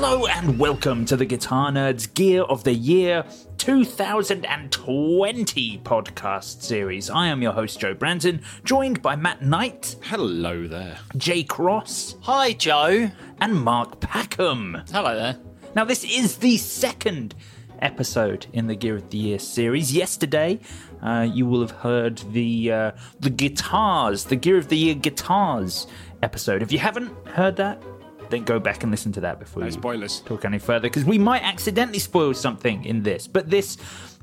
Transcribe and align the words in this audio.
Hello 0.00 0.26
and 0.26 0.60
welcome 0.60 1.04
to 1.06 1.16
the 1.16 1.24
Guitar 1.24 1.72
Nerds 1.72 2.14
Gear 2.14 2.42
of 2.42 2.62
the 2.62 2.72
Year 2.72 3.24
2020 3.58 5.78
podcast 5.78 6.62
series. 6.62 7.10
I 7.10 7.26
am 7.26 7.42
your 7.42 7.50
host, 7.50 7.80
Joe 7.80 7.96
Branton, 7.96 8.40
joined 8.62 9.02
by 9.02 9.16
Matt 9.16 9.42
Knight, 9.42 9.96
Hello 10.04 10.68
there. 10.68 10.98
Jay 11.16 11.42
Cross, 11.42 12.14
Hi, 12.22 12.52
Joe. 12.52 13.10
and 13.40 13.56
Mark 13.56 13.98
Packham. 13.98 14.88
Hello 14.92 15.16
there. 15.16 15.36
Now, 15.74 15.84
this 15.84 16.04
is 16.04 16.36
the 16.36 16.58
second 16.58 17.34
episode 17.80 18.46
in 18.52 18.68
the 18.68 18.76
Gear 18.76 18.94
of 18.94 19.10
the 19.10 19.18
Year 19.18 19.40
series. 19.40 19.92
Yesterday, 19.92 20.60
uh, 21.02 21.26
you 21.28 21.44
will 21.44 21.60
have 21.60 21.72
heard 21.72 22.18
the 22.30 22.70
uh, 22.70 22.92
the 23.18 23.30
guitars, 23.30 24.26
the 24.26 24.36
Gear 24.36 24.58
of 24.58 24.68
the 24.68 24.78
Year 24.78 24.94
guitars 24.94 25.88
episode. 26.22 26.62
If 26.62 26.70
you 26.70 26.78
haven't 26.78 27.10
heard 27.30 27.56
that, 27.56 27.82
then 28.30 28.44
go 28.44 28.58
back 28.58 28.82
and 28.82 28.90
listen 28.90 29.12
to 29.12 29.20
that 29.20 29.38
before 29.38 29.60
No 29.60 29.66
you 29.66 29.72
spoilers. 29.72 30.20
talk 30.20 30.44
any 30.44 30.58
further, 30.58 30.88
because 30.88 31.04
we 31.04 31.18
might 31.18 31.42
accidentally 31.42 31.98
spoil 31.98 32.34
something 32.34 32.84
in 32.84 33.02
this. 33.02 33.26
But 33.26 33.50
this 33.50 33.76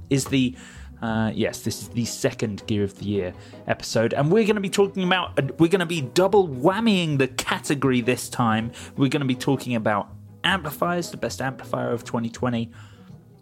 is 0.10 0.26
the 0.26 0.56
uh, 1.02 1.30
yes, 1.36 1.60
this 1.62 1.82
is 1.82 1.90
the 1.90 2.06
second 2.06 2.66
Gear 2.68 2.84
of 2.84 2.98
the 3.00 3.06
Year 3.06 3.34
episode, 3.68 4.14
and 4.14 4.32
we're 4.32 4.46
going 4.46 4.56
to 4.56 4.62
be 4.62 4.70
talking 4.70 5.04
about 5.04 5.60
we're 5.60 5.68
going 5.70 5.80
to 5.82 5.86
be 5.86 6.02
double 6.02 6.48
whammying 6.48 7.18
the 7.18 7.28
category 7.28 8.02
this 8.02 8.30
time. 8.30 8.72
We're 8.96 9.10
going 9.10 9.20
to 9.22 9.28
be 9.28 9.36
talking 9.36 9.76
about 9.76 10.10
amplifiers, 10.44 11.12
the 11.12 11.18
best 11.18 11.42
amplifier 11.42 11.92
of 11.92 12.06
2020, 12.06 12.72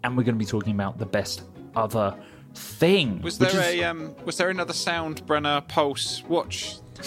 and 0.02 0.16
we're 0.16 0.24
going 0.24 0.34
to 0.34 0.38
be 0.38 0.44
talking 0.44 0.74
about 0.74 0.98
the 0.98 1.06
best 1.06 1.42
other 1.76 2.14
thing. 2.54 3.20
Was 3.22 3.38
there 3.38 3.48
is- 3.50 3.56
a 3.56 3.84
um, 3.84 4.14
was 4.24 4.36
there 4.36 4.50
another 4.50 4.72
Soundbrenner 4.72 5.66
Pulse 5.68 6.24
watch? 6.28 6.76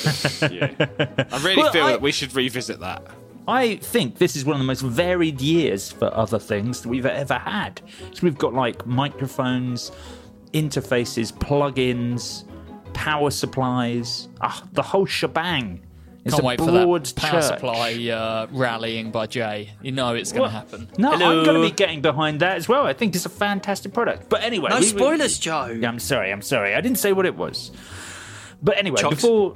yeah. 0.52 0.72
I 1.32 1.42
really 1.44 1.58
Well, 1.58 1.72
feel 1.72 1.86
I- 1.86 1.92
that 1.92 2.02
we 2.02 2.12
should 2.14 2.34
revisit 2.36 2.80
that. 2.80 3.04
I 3.48 3.78
think 3.78 4.18
this 4.18 4.36
is 4.36 4.44
one 4.46 4.56
of 4.56 4.60
the 4.60 4.66
most 4.66 4.82
varied 4.82 5.40
years 5.42 5.92
for 5.92 6.14
other 6.14 6.40
things 6.40 6.82
that 6.82 6.90
we've 6.90 7.06
ever 7.06 7.36
had. 7.36 7.82
So 8.14 8.20
we've 8.24 8.38
got 8.38 8.54
like 8.54 8.86
microphones, 8.86 9.92
interfaces, 10.54 11.32
plugins, 11.32 12.44
power 12.94 13.32
supplies, 13.32 14.28
ah, 14.42 14.64
the 14.74 14.82
whole 14.82 15.06
shebang. 15.06 15.82
It's 16.26 16.34
Can't 16.34 16.44
a 16.44 16.48
wait 16.48 16.60
for 16.60 16.66
broad 16.66 17.06
that 17.06 17.16
power 17.16 17.32
church. 17.40 17.44
supply 17.46 18.10
uh, 18.10 18.48
rallying 18.52 19.12
by 19.12 19.28
Jay. 19.28 19.70
You 19.82 19.94
know 19.94 20.14
it's 20.14 20.34
going 20.34 20.42
Well, 20.42 20.50
to 20.50 20.56
happen. 20.58 20.90
No, 20.98 21.12
Hello. 21.12 21.40
I'm 21.40 21.46
going 21.46 21.62
to 21.62 21.70
be 21.70 21.74
getting 21.74 22.02
behind 22.02 22.42
that 22.42 22.58
as 22.58 22.68
well. 22.68 22.86
I 22.86 22.92
think 22.92 23.16
it's 23.16 23.26
a 23.26 23.30
fantastic 23.30 23.94
product. 23.94 24.28
But 24.28 24.44
anyway, 24.44 24.70
No 24.72 24.76
we- 24.76 24.82
we- 24.82 24.88
spoilers, 24.88 25.40
Joe. 25.40 25.80
I'm 25.86 26.00
sorry. 26.00 26.34
I'm 26.34 26.42
sorry. 26.42 26.76
I 26.76 26.82
didn't 26.82 26.98
say 26.98 27.14
what 27.14 27.26
it 27.26 27.36
was. 27.38 27.72
But 28.62 28.78
anyway, 28.78 29.00
Chocks. 29.00 29.16
before 29.16 29.56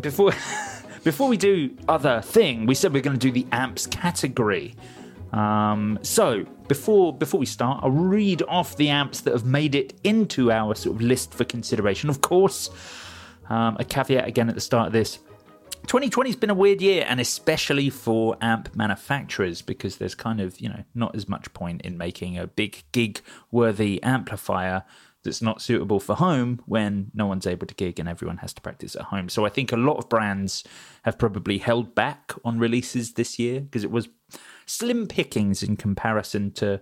before 0.00 0.32
before 1.06 1.28
we 1.28 1.36
do 1.36 1.70
other 1.88 2.20
thing, 2.20 2.66
we 2.66 2.74
said 2.74 2.92
we're 2.92 3.00
going 3.00 3.16
to 3.16 3.24
do 3.24 3.30
the 3.30 3.46
amps 3.52 3.86
category. 3.86 4.74
Um, 5.32 6.00
so 6.02 6.44
before 6.66 7.16
before 7.16 7.38
we 7.38 7.46
start, 7.46 7.84
I'll 7.84 7.92
read 7.92 8.42
off 8.48 8.76
the 8.76 8.88
amps 8.88 9.20
that 9.20 9.32
have 9.32 9.44
made 9.44 9.76
it 9.76 9.94
into 10.02 10.50
our 10.50 10.74
sort 10.74 10.96
of 10.96 11.02
list 11.02 11.32
for 11.32 11.44
consideration. 11.44 12.10
Of 12.10 12.22
course, 12.22 12.70
um, 13.48 13.76
a 13.78 13.84
caveat 13.84 14.26
again 14.26 14.48
at 14.48 14.56
the 14.56 14.60
start 14.60 14.88
of 14.88 14.92
this. 14.92 15.20
2020 15.86 16.30
has 16.30 16.36
been 16.36 16.50
a 16.50 16.54
weird 16.54 16.82
year, 16.82 17.04
and 17.06 17.20
especially 17.20 17.88
for 17.88 18.36
amp 18.40 18.74
manufacturers, 18.74 19.62
because 19.62 19.98
there's 19.98 20.16
kind 20.16 20.40
of, 20.40 20.58
you 20.58 20.68
know, 20.68 20.82
not 20.92 21.14
as 21.14 21.28
much 21.28 21.52
point 21.54 21.82
in 21.82 21.96
making 21.96 22.36
a 22.36 22.48
big 22.48 22.82
gig 22.90 23.20
worthy 23.52 24.02
amplifier 24.02 24.82
that's 25.26 25.42
not 25.42 25.60
suitable 25.60 26.00
for 26.00 26.14
home 26.14 26.62
when 26.64 27.10
no 27.14 27.26
one's 27.26 27.46
able 27.46 27.66
to 27.66 27.74
gig 27.74 27.98
and 28.00 28.08
everyone 28.08 28.38
has 28.38 28.54
to 28.54 28.60
practice 28.62 28.96
at 28.96 29.02
home. 29.02 29.28
So 29.28 29.44
I 29.44 29.50
think 29.50 29.70
a 29.70 29.76
lot 29.76 29.98
of 29.98 30.08
brands 30.08 30.64
have 31.02 31.18
probably 31.18 31.58
held 31.58 31.94
back 31.94 32.32
on 32.44 32.58
releases 32.58 33.12
this 33.12 33.38
year 33.38 33.60
because 33.60 33.84
it 33.84 33.90
was 33.90 34.08
slim 34.64 35.06
pickings 35.06 35.62
in 35.62 35.76
comparison 35.76 36.50
to 36.52 36.80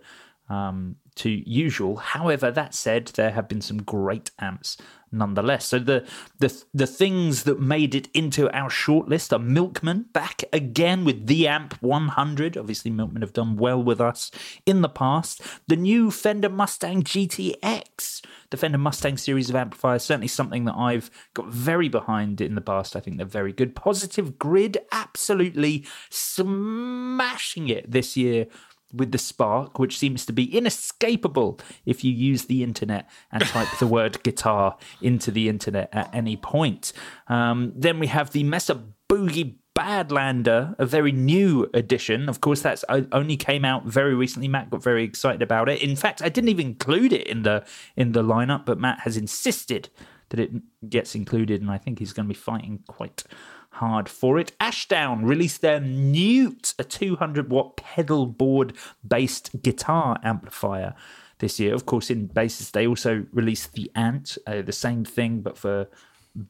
um, 0.49 0.97
to 1.17 1.31
usual. 1.31 1.97
However, 1.97 2.51
that 2.51 2.75
said, 2.75 3.07
there 3.15 3.31
have 3.31 3.49
been 3.49 3.61
some 3.61 3.83
great 3.83 4.31
amps 4.39 4.77
nonetheless. 5.15 5.67
So 5.67 5.79
the 5.79 6.07
the 6.39 6.63
the 6.75 6.87
things 6.87 7.45
that 7.45 7.61
made 7.61 7.95
it 7.95 8.09
into 8.13 8.51
our 8.51 8.69
shortlist 8.69 9.33
are 9.33 9.39
Milkman 9.39 10.07
back 10.13 10.43
again 10.53 11.05
with 11.05 11.27
the 11.27 11.47
Amp 11.49 11.75
100. 11.81 12.57
Obviously, 12.57 12.91
Milkman 12.91 13.23
have 13.23 13.33
done 13.33 13.57
well 13.57 13.83
with 13.83 14.01
us 14.01 14.31
in 14.67 14.83
the 14.83 14.89
past. 14.89 15.41
The 15.69 15.77
new 15.77 16.11
Fender 16.11 16.49
Mustang 16.49 17.03
GTX, 17.03 18.25
the 18.51 18.57
Fender 18.57 18.79
Mustang 18.79 19.17
series 19.17 19.51
of 19.51 19.57
amplifiers, 19.57 20.03
certainly 20.03 20.29
something 20.29 20.65
that 20.65 20.77
I've 20.77 21.11
got 21.35 21.49
very 21.49 21.89
behind 21.89 22.41
in 22.41 22.55
the 22.55 22.61
past. 22.61 22.97
I 22.97 23.01
think 23.01 23.17
they're 23.17 23.27
very 23.27 23.53
good. 23.53 23.75
Positive 23.75 24.39
Grid, 24.39 24.79
absolutely 24.93 25.87
smashing 26.11 27.69
it 27.69 27.91
this 27.91 28.17
year 28.17 28.47
with 28.93 29.13
the 29.13 29.19
Spark, 29.19 29.79
which 29.79 29.99
seems 29.99 30.25
to 30.27 30.33
be 30.33 30.57
inescapable 30.57 31.59
if 31.85 32.05
you 32.05 32.13
use 32.13 32.45
the 32.45 32.63
internet 32.63 33.11
and 33.33 33.43
type 33.45 33.69
the 33.79 33.87
word 33.87 34.23
guitar 34.23 34.77
into 35.03 35.31
the 35.31 35.49
internet 35.49 35.89
at 35.93 36.15
any 36.15 36.37
point. 36.37 36.93
Um, 37.27 37.73
then 37.75 37.99
we 37.99 38.07
have 38.07 38.31
the 38.31 38.45
Mesa 38.45 38.83
Boogie 39.09 39.57
Badlander, 39.77 40.77
a 40.79 40.87
very 40.87 41.11
new 41.11 41.69
edition. 41.75 42.29
Of 42.29 42.41
course, 42.41 42.61
that's 42.61 42.85
only 42.89 43.37
came 43.37 43.65
out 43.65 43.85
very 43.85 44.15
recently. 44.15 44.47
Matt 44.47 44.71
got 44.71 44.83
very 44.83 45.03
excited 45.03 45.43
about 45.43 45.69
it. 45.69 45.83
In 45.83 45.97
fact, 45.97 46.23
I 46.23 46.29
didn't 46.29 46.51
even 46.51 46.67
include 46.67 47.13
it 47.13 47.27
in 47.27 47.43
the 47.43 47.65
in 47.97 48.13
the 48.13 48.23
lineup, 48.23 48.65
but 48.67 48.79
Matt 48.79 49.01
has 49.01 49.17
insisted 49.17 49.89
that 50.29 50.39
it 50.39 50.53
gets 50.89 51.15
included, 51.15 51.61
and 51.61 51.71
I 51.71 51.79
think 51.79 51.99
he's 51.99 52.13
going 52.13 52.27
to 52.27 52.35
be 52.35 52.39
fighting 52.39 52.85
quite 52.87 53.25
hard 53.71 54.09
for 54.09 54.39
it. 54.39 54.53
Ashdown 54.61 55.25
released 55.25 55.61
their 55.61 55.81
Newt, 55.81 56.75
a 56.79 56.85
200 56.85 57.51
watt 57.51 57.77
pedal 57.77 58.27
board 58.27 58.75
based 59.07 59.63
guitar 59.63 60.19
amplifier 60.23 60.95
this 61.39 61.59
year. 61.59 61.75
Of 61.75 61.85
course, 61.85 62.11
in 62.11 62.27
basses, 62.27 62.71
they 62.71 62.87
also 62.87 63.27
released 63.33 63.73
the 63.73 63.91
Ant, 63.95 64.39
uh, 64.47 64.63
the 64.63 64.73
same 64.73 65.05
thing, 65.05 65.41
but 65.41 65.59
for 65.59 65.89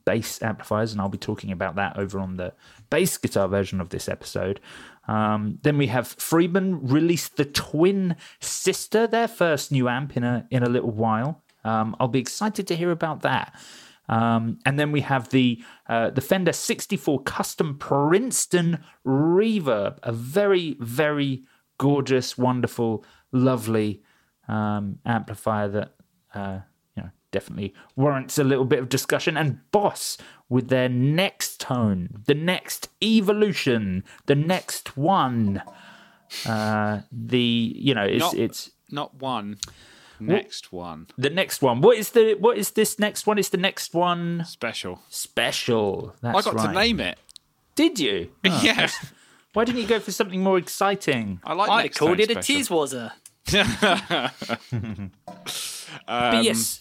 bass 0.05 0.43
amplifiers, 0.43 0.93
and 0.93 1.01
I'll 1.01 1.09
be 1.09 1.19
talking 1.19 1.53
about 1.53 1.77
that 1.77 1.99
over 1.99 2.19
on 2.19 2.37
the 2.37 2.53
bass 2.91 3.17
guitar 3.17 3.49
version 3.49 3.81
of 3.81 3.91
this 3.91 4.09
episode. 4.09 4.61
Um, 5.07 5.59
then 5.63 5.77
we 5.77 5.89
have 5.89 6.09
Friedman 6.09 6.87
released 6.87 7.37
the 7.37 7.45
Twin 7.45 8.17
Sister, 8.41 9.07
their 9.07 9.29
first 9.29 9.71
new 9.71 9.89
amp 9.89 10.17
in 10.17 10.25
a 10.25 10.47
in 10.51 10.63
a 10.63 10.69
little 10.69 10.91
while. 10.91 11.43
Um, 11.65 11.97
I'll 11.99 12.09
be 12.09 12.19
excited 12.19 12.67
to 12.69 12.77
hear 12.77 12.91
about 12.91 13.23
that. 13.23 13.55
Um, 14.09 14.59
and 14.67 14.79
then 14.79 14.93
we 14.93 15.01
have 15.01 15.31
the 15.31 15.63
uh, 15.89 16.11
the 16.11 16.21
Fender 16.21 16.53
64 16.53 17.23
Custom 17.23 17.79
Princeton 17.79 18.85
Reverb, 19.07 19.99
a 20.03 20.13
very 20.13 20.77
very 20.81 21.45
gorgeous, 21.79 22.39
wonderful, 22.39 23.05
lovely 23.33 24.03
um, 24.49 24.99
amplifier 25.05 25.69
that 25.69 25.95
uh, 26.35 26.61
definitely 27.35 27.75
warrants 27.97 28.39
a 28.39 28.45
little 28.45 28.65
bit 28.65 28.79
of 28.79 28.89
discussion. 28.89 29.37
And 29.37 29.59
Boss 29.73 30.17
with 30.49 30.69
their 30.69 30.89
Nextone, 30.89 32.25
the 32.27 32.35
next 32.35 32.89
evolution, 33.03 34.05
the 34.27 34.35
next 34.37 34.97
one. 34.97 35.63
Uh, 36.47 37.01
the 37.13 37.73
you 37.77 37.95
know 37.95 38.05
it's 38.05 38.21
Not- 38.21 38.35
it's 38.35 38.71
Not 38.91 39.15
one. 39.21 39.59
Next 40.21 40.73
one. 40.73 41.09
The 41.19 41.29
next 41.29 41.61
one. 41.61 41.81
What 41.81 41.99
is 41.99 42.11
the 42.11 42.35
what 42.39 42.57
is 42.57 42.71
this 42.71 42.99
next 42.99 43.27
one? 43.27 43.37
It's 43.39 43.51
the 43.51 43.59
next 43.59 43.93
one 43.95 44.45
Special. 44.47 45.01
special. 45.11 46.15
That's 46.23 46.39
I 46.39 46.51
got 46.51 46.55
right. 46.55 46.67
to 46.69 46.73
name 46.73 47.01
it. 47.01 47.19
Did 47.75 47.99
you? 47.99 48.31
Oh, 48.47 48.61
yeah. 48.65 48.89
Why 49.53 49.65
didn't 49.65 49.81
you 49.83 49.87
go 49.89 50.01
for 50.01 50.13
something 50.13 50.41
more 50.43 50.59
exciting? 50.59 51.41
I 51.45 51.53
like 51.55 51.71
I 51.71 51.89
called 51.89 52.19
time 52.19 52.21
it 52.21 52.37
a 52.37 52.43
special. 52.43 52.87
teaswazzer. 52.87 53.11
but 56.07 56.45
yes. 56.45 56.81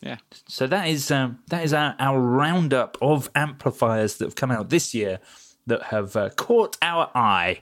Yeah. 0.00 0.16
So 0.48 0.66
that 0.66 0.88
is 0.88 1.10
um, 1.10 1.40
that 1.48 1.64
is 1.64 1.74
our, 1.74 1.94
our 1.98 2.18
roundup 2.18 2.96
of 3.02 3.30
amplifiers 3.34 4.16
that 4.16 4.24
have 4.26 4.34
come 4.34 4.50
out 4.50 4.70
this 4.70 4.94
year 4.94 5.20
that 5.66 5.84
have 5.84 6.16
uh, 6.16 6.30
caught 6.30 6.76
our 6.82 7.10
eye. 7.14 7.60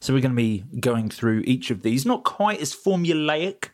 So 0.00 0.12
we're 0.12 0.20
going 0.20 0.32
to 0.32 0.36
be 0.36 0.64
going 0.80 1.08
through 1.08 1.42
each 1.46 1.70
of 1.70 1.82
these, 1.82 2.04
not 2.04 2.24
quite 2.24 2.60
as 2.60 2.74
formulaic 2.74 3.70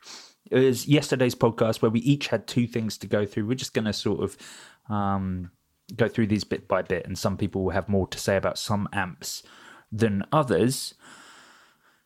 as 0.53 0.87
yesterday's 0.87 1.35
podcast, 1.35 1.83
where 1.83 1.91
we 1.91 2.01
each 2.01 2.29
had 2.29 2.47
two 2.47 2.67
things 2.67 2.97
to 2.99 3.07
go 3.07 3.27
through. 3.27 3.47
We're 3.47 3.55
just 3.55 3.75
going 3.75 3.87
to 3.87 3.93
sort 3.93 4.21
of 4.23 4.37
um, 4.89 5.51
go 5.97 6.09
through 6.09 6.29
these 6.29 6.45
bit 6.45 6.69
by 6.69 6.83
bit, 6.83 7.07
and 7.07 7.19
some 7.19 7.37
people 7.37 7.65
will 7.65 7.71
have 7.71 7.89
more 7.89 8.07
to 8.09 8.19
say 8.19 8.37
about 8.37 8.59
some 8.59 8.89
amps 8.93 9.43
than 9.91 10.25
others. 10.33 10.95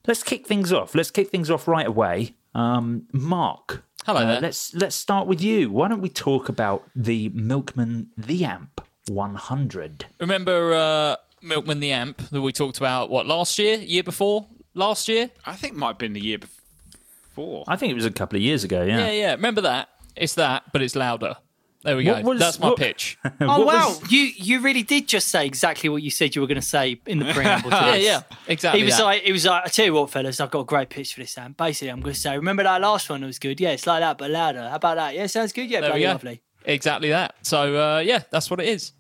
Let's 0.07 0.23
kick 0.23 0.47
things 0.47 0.73
off. 0.73 0.95
Let's 0.95 1.11
kick 1.11 1.29
things 1.29 1.51
off 1.51 1.69
right 1.69 1.87
away. 1.87 2.35
Um, 2.55 3.07
Mark, 3.13 3.85
Hello 4.07 4.21
uh. 4.21 4.39
Let's 4.41 4.75
let's 4.75 4.97
start 4.97 5.27
with 5.27 5.43
you. 5.43 5.71
Why 5.71 5.89
don't 5.89 6.01
we 6.01 6.09
talk 6.09 6.49
about 6.49 6.89
the 6.95 7.29
Milkman 7.31 8.09
the 8.17 8.45
Amp 8.45 8.81
100? 9.09 10.07
Remember 10.21 10.75
uh, 10.75 11.17
Milkman 11.43 11.81
the 11.81 11.93
Amp 11.93 12.19
that 12.31 12.41
we 12.41 12.53
talked 12.53 12.79
about, 12.79 13.11
what, 13.11 13.27
last 13.27 13.59
year? 13.59 13.77
Year 13.79 14.03
before? 14.03 14.47
Last 14.75 15.09
year? 15.09 15.31
I 15.45 15.55
think 15.55 15.75
it 15.75 15.79
might 15.79 15.89
have 15.89 15.99
been 15.99 16.13
the 16.13 16.21
year 16.25 16.39
before. 16.39 17.65
I 17.69 17.77
think 17.77 17.91
it 17.91 17.95
was 17.95 18.07
a 18.07 18.11
couple 18.11 18.37
of 18.37 18.43
years 18.43 18.65
ago. 18.65 18.83
Yeah. 18.83 18.99
Yeah, 19.07 19.11
yeah. 19.11 19.31
Remember 19.33 19.61
that? 19.63 19.89
It's 20.17 20.35
that, 20.35 20.65
but 20.73 20.83
it's 20.83 20.97
louder. 20.97 21.37
There 21.85 21.97
we 21.97 22.03
go. 22.05 22.15
What 22.15 22.25
was- 22.25 22.39
That's 22.41 22.59
my 22.59 22.69
what- 22.71 22.79
pitch. 22.79 23.17
Oh 23.41 23.59
What 23.65 23.67
wow, 23.67 23.89
was- 24.01 24.11
you 24.13 24.21
you 24.37 24.61
really 24.61 24.83
did 24.83 25.07
just 25.07 25.29
say 25.29 25.47
exactly 25.47 25.89
what 25.89 26.03
you 26.03 26.11
said 26.11 26.35
you 26.35 26.41
were 26.43 26.49
going 26.49 26.61
to 26.61 26.67
say 26.67 27.01
in 27.07 27.19
the 27.21 27.33
preamble. 27.33 27.71
To 27.71 27.77
yeah, 27.77 27.93
this. 27.93 28.05
yeah. 28.05 28.23
Exactly. 28.49 28.81
He 28.81 28.85
was 28.85 28.97
that. 28.97 29.05
like, 29.05 29.23
he 29.23 29.33
was 29.33 29.45
like, 29.47 29.65
I 29.65 29.69
tell 29.69 29.85
you 29.87 29.95
what, 29.95 30.11
fellas, 30.11 30.41
I've 30.41 30.51
got 30.51 30.61
a 30.61 30.65
great 30.65 30.89
pitch 30.91 31.15
for 31.15 31.21
this, 31.21 31.39
And 31.39 31.57
Basically, 31.57 31.91
I'm 31.91 32.01
going 32.01 32.15
to 32.15 32.21
say, 32.21 32.37
remember 32.37 32.65
that 32.65 32.81
last 32.81 33.09
one 33.09 33.21
that 33.21 33.27
was 33.29 33.39
good? 33.39 33.61
Yeah, 33.61 33.71
it's 33.71 33.87
like 33.87 34.01
that, 34.01 34.19
but 34.19 34.31
louder. 34.31 34.69
How 34.69 34.77
about 34.77 34.97
that? 34.97 35.15
Yeah, 35.15 35.27
sounds 35.27 35.53
good. 35.53 35.71
Yeah, 35.71 35.81
There 35.83 35.91
we 35.91 36.01
bloody 36.01 36.05
go. 36.05 36.09
lovely. 36.13 36.43
Exactly 36.65 37.09
that. 37.11 37.35
So 37.43 37.77
uh, 37.77 37.99
yeah, 38.01 38.23
that's 38.31 38.51
what 38.51 38.61
it 38.61 38.69
is. 38.69 38.93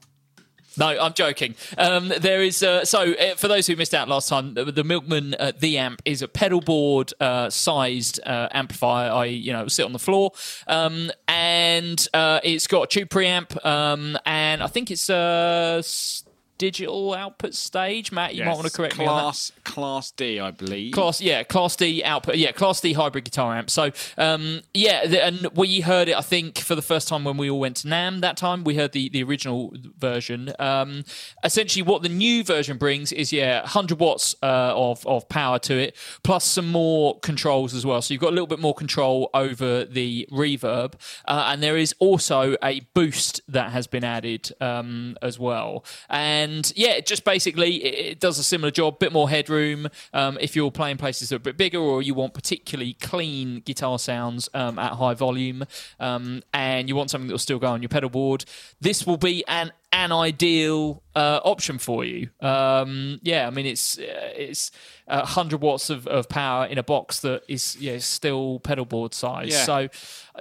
No, 0.79 0.87
I'm 0.89 1.13
joking. 1.13 1.55
Um, 1.77 2.09
there 2.09 2.43
is 2.43 2.63
uh, 2.63 2.85
so 2.85 3.13
uh, 3.13 3.35
for 3.35 3.49
those 3.49 3.67
who 3.67 3.75
missed 3.77 3.95
out 3.95 4.09
last 4.09 4.29
time, 4.29 4.55
the, 4.55 4.65
the 4.67 4.85
Milkman 4.85 5.35
uh, 5.39 5.53
the 5.59 5.77
amp 5.79 6.01
is 6.05 6.23
a 6.23 6.29
pedal 6.29 6.61
board 6.61 7.13
uh, 7.21 7.51
sized 7.51 8.21
uh, 8.25 8.49
amplifier. 8.53 9.11
I 9.11 9.25
you 9.27 9.53
know 9.53 9.67
sit 9.69 9.85
on 9.85 9.93
the 9.93 9.99
floor, 9.99 10.33
um, 10.69 11.11
and 11.27 12.07
uh, 12.15 12.41
it's 12.45 12.67
got 12.67 12.83
a 12.83 12.87
tube 12.87 13.09
preamp, 13.09 13.65
um, 13.67 14.17
and 14.25 14.63
I 14.63 14.69
think 14.69 14.91
it's 14.91 15.11
a 15.11 15.77
s- 15.81 16.23
digital 16.59 17.15
output 17.15 17.55
stage. 17.55 18.13
Matt, 18.13 18.35
you 18.35 18.45
might 18.45 18.55
want 18.55 18.67
to 18.67 18.73
correct 18.73 18.99
me 18.99 19.07
on 19.07 19.17
that. 19.17 19.23
class, 19.23 19.53
Class 19.65 20.11
D, 20.11 20.41
I 20.41 20.51
believe. 20.51 20.93
Class, 20.93 21.21
yeah, 21.21 21.43
Class 21.45 21.77
D 21.77 22.03
output, 22.05 22.37
yeah, 22.37 22.53
Class 22.53 22.81
D 22.81 22.93
hybrid 22.93 23.25
guitar 23.25 23.57
amp. 23.57 23.71
So, 23.71 23.93
um, 24.19 24.63
yeah, 24.75 25.07
the, 25.07 25.25
and 25.25 25.47
we 25.55 25.81
heard 25.81 26.09
it. 26.09 26.17
I 26.17 26.21
think 26.21 26.59
for 26.59 26.75
the 26.75 26.83
first 26.83 27.09
time 27.09 27.25
when 27.25 27.37
we 27.37 27.49
all 27.49 27.61
went 27.61 27.77
to 27.79 27.89
NAMM 27.89 28.21
that 28.21 28.37
time, 28.37 28.65
we 28.65 28.75
heard 28.75 28.93
the 28.93 29.09
the 29.09 29.23
original 29.23 29.73
version. 29.99 30.53
Um, 30.59 31.05
essentially, 31.45 31.83
what 31.83 32.03
the 32.03 32.09
new 32.09 32.43
version 32.43 32.77
brings 32.77 33.13
is 33.13 33.33
yeah, 33.33 33.61
100 33.61 33.99
watts 33.99 34.35
uh, 34.43 34.73
of 34.75 35.07
of 35.07 35.29
power 35.29 35.59
to 35.61 35.75
it, 35.75 35.97
plus 36.23 36.45
some 36.45 36.71
more 36.71 37.19
controls 37.21 37.73
as 37.75 37.87
well. 37.87 38.03
So 38.03 38.13
you've 38.13 38.21
got 38.21 38.31
a 38.31 38.37
little 38.37 38.47
bit 38.47 38.61
more 38.61 38.75
control 38.75 39.31
over 39.33 39.85
the 39.85 40.29
reverb, 40.31 40.95
uh, 41.27 41.47
and 41.49 41.63
there 41.63 41.77
is 41.77 41.95
also 42.01 42.57
a 42.63 42.81
boost 42.95 43.41
that 43.49 43.71
has 43.71 43.87
been 43.87 44.05
added 44.05 44.51
um, 44.61 45.17
as 45.23 45.39
well. 45.39 45.85
And 46.09 46.48
yeah, 46.75 46.91
it 46.91 47.07
just 47.07 47.25
basically 47.25 47.77
it, 47.85 48.13
it 48.13 48.21
does 48.21 48.39
a 48.39 48.43
similar 48.43 48.71
job, 48.71 48.99
bit 48.99 49.13
more 49.13 49.29
headroom. 49.29 49.89
Um, 50.13 50.39
if 50.41 50.57
you're 50.57 50.71
playing 50.71 50.97
places 50.97 51.29
that 51.29 51.37
are 51.37 51.39
a 51.39 51.41
bit 51.41 51.57
bigger, 51.57 51.79
or 51.79 52.03
you 52.03 52.15
want 52.15 52.35
particularly 52.35 52.95
clean 52.95 53.61
guitar 53.61 53.99
sounds 53.99 54.49
um, 54.55 54.79
at 54.79 54.93
high 54.93 55.15
volume, 55.15 55.65
um, 56.01 56.43
and 56.53 56.89
you 56.89 56.97
want 56.97 57.11
something 57.11 57.29
that 57.29 57.35
will 57.35 57.39
still 57.39 57.59
go 57.59 57.69
on 57.69 57.83
your 57.83 57.89
pedal 57.89 58.11
board, 58.11 58.45
this 58.81 59.07
will 59.07 59.17
be 59.17 59.45
an 59.47 59.73
an 59.93 60.13
ideal 60.13 61.03
uh, 61.15 61.41
option 61.45 61.79
for 61.79 62.05
you. 62.05 62.29
Um, 62.41 63.21
yeah, 63.23 63.47
I 63.47 63.51
mean 63.51 63.67
it's 63.67 63.99
uh, 63.99 64.33
it's 64.37 64.71
uh, 65.07 65.21
100 65.21 65.61
watts 65.61 65.91
of, 65.91 66.07
of 66.07 66.29
power 66.29 66.67
in 66.67 66.79
a 66.79 66.83
box 66.83 67.21
that 67.21 67.43
is 67.49 67.77
yeah 67.81 67.99
still 67.99 68.61
pedal 68.61 68.85
board 68.85 69.15
size. 69.15 69.51
Yeah. 69.51 69.65
So 69.65 69.89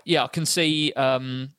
yeah, 0.05 0.23
I 0.23 0.27
can 0.27 0.45
see 0.45 0.91
um, 0.93 1.49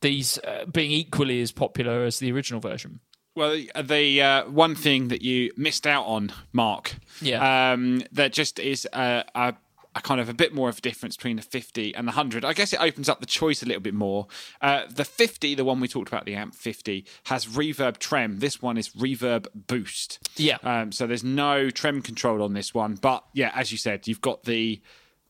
these 0.00 0.38
uh, 0.38 0.64
being 0.66 0.90
equally 0.90 1.40
as 1.40 1.52
popular 1.52 2.04
as 2.04 2.18
the 2.18 2.32
original 2.32 2.60
version. 2.60 3.00
Well, 3.38 3.56
the 3.82 4.20
uh, 4.22 4.44
one 4.50 4.74
thing 4.74 5.08
that 5.08 5.22
you 5.22 5.52
missed 5.56 5.86
out 5.86 6.04
on, 6.06 6.32
Mark, 6.52 6.96
Yeah. 7.22 7.72
um, 7.72 8.02
that 8.12 8.32
just 8.32 8.58
is 8.58 8.86
a, 8.92 9.24
a, 9.34 9.54
a 9.94 10.00
kind 10.02 10.20
of 10.20 10.28
a 10.28 10.34
bit 10.34 10.52
more 10.52 10.68
of 10.68 10.78
a 10.78 10.80
difference 10.80 11.16
between 11.16 11.36
the 11.36 11.42
50 11.42 11.94
and 11.94 12.06
the 12.08 12.10
100. 12.10 12.44
I 12.44 12.52
guess 12.52 12.72
it 12.72 12.80
opens 12.80 13.08
up 13.08 13.20
the 13.20 13.26
choice 13.26 13.62
a 13.62 13.66
little 13.66 13.80
bit 13.80 13.94
more. 13.94 14.26
Uh, 14.60 14.82
the 14.90 15.04
50, 15.04 15.54
the 15.54 15.64
one 15.64 15.78
we 15.78 15.86
talked 15.86 16.08
about, 16.08 16.24
the 16.26 16.34
amp 16.34 16.54
50, 16.54 17.04
has 17.26 17.46
reverb 17.46 17.98
trem. 17.98 18.40
This 18.40 18.60
one 18.60 18.76
is 18.76 18.88
reverb 18.90 19.46
boost. 19.54 20.18
Yeah. 20.36 20.58
Um, 20.64 20.90
so 20.90 21.06
there's 21.06 21.24
no 21.24 21.70
trem 21.70 22.02
control 22.02 22.42
on 22.42 22.54
this 22.54 22.74
one, 22.74 22.96
but 22.96 23.22
yeah, 23.34 23.52
as 23.54 23.70
you 23.70 23.78
said, 23.78 24.08
you've 24.08 24.20
got 24.20 24.42
the 24.44 24.80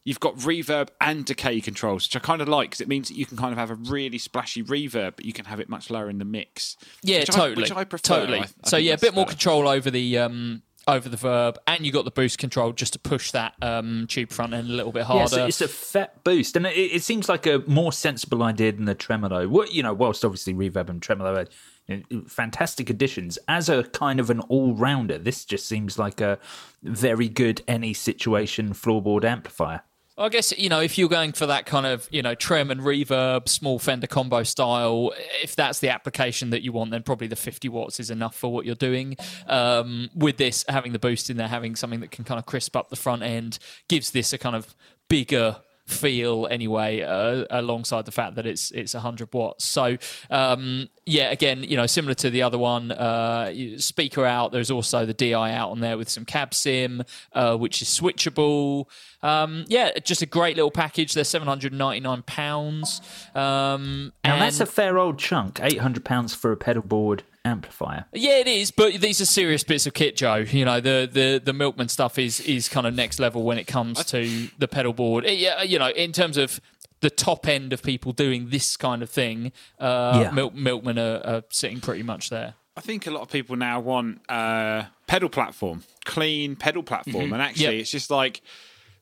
you've 0.04 0.20
got 0.20 0.36
reverb 0.36 0.88
and 1.00 1.24
decay 1.24 1.60
controls, 1.60 2.06
which 2.06 2.16
I 2.16 2.20
kind 2.20 2.40
of 2.40 2.48
like 2.48 2.70
because 2.70 2.80
it 2.80 2.88
means 2.88 3.08
that 3.08 3.16
you 3.16 3.26
can 3.26 3.36
kind 3.36 3.52
of 3.52 3.58
have 3.58 3.70
a 3.70 3.74
really 3.74 4.18
splashy 4.18 4.62
reverb, 4.62 5.16
but 5.16 5.24
you 5.24 5.32
can 5.32 5.44
have 5.46 5.60
it 5.60 5.68
much 5.68 5.90
lower 5.90 6.08
in 6.08 6.18
the 6.18 6.24
mix. 6.24 6.76
Yeah, 7.02 7.20
which 7.20 7.30
I- 7.30 7.34
totally. 7.34 7.62
which 7.62 7.72
I 7.72 7.84
prefer. 7.84 8.14
Totally. 8.20 8.38
I- 8.40 8.42
I 8.42 8.68
so 8.68 8.76
yeah, 8.76 8.90
a 8.90 8.96
that's 8.96 9.02
bit 9.02 9.14
more 9.14 9.26
control 9.26 9.68
over 9.68 9.90
the 9.90 10.18
um, 10.18 10.62
over 10.86 11.10
the 11.10 11.18
verb, 11.18 11.58
and 11.66 11.84
you 11.84 11.92
got 11.92 12.06
the 12.06 12.10
boost 12.10 12.38
control 12.38 12.72
just 12.72 12.94
to 12.94 12.98
push 12.98 13.30
that 13.32 13.52
um, 13.60 14.06
tube 14.08 14.30
front 14.30 14.54
end 14.54 14.68
a 14.70 14.72
little 14.72 14.92
bit 14.92 15.00
Yeah, 15.00 15.04
harder. 15.04 15.28
so 15.28 15.46
it's 15.46 15.60
a 15.60 15.68
fat 15.68 16.24
boost, 16.24 16.56
and 16.56 16.64
it, 16.66 16.70
it 16.76 17.02
seems 17.02 17.28
like 17.28 17.46
a 17.46 17.62
more 17.66 17.92
sensible 17.92 18.42
idea 18.42 18.72
than 18.72 18.86
the 18.86 18.94
tremolo. 18.94 19.46
What 19.48 19.72
you 19.74 19.82
know, 19.82 19.92
whilst 19.92 20.24
obviously 20.24 20.54
reverb 20.54 20.88
and 20.88 21.02
tremolo 21.02 21.34
are 21.42 21.46
you 21.88 22.04
know, 22.10 22.22
fantastic 22.26 22.88
additions 22.88 23.38
as 23.48 23.68
a 23.68 23.82
kind 23.84 24.20
of 24.20 24.30
an 24.30 24.40
all-rounder, 24.40 25.18
this 25.18 25.44
just 25.44 25.66
seems 25.66 25.98
like 25.98 26.20
a 26.22 26.38
very 26.82 27.28
good 27.28 27.62
any 27.68 27.92
situation 27.92 28.72
floorboard 28.72 29.24
amplifier. 29.24 29.82
I 30.18 30.28
guess 30.28 30.52
you 30.58 30.68
know 30.68 30.80
if 30.80 30.98
you're 30.98 31.08
going 31.08 31.32
for 31.32 31.46
that 31.46 31.64
kind 31.64 31.86
of 31.86 32.08
you 32.10 32.22
know 32.22 32.34
trem 32.34 32.70
and 32.70 32.80
reverb, 32.80 33.48
small 33.48 33.78
Fender 33.78 34.08
combo 34.08 34.42
style. 34.42 35.12
If 35.42 35.54
that's 35.54 35.78
the 35.78 35.90
application 35.90 36.50
that 36.50 36.62
you 36.62 36.72
want, 36.72 36.90
then 36.90 37.04
probably 37.04 37.28
the 37.28 37.36
50 37.36 37.68
watts 37.68 38.00
is 38.00 38.10
enough 38.10 38.34
for 38.34 38.52
what 38.52 38.66
you're 38.66 38.74
doing. 38.74 39.16
Um, 39.46 40.10
with 40.14 40.36
this 40.36 40.64
having 40.68 40.92
the 40.92 40.98
boost 40.98 41.30
in 41.30 41.36
there, 41.36 41.48
having 41.48 41.76
something 41.76 42.00
that 42.00 42.10
can 42.10 42.24
kind 42.24 42.38
of 42.38 42.46
crisp 42.46 42.76
up 42.76 42.90
the 42.90 42.96
front 42.96 43.22
end, 43.22 43.58
gives 43.88 44.10
this 44.10 44.32
a 44.32 44.38
kind 44.38 44.56
of 44.56 44.74
bigger 45.08 45.56
feel 45.88 46.46
anyway 46.50 47.00
uh, 47.00 47.44
alongside 47.50 48.04
the 48.04 48.12
fact 48.12 48.34
that 48.36 48.46
it's 48.46 48.70
it's 48.72 48.94
100 48.94 49.32
watts. 49.32 49.64
So 49.64 49.96
um 50.30 50.88
yeah 51.06 51.30
again 51.30 51.62
you 51.62 51.76
know 51.76 51.86
similar 51.86 52.14
to 52.14 52.28
the 52.28 52.42
other 52.42 52.58
one 52.58 52.92
uh 52.92 53.50
speaker 53.78 54.26
out 54.26 54.52
there's 54.52 54.70
also 54.70 55.06
the 55.06 55.14
di 55.14 55.32
out 55.32 55.70
on 55.70 55.80
there 55.80 55.96
with 55.96 56.10
some 56.10 56.26
cab 56.26 56.52
sim 56.52 57.02
uh 57.32 57.56
which 57.56 57.80
is 57.80 57.88
switchable. 57.88 58.84
Um 59.22 59.64
yeah 59.68 59.90
just 60.04 60.22
a 60.22 60.26
great 60.26 60.56
little 60.56 60.70
package 60.70 61.14
they're 61.14 61.24
799 61.24 62.22
pounds. 62.22 63.00
Um 63.34 64.12
Now 64.24 64.34
and 64.34 64.42
that's 64.42 64.60
a 64.60 64.66
fair 64.66 64.98
old 64.98 65.18
chunk, 65.18 65.58
eight 65.62 65.78
hundred 65.78 66.04
pounds 66.04 66.34
for 66.34 66.52
a 66.52 66.56
pedal 66.56 66.82
board 66.82 67.22
amplifier. 67.48 68.04
Yeah, 68.12 68.38
it 68.38 68.46
is, 68.48 68.70
but 68.70 69.00
these 69.00 69.20
are 69.20 69.26
serious 69.26 69.64
bits 69.64 69.86
of 69.86 69.94
kit, 69.94 70.16
Joe. 70.16 70.36
You 70.36 70.64
know, 70.64 70.80
the 70.80 71.08
the 71.10 71.40
the 71.44 71.52
Milkman 71.52 71.88
stuff 71.88 72.18
is 72.18 72.40
is 72.40 72.68
kind 72.68 72.86
of 72.86 72.94
next 72.94 73.18
level 73.18 73.42
when 73.42 73.58
it 73.58 73.66
comes 73.66 74.04
to 74.06 74.48
the 74.58 74.68
pedal 74.68 74.92
board. 74.92 75.24
It- 75.24 75.38
yeah, 75.38 75.62
you 75.62 75.78
know, 75.78 75.88
in 75.90 76.12
terms 76.12 76.36
of 76.36 76.60
the 77.00 77.10
top 77.10 77.46
end 77.46 77.72
of 77.72 77.82
people 77.82 78.12
doing 78.12 78.50
this 78.50 78.76
kind 78.76 79.02
of 79.02 79.10
thing, 79.10 79.52
uh, 79.78 80.18
Yeah. 80.24 80.30
Milk, 80.32 80.54
Milkman 80.54 80.98
are, 80.98 81.20
are 81.24 81.42
sitting 81.48 81.80
pretty 81.80 82.02
much 82.02 82.28
there. 82.28 82.54
I 82.76 82.80
think 82.80 83.06
a 83.06 83.10
lot 83.12 83.22
of 83.22 83.28
people 83.30 83.54
now 83.56 83.78
want 83.80 84.20
uh, 84.28 84.84
pedal 85.06 85.28
platform, 85.28 85.84
clean 86.04 86.56
pedal 86.56 86.82
platform, 86.82 87.32
and 87.32 87.40
actually, 87.42 87.64
Yep. 87.76 87.80
it's 87.82 87.90
just 87.90 88.10
like 88.10 88.40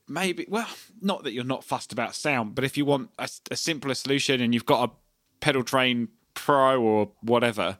maybe. 0.08 0.46
Well, 0.48 0.68
not 1.00 1.24
that 1.24 1.32
you're 1.32 1.44
not 1.44 1.64
fussed 1.64 1.92
about 1.92 2.14
sound, 2.14 2.54
but 2.54 2.64
if 2.64 2.76
you 2.76 2.84
want 2.84 3.10
a, 3.18 3.28
a 3.50 3.56
simpler 3.56 3.94
solution 3.94 4.40
and 4.40 4.54
you've 4.54 4.66
got 4.66 4.88
a 4.88 4.92
pedal 5.40 5.62
train 5.62 6.08
pro 6.34 6.80
or 6.80 7.10
whatever, 7.20 7.78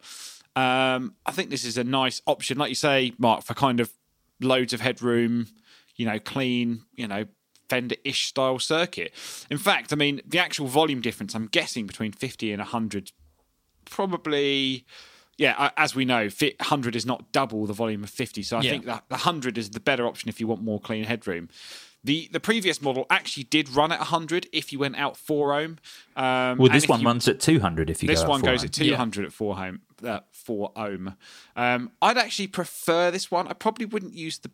um, 0.56 1.14
I 1.26 1.32
think 1.32 1.50
this 1.50 1.64
is 1.64 1.76
a 1.78 1.84
nice 1.84 2.20
option, 2.26 2.58
like 2.58 2.70
you 2.70 2.74
say, 2.74 3.12
Mark, 3.18 3.44
for 3.44 3.54
kind 3.54 3.78
of 3.78 3.92
loads 4.40 4.72
of 4.72 4.80
headroom, 4.80 5.46
you 5.96 6.06
know, 6.06 6.18
clean, 6.18 6.82
you 6.94 7.06
know. 7.06 7.26
Fender-ish 7.68 8.28
style 8.28 8.60
circuit. 8.60 9.12
In 9.50 9.58
fact, 9.58 9.92
I 9.92 9.96
mean 9.96 10.20
the 10.24 10.38
actual 10.38 10.68
volume 10.68 11.00
difference. 11.00 11.34
I'm 11.34 11.48
guessing 11.48 11.84
between 11.84 12.12
50 12.12 12.52
and 12.52 12.60
100 12.60 13.10
probably 13.84 14.84
yeah 15.36 15.70
as 15.76 15.94
we 15.94 16.04
know 16.04 16.28
100 16.28 16.96
is 16.96 17.04
not 17.06 17.32
double 17.32 17.66
the 17.66 17.72
volume 17.72 18.02
of 18.04 18.10
50 18.10 18.42
so 18.42 18.58
i 18.58 18.62
Yeah. 18.62 18.70
think 18.70 18.84
that 18.86 19.04
the 19.08 19.14
100 19.16 19.58
is 19.58 19.70
the 19.70 19.80
better 19.80 20.06
option 20.06 20.28
if 20.28 20.40
you 20.40 20.46
want 20.46 20.62
more 20.62 20.80
clean 20.80 21.04
headroom 21.04 21.48
The 22.04 22.28
the 22.32 22.40
previous 22.40 22.80
model 22.80 23.04
actually 23.10 23.44
did 23.44 23.68
run 23.70 23.90
at 23.90 23.98
100 23.98 24.46
if 24.52 24.72
you 24.72 24.78
went 24.78 24.94
out 24.96 25.16
4 25.16 25.54
ohm. 25.60 25.78
Um, 26.16 26.58
Well, 26.58 26.70
this 26.70 26.86
one 26.88 27.00
you- 27.00 27.06
runs 27.06 27.26
at 27.26 27.40
200 27.40 27.90
if 27.90 28.00
you 28.02 28.06
go 28.08 28.12
This 28.14 28.22
one 28.24 28.40
goes 28.42 28.60
400. 28.62 28.64
at 28.64 28.72
200 28.72 29.24
at 29.26 29.32
4 29.32 29.58
ohm. 29.58 29.80
Uh, 30.04 30.20
4 30.30 30.72
ohm. 30.76 31.16
Um, 31.56 31.90
I'd 32.02 32.18
actually 32.18 32.48
prefer 32.48 33.10
this 33.10 33.30
one. 33.30 33.48
I 33.48 33.54
probably 33.54 33.86
wouldn't 33.86 34.14
use 34.14 34.38
the 34.38 34.50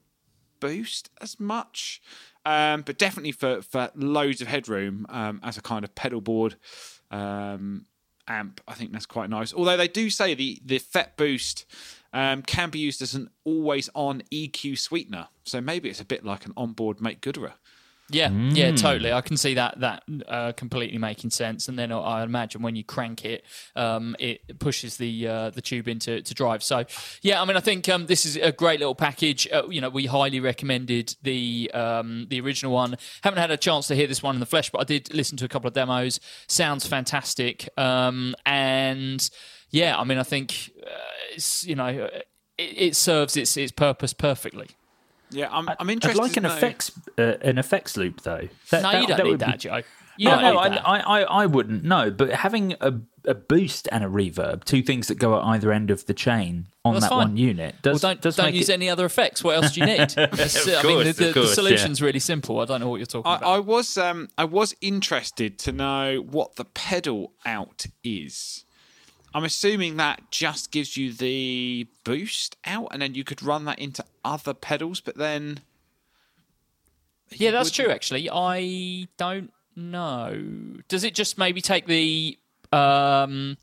boost 0.60 1.10
as 1.20 1.40
much, 1.40 2.00
um, 2.46 2.82
but 2.82 2.96
definitely 2.96 3.32
for, 3.32 3.60
for 3.62 3.90
loads 3.96 4.40
of 4.40 4.46
headroom 4.46 5.04
um, 5.08 5.40
as 5.42 5.58
a 5.58 5.62
kind 5.62 5.84
of 5.84 5.94
pedal 5.96 6.20
board 6.20 6.54
um, 7.10 7.86
amp, 8.28 8.60
I 8.68 8.74
think 8.74 8.92
that's 8.92 9.06
quite 9.06 9.28
nice. 9.28 9.52
Although 9.52 9.76
they 9.76 9.88
do 9.88 10.10
say 10.10 10.34
the, 10.34 10.60
the 10.64 10.78
FET 10.78 11.16
boost 11.16 11.66
um, 12.12 12.42
can 12.42 12.70
be 12.70 12.78
used 12.78 13.02
as 13.02 13.14
an 13.14 13.30
always 13.44 13.90
on 13.94 14.22
EQ 14.32 14.78
sweetener. 14.78 15.28
So 15.44 15.60
maybe 15.60 15.88
it's 15.88 16.00
a 16.00 16.04
bit 16.04 16.24
like 16.24 16.46
an 16.46 16.52
onboard 16.56 17.00
Make 17.00 17.20
Gooderer. 17.20 17.54
Yeah, 18.12 18.30
yeah, 18.30 18.72
totally. 18.72 19.12
I 19.12 19.22
can 19.22 19.36
see 19.36 19.54
that 19.54 19.80
that 19.80 20.04
uh, 20.28 20.52
completely 20.52 20.98
making 20.98 21.30
sense. 21.30 21.68
And 21.68 21.78
then 21.78 21.90
I 21.90 22.22
imagine 22.22 22.62
when 22.62 22.76
you 22.76 22.84
crank 22.84 23.24
it, 23.24 23.44
um, 23.74 24.14
it 24.18 24.58
pushes 24.58 24.98
the 24.98 25.26
uh, 25.26 25.50
the 25.50 25.62
tube 25.62 25.88
into 25.88 26.20
to 26.20 26.34
drive. 26.34 26.62
So 26.62 26.84
yeah, 27.22 27.40
I 27.40 27.44
mean, 27.44 27.56
I 27.56 27.60
think 27.60 27.88
um, 27.88 28.06
this 28.06 28.26
is 28.26 28.36
a 28.36 28.52
great 28.52 28.80
little 28.80 28.94
package. 28.94 29.48
Uh, 29.50 29.68
you 29.68 29.80
know, 29.80 29.88
we 29.88 30.06
highly 30.06 30.40
recommended 30.40 31.16
the 31.22 31.70
um, 31.72 32.26
the 32.28 32.40
original 32.40 32.72
one. 32.72 32.96
Haven't 33.22 33.40
had 33.40 33.50
a 33.50 33.56
chance 33.56 33.86
to 33.88 33.94
hear 33.94 34.06
this 34.06 34.22
one 34.22 34.36
in 34.36 34.40
the 34.40 34.46
flesh, 34.46 34.70
but 34.70 34.80
I 34.80 34.84
did 34.84 35.12
listen 35.14 35.38
to 35.38 35.44
a 35.44 35.48
couple 35.48 35.68
of 35.68 35.74
demos. 35.74 36.20
Sounds 36.48 36.86
fantastic. 36.86 37.68
Um, 37.78 38.34
and 38.44 39.28
yeah, 39.70 39.98
I 39.98 40.04
mean, 40.04 40.18
I 40.18 40.22
think 40.22 40.70
uh, 40.86 40.90
it's 41.34 41.64
you 41.64 41.74
know 41.74 41.86
it, 41.88 42.26
it 42.58 42.96
serves 42.96 43.36
its 43.36 43.56
its 43.56 43.72
purpose 43.72 44.12
perfectly. 44.12 44.68
Yeah, 45.32 45.48
I'm, 45.50 45.68
I'm 45.78 45.90
interested. 45.90 46.20
I'd 46.20 46.24
interested. 46.26 46.28
like 46.28 46.36
an 46.36 46.42
know- 46.44 46.56
effects 46.56 46.92
uh, 47.18 47.22
an 47.48 47.58
effects 47.58 47.96
loop 47.96 48.22
though. 48.22 48.48
That- 48.70 48.82
No, 48.82 48.92
that- 48.92 49.00
you 49.00 49.06
don't 49.08 49.16
that 49.16 49.24
need 49.24 49.30
would 49.30 49.38
be- 49.40 49.44
that, 49.46 49.60
Joe. 49.60 49.82
You 50.18 50.28
No, 50.28 50.40
no, 50.42 50.58
I. 50.58 50.68
I, 50.76 50.98
I, 50.98 51.20
I 51.22 51.46
wouldn't. 51.46 51.84
No, 51.84 52.10
but 52.10 52.30
having 52.32 52.74
a, 52.82 52.92
a 53.24 53.32
boost 53.34 53.88
and 53.90 54.04
a 54.04 54.06
reverb, 54.08 54.62
two 54.64 54.82
things 54.82 55.08
that 55.08 55.14
go 55.14 55.38
at 55.38 55.44
either 55.46 55.72
end 55.72 55.90
of 55.90 56.04
the 56.04 56.12
chain 56.12 56.66
on 56.84 56.92
That's 56.92 57.06
that 57.06 57.08
fine. 57.08 57.28
one 57.28 57.36
unit, 57.38 57.76
does 57.80 58.02
well, 58.02 58.12
don't 58.12 58.20
does 58.20 58.36
don't 58.36 58.52
use 58.52 58.68
it, 58.68 58.74
any 58.74 58.90
other 58.90 59.06
effects. 59.06 59.42
What 59.42 59.56
else 59.56 59.72
do 59.72 59.80
you 59.80 59.86
need? 59.86 60.00
It's- 60.18 60.68
I 60.68 60.82
mean, 60.82 61.04
the, 61.04 61.10
of 61.10 61.16
the, 61.16 61.32
course, 61.32 61.48
the 61.48 61.54
solution's 61.54 62.02
really 62.02 62.18
simple. 62.18 62.60
I 62.60 62.66
don't 62.66 62.80
know 62.80 62.90
what 62.90 62.96
you're 62.98 63.06
talking 63.06 63.32
I, 63.32 63.36
about. 63.36 63.48
I 63.54 63.58
was 63.60 63.96
um 63.96 64.28
I 64.36 64.44
was 64.44 64.76
interested 64.82 65.58
to 65.60 65.72
know 65.72 66.18
what 66.30 66.56
the 66.56 66.66
pedal 66.66 67.32
out 67.46 67.86
is. 68.04 68.66
I'm 69.34 69.44
assuming 69.44 69.96
that 69.96 70.30
just 70.30 70.70
gives 70.70 70.96
you 70.96 71.12
the 71.12 71.86
boost 72.04 72.56
out, 72.64 72.88
and 72.92 73.00
then 73.02 73.14
you 73.14 73.24
could 73.24 73.42
run 73.42 73.64
that 73.64 73.78
into 73.78 74.04
other 74.24 74.54
pedals. 74.54 75.00
But 75.00 75.16
then, 75.16 75.60
yeah, 77.30 77.50
that's 77.50 77.68
would- 77.76 77.84
true. 77.84 77.92
Actually, 77.92 78.28
I 78.30 79.08
don't 79.16 79.52
know. 79.76 80.76
Does 80.88 81.04
it 81.04 81.14
just 81.14 81.38
maybe 81.38 81.60
take 81.60 81.86
the 81.86 82.38
um 82.72 83.56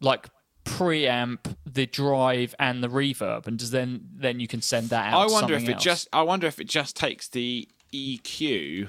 like 0.00 0.28
preamp, 0.64 1.54
the 1.64 1.86
drive, 1.86 2.54
and 2.58 2.82
the 2.82 2.88
reverb, 2.88 3.46
and 3.46 3.58
does 3.58 3.70
then 3.70 4.08
then 4.14 4.40
you 4.40 4.48
can 4.48 4.60
send 4.62 4.90
that 4.90 5.12
out? 5.12 5.20
I 5.20 5.26
to 5.28 5.32
wonder 5.32 5.54
if 5.54 5.68
it 5.68 5.74
else? 5.74 5.82
just 5.82 6.08
I 6.12 6.22
wonder 6.22 6.46
if 6.46 6.58
it 6.58 6.68
just 6.68 6.96
takes 6.96 7.28
the 7.28 7.68
EQ 7.92 8.88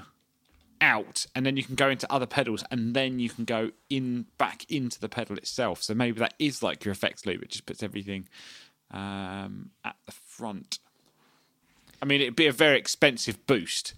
out, 0.80 1.26
and 1.34 1.44
then 1.44 1.56
you 1.56 1.62
can 1.62 1.74
go 1.74 1.88
into 1.88 2.10
other 2.12 2.26
pedals, 2.26 2.64
and 2.70 2.94
then 2.94 3.18
you 3.18 3.28
can 3.28 3.44
go 3.44 3.70
in 3.88 4.26
back 4.38 4.64
into 4.70 5.00
the 5.00 5.08
pedal 5.08 5.36
itself. 5.36 5.82
So 5.82 5.94
maybe 5.94 6.18
that 6.20 6.34
is 6.38 6.62
like 6.62 6.84
your 6.84 6.92
effects 6.92 7.26
loop. 7.26 7.42
It 7.42 7.50
just 7.50 7.66
puts 7.66 7.82
everything 7.82 8.28
um, 8.90 9.70
at 9.84 9.96
the 10.06 10.12
front. 10.12 10.78
I 12.00 12.06
mean, 12.06 12.20
it'd 12.20 12.36
be 12.36 12.46
a 12.46 12.52
very 12.52 12.78
expensive 12.78 13.46
boost 13.46 13.94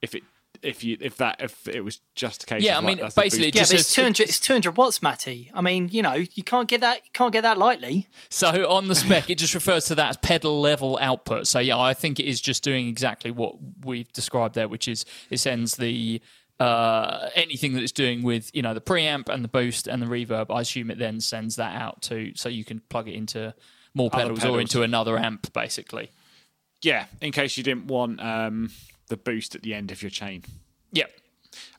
if 0.00 0.14
it 0.14 0.22
if 0.62 0.84
you 0.84 0.96
if 1.00 1.16
that 1.16 1.36
if 1.40 1.66
it 1.68 1.82
was 1.82 2.00
just 2.14 2.44
a 2.44 2.46
case. 2.46 2.62
Yeah, 2.62 2.78
of 2.78 2.84
I 2.84 2.86
mean, 2.86 2.98
that's 2.98 3.14
basically 3.14 3.48
it 3.48 3.54
Yeah, 3.54 3.62
just 3.62 3.72
but 3.72 3.80
it's 3.80 3.94
two 3.94 4.02
hundred. 4.02 4.28
It's 4.28 4.40
two 4.40 4.52
hundred 4.52 4.76
watts, 4.76 5.02
Matty. 5.02 5.50
I 5.54 5.60
mean, 5.60 5.88
you 5.90 6.02
know, 6.02 6.14
you 6.14 6.42
can't 6.42 6.68
get 6.68 6.80
that. 6.80 6.98
You 7.04 7.10
can't 7.12 7.32
get 7.32 7.42
that 7.42 7.58
lightly. 7.58 8.08
So 8.28 8.68
on 8.70 8.88
the 8.88 8.94
spec, 8.94 9.30
it 9.30 9.38
just 9.38 9.54
refers 9.54 9.86
to 9.86 9.94
that 9.96 10.10
as 10.10 10.16
pedal 10.16 10.60
level 10.60 10.98
output. 11.00 11.46
So 11.46 11.58
yeah, 11.58 11.78
I 11.78 11.94
think 11.94 12.20
it 12.20 12.26
is 12.26 12.40
just 12.40 12.62
doing 12.62 12.88
exactly 12.88 13.30
what 13.30 13.56
we've 13.84 14.12
described 14.12 14.54
there, 14.54 14.68
which 14.68 14.88
is 14.88 15.04
it 15.30 15.38
sends 15.38 15.76
the 15.76 16.20
uh, 16.60 17.28
anything 17.34 17.72
that 17.74 17.82
it's 17.82 17.92
doing 17.92 18.22
with 18.22 18.50
you 18.54 18.62
know 18.62 18.74
the 18.74 18.80
preamp 18.80 19.28
and 19.28 19.42
the 19.42 19.48
boost 19.48 19.86
and 19.88 20.00
the 20.00 20.06
reverb. 20.06 20.46
I 20.54 20.60
assume 20.60 20.90
it 20.90 20.98
then 20.98 21.20
sends 21.20 21.56
that 21.56 21.74
out 21.80 22.02
to 22.02 22.32
so 22.36 22.48
you 22.48 22.64
can 22.64 22.80
plug 22.88 23.08
it 23.08 23.14
into 23.14 23.54
more 23.94 24.08
Other 24.12 24.22
pedals, 24.22 24.44
or 24.44 24.60
into 24.60 24.82
another 24.82 25.18
amp, 25.18 25.52
basically. 25.52 26.10
yeah, 26.82 27.06
in 27.20 27.30
case 27.32 27.56
you 27.58 27.62
didn't 27.62 27.86
want 27.88 28.20
um, 28.22 28.70
the 29.08 29.16
boost 29.16 29.54
at 29.54 29.62
the 29.62 29.74
end 29.74 29.90
of 29.90 30.02
your 30.02 30.10
chain. 30.10 30.44
Yep. 30.92 31.10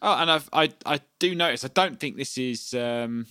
Oh, 0.01 0.13
and 0.17 0.29
I've, 0.31 0.49
I 0.53 0.71
I 0.85 0.99
do 1.19 1.33
notice. 1.35 1.63
I 1.65 1.69
don't 1.69 1.99
think 1.99 2.17
this 2.17 2.37
is. 2.37 2.73
Um, 2.73 3.25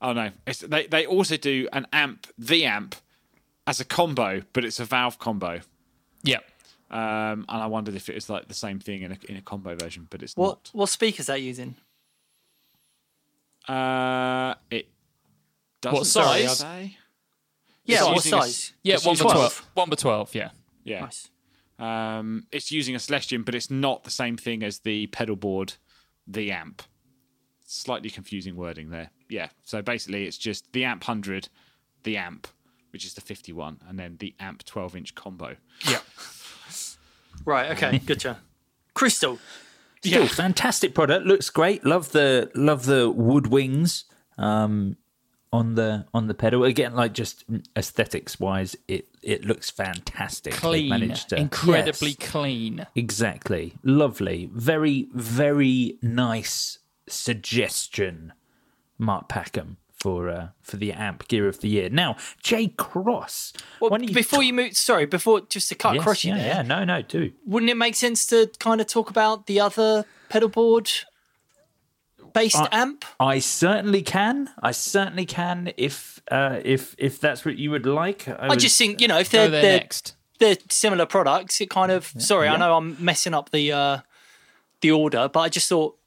oh 0.00 0.12
no, 0.12 0.30
it's, 0.46 0.60
they 0.60 0.86
they 0.86 1.06
also 1.06 1.36
do 1.36 1.68
an 1.72 1.86
amp, 1.92 2.26
the 2.38 2.64
amp, 2.64 2.94
as 3.66 3.80
a 3.80 3.84
combo, 3.84 4.42
but 4.52 4.64
it's 4.64 4.78
a 4.78 4.84
valve 4.84 5.18
combo. 5.18 5.60
Yep. 6.22 6.44
Um, 6.90 7.44
and 7.48 7.62
I 7.62 7.66
wondered 7.66 7.94
if 7.96 8.08
it 8.08 8.14
was 8.14 8.30
like 8.30 8.48
the 8.48 8.54
same 8.54 8.78
thing 8.80 9.02
in 9.02 9.12
a 9.12 9.18
in 9.28 9.36
a 9.36 9.42
combo 9.42 9.74
version, 9.74 10.06
but 10.10 10.22
it's 10.22 10.36
not 10.36 10.42
What 10.42 10.70
what 10.72 10.88
speakers 10.88 11.26
that 11.26 11.42
using? 11.42 11.74
Uh, 13.66 14.54
it 14.70 14.88
doesn't. 15.82 15.98
What 15.98 16.06
say, 16.06 16.46
size? 16.46 16.62
Are 16.62 16.76
they? 16.78 16.96
Yeah, 17.84 18.04
what 18.04 18.14
using 18.16 18.32
a 18.34 18.36
s- 18.38 18.44
size? 18.44 18.72
Yeah, 18.82 18.96
one 19.02 19.16
by 19.16 19.24
a- 19.24 19.32
twelve. 19.32 19.66
One 19.74 19.90
by 19.90 19.96
twelve. 19.96 20.34
Yeah. 20.34 20.50
Yeah. 20.84 21.00
Nice. 21.00 21.28
Um, 21.78 22.46
it's 22.50 22.72
using 22.72 22.94
a 22.94 22.98
Celestion, 22.98 23.42
but 23.42 23.54
it's 23.54 23.70
not 23.70 24.04
the 24.04 24.10
same 24.10 24.36
thing 24.36 24.62
as 24.62 24.80
the 24.80 25.06
pedal 25.08 25.36
board, 25.36 25.74
the 26.26 26.50
amp. 26.50 26.82
Slightly 27.66 28.10
confusing 28.10 28.56
wording 28.56 28.90
there. 28.90 29.10
Yeah. 29.28 29.48
So 29.64 29.82
basically, 29.82 30.24
it's 30.26 30.38
just 30.38 30.72
the 30.72 30.84
amp 30.84 31.06
100, 31.06 31.48
the 32.02 32.16
amp, 32.16 32.48
which 32.90 33.04
is 33.04 33.14
the 33.14 33.20
51, 33.20 33.80
and 33.88 33.98
then 33.98 34.16
the 34.18 34.34
amp 34.40 34.64
12 34.64 34.96
inch 34.96 35.14
combo. 35.14 35.56
Yeah. 35.88 36.00
Right. 37.44 37.70
Okay. 37.70 37.98
Gotcha. 38.00 38.40
Crystal. 38.94 39.38
Still, 40.04 40.26
fantastic 40.26 40.94
product. 40.94 41.24
Looks 41.24 41.50
great. 41.50 41.84
Love 41.84 42.12
the 42.12 42.50
love 42.54 42.84
the 42.84 43.10
wood 43.10 43.48
wings 43.48 44.04
um, 44.36 44.96
on 45.52 45.74
the 45.74 46.04
on 46.12 46.26
the 46.26 46.34
pedal. 46.34 46.64
Again, 46.64 46.94
like 46.94 47.12
just 47.14 47.44
aesthetics 47.76 48.38
wise, 48.38 48.76
it 48.86 49.08
it 49.22 49.44
looks 49.44 49.70
fantastic. 49.70 50.52
Clean. 50.54 50.88
managed 50.88 51.30
to- 51.30 51.36
Incredibly 51.36 52.16
Yes, 52.18 52.30
clean. 52.30 52.86
exactly. 52.94 53.74
Lovely. 53.82 54.50
Very 54.52 55.08
very 55.14 55.96
nice 56.02 56.78
suggestion, 57.08 58.32
Mark 58.98 59.28
Packham 59.28 59.76
for 59.94 60.28
uh, 60.28 60.48
for 60.62 60.76
the 60.76 60.92
amp 60.92 61.26
gear 61.28 61.48
of 61.48 61.60
the 61.60 61.68
year. 61.68 61.88
Now, 61.88 62.16
Jay 62.42 62.68
Cross. 62.68 63.52
Well, 63.80 63.90
don't 63.90 64.12
before 64.12 64.42
you 64.42 64.52
move, 64.52 64.76
sorry, 64.76 65.06
before 65.06 65.40
just 65.48 65.68
to 65.70 65.74
cut 65.74 65.94
Yes, 65.94 66.02
across 66.02 66.24
you 66.24 66.32
yeah, 66.32 66.38
there, 66.38 66.46
yeah, 66.56 66.62
no, 66.62 66.84
no, 66.84 67.02
do. 67.02 67.32
wouldn't 67.46 67.70
it 67.70 67.76
make 67.76 67.94
sense 67.96 68.26
to 68.26 68.48
kind 68.58 68.80
of 68.80 68.86
talk 68.86 69.10
about 69.10 69.46
the 69.46 69.58
other 69.60 70.04
pedal 70.28 70.48
board 70.48 70.90
based 72.32 72.56
amp? 72.72 73.04
I 73.18 73.38
certainly 73.38 74.02
can. 74.02 74.50
I 74.62 74.70
certainly 74.72 75.26
can. 75.26 75.72
If 75.76 76.20
uh, 76.30 76.60
if 76.64 76.94
if 76.98 77.20
that's 77.20 77.44
what 77.44 77.58
you 77.58 77.70
would 77.70 77.86
like. 77.86 78.28
I, 78.28 78.32
I 78.32 78.48
was- 78.54 78.62
just 78.62 78.78
think 78.78 79.00
you 79.00 79.08
know 79.08 79.18
if 79.18 79.30
they're 79.30 79.48
they're, 79.48 79.62
next. 79.62 80.14
they're 80.38 80.56
similar 80.70 81.06
products, 81.06 81.60
it 81.60 81.70
kind 81.70 81.92
of 81.92 82.12
sorry, 82.18 82.48
I 82.48 82.56
know 82.56 82.76
I'm 82.76 82.96
messing 83.02 83.34
up 83.34 83.50
the 83.50 83.72
uh, 83.72 83.98
the 84.80 84.92
order, 84.92 85.28
but 85.32 85.40
I 85.40 85.48
just 85.48 85.68
thought 85.68 85.97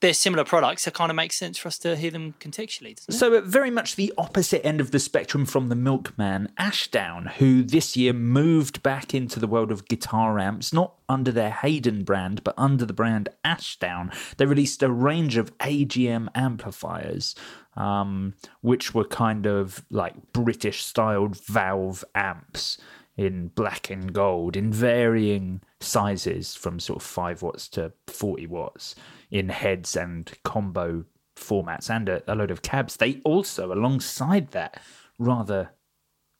they're 0.00 0.12
similar 0.12 0.44
products. 0.44 0.86
It 0.86 0.94
kind 0.94 1.10
of 1.10 1.16
makes 1.16 1.36
sense 1.36 1.56
for 1.56 1.68
us 1.68 1.78
to 1.78 1.96
hear 1.96 2.10
them 2.10 2.34
contextually. 2.40 2.98
So, 3.10 3.40
very 3.40 3.70
much 3.70 3.96
the 3.96 4.12
opposite 4.18 4.64
end 4.64 4.80
of 4.80 4.90
the 4.90 4.98
spectrum 4.98 5.46
from 5.46 5.68
the 5.68 5.74
Milkman, 5.74 6.50
Ashdown, 6.58 7.26
who 7.38 7.62
this 7.62 7.96
year 7.96 8.12
moved 8.12 8.82
back 8.82 9.14
into 9.14 9.40
the 9.40 9.46
world 9.46 9.72
of 9.72 9.88
guitar 9.88 10.38
amps, 10.38 10.72
not 10.72 10.94
under 11.08 11.32
their 11.32 11.50
Hayden 11.50 12.04
brand, 12.04 12.44
but 12.44 12.54
under 12.58 12.84
the 12.84 12.92
brand 12.92 13.28
Ashdown. 13.44 14.12
They 14.36 14.46
released 14.46 14.82
a 14.82 14.90
range 14.90 15.36
of 15.36 15.56
AGM 15.58 16.28
amplifiers, 16.34 17.34
um, 17.76 18.34
which 18.60 18.94
were 18.94 19.04
kind 19.04 19.46
of 19.46 19.84
like 19.90 20.32
British 20.32 20.84
styled 20.84 21.36
valve 21.36 22.04
amps 22.14 22.78
in 23.16 23.48
black 23.48 23.90
and 23.90 24.12
gold 24.12 24.56
in 24.56 24.72
varying 24.72 25.60
sizes 25.80 26.54
from 26.54 26.80
sort 26.80 26.96
of 26.96 27.02
5 27.06 27.42
watts 27.42 27.68
to 27.68 27.92
40 28.08 28.46
watts 28.48 28.96
in 29.34 29.48
heads 29.48 29.96
and 29.96 30.30
combo 30.44 31.04
formats 31.34 31.90
and 31.90 32.08
a, 32.08 32.22
a 32.32 32.36
load 32.36 32.52
of 32.52 32.62
cabs. 32.62 32.96
They 32.96 33.20
also, 33.24 33.72
alongside 33.72 34.52
that 34.52 34.80
rather 35.18 35.70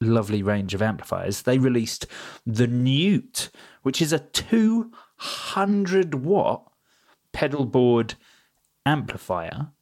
lovely 0.01 0.45
range 0.45 0.75
of 0.75 0.81
amplifiers, 0.81 1.43
they 1.43 1.59
released 1.59 2.07
the 2.47 2.69
Newt, 2.69 3.51
which 3.83 4.01
is 4.01 4.13
a 4.13 4.21
200 4.21 6.15
watt 6.15 6.71
pedal 7.33 7.67
board 7.67 8.15
amplifier. 8.87 9.73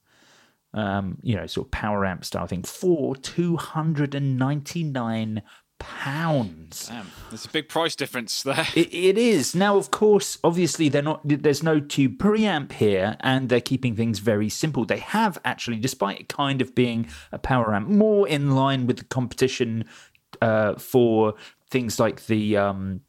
Um, 0.73 1.19
you 1.23 1.37
know, 1.37 1.47
sort 1.47 1.67
of 1.67 1.71
power 1.71 2.07
amp 2.07 2.25
style 2.25 2.47
thing 2.47 2.63
for 2.63 3.15
299 3.15 5.43
pounds. 5.83 6.89
Damn, 6.89 7.11
there's 7.31 7.45
a 7.45 7.49
big 7.49 7.69
price 7.69 7.95
difference 7.97 8.43
there. 8.43 8.67
It, 8.75 8.93
it 8.93 9.19
is 9.19 9.55
now, 9.55 9.77
of 9.77 9.91
course. 9.91 10.39
Obviously, 10.43 10.89
they're 10.89 11.03
not. 11.03 11.21
There's 11.25 11.63
no 11.63 11.81
tube 11.81 12.19
preamp 12.19 12.73
here, 12.73 13.17
and 13.21 13.49
they're 13.49 13.61
keeping 13.61 13.95
things 13.97 14.19
very 14.19 14.49
simple. 14.49 14.85
They 14.85 14.99
have 14.99 15.39
actually, 15.45 15.77
despite 15.79 16.21
it 16.21 16.29
kind 16.29 16.61
of 16.63 16.75
being 16.75 17.09
a 17.31 17.39
power 17.39 17.75
amp, 17.75 17.89
more 17.89 18.27
in 18.29 18.53
line 18.55 18.87
with 18.87 18.99
the 18.99 19.05
competition 19.05 19.85
uh, 20.41 20.75
for 20.77 21.35
things 21.71 21.99
like 22.01 22.27
the 22.27 22.57
um, 22.57 23.01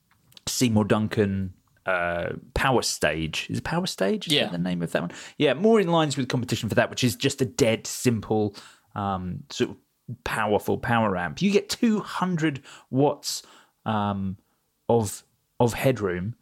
Seymour 0.47 0.85
Duncan 0.85 1.53
uh, 1.85 2.29
Power 2.53 2.81
Stage. 2.81 3.47
Is 3.49 3.57
it 3.59 3.63
Power 3.63 3.85
Stage? 3.87 4.27
Is 4.27 4.33
Yeah. 4.33 4.43
that 4.43 4.51
the 4.53 4.57
name 4.57 4.81
of 4.81 4.91
that 4.91 5.01
one? 5.01 5.11
Yeah, 5.37 5.53
more 5.53 5.79
in 5.79 5.87
lines 5.89 6.15
with 6.17 6.27
competition 6.29 6.69
for 6.69 6.75
that, 6.75 6.89
which 6.89 7.03
is 7.03 7.15
just 7.15 7.41
a 7.41 7.45
dead 7.45 7.87
simple 7.87 8.55
um, 8.95 9.43
sort 9.49 9.71
of 9.71 9.77
powerful 10.23 10.77
power 10.77 11.15
amp. 11.17 11.41
You 11.41 11.51
get 11.51 11.69
200 11.69 12.61
watts 12.89 13.43
um, 13.85 14.37
of 14.89 15.23
of 15.59 15.73
headroom 15.73 16.35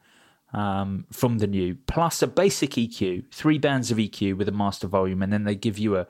um, 0.53 1.05
from 1.11 1.37
the 1.37 1.47
Newt, 1.47 1.85
plus 1.87 2.21
a 2.21 2.27
basic 2.27 2.71
EQ, 2.71 3.31
three 3.31 3.57
bands 3.57 3.91
of 3.91 3.97
EQ 3.97 4.37
with 4.37 4.49
a 4.49 4.53
master 4.53 4.87
volume, 4.87 5.21
and 5.21 5.31
then 5.31 5.43
they 5.43 5.55
give 5.55 5.77
you 5.77 5.97
a 5.97 6.07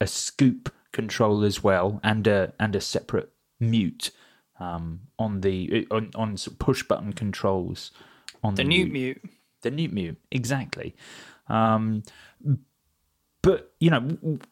a 0.00 0.06
scoop 0.06 0.72
control 0.92 1.44
as 1.44 1.62
well, 1.62 2.00
and 2.02 2.26
a 2.26 2.52
and 2.60 2.74
a 2.76 2.80
separate 2.80 3.30
mute 3.60 4.10
um, 4.60 5.00
on 5.18 5.40
the 5.40 5.86
on, 5.90 6.10
on 6.14 6.36
push 6.58 6.82
button 6.82 7.12
controls 7.12 7.90
on 8.42 8.54
The 8.54 8.62
the, 8.62 8.68
new 8.68 8.86
Mute. 8.86 8.92
mute. 8.92 9.22
The 9.62 9.70
Newt 9.70 9.92
Mute, 9.92 10.18
exactly. 10.30 10.94
Um, 11.48 12.02
but 13.44 13.74
you 13.78 13.90
know 13.90 14.00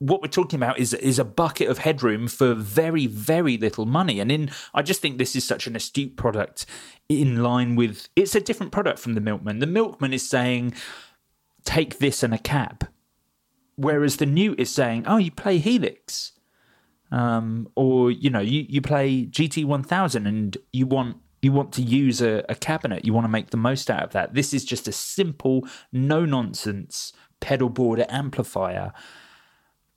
what 0.00 0.20
we're 0.20 0.28
talking 0.28 0.58
about 0.58 0.78
is 0.78 0.92
is 0.92 1.18
a 1.18 1.24
bucket 1.24 1.68
of 1.68 1.78
headroom 1.78 2.28
for 2.28 2.52
very 2.52 3.06
very 3.06 3.56
little 3.56 3.86
money, 3.86 4.20
and 4.20 4.30
in 4.30 4.50
I 4.74 4.82
just 4.82 5.00
think 5.00 5.16
this 5.16 5.34
is 5.34 5.44
such 5.44 5.66
an 5.66 5.74
astute 5.74 6.14
product 6.14 6.66
in 7.08 7.42
line 7.42 7.74
with 7.74 8.10
it's 8.14 8.34
a 8.34 8.40
different 8.40 8.70
product 8.70 8.98
from 8.98 9.14
the 9.14 9.22
Milkman. 9.22 9.60
The 9.60 9.66
Milkman 9.66 10.12
is 10.12 10.28
saying 10.28 10.74
take 11.64 12.00
this 12.00 12.22
and 12.22 12.34
a 12.34 12.38
cab, 12.38 12.86
whereas 13.76 14.18
the 14.18 14.26
Newt 14.26 14.60
is 14.60 14.70
saying 14.70 15.04
oh 15.06 15.16
you 15.16 15.30
play 15.30 15.56
Helix, 15.56 16.32
um, 17.10 17.68
or 17.74 18.10
you 18.10 18.28
know 18.28 18.40
you 18.40 18.66
you 18.68 18.82
play 18.82 19.24
GT 19.24 19.64
one 19.64 19.84
thousand 19.84 20.26
and 20.26 20.58
you 20.70 20.84
want 20.84 21.16
you 21.40 21.50
want 21.50 21.72
to 21.72 21.82
use 21.82 22.20
a, 22.20 22.44
a 22.50 22.54
cabinet, 22.54 23.06
you 23.06 23.14
want 23.14 23.24
to 23.24 23.28
make 23.30 23.50
the 23.50 23.56
most 23.56 23.90
out 23.90 24.02
of 24.02 24.12
that. 24.12 24.34
This 24.34 24.52
is 24.54 24.64
just 24.64 24.86
a 24.86 24.92
simple, 24.92 25.66
no 25.92 26.24
nonsense 26.24 27.12
pedal 27.42 27.68
board 27.68 28.02
amplifier. 28.08 28.92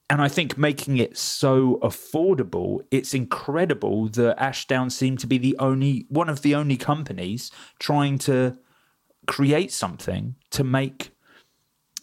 And 0.10 0.22
I 0.22 0.28
think 0.28 0.58
making 0.58 0.98
it 0.98 1.18
so 1.18 1.80
affordable, 1.82 2.82
it's 2.92 3.14
incredible 3.14 4.10
that 4.10 4.40
Ashdown 4.40 4.90
seem 4.90 5.16
to 5.18 5.28
be 5.28 5.38
the 5.38 5.56
only 5.58 6.06
one 6.10 6.30
of 6.30 6.42
the 6.42 6.54
only 6.54 6.76
companies 6.76 7.50
trying 7.80 8.18
to 8.20 8.58
create 9.26 9.72
something 9.72 10.36
to 10.52 10.64
make 10.64 11.12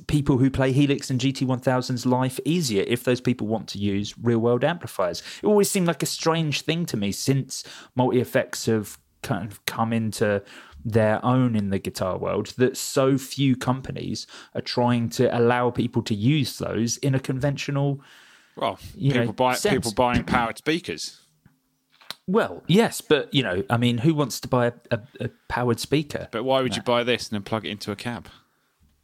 people 0.08 0.38
who 0.38 0.50
play 0.50 0.72
Helix 0.72 1.10
and 1.10 1.20
GT1000's 1.20 2.06
life 2.06 2.40
easier 2.44 2.84
if 2.88 3.04
those 3.04 3.20
people 3.20 3.46
want 3.46 3.68
to 3.68 3.78
use 3.78 4.18
real 4.18 4.40
world 4.40 4.64
amplifiers. 4.64 5.22
It 5.42 5.46
always 5.46 5.70
seemed 5.70 5.86
like 5.86 6.02
a 6.02 6.06
strange 6.06 6.62
thing 6.62 6.86
to 6.86 6.96
me 6.96 7.12
since 7.12 7.62
multi 7.94 8.20
effects 8.20 8.66
have 8.66 8.98
kind 9.22 9.50
of 9.50 9.64
come 9.66 9.92
into 9.92 10.42
their 10.84 11.24
own 11.24 11.54
in 11.56 11.70
the 11.70 11.78
guitar 11.78 12.18
world 12.18 12.48
that 12.58 12.76
so 12.76 13.16
few 13.18 13.54
companies 13.56 14.26
are 14.54 14.60
trying 14.60 15.08
to 15.10 15.36
allow 15.36 15.70
people 15.70 16.02
to 16.02 16.14
use 16.14 16.58
those 16.58 16.96
in 16.98 17.14
a 17.14 17.20
conventional 17.20 18.00
Well, 18.56 18.78
You 18.94 19.14
know, 19.14 19.20
people 19.20 19.32
buy 19.34 19.54
sense. 19.54 19.74
people 19.74 19.92
buying 19.92 20.24
powered 20.24 20.58
speakers. 20.58 21.20
well 22.26 22.62
yes 22.66 23.00
but 23.00 23.32
you 23.34 23.42
know 23.42 23.64
i 23.68 23.76
mean 23.76 23.98
who 23.98 24.14
wants 24.14 24.38
to 24.40 24.48
buy 24.48 24.66
a, 24.66 24.72
a, 24.90 25.00
a 25.20 25.30
powered 25.48 25.80
speaker 25.80 26.28
But 26.30 26.44
why 26.44 26.62
would 26.62 26.76
you 26.76 26.82
buy 26.82 27.02
this 27.04 27.28
and 27.28 27.36
then 27.36 27.42
plug 27.42 27.64
it 27.66 27.70
into 27.70 27.90
a 27.92 27.96
cab? 27.96 28.28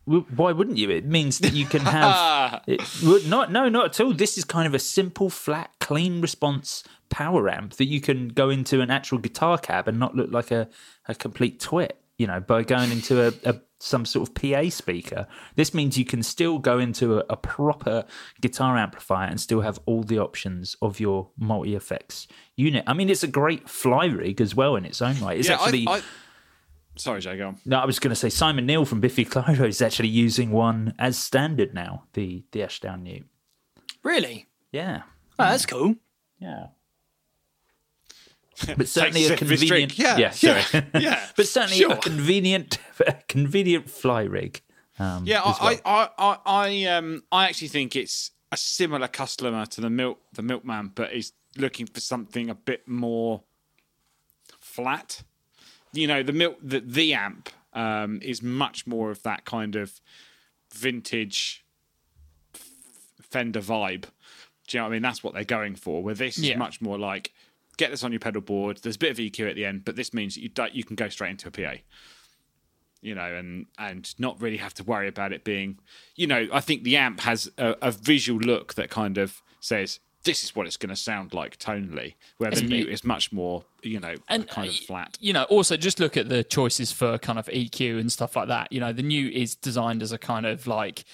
Why 0.08 0.52
wouldn't 0.52 0.78
you? 0.78 0.90
It 0.90 1.04
means 1.04 1.38
that 1.40 1.52
you 1.52 1.66
can 1.66 1.82
have 1.82 2.62
it, 2.66 2.80
not 3.26 3.52
no 3.52 3.68
not 3.68 3.86
at 3.86 4.00
all. 4.00 4.12
This 4.12 4.38
is 4.38 4.44
kind 4.44 4.66
of 4.66 4.74
a 4.74 4.78
simple, 4.78 5.30
flat, 5.30 5.70
clean 5.80 6.20
response 6.20 6.84
power 7.10 7.48
amp 7.48 7.74
that 7.74 7.86
you 7.86 8.00
can 8.00 8.28
go 8.28 8.50
into 8.50 8.80
an 8.80 8.90
actual 8.90 9.18
guitar 9.18 9.58
cab 9.58 9.88
and 9.88 9.98
not 9.98 10.14
look 10.14 10.30
like 10.30 10.50
a, 10.50 10.68
a 11.06 11.14
complete 11.14 11.60
twit. 11.60 12.00
You 12.16 12.26
know, 12.26 12.40
by 12.40 12.64
going 12.64 12.90
into 12.90 13.28
a, 13.28 13.32
a 13.48 13.60
some 13.80 14.04
sort 14.04 14.28
of 14.28 14.34
PA 14.34 14.68
speaker. 14.70 15.26
This 15.54 15.72
means 15.72 15.96
you 15.96 16.04
can 16.04 16.22
still 16.22 16.58
go 16.58 16.78
into 16.78 17.18
a, 17.18 17.24
a 17.30 17.36
proper 17.36 18.04
guitar 18.40 18.76
amplifier 18.76 19.28
and 19.28 19.40
still 19.40 19.60
have 19.60 19.78
all 19.86 20.02
the 20.02 20.18
options 20.18 20.76
of 20.82 20.98
your 20.98 21.30
multi 21.38 21.76
effects 21.76 22.26
unit. 22.56 22.84
I 22.86 22.94
mean, 22.94 23.08
it's 23.08 23.22
a 23.22 23.28
great 23.28 23.68
fly 23.68 24.06
rig 24.06 24.40
as 24.40 24.54
well 24.54 24.74
in 24.76 24.84
its 24.84 25.00
own 25.00 25.20
right. 25.20 25.38
It's 25.38 25.48
yeah, 25.48 25.62
actually 25.62 25.86
I, 25.86 25.98
I, 25.98 26.02
sorry, 26.98 27.20
Jay, 27.20 27.36
go 27.36 27.48
on. 27.48 27.58
no, 27.64 27.78
I 27.78 27.86
was 27.86 27.98
going 27.98 28.10
to 28.10 28.16
say 28.16 28.28
Simon 28.28 28.66
Neil 28.66 28.84
from 28.84 29.00
Biffy 29.00 29.24
Clyro 29.24 29.66
is 29.68 29.80
actually 29.82 30.08
using 30.08 30.50
one 30.50 30.94
as 30.98 31.16
standard 31.18 31.72
now. 31.74 32.04
The 32.12 32.44
the 32.52 32.62
Ashdown 32.62 33.02
Newt. 33.04 33.26
Really? 34.02 34.46
Yeah, 34.72 35.02
Oh, 35.38 35.44
that's 35.44 35.66
cool. 35.66 35.94
yeah. 36.38 36.66
But 38.76 38.88
certainly 38.88 39.24
a 39.24 39.28
sip 39.28 39.40
of 39.42 39.48
his 39.48 39.60
convenient. 39.60 39.94
drink. 39.96 40.18
Yeah, 40.18 40.30
sorry. 40.30 40.62
yeah, 41.00 41.26
but 41.36 41.46
certainly 41.46 41.76
sure. 41.78 41.92
a 41.92 41.96
convenient, 41.96 42.78
a 43.06 43.12
convenient 43.28 43.88
fly 43.88 44.22
rig. 44.24 44.60
Um, 44.98 45.24
Yeah, 45.26 45.42
as 45.48 45.60
well. 45.60 45.76
I, 45.84 45.90
I, 45.94 46.08
I, 46.18 46.38
I, 46.44 46.84
um, 46.86 47.22
I 47.30 47.44
actually 47.48 47.68
think 47.68 47.94
it's 47.94 48.32
a 48.50 48.56
similar 48.56 49.06
customer 49.06 49.64
to 49.66 49.80
the 49.80 49.90
milk, 49.90 50.18
the 50.32 50.42
milkman, 50.42 50.90
but 50.94 51.12
is 51.12 51.32
looking 51.56 51.86
for 51.86 52.00
something 52.00 52.50
a 52.50 52.54
bit 52.56 52.88
more 52.88 53.42
flat. 54.60 55.22
You 55.92 56.06
know, 56.06 56.22
the 56.22 56.32
milk, 56.32 56.58
the, 56.62 56.80
the 56.80 57.14
amp 57.14 57.50
um, 57.72 58.20
is 58.22 58.42
much 58.42 58.86
more 58.86 59.10
of 59.10 59.22
that 59.22 59.44
kind 59.44 59.76
of 59.76 60.00
vintage 60.74 61.64
f- 62.54 62.68
Fender 63.22 63.60
vibe. 63.60 64.02
Do 64.66 64.76
you 64.76 64.80
know 64.80 64.84
what 64.84 64.90
I 64.90 64.92
mean? 64.92 65.02
That's 65.02 65.24
what 65.24 65.34
they're 65.34 65.44
going 65.44 65.76
for. 65.76 66.02
Where 66.02 66.14
this 66.14 66.38
Yeah. 66.38 66.52
is 66.54 66.58
much 66.58 66.80
more 66.80 66.98
like 66.98 67.32
get 67.78 67.90
this 67.90 68.02
on 68.04 68.12
your 68.12 68.18
pedal 68.20 68.42
board. 68.42 68.78
There's 68.82 68.96
a 68.96 68.98
bit 68.98 69.12
of 69.12 69.16
EQ 69.18 69.48
at 69.48 69.54
the 69.54 69.64
end, 69.64 69.84
but 69.84 69.96
this 69.96 70.12
means 70.12 70.34
that 70.34 70.42
you 70.42 70.78
you 70.78 70.84
can 70.84 70.96
go 70.96 71.08
straight 71.08 71.30
into 71.30 71.48
a 71.48 71.50
PA 71.50 71.74
you 73.00 73.14
know, 73.14 73.32
and 73.36 73.66
and 73.78 74.12
not 74.18 74.40
really 74.42 74.56
have 74.56 74.74
to 74.74 74.82
worry 74.82 75.06
about 75.06 75.32
it 75.32 75.44
being, 75.44 75.78
you 76.16 76.26
know, 76.26 76.48
I 76.52 76.58
think 76.58 76.82
the 76.82 76.96
amp 76.96 77.20
has 77.20 77.48
a, 77.56 77.76
a 77.80 77.92
visual 77.92 78.40
look 78.40 78.74
that 78.74 78.90
kind 78.90 79.18
of 79.18 79.40
says 79.60 80.00
this 80.28 80.44
is 80.44 80.54
what 80.54 80.66
it's 80.66 80.76
going 80.76 80.90
to 80.90 80.96
sound 80.96 81.32
like 81.32 81.58
tonally, 81.58 82.14
where 82.36 82.50
the 82.50 82.62
mute 82.62 82.90
is 82.90 83.02
much 83.02 83.32
more, 83.32 83.64
you 83.82 83.98
know, 83.98 84.14
And, 84.28 84.46
kind 84.46 84.68
of 84.68 84.74
flat. 84.74 85.16
You 85.20 85.32
know, 85.32 85.44
also 85.44 85.78
just 85.78 85.98
look 85.98 86.18
at 86.18 86.28
the 86.28 86.44
choices 86.44 86.92
for 86.92 87.16
kind 87.16 87.38
of 87.38 87.46
EQ 87.46 87.98
and 87.98 88.12
stuff 88.12 88.36
like 88.36 88.48
that. 88.48 88.70
You 88.70 88.80
know, 88.80 88.92
the 88.92 89.02
Newt 89.02 89.32
is 89.32 89.54
designed 89.54 90.02
as 90.02 90.12
a 90.12 90.18
kind 90.18 90.44
of 90.44 90.66
like 90.66 91.04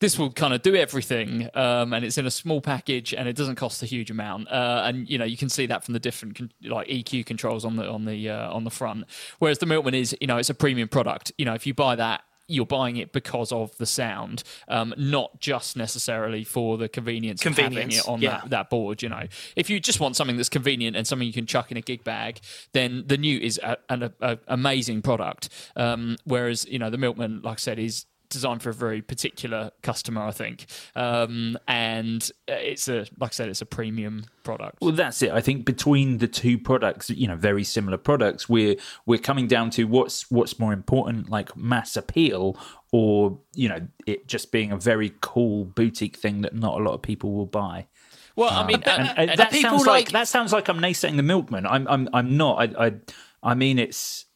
this 0.00 0.18
will 0.18 0.30
kind 0.30 0.52
of 0.52 0.60
do 0.60 0.74
everything, 0.74 1.48
um, 1.54 1.94
and 1.94 2.04
it's 2.04 2.18
in 2.18 2.26
a 2.26 2.30
small 2.30 2.60
package, 2.60 3.14
and 3.14 3.28
it 3.28 3.34
doesn't 3.34 3.56
cost 3.56 3.82
a 3.82 3.86
huge 3.86 4.10
amount. 4.10 4.50
Uh, 4.50 4.82
and 4.84 5.08
you 5.08 5.16
know, 5.16 5.24
you 5.24 5.38
can 5.38 5.48
see 5.48 5.66
that 5.66 5.84
from 5.84 5.94
the 5.94 6.00
different 6.00 6.36
con- 6.36 6.52
like 6.62 6.88
EQ 6.88 7.24
controls 7.24 7.64
on 7.64 7.76
the 7.76 7.88
on 7.88 8.04
the 8.04 8.28
uh, 8.28 8.52
on 8.52 8.64
the 8.64 8.70
front. 8.70 9.04
Whereas 9.38 9.58
the 9.58 9.66
Milkman 9.66 9.94
is, 9.94 10.14
you 10.20 10.26
know, 10.26 10.36
it's 10.36 10.50
a 10.50 10.54
premium 10.54 10.88
product. 10.88 11.32
You 11.38 11.46
know, 11.46 11.54
if 11.54 11.66
you 11.66 11.72
buy 11.72 11.96
that. 11.96 12.22
You're 12.50 12.66
buying 12.66 12.96
it 12.96 13.12
because 13.12 13.52
of 13.52 13.76
the 13.78 13.86
sound, 13.86 14.42
um, 14.68 14.94
not 14.96 15.40
just 15.40 15.76
necessarily 15.76 16.44
for 16.44 16.76
the 16.76 16.88
convenience, 16.88 17.44
of 17.44 17.56
having 17.56 17.92
it 17.92 18.08
on 18.08 18.20
yeah. 18.20 18.40
that 18.40 18.50
that 18.50 18.70
board. 18.70 19.02
You 19.02 19.08
know, 19.08 19.26
if 19.56 19.70
you 19.70 19.80
just 19.80 20.00
want 20.00 20.16
something 20.16 20.36
that's 20.36 20.48
convenient 20.48 20.96
and 20.96 21.06
something 21.06 21.26
you 21.26 21.32
can 21.32 21.46
chuck 21.46 21.70
in 21.70 21.76
a 21.76 21.82
gig 21.82 22.04
bag, 22.04 22.40
then 22.72 23.04
the 23.06 23.16
Newt 23.16 23.42
is 23.42 23.58
a, 23.62 23.76
an 23.88 24.04
a, 24.04 24.12
a 24.20 24.38
amazing 24.48 25.02
product. 25.02 25.48
Um, 25.76 26.16
whereas 26.24 26.66
you 26.66 26.78
know 26.78 26.90
the 26.90 26.98
Milkman, 26.98 27.40
like 27.42 27.58
I 27.58 27.60
said, 27.60 27.78
is 27.78 28.06
designed 28.30 28.62
for 28.62 28.70
a 28.70 28.74
very 28.74 29.02
particular 29.02 29.70
customer, 29.82 30.22
I 30.22 30.30
think, 30.30 30.66
um, 30.96 31.58
and 31.68 32.22
uh, 32.48 32.54
it's 32.54 32.88
a 32.88 33.00
like 33.18 33.32
I 33.32 33.34
said, 33.34 33.48
it's 33.50 33.60
a 33.60 33.66
premium 33.66 34.24
product. 34.44 34.78
Well, 34.80 34.92
that's 34.92 35.20
it. 35.22 35.30
I 35.32 35.40
think 35.42 35.66
between 35.66 36.18
the 36.18 36.28
two 36.28 36.56
products, 36.58 37.10
you 37.10 37.28
know, 37.28 37.36
very 37.36 37.64
similar 37.64 37.98
products, 37.98 38.48
we're 38.48 38.76
we're 39.06 39.18
coming 39.18 39.46
down 39.46 39.70
to 39.70 39.84
what's 39.84 40.30
what's 40.30 40.58
more 40.58 40.72
important, 40.72 41.28
like 41.28 41.56
mass 41.56 41.96
appeal, 41.96 42.56
or 42.92 43.38
you 43.54 43.68
know, 43.68 43.86
it 44.06 44.26
just 44.26 44.50
being 44.52 44.72
a 44.72 44.76
very 44.78 45.12
cool 45.20 45.64
boutique 45.66 46.16
thing 46.16 46.40
that 46.40 46.54
not 46.54 46.80
a 46.80 46.82
lot 46.82 46.94
of 46.94 47.02
people 47.02 47.32
will 47.32 47.46
buy. 47.46 47.86
Well, 48.36 48.50
I 48.50 48.66
mean, 48.66 48.76
uh, 48.86 48.90
And, 48.90 49.08
and- 49.08 49.18
and 49.18 49.30
and 49.30 49.38
that 49.40 49.52
sounds 49.54 49.86
like, 49.86 50.04
like- 50.06 50.12
that 50.12 50.28
sounds 50.28 50.52
like 50.52 50.68
I'm 50.68 50.78
naysaying 50.78 51.16
the 51.16 51.22
milkman. 51.22 51.66
I'm 51.66 51.86
I'm 51.88 52.08
I'm 52.14 52.36
not. 52.36 52.76
I 52.78 52.86
I, 52.86 52.92
I 53.42 53.54
mean, 53.54 53.78
it's 53.78 54.26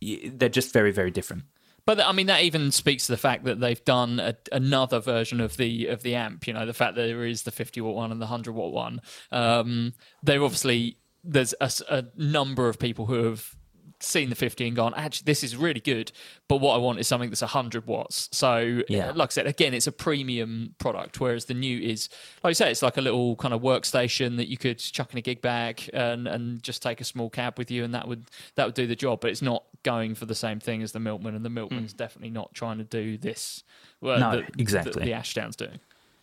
they're 0.00 0.48
just 0.48 0.72
very 0.72 0.90
very 0.90 1.10
different. 1.10 1.44
But 1.86 2.00
I 2.00 2.12
mean, 2.12 2.26
that 2.26 2.42
even 2.42 2.72
speaks 2.72 3.06
to 3.06 3.12
the 3.12 3.16
fact 3.16 3.44
that 3.44 3.60
they've 3.60 3.84
done 3.84 4.18
a, 4.18 4.36
another 4.50 4.98
version 4.98 5.40
of 5.40 5.56
the 5.56 5.86
of 5.86 6.02
the 6.02 6.16
amp. 6.16 6.46
You 6.46 6.52
know, 6.52 6.66
the 6.66 6.74
fact 6.74 6.96
that 6.96 7.06
there 7.06 7.24
is 7.24 7.44
the 7.44 7.52
50 7.52 7.80
watt 7.80 7.94
one 7.94 8.12
and 8.12 8.20
the 8.20 8.26
100 8.26 8.52
watt 8.52 8.72
one. 8.72 9.00
Um, 9.30 9.94
they're 10.22 10.42
obviously 10.42 10.98
there's 11.22 11.54
a 11.60 12.04
number 12.16 12.68
of 12.68 12.78
people 12.78 13.06
who 13.06 13.24
have 13.24 13.56
seen 14.00 14.28
the 14.28 14.34
50 14.34 14.66
and 14.66 14.76
gone, 14.76 14.92
actually, 14.94 15.24
this 15.24 15.42
is 15.42 15.56
really 15.56 15.80
good, 15.80 16.12
but 16.48 16.58
what 16.58 16.74
I 16.74 16.78
want 16.78 16.98
is 16.98 17.08
something 17.08 17.30
that's 17.30 17.40
100 17.42 17.86
watts. 17.86 18.28
So, 18.32 18.82
Yeah. 18.88 19.10
uh, 19.10 19.14
like 19.14 19.30
I 19.30 19.32
said, 19.32 19.46
again, 19.46 19.72
it's 19.74 19.86
a 19.86 19.92
premium 19.92 20.74
product, 20.78 21.18
whereas 21.20 21.46
the 21.46 21.54
Newt 21.54 21.82
is, 21.82 22.08
like 22.44 22.50
you 22.50 22.54
say, 22.54 22.70
it's 22.70 22.82
like 22.82 22.96
a 22.96 23.00
little 23.00 23.36
kind 23.36 23.54
of 23.54 23.62
workstation 23.62 24.36
that 24.36 24.48
you 24.48 24.56
could 24.58 24.78
chuck 24.78 25.12
in 25.12 25.18
a 25.18 25.22
gig 25.22 25.40
bag 25.40 25.88
and, 25.94 26.28
and 26.28 26.62
just 26.62 26.82
take 26.82 27.00
a 27.00 27.04
small 27.04 27.30
cab 27.30 27.56
with 27.58 27.70
you, 27.70 27.84
and 27.84 27.94
that 27.94 28.06
would 28.06 28.24
that 28.56 28.66
would 28.66 28.74
do 28.74 28.86
the 28.86 28.96
job. 28.96 29.20
But 29.20 29.30
it's 29.30 29.42
not 29.42 29.64
going 29.82 30.14
for 30.14 30.26
the 30.26 30.34
same 30.34 30.60
thing 30.60 30.82
as 30.82 30.92
the 30.92 31.00
Milkman, 31.00 31.34
and 31.34 31.44
the 31.44 31.48
Milkman's 31.50 31.92
definitely 31.94 32.30
not 32.30 32.52
trying 32.54 32.78
to 32.78 32.84
do 32.84 33.16
this. 33.16 33.64
Well, 34.00 34.18
No, 34.20 34.30
that- 34.40 34.50
exactly. 34.58 34.92
that 34.92 35.04
the 35.04 35.12
Ashdown's 35.14 35.56
doing. 35.56 35.80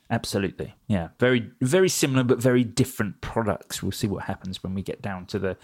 Absolutely. 0.09 0.75
Yeah. 0.87 1.07
Very 1.19 1.49
very 1.61 1.89
similar 1.89 2.23
but 2.23 2.39
very 2.39 2.63
different 2.63 3.21
products. 3.21 3.81
We'll 3.81 3.91
see 3.93 4.07
what 4.07 4.25
happens 4.25 4.61
when 4.61 4.75
we 4.75 4.83
get 4.83 5.01
down 5.01 5.25
to 5.27 5.39
the 5.39 5.57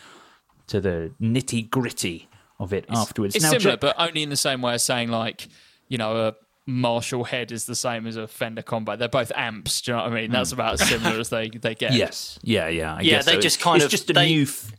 to 0.69 0.81
the 0.81 1.11
nitty 1.21 1.69
gritty 1.69 2.27
of 2.59 2.73
it 2.73 2.85
afterwards. 2.89 3.35
It's 3.35 3.43
Now, 3.43 3.51
similar, 3.51 3.71
Jack- 3.73 3.79
but 3.81 3.95
only 3.99 4.23
in 4.23 4.29
the 4.29 4.35
same 4.37 4.61
way 4.61 4.73
as 4.73 4.83
saying 4.83 5.09
like, 5.09 5.47
you 5.87 5.97
know, 5.97 6.27
a 6.27 6.33
Marshall 6.65 7.23
head 7.23 7.51
is 7.51 7.65
the 7.65 7.75
same 7.75 8.05
as 8.05 8.15
a 8.15 8.27
Fender 8.27 8.61
Combat. 8.61 8.99
They're 8.99 9.07
both 9.07 9.31
amps. 9.35 9.81
Do 9.81 9.91
you 9.91 9.97
know 9.97 10.03
what 10.03 10.11
I 10.13 10.15
mean? 10.21 10.31
That's 10.31 10.51
about 10.51 10.73
as 10.79 10.87
similar 10.87 11.19
as 11.19 11.29
they 11.29 11.49
they 11.49 11.73
get. 11.75 11.93
yes. 12.03 12.37
Yeah, 12.43 12.67
yeah. 12.67 12.95
I 12.95 13.01
Yeah, 13.01 13.11
guess 13.17 13.25
they 13.25 13.33
so. 13.35 13.39
just 13.41 13.59
kind 13.59 13.77
it's 13.77 13.85
of- 13.85 13.91
just 13.91 14.09
a 14.09 14.13
they- 14.13 14.27
new 14.33 14.43
f- 14.43 14.71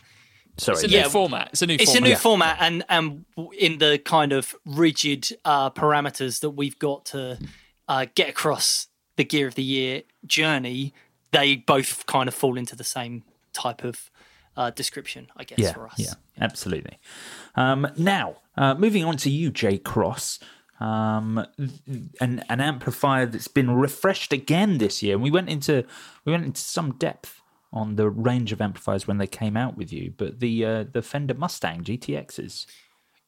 Sorry. 0.57 0.75
It's 0.75 0.85
a 0.85 0.89
Yeah. 0.91 1.03
new 1.05 1.09
format. 1.09 1.49
It's 1.53 1.63
a 1.63 1.67
new 1.67 1.75
it's 1.75 1.85
format. 1.87 2.03
a 2.03 2.09
new 2.11 2.17
format 2.17 2.57
and 2.61 2.85
and 2.91 3.25
in 3.59 3.79
the 3.79 3.99
kind 4.05 4.33
of 4.33 4.55
rigid 4.67 5.29
uh, 5.45 5.71
parameters 5.71 6.41
that 6.41 6.51
we've 6.51 6.79
got 6.79 7.07
to 7.07 7.39
uh, 7.89 8.07
get 8.15 8.29
across 8.29 8.89
the 9.17 9.25
gear 9.25 9.47
of 9.49 9.55
the 9.55 9.63
year 9.63 10.03
journey 10.27 10.93
they 11.33 11.57
both 11.57 12.05
kind 12.07 12.29
of 12.29 12.35
fall 12.35 12.57
into 12.59 12.77
the 12.77 12.85
same 12.85 13.23
type 13.53 13.85
of 13.85 14.11
uh, 14.61 14.71
description 14.71 15.27
i 15.37 15.45
guess 15.45 15.59
yeah, 15.59 15.73
for 15.73 15.87
us 15.87 15.99
Yeah, 15.99 16.15
absolutely. 16.41 16.99
Um, 17.55 17.87
now, 17.97 18.37
uh, 18.57 18.75
moving 18.75 19.05
on 19.05 19.17
to 19.19 19.31
you, 19.31 19.51
Jay 19.51 19.79
Cross. 19.79 20.39
Um, 20.81 21.47
an 22.21 22.43
an 22.49 22.61
amplifier 22.61 23.27
that's 23.27 23.49
been 23.49 23.71
refreshed 23.73 24.33
again 24.33 24.79
this 24.79 25.03
year. 25.03 25.15
And 25.15 25.23
we 25.23 25.31
went 25.31 25.51
into 25.51 25.85
we 26.25 26.33
went 26.33 26.45
into 26.45 26.61
some 26.61 26.93
depth 26.93 27.43
on 27.73 27.97
the 27.97 28.09
range 28.09 28.51
of 28.53 28.61
amplifiers 28.61 29.07
when 29.07 29.19
they 29.19 29.27
came 29.27 29.57
out 29.57 29.77
with 29.77 29.93
you, 29.93 30.13
but 30.17 30.41
the 30.41 30.65
uh, 30.65 30.85
the 30.91 31.03
Fender 31.03 31.35
Mustang 31.35 31.85
GTXs. 31.85 32.67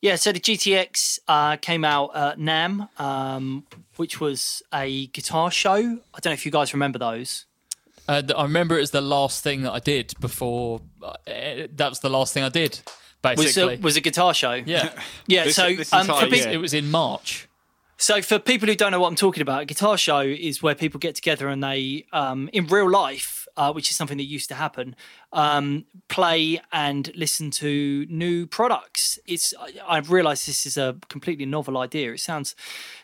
Yeah, 0.01 0.16
so 0.16 0.33
the 0.33 0.40
GTX 0.40 1.21
uh, 1.29 1.57
came 1.59 1.85
out 1.85 2.16
at 2.16 2.37
NAMM, 2.37 2.88
um, 2.99 3.64
which 3.97 4.21
was 4.21 4.61
a 4.75 5.07
guitar 5.09 5.49
show. 5.51 5.77
I 5.77 6.21
don't 6.21 6.31
know 6.31 6.33
if 6.33 6.45
you 6.45 6.51
guys 6.51 6.73
remember 6.75 6.99
those. 6.99 7.47
Uh, 8.09 8.23
I 8.37 8.43
remember 8.43 8.77
it 8.77 8.81
was 8.81 8.91
the 8.91 9.01
last 9.01 9.43
thing 9.45 9.62
that 9.62 9.73
I 9.73 9.79
did 9.79 10.12
before. 10.21 10.81
Uh, 11.03 11.12
that 11.27 11.88
was 11.88 12.01
the 12.01 12.11
last 12.11 12.35
thing 12.35 12.43
I 12.43 12.49
did, 12.49 12.81
Was 13.25 13.37
basically. 13.37 13.75
a, 13.77 13.79
was 13.79 13.97
a 13.97 14.01
guitar 14.01 14.35
show. 14.35 14.53
yeah, 14.53 14.91
Yeah, 15.27 15.45
This- 15.45 15.57
so 15.57 15.75
this 15.75 15.93
um, 15.93 16.07
for 16.07 16.12
entire 16.12 16.31
pe- 16.31 16.37
year. 16.38 16.51
it 16.51 16.57
was 16.59 16.75
in 16.75 16.91
March. 16.91 17.49
So 17.99 18.21
for 18.21 18.41
people 18.41 18.67
who 18.69 18.75
don't 18.75 18.91
know 18.91 18.99
what 18.99 19.07
I'm 19.09 19.15
talking 19.17 19.43
about, 19.43 19.62
a 19.62 19.65
guitar 19.65 19.97
show 19.97 20.21
is 20.21 20.61
where 20.61 20.75
people 20.75 20.99
get 20.99 21.15
together 21.15 21.47
and 21.49 21.62
they, 21.62 22.05
um, 22.12 22.51
in 22.53 22.67
real 22.67 22.91
life, 22.91 23.42
uh, 23.57 23.73
which 23.73 23.91
is 23.91 23.97
something 23.97 24.17
that 24.19 24.25
used 24.25 24.49
to 24.49 24.55
happen, 24.55 24.95
um, 25.33 25.85
play 26.09 26.61
and 26.73 27.11
listen 27.15 27.51
to 27.53 28.07
new 28.09 28.47
products. 28.47 29.19
It's 29.27 29.53
I, 29.59 29.73
I 29.87 29.99
realise 30.01 30.47
this 30.47 30.67
is 30.67 30.77
a 30.77 30.97
completely 31.09 31.47
novel 31.47 31.77
idea. 31.79 32.12
It 32.12 32.21
sounds 32.21 32.55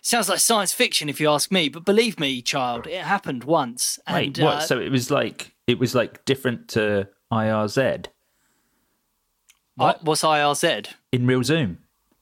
sounds 0.00 0.28
like 0.28 0.38
science 0.40 0.72
fiction 0.72 1.08
if 1.08 1.20
you 1.20 1.28
ask 1.30 1.50
me, 1.52 1.68
but 1.68 1.84
believe 1.84 2.18
me, 2.18 2.40
child, 2.42 2.86
it 2.86 3.02
happened 3.02 3.44
once. 3.44 3.98
And, 4.06 4.16
Wait, 4.16 4.38
what? 4.38 4.54
uh, 4.56 4.60
so 4.60 4.78
it 4.80 4.90
was 4.90 5.10
like 5.10 5.54
it 5.66 5.78
was 5.78 5.94
like 5.94 6.24
different 6.24 6.68
to 6.68 7.08
IRZ 7.32 8.06
I- 9.78 9.96
what's 10.00 10.22
IRZ? 10.22 10.88
in 11.12 11.26
Real 11.26 11.42
Zoom. 11.44 11.78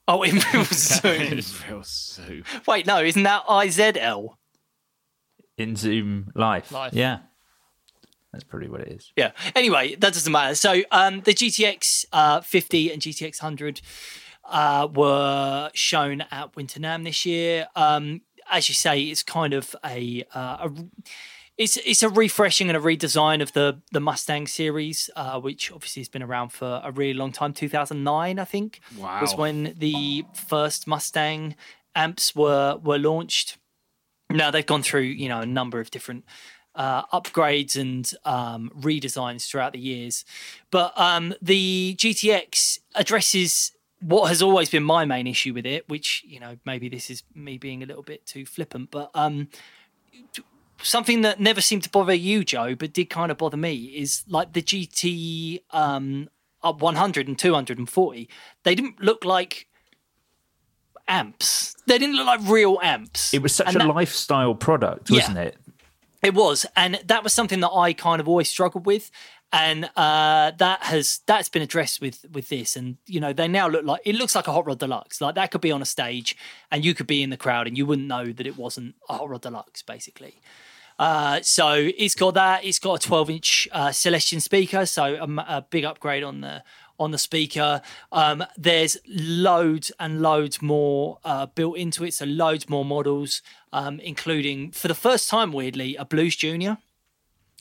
Oh, 0.09 0.23
in 0.23 0.41
real 0.53 0.65
Zoom. 0.71 1.13
In 1.23 1.43
real 1.69 1.83
soup. 1.83 2.47
Wait, 2.67 2.87
no, 2.87 3.03
isn't 3.03 3.23
that 3.25 3.45
IZL? 3.47 4.35
In 5.59 5.75
Zoom 5.75 6.31
Live. 6.35 6.71
Live. 6.71 6.93
Yeah. 6.95 7.21
That's 8.37 8.45
probably 8.45 8.69
what 8.69 8.83
it 8.83 8.89
is. 8.89 9.13
Yeah. 9.17 9.31
Anyway, 9.55 9.95
that 9.95 10.13
doesn't 10.13 10.31
matter. 10.31 10.55
So 10.55 10.83
um, 10.91 11.23
the 11.23 11.33
GTX 11.33 12.05
uh, 12.13 12.43
50 12.43 12.93
and 12.93 13.01
GTX 13.01 13.43
100 13.43 13.81
uh, 14.45 14.89
were 14.95 15.71
shown 15.73 16.21
at 16.31 16.55
Winter 16.55 16.79
NAMM 16.79 17.05
this 17.05 17.25
year. 17.25 17.67
Um, 17.75 18.21
as 18.51 18.69
you 18.69 18.75
say, 18.75 19.05
it's 19.05 19.23
kind 19.23 19.55
of 19.55 19.75
a, 19.83 20.23
uh, 20.35 20.69
a 20.69 20.71
it's 21.57 21.79
it's 21.79 22.03
a 22.03 22.11
refreshing 22.11 22.69
and 22.69 22.77
a 22.77 22.81
redesign 22.81 23.41
of 23.41 23.55
the 23.55 23.81
the 23.91 24.01
Mustang 24.01 24.47
series, 24.47 25.09
uh, 25.17 25.41
which 25.41 25.73
obviously 25.73 26.01
has 26.01 26.11
been 26.11 26.23
around 26.23 26.51
for 26.51 26.83
a 26.85 26.93
really 26.93 27.15
long 27.15 27.33
time. 27.33 27.55
2009, 27.55 28.39
I 28.39 28.45
think, 28.45 28.81
was 28.99 29.35
when 29.35 29.75
the 29.79 30.27
first 30.35 30.87
Mustang 30.87 31.57
amps 31.95 32.37
were 32.37 32.79
were 32.85 32.99
launched. 32.99 33.57
Now 34.29 34.51
they've 34.51 34.67
gone 34.67 34.83
through 34.83 35.01
you 35.01 35.31
know 35.31 35.41
a 35.41 35.47
number 35.47 35.81
of 35.81 35.91
different 35.91 36.27
uh, 36.77 37.05
upgrades 37.07 37.75
and 37.81 38.13
um, 38.25 38.71
redesigns 38.79 39.49
throughout 39.49 39.73
the 39.73 39.79
years, 39.81 40.25
but 40.71 40.93
um, 41.01 41.35
the 41.43 41.97
GTX 41.99 42.79
addresses 42.95 43.73
what 44.01 44.29
has 44.29 44.43
always 44.43 44.69
been 44.69 44.85
my 44.85 45.05
main 45.07 45.27
issue 45.27 45.55
with 45.55 45.65
it, 45.67 45.89
which 45.89 46.23
you 46.27 46.39
know 46.39 46.59
maybe 46.65 46.89
this 46.89 47.11
is 47.11 47.23
me 47.35 47.57
being 47.59 47.83
a 47.83 47.87
little 47.87 48.03
bit 48.03 48.27
too 48.27 48.45
flippant, 48.45 48.91
but 48.91 49.11
um, 49.15 49.49
something 50.83 51.23
that 51.23 51.41
never 51.41 51.61
seemed 51.63 51.83
to 51.83 51.91
bother 51.91 52.13
you, 52.15 52.45
Joe, 52.45 52.75
but 52.75 52.93
did 52.93 53.07
kind 53.11 53.31
of 53.33 53.39
bother 53.39 53.57
me 53.57 53.75
is 53.87 54.23
like 54.29 54.53
the 54.53 54.63
GT 54.63 55.63
um, 55.71 56.29
up 56.63 56.83
100 56.83 57.27
and 57.29 57.39
240. 57.39 58.29
They 58.65 58.75
didn't 58.75 59.01
look 59.01 59.25
like 59.25 59.67
amps. 61.09 61.77
They 61.87 61.99
didn't 61.99 62.17
look 62.17 62.27
like 62.27 62.41
real 62.49 62.79
amps. 62.83 63.33
It 63.33 63.43
was 63.43 63.55
such 63.55 63.69
And 63.69 63.77
a 63.77 63.79
that- 63.81 63.89
lifestyle 63.95 64.55
product, 64.55 65.11
wasn't 65.11 65.39
it? 65.39 65.57
It 66.27 66.35
was, 66.35 66.67
and 66.75 67.01
that 67.05 67.23
was 67.23 67.33
something 67.33 67.61
that 67.61 67.71
I 67.71 67.93
kind 67.93 68.21
of 68.21 68.29
always 68.29 68.51
struggled 68.51 68.85
with, 68.85 69.13
and 69.53 69.89
uh, 69.95 70.51
that 70.59 70.83
has 70.83 71.21
that's 71.25 71.49
been 71.49 71.63
addressed 71.63 72.01
with 72.01 72.27
with 72.33 72.49
this. 72.49 72.75
And 72.75 72.97
you 73.07 73.21
know, 73.21 73.33
they 73.33 73.47
now 73.47 73.69
look 73.69 73.85
like 73.85 74.01
it 74.05 74.17
looks 74.17 74.35
like 74.35 74.49
a 74.49 74.53
Hot 74.53 74.67
Rod 74.67 74.81
Deluxe. 74.81 75.21
Like 75.21 75.37
that 75.37 75.53
could 75.53 75.61
be 75.61 75.71
on 75.71 75.83
a 75.83 75.85
stage, 75.85 76.37
and 76.73 76.85
you 76.85 76.95
could 76.95 77.07
be 77.07 77.23
in 77.23 77.31
the 77.31 77.37
crowd, 77.37 77.69
and 77.69 77.79
you 77.79 77.87
wouldn't 77.87 78.09
know 78.09 78.33
that 78.33 78.45
it 78.45 78.57
wasn't 78.57 78.97
a 79.09 79.19
Hot 79.19 79.31
Rod 79.31 79.43
Deluxe, 79.43 79.83
basically. 79.83 80.41
Uh, 80.99 81.41
so 81.43 81.75
it's 81.97 82.17
got 82.17 82.35
that. 82.35 82.65
It's 82.65 82.81
got 82.81 83.05
a 83.05 83.07
12 83.07 83.31
inch 83.31 83.69
uh, 83.71 83.93
speaker, 83.93 84.85
so 84.85 85.15
a 85.47 85.63
big 85.71 85.85
upgrade 85.85 86.25
on 86.25 86.41
the 86.41 86.65
on 86.99 87.11
the 87.11 87.19
speaker. 87.19 87.83
Um, 88.13 88.45
there's 88.57 88.97
loads 89.07 89.93
and 89.99 90.23
loads 90.23 90.63
more 90.63 91.19
uh, 91.25 91.47
built 91.47 91.77
into 91.77 92.05
it, 92.05 92.15
so 92.15 92.25
loads 92.25 92.69
more 92.69 92.85
models, 92.85 93.43
um, 93.73 94.01
including 94.01 94.73
for 94.73 94.89
the 94.89 94.95
first 94.95 95.29
time, 95.29 95.53
weirdly, 95.53 95.97
a 95.97 96.05
Blues 96.05 96.37
Junior. 96.37 96.79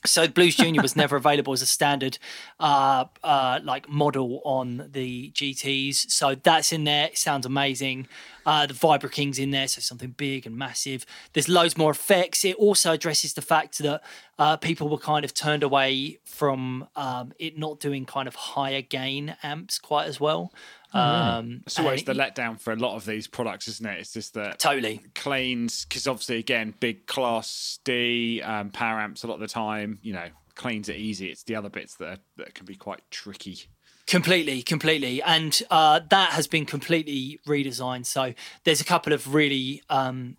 So 0.06 0.28
Blues 0.28 0.56
Junior 0.56 0.82
was 0.82 0.96
never 0.96 1.16
available 1.16 1.54
as 1.54 1.62
a 1.62 1.66
standard 1.66 2.18
uh, 2.60 3.06
uh, 3.24 3.60
like 3.64 3.90
model 3.90 4.42
on 4.46 4.90
the 4.92 5.32
GTS. 5.32 6.12
So 6.12 6.36
that's 6.36 6.72
in 6.72 6.84
there. 6.84 7.08
It 7.08 7.18
sounds 7.18 7.46
amazing. 7.46 8.08
Uh, 8.46 8.68
the 8.68 8.74
Vibro-King's 8.76 9.40
in 9.40 9.50
there, 9.52 9.68
so 9.68 9.82
something 9.82 10.12
big 10.12 10.46
and 10.46 10.56
massive. 10.56 11.06
There's 11.34 11.50
loads 11.50 11.78
more 11.78 11.92
effects. 11.92 12.46
It 12.46 12.56
also 12.58 12.92
addresses 12.92 13.34
the 13.34 13.42
fact 13.42 13.80
that 13.80 14.02
uh, 14.38 14.58
people 14.58 14.88
were 14.88 15.00
kind 15.00 15.26
of 15.26 15.34
turned 15.34 15.64
away 15.64 16.20
from 16.26 16.88
um, 16.96 17.34
it 17.40 17.58
not 17.58 17.80
doing 17.80 18.06
kind 18.06 18.28
of 18.28 18.36
higher 18.36 18.82
gain 18.82 19.36
amps 19.42 19.80
quite 19.80 20.08
as 20.08 20.20
well. 20.20 20.54
Um, 20.94 21.62
It's 21.66 21.80
always 21.80 22.08
and 22.08 22.18
the 22.18 22.24
letdown 22.24 22.60
for 22.60 22.72
a 22.74 22.76
lot 22.76 22.96
of 22.96 23.06
these 23.06 23.28
products, 23.28 23.68
isn't 23.68 23.86
it? 23.86 24.00
It's 24.00 24.14
just 24.14 24.34
that 24.36 24.60
Totally. 24.60 25.02
cleans, 25.14 25.86
because 25.86 26.08
obviously, 26.08 26.38
again, 26.38 26.74
big 26.80 27.06
class 27.08 27.80
D 27.84 28.42
um, 28.42 28.70
power 28.70 29.00
amps 29.00 29.24
a 29.24 29.28
lot 29.28 29.36
of 29.36 29.40
the 29.42 29.48
time, 29.48 30.00
you 30.02 30.14
know, 30.14 30.28
cleans 30.56 30.90
are 30.90 30.94
easy. 30.94 31.30
It's 31.30 31.44
the 31.44 31.56
other 31.56 31.70
bits 31.70 31.96
that, 31.96 32.08
are, 32.08 32.18
that 32.38 32.54
can 32.54 32.66
be 32.66 32.76
quite 32.76 33.02
tricky. 33.12 33.68
Completely, 34.08 34.62
completely, 34.62 35.22
and 35.24 35.60
uh, 35.72 36.00
that 36.12 36.30
has 36.34 36.46
been 36.48 36.66
completely 36.66 37.40
redesigned. 37.48 38.06
So 38.06 38.36
there's 38.64 38.80
a 38.80 38.86
couple 38.86 39.14
of 39.14 39.34
really, 39.34 39.82
um, 39.90 40.38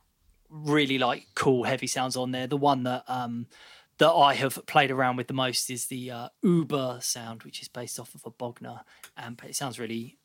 really 0.48 0.98
like 0.98 1.26
cool 1.34 1.64
heavy 1.64 1.88
sounds 1.88 2.16
on 2.16 2.30
there. 2.30 2.46
The 2.46 2.56
one 2.56 2.84
that 2.84 3.02
um, 3.08 3.48
that 3.98 4.12
I 4.12 4.34
have 4.34 4.64
played 4.66 4.92
around 4.92 5.16
with 5.16 5.26
the 5.26 5.34
most 5.34 5.68
is 5.68 5.86
the 5.86 6.12
uh, 6.12 6.28
Uber 6.42 6.98
sound, 7.02 7.42
which 7.42 7.60
is 7.60 7.66
based 7.66 7.98
off 7.98 8.14
of 8.14 8.22
a 8.24 8.30
Bogner 8.30 8.82
amp. 9.16 9.42
It 9.44 9.56
sounds 9.56 9.80
really, 9.80 10.16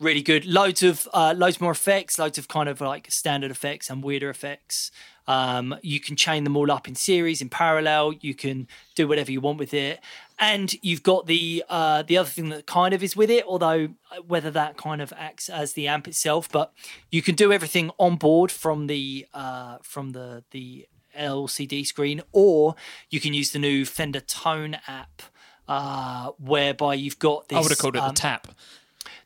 really 0.00 0.22
good. 0.22 0.44
Loads 0.44 0.82
of 0.82 1.08
uh, 1.12 1.34
loads 1.36 1.60
more 1.60 1.72
effects, 1.72 2.18
loads 2.18 2.38
of 2.38 2.48
kind 2.48 2.68
of 2.68 2.80
like 2.80 3.10
standard 3.10 3.50
effects 3.50 3.90
and 3.90 4.02
weirder 4.02 4.30
effects. 4.30 4.90
Um, 5.28 5.74
you 5.82 5.98
can 5.98 6.14
chain 6.14 6.44
them 6.44 6.56
all 6.56 6.70
up 6.70 6.86
in 6.86 6.94
series, 6.94 7.42
in 7.42 7.48
parallel. 7.48 8.12
You 8.20 8.34
can 8.34 8.68
do 8.94 9.08
whatever 9.08 9.32
you 9.32 9.40
want 9.40 9.58
with 9.58 9.74
it, 9.74 10.00
and 10.38 10.72
you've 10.82 11.02
got 11.02 11.26
the 11.26 11.64
uh, 11.68 12.02
the 12.02 12.16
other 12.18 12.28
thing 12.28 12.48
that 12.50 12.66
kind 12.66 12.94
of 12.94 13.02
is 13.02 13.16
with 13.16 13.30
it, 13.30 13.44
although 13.44 13.88
uh, 14.12 14.22
whether 14.26 14.50
that 14.52 14.76
kind 14.76 15.02
of 15.02 15.12
acts 15.16 15.48
as 15.48 15.72
the 15.72 15.88
amp 15.88 16.06
itself, 16.06 16.48
but 16.50 16.72
you 17.10 17.22
can 17.22 17.34
do 17.34 17.52
everything 17.52 17.90
on 17.98 18.16
board 18.16 18.52
from 18.52 18.86
the 18.86 19.26
uh, 19.34 19.78
from 19.82 20.10
the 20.10 20.44
the 20.52 20.86
LCD 21.18 21.86
screen, 21.86 22.22
or 22.32 22.74
you 23.10 23.20
can 23.20 23.34
use 23.34 23.50
the 23.50 23.58
new 23.58 23.84
Fender 23.84 24.20
Tone 24.20 24.76
app, 24.86 25.22
uh, 25.66 26.30
whereby 26.38 26.94
you've 26.94 27.18
got 27.18 27.48
this. 27.48 27.58
I 27.58 27.60
would 27.60 27.70
have 27.70 27.78
called 27.78 27.96
it 27.96 28.02
um, 28.02 28.14
the 28.14 28.20
tap. 28.20 28.48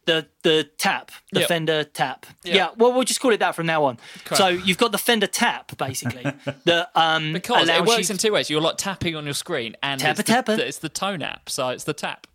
The 0.06 0.26
the 0.42 0.68
tap, 0.78 1.12
the 1.32 1.40
Yep. 1.40 1.48
Fender 1.48 1.84
tap. 1.84 2.26
Yep. 2.44 2.54
Yeah, 2.54 2.68
well, 2.76 2.92
we'll 2.92 3.04
just 3.04 3.20
call 3.20 3.32
it 3.32 3.38
that 3.38 3.54
from 3.54 3.66
now 3.66 3.84
on. 3.84 3.98
So 4.32 4.48
you've 4.48 4.78
got 4.78 4.92
the 4.92 4.98
Fender 4.98 5.26
tap, 5.26 5.76
basically, 5.76 6.22
that 6.64 6.90
um, 6.94 7.32
Because 7.32 7.68
it 7.68 7.84
works 7.84 8.10
in 8.10 8.16
two 8.16 8.32
ways. 8.32 8.50
You're 8.50 8.60
like 8.60 8.76
tapping 8.78 9.16
on 9.16 9.24
your 9.24 9.34
screen, 9.34 9.76
and 9.82 10.00
it's, 10.02 10.22
the, 10.46 10.66
it's 10.66 10.78
the 10.78 10.88
tone 10.88 11.22
app, 11.22 11.48
so 11.50 11.68
it's 11.68 11.84
the 11.84 11.92
tap. 11.94 12.26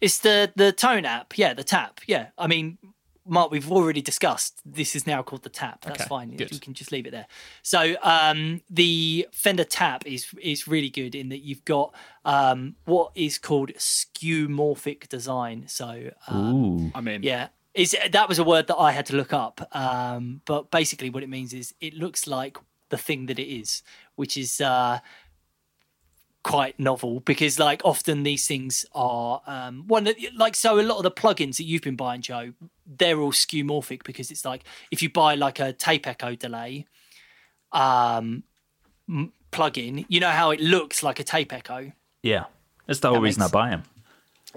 It's 0.00 0.18
the 0.18 0.52
the 0.56 0.72
tone 0.72 1.04
app. 1.04 1.36
Yeah, 1.38 1.54
the 1.54 1.64
tap. 1.64 2.00
Yeah, 2.06 2.28
I 2.38 2.46
mean, 2.46 2.78
Mark, 3.30 3.50
we've 3.52 3.70
already 3.70 4.02
discussed. 4.02 4.60
This 4.64 4.96
is 4.96 5.06
now 5.06 5.22
called 5.22 5.44
the 5.44 5.48
tap. 5.48 5.82
That's 5.82 6.00
Okay, 6.00 6.08
fine. 6.08 6.36
good. 6.36 6.52
You 6.52 6.58
can 6.58 6.74
just 6.74 6.90
leave 6.90 7.06
it 7.06 7.12
there. 7.12 7.26
So 7.62 7.94
um, 8.02 8.60
the 8.68 9.28
Fender 9.32 9.64
tap 9.64 10.04
is 10.06 10.26
is 10.42 10.66
really 10.66 10.90
good 10.90 11.14
in 11.14 11.28
that 11.28 11.38
you've 11.38 11.64
got 11.64 11.94
um, 12.24 12.74
what 12.84 13.12
is 13.14 13.38
called 13.38 13.70
skeuomorphic 13.74 15.08
design. 15.08 15.64
So 15.68 16.10
um, 16.26 16.92
I 16.94 17.00
mean, 17.00 17.22
yeah. 17.22 17.48
Is 17.72 17.94
that 18.10 18.28
was 18.28 18.40
a 18.40 18.44
word 18.44 18.66
that 18.66 18.76
I 18.76 18.90
had 18.90 19.06
to 19.06 19.16
look 19.16 19.32
up, 19.32 19.68
um, 19.76 20.40
but 20.44 20.72
basically 20.72 21.08
what 21.08 21.22
it 21.22 21.28
means 21.28 21.54
is 21.54 21.72
it 21.80 21.94
looks 21.94 22.26
like 22.26 22.58
the 22.88 22.98
thing 22.98 23.26
that 23.26 23.38
it 23.38 23.46
is, 23.48 23.82
which 24.16 24.36
is 24.36 24.60
uh, 24.60 24.98
quite 26.42 26.78
novel 26.80 27.20
because 27.20 27.58
like 27.58 27.82
often 27.84 28.22
these 28.22 28.46
things 28.46 28.86
are 28.94 29.42
um, 29.46 29.86
one 29.86 30.04
that, 30.04 30.16
like 30.36 30.54
so 30.56 30.80
a 30.80 30.82
lot 30.82 30.96
of 30.96 31.02
the 31.02 31.10
plugins 31.10 31.56
that 31.58 31.64
you've 31.64 31.82
been 31.82 31.96
buying, 31.96 32.22
Joe, 32.22 32.52
they're 32.86 33.20
all 33.20 33.32
skeuomorphic 33.32 34.04
because 34.04 34.30
it's 34.30 34.44
like 34.44 34.64
if 34.90 35.02
you 35.02 35.10
buy 35.10 35.34
like 35.34 35.60
a 35.60 35.72
tape 35.72 36.06
echo 36.06 36.34
delay 36.34 36.86
um, 37.72 38.42
m- 39.08 39.32
plugin, 39.52 40.04
you 40.08 40.20
know 40.20 40.30
how 40.30 40.50
it 40.50 40.60
looks 40.60 41.02
like 41.02 41.20
a 41.20 41.24
tape 41.24 41.52
echo. 41.52 41.92
Yeah. 42.22 42.44
That's 42.86 43.00
the 43.00 43.10
whole 43.10 43.20
reason 43.20 43.40
makes- 43.40 43.52
I 43.52 43.52
buy 43.52 43.70
them. 43.70 43.82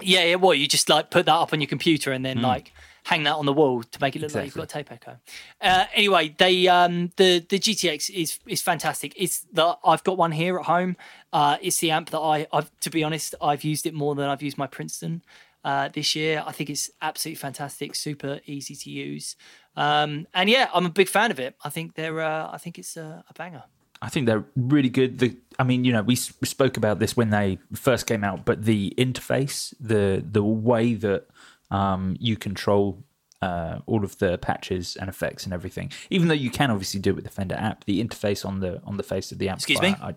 Yeah, 0.00 0.24
yeah. 0.24 0.34
Well, 0.36 0.54
you 0.54 0.66
just 0.66 0.88
like 0.88 1.10
put 1.10 1.26
that 1.26 1.34
up 1.34 1.52
on 1.52 1.60
your 1.60 1.68
computer 1.68 2.10
and 2.10 2.24
then 2.24 2.42
like 2.42 2.72
hang 3.04 3.22
that 3.24 3.34
on 3.36 3.46
the 3.46 3.52
wall 3.52 3.82
to 3.82 4.00
make 4.00 4.16
it 4.16 4.22
look 4.22 4.34
like 4.34 4.44
you've 4.46 4.54
got 4.54 4.64
a 4.64 4.66
tape 4.66 4.90
echo. 4.90 5.16
Uh, 5.60 5.84
anyway, 5.94 6.34
they 6.38 6.66
um 6.68 7.10
the 7.16 7.38
the 7.48 7.58
GTX 7.58 8.10
is 8.10 8.38
is 8.46 8.60
fantastic. 8.62 9.12
It's 9.16 9.40
the 9.52 9.76
I've 9.84 10.02
got 10.04 10.16
one 10.16 10.32
here 10.32 10.58
at 10.58 10.64
home. 10.66 10.96
Uh, 11.32 11.56
it's 11.62 11.78
the 11.78 11.90
amp 11.90 12.10
that 12.10 12.18
I 12.20 12.46
I've 12.52 12.70
to 12.80 12.90
be 12.90 13.04
honest 13.04 13.34
I've 13.40 13.62
used 13.64 13.86
it 13.86 13.94
more 13.94 14.14
than 14.14 14.28
I've 14.28 14.42
used 14.42 14.58
my 14.58 14.66
Princeton. 14.66 15.22
Uh, 15.64 15.88
this 15.88 16.14
year, 16.14 16.42
I 16.46 16.52
think 16.52 16.68
it's 16.68 16.90
absolutely 17.00 17.36
fantastic, 17.36 17.94
super 17.94 18.40
easy 18.44 18.74
to 18.74 18.90
use, 18.90 19.34
um, 19.76 20.26
and 20.34 20.50
yeah, 20.50 20.68
I'm 20.74 20.84
a 20.84 20.90
big 20.90 21.08
fan 21.08 21.30
of 21.30 21.40
it. 21.40 21.54
I 21.64 21.70
think 21.70 21.94
they're, 21.94 22.20
uh, 22.20 22.50
I 22.52 22.58
think 22.58 22.78
it's 22.78 22.98
a, 22.98 23.24
a 23.30 23.32
banger. 23.32 23.62
I 24.02 24.10
think 24.10 24.26
they're 24.26 24.44
really 24.56 24.90
good. 24.90 25.20
The, 25.20 25.34
I 25.58 25.62
mean, 25.62 25.84
you 25.86 25.92
know, 25.94 26.02
we, 26.02 26.16
s- 26.16 26.34
we 26.38 26.46
spoke 26.46 26.76
about 26.76 26.98
this 26.98 27.16
when 27.16 27.30
they 27.30 27.58
first 27.72 28.06
came 28.06 28.22
out, 28.24 28.44
but 28.44 28.66
the 28.66 28.92
interface, 28.98 29.72
the 29.80 30.22
the 30.30 30.42
way 30.44 30.92
that 30.92 31.28
um, 31.74 32.16
you 32.20 32.36
control 32.36 33.04
uh, 33.42 33.80
all 33.86 34.04
of 34.04 34.16
the 34.18 34.38
patches 34.38 34.96
and 34.96 35.08
effects 35.10 35.44
and 35.44 35.52
everything, 35.52 35.90
even 36.08 36.28
though 36.28 36.34
you 36.34 36.50
can 36.50 36.70
obviously 36.70 37.00
do 37.00 37.10
it 37.10 37.16
with 37.16 37.24
the 37.24 37.30
Fender 37.30 37.56
app, 37.56 37.84
the 37.84 38.02
interface 38.02 38.46
on 38.46 38.60
the 38.60 38.80
on 38.84 38.96
the 38.96 39.02
face 39.02 39.32
of 39.32 39.38
the 39.38 39.48
app. 39.48 39.58
Excuse 39.58 39.82
me? 39.82 39.94
I, 40.00 40.14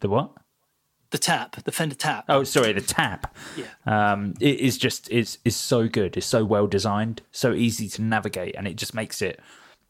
the 0.00 0.08
what? 0.08 0.32
The 1.10 1.18
tap, 1.18 1.62
the 1.64 1.72
Fender 1.72 1.94
tap. 1.94 2.24
Oh, 2.28 2.44
sorry, 2.44 2.72
the 2.72 2.80
tap. 2.80 3.34
Yeah. 3.56 3.66
Um, 3.86 4.34
it 4.40 4.60
is 4.60 4.78
just 4.78 5.10
is 5.10 5.38
is 5.44 5.56
so 5.56 5.88
good. 5.88 6.16
It's 6.16 6.26
so 6.26 6.44
well 6.44 6.66
designed, 6.66 7.22
so 7.30 7.54
easy 7.54 7.88
to 7.88 8.02
navigate, 8.02 8.54
and 8.56 8.68
it 8.68 8.76
just 8.76 8.94
makes 8.94 9.22
it 9.22 9.40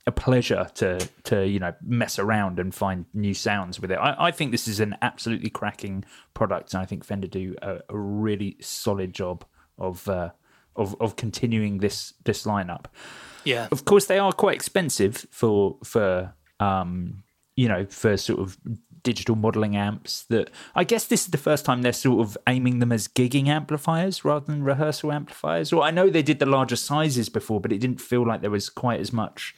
a 0.06 0.12
pleasure 0.12 0.68
to 0.74 1.08
to 1.24 1.46
you 1.46 1.58
know 1.58 1.74
mess 1.82 2.18
around 2.18 2.58
and 2.58 2.74
find 2.74 3.06
new 3.14 3.34
sounds 3.34 3.80
with 3.80 3.90
it. 3.90 3.96
I, 3.96 4.28
I 4.28 4.30
think 4.30 4.52
this 4.52 4.68
is 4.68 4.80
an 4.80 4.96
absolutely 5.02 5.50
cracking 5.50 6.04
product, 6.34 6.72
and 6.72 6.82
I 6.82 6.86
think 6.86 7.04
Fender 7.04 7.28
do 7.28 7.56
a, 7.62 7.80
a 7.88 7.98
really 7.98 8.56
solid 8.60 9.12
job 9.12 9.44
of 9.78 10.08
uh, 10.08 10.30
of 10.76 10.96
of 11.00 11.16
continuing 11.16 11.78
this 11.78 12.14
this 12.24 12.44
lineup. 12.44 12.86
yeah. 13.44 13.68
Of 13.70 13.84
course, 13.84 14.06
they 14.06 14.18
are 14.18 14.32
quite 14.32 14.54
expensive 14.54 15.26
for 15.30 15.76
for 15.84 16.34
um, 16.60 17.22
you 17.56 17.68
know 17.68 17.86
for 17.86 18.16
sort 18.16 18.40
of 18.40 18.58
digital 19.02 19.36
modeling 19.36 19.76
amps. 19.76 20.24
That 20.24 20.50
I 20.74 20.84
guess 20.84 21.06
this 21.06 21.22
is 21.22 21.28
the 21.28 21.38
first 21.38 21.64
time 21.64 21.82
they're 21.82 21.92
sort 21.92 22.20
of 22.20 22.38
aiming 22.46 22.78
them 22.78 22.92
as 22.92 23.08
gigging 23.08 23.48
amplifiers 23.48 24.24
rather 24.24 24.46
than 24.46 24.62
rehearsal 24.62 25.12
amplifiers. 25.12 25.72
Or 25.72 25.82
I 25.82 25.90
know 25.90 26.08
they 26.08 26.22
did 26.22 26.38
the 26.38 26.46
larger 26.46 26.76
sizes 26.76 27.28
before, 27.28 27.60
but 27.60 27.72
it 27.72 27.78
didn't 27.78 28.00
feel 28.00 28.26
like 28.26 28.40
there 28.40 28.50
was 28.50 28.68
quite 28.68 29.00
as 29.00 29.12
much. 29.12 29.54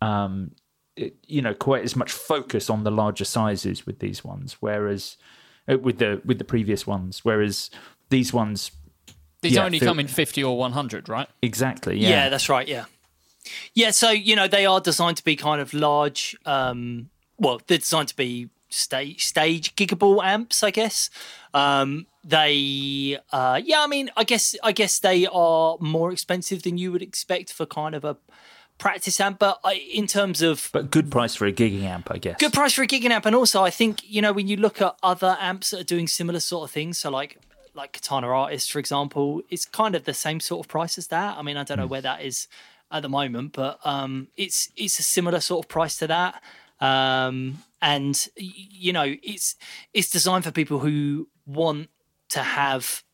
Um, 0.00 0.52
it, 0.96 1.16
you 1.26 1.42
know, 1.42 1.52
quite 1.52 1.84
as 1.84 1.94
much 1.94 2.10
focus 2.10 2.70
on 2.70 2.84
the 2.84 2.90
larger 2.90 3.24
sizes 3.24 3.84
with 3.84 3.98
these 3.98 4.24
ones, 4.24 4.56
whereas 4.60 5.18
uh, 5.68 5.78
with 5.78 5.98
the 5.98 6.22
with 6.24 6.38
the 6.38 6.44
previous 6.44 6.86
ones, 6.86 7.24
whereas 7.24 7.70
these 8.08 8.32
ones 8.32 8.70
These 9.42 9.52
Yeah, 9.52 9.64
only 9.64 9.78
feel- 9.78 9.88
come 9.90 10.00
in 10.00 10.08
50 10.08 10.42
or 10.42 10.56
100, 10.58 11.08
right? 11.08 11.28
exactly, 11.42 11.98
Yeah. 11.98 12.08
yeah, 12.08 12.28
that's 12.28 12.48
right. 12.48 12.66
Yeah. 12.66 12.86
Yeah. 13.74 13.90
So, 13.92 14.10
you 14.10 14.34
know, 14.34 14.48
they 14.48 14.66
are 14.66 14.80
designed 14.80 15.18
to 15.18 15.24
be 15.24 15.36
kind 15.36 15.60
of 15.60 15.72
large. 15.72 16.36
Um, 16.44 17.10
well, 17.38 17.60
they're 17.66 17.78
designed 17.78 18.08
to 18.08 18.16
be 18.16 18.48
stage, 18.70 19.24
stage 19.24 19.76
gigable 19.76 20.24
amps, 20.24 20.62
I 20.64 20.70
guess. 20.70 21.10
Um, 21.54 22.06
they, 22.24 23.18
uh, 23.32 23.60
yeah, 23.64 23.82
I 23.82 23.86
mean, 23.86 24.10
I 24.16 24.24
guess, 24.24 24.56
I 24.64 24.72
guess 24.72 24.98
they 24.98 25.26
are 25.26 25.76
more 25.80 26.10
expensive 26.12 26.62
than 26.64 26.76
you 26.78 26.90
would 26.90 27.02
expect 27.02 27.52
for 27.52 27.66
kind 27.66 27.94
of 27.94 28.04
a 28.04 28.16
practice 28.78 29.20
amp. 29.20 29.38
But 29.38 29.60
I, 29.64 29.74
in 29.74 30.06
terms 30.08 30.42
of 30.42 30.68
but 30.72 30.90
good 30.90 31.10
price 31.10 31.34
for 31.36 31.46
a 31.46 31.52
gigging 31.52 31.84
amp, 31.84 32.10
I 32.10 32.18
guess. 32.18 32.36
good 32.40 32.52
price 32.52 32.72
for 32.72 32.82
a 32.82 32.86
gigging 32.86 33.10
amp, 33.10 33.26
and 33.26 33.36
also 33.36 33.62
I 33.62 33.70
think 33.70 34.00
you 34.04 34.20
know 34.20 34.32
when 34.32 34.48
you 34.48 34.56
look 34.56 34.82
at 34.82 34.96
other 35.02 35.36
amps 35.40 35.70
that 35.70 35.80
are 35.80 35.84
doing 35.84 36.08
similar 36.08 36.40
sort 36.40 36.68
of 36.68 36.72
things, 36.72 36.98
so 36.98 37.10
like 37.10 37.38
like 37.76 37.92
Katana 37.92 38.28
Artist, 38.28 38.72
for 38.72 38.78
example, 38.78 39.42
it's 39.50 39.64
kind 39.64 39.94
of 39.94 40.04
the 40.04 40.14
same 40.14 40.40
sort 40.40 40.64
of 40.64 40.68
price 40.70 40.98
as 40.98 41.08
that. 41.08 41.36
I 41.36 41.42
mean, 41.42 41.56
I 41.56 41.64
don't 41.64 41.78
know 41.78 41.86
where 41.86 42.00
that 42.00 42.22
is 42.22 42.48
at 42.90 43.02
the 43.02 43.08
moment, 43.08 43.52
but 43.52 43.78
um, 43.84 44.28
it's 44.36 44.70
it's 44.76 44.98
a 44.98 45.02
similar 45.02 45.40
sort 45.40 45.64
of 45.64 45.68
price 45.68 45.96
to 45.98 46.06
that. 46.06 46.42
Um, 46.80 47.62
and 47.82 48.28
you 48.36 48.92
know, 48.92 49.14
it's 49.22 49.56
it's 49.92 50.10
designed 50.10 50.44
for 50.44 50.50
people 50.50 50.78
who 50.80 51.28
want 51.46 51.90
to 52.30 52.42
have 52.42 53.04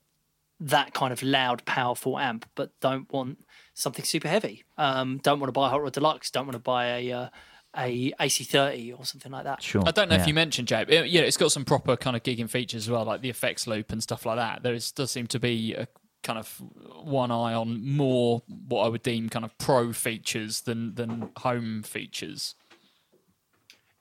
that 0.61 0.94
kind 0.94 1.12
of 1.12 1.22
loud, 1.22 1.64
powerful 1.64 2.18
amp, 2.18 2.46
but 2.55 2.70
don't 2.81 3.12
want 3.12 3.44
something 3.75 4.05
super 4.05 4.29
heavy. 4.29 4.64
Um, 4.79 5.18
don't 5.18 5.40
want 5.40 5.48
to 5.48 5.53
buy 5.53 5.66
a 5.66 5.70
Hot 5.70 5.83
Rod 5.83 5.92
Deluxe. 5.92 6.31
Don't 6.31 6.46
want 6.46 6.55
to 6.55 6.61
buy 6.61 6.87
a 6.87 7.12
uh, 7.12 7.29
a 7.77 8.13
AC30 8.21 8.99
or 8.99 9.05
something 9.05 9.33
like 9.33 9.45
that. 9.45 9.63
Sure. 9.63 9.83
I 9.87 9.91
don't 9.91 10.09
know 10.09 10.17
yeah. 10.17 10.23
if 10.23 10.29
you 10.29 10.35
mentioned, 10.35 10.69
Jay, 10.69 10.85
but 10.85 11.09
you 11.09 11.21
know, 11.21 11.27
it's 11.27 11.37
got 11.37 11.53
some 11.53 11.65
proper 11.65 11.97
kind 11.97 12.17
of 12.17 12.23
gigging 12.23 12.49
features 12.49 12.85
as 12.85 12.91
well, 12.91 13.05
like 13.05 13.23
the 13.23 13.31
effects 13.31 13.67
loop 13.67 13.93
and 13.93 14.03
stuff 14.03 14.27
like 14.27 14.37
that. 14.37 14.63
There 14.63 14.75
is, 14.75 14.93
does 14.93 15.11
seem 15.11 15.27
to 15.29 15.39
be 15.39 15.75
a 15.75 15.89
kind 16.23 16.39
of 16.39 16.63
one 17.03 17.31
eye 17.31 17.55
on 17.55 17.85
more 17.87 18.43
what 18.69 18.85
I 18.85 18.89
would 18.89 19.03
deem 19.03 19.29
kind 19.29 19.45
of 19.45 19.57
pro 19.59 19.93
features 19.93 20.63
than 20.63 20.95
than 20.95 21.31
home 21.39 21.83
features. 21.83 22.55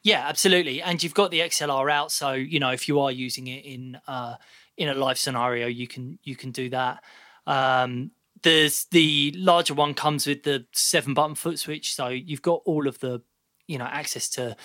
Yeah, 0.04 0.28
absolutely. 0.28 0.82
And 0.82 1.02
you've 1.02 1.14
got 1.14 1.32
the 1.32 1.40
XLR 1.42 1.92
out, 1.92 2.12
so 2.12 2.34
you 2.34 2.60
know 2.60 2.72
if 2.72 2.88
you 2.88 3.00
are 3.00 3.12
using 3.12 3.48
it 3.48 3.66
in 3.66 4.00
uh, 4.08 4.36
in 4.78 4.90
a 4.90 4.94
live 4.94 5.18
scenario, 5.18 5.68
you 5.68 5.88
can 5.88 6.20
you 6.24 6.36
can 6.36 6.52
do 6.52 6.70
that. 6.70 7.04
Um, 7.48 8.12
there's 8.44 8.86
the 8.86 9.34
larger 9.38 9.74
one 9.74 9.94
comes 9.94 10.26
with 10.26 10.44
the 10.44 10.66
seven 10.74 11.14
button 11.14 11.36
foot 11.36 11.60
switch, 11.60 11.96
so 11.96 12.08
you've 12.08 12.42
got 12.42 12.62
all 12.66 12.88
of 12.88 13.00
the 13.00 13.22
you 13.72 13.78
know 13.78 13.86
access 14.02 14.30
to 14.30 14.56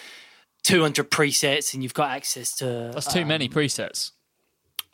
200 0.64 1.10
presets, 1.10 1.72
and 1.74 1.82
you've 1.82 1.94
got 1.94 2.10
access 2.10 2.54
to 2.56 2.90
That's 2.92 3.12
too 3.12 3.24
many 3.24 3.48
presets. 3.48 4.10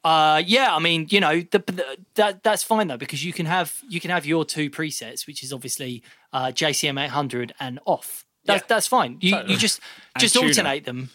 Uh, 0.04 0.42
yeah, 0.44 0.74
I 0.74 0.80
mean, 0.80 1.06
you 1.10 1.20
know, 1.20 1.40
the, 1.52 1.58
the, 1.60 1.96
that 2.16 2.42
that's 2.42 2.64
fine 2.64 2.88
though 2.88 2.96
because 2.96 3.24
you 3.24 3.32
can 3.32 3.46
have 3.46 3.68
you 3.88 4.00
can 4.00 4.10
have 4.10 4.26
your 4.26 4.44
two 4.44 4.68
presets, 4.68 5.26
which 5.28 5.42
is 5.44 5.52
obviously 5.52 6.02
uh, 6.32 6.46
JCM 6.46 7.00
800 7.02 7.54
and 7.60 7.78
off. 7.84 8.24
That's 8.44 8.62
Yeah. 8.62 8.66
that's 8.68 8.88
fine. 8.88 9.18
You 9.20 9.30
Totally. 9.32 9.52
you 9.54 9.58
just 9.60 9.80
just 10.18 10.36
alternate 10.36 10.84
them, 10.84 11.10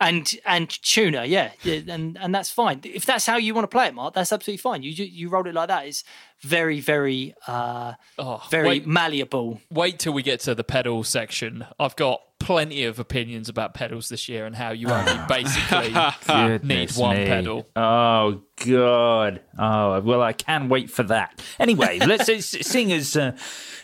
and 0.00 0.32
and 0.46 0.70
tuner, 0.70 1.24
yeah, 1.24 1.50
yeah, 1.64 1.80
and 1.88 2.16
and 2.20 2.32
that's 2.32 2.50
fine. 2.50 2.80
If 2.84 3.04
that's 3.04 3.26
how 3.26 3.36
you 3.36 3.52
want 3.52 3.64
to 3.64 3.68
play 3.76 3.88
it, 3.88 3.94
Mark, 3.94 4.14
that's 4.14 4.32
absolutely 4.32 4.58
fine. 4.58 4.84
You 4.84 4.92
you 4.92 5.28
roll 5.28 5.46
it 5.48 5.54
like 5.54 5.66
that. 5.68 5.86
It's 5.88 6.04
very 6.40 6.78
very 6.80 7.34
uh 7.48 7.94
Oh, 8.16 8.40
very 8.48 8.68
wait, 8.68 8.86
malleable. 8.86 9.60
wait 9.72 9.98
till 9.98 10.12
we 10.12 10.22
get 10.22 10.38
to 10.46 10.54
the 10.54 10.64
pedal 10.64 11.02
section. 11.02 11.66
I've 11.80 11.96
got 11.96 12.20
plenty 12.50 12.82
of 12.84 12.98
opinions 12.98 13.48
about 13.48 13.74
pedals 13.74 14.08
this 14.08 14.28
year 14.28 14.44
and 14.44 14.56
how 14.56 14.72
you 14.72 14.88
only 14.88 15.12
basically 15.28 15.90
need 16.66 16.90
one 16.96 17.16
me. 17.16 17.24
pedal. 17.26 17.68
Oh 17.76 18.42
God! 18.66 19.40
Oh 19.56 20.00
well, 20.00 20.20
I 20.20 20.32
can 20.32 20.68
wait 20.68 20.90
for 20.90 21.04
that. 21.04 21.40
Anyway, 21.60 21.98
let's 22.04 22.26
seeing 22.44 22.90
as 22.92 23.16
uh, 23.16 23.36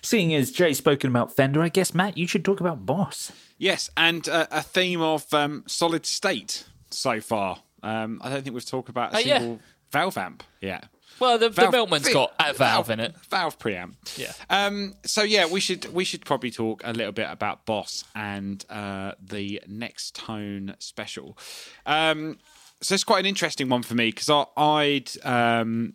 seeing 0.02 0.34
as 0.34 0.50
Jay's 0.50 0.78
spoken 0.78 1.10
about 1.10 1.34
Fender, 1.36 1.62
I 1.62 1.68
guess 1.68 1.94
Matt, 1.94 2.18
you 2.18 2.26
should 2.26 2.44
talk 2.44 2.58
about 2.60 2.84
Boss. 2.84 3.30
Yes, 3.56 3.88
and 3.96 4.28
uh, 4.28 4.48
a 4.50 4.62
theme 4.62 5.00
of 5.00 5.32
um, 5.32 5.62
solid 5.68 6.04
state 6.04 6.64
so 6.90 7.20
far. 7.20 7.62
Um, 7.84 8.20
I 8.24 8.30
don't 8.30 8.42
think 8.42 8.54
we've 8.54 8.66
talked 8.66 8.88
about 8.88 9.12
a 9.14 9.16
Oh, 9.16 9.20
yeah. 9.20 9.38
single 9.38 9.60
valve 9.92 10.18
amp 10.18 10.42
yet. 10.60 10.88
Well, 11.18 11.38
the, 11.38 11.48
the 11.48 11.62
Valve- 11.70 11.74
Milkman's 11.88 12.08
got 12.12 12.34
a 12.38 12.52
valve 12.52 12.90
in 12.90 13.00
it. 13.00 13.14
Valve 13.30 13.58
preamp. 13.58 13.94
Yeah. 14.16 14.32
Um, 14.50 14.94
so 15.04 15.22
yeah, 15.22 15.46
we 15.46 15.60
should 15.60 15.92
we 15.92 16.04
should 16.04 16.24
probably 16.24 16.50
talk 16.50 16.82
a 16.84 16.92
little 16.92 17.12
bit 17.12 17.28
about 17.30 17.64
Boss 17.66 18.04
and 18.14 18.64
uh, 18.68 19.12
the 19.22 19.62
Nextone 19.68 20.80
special. 20.82 21.38
Um, 21.86 22.38
so 22.82 22.94
it's 22.94 23.04
quite 23.04 23.20
an 23.20 23.26
interesting 23.26 23.68
one 23.68 23.82
for 23.82 23.94
me 23.94 24.10
because 24.10 24.28
I'd 24.56 25.10
um, 25.24 25.94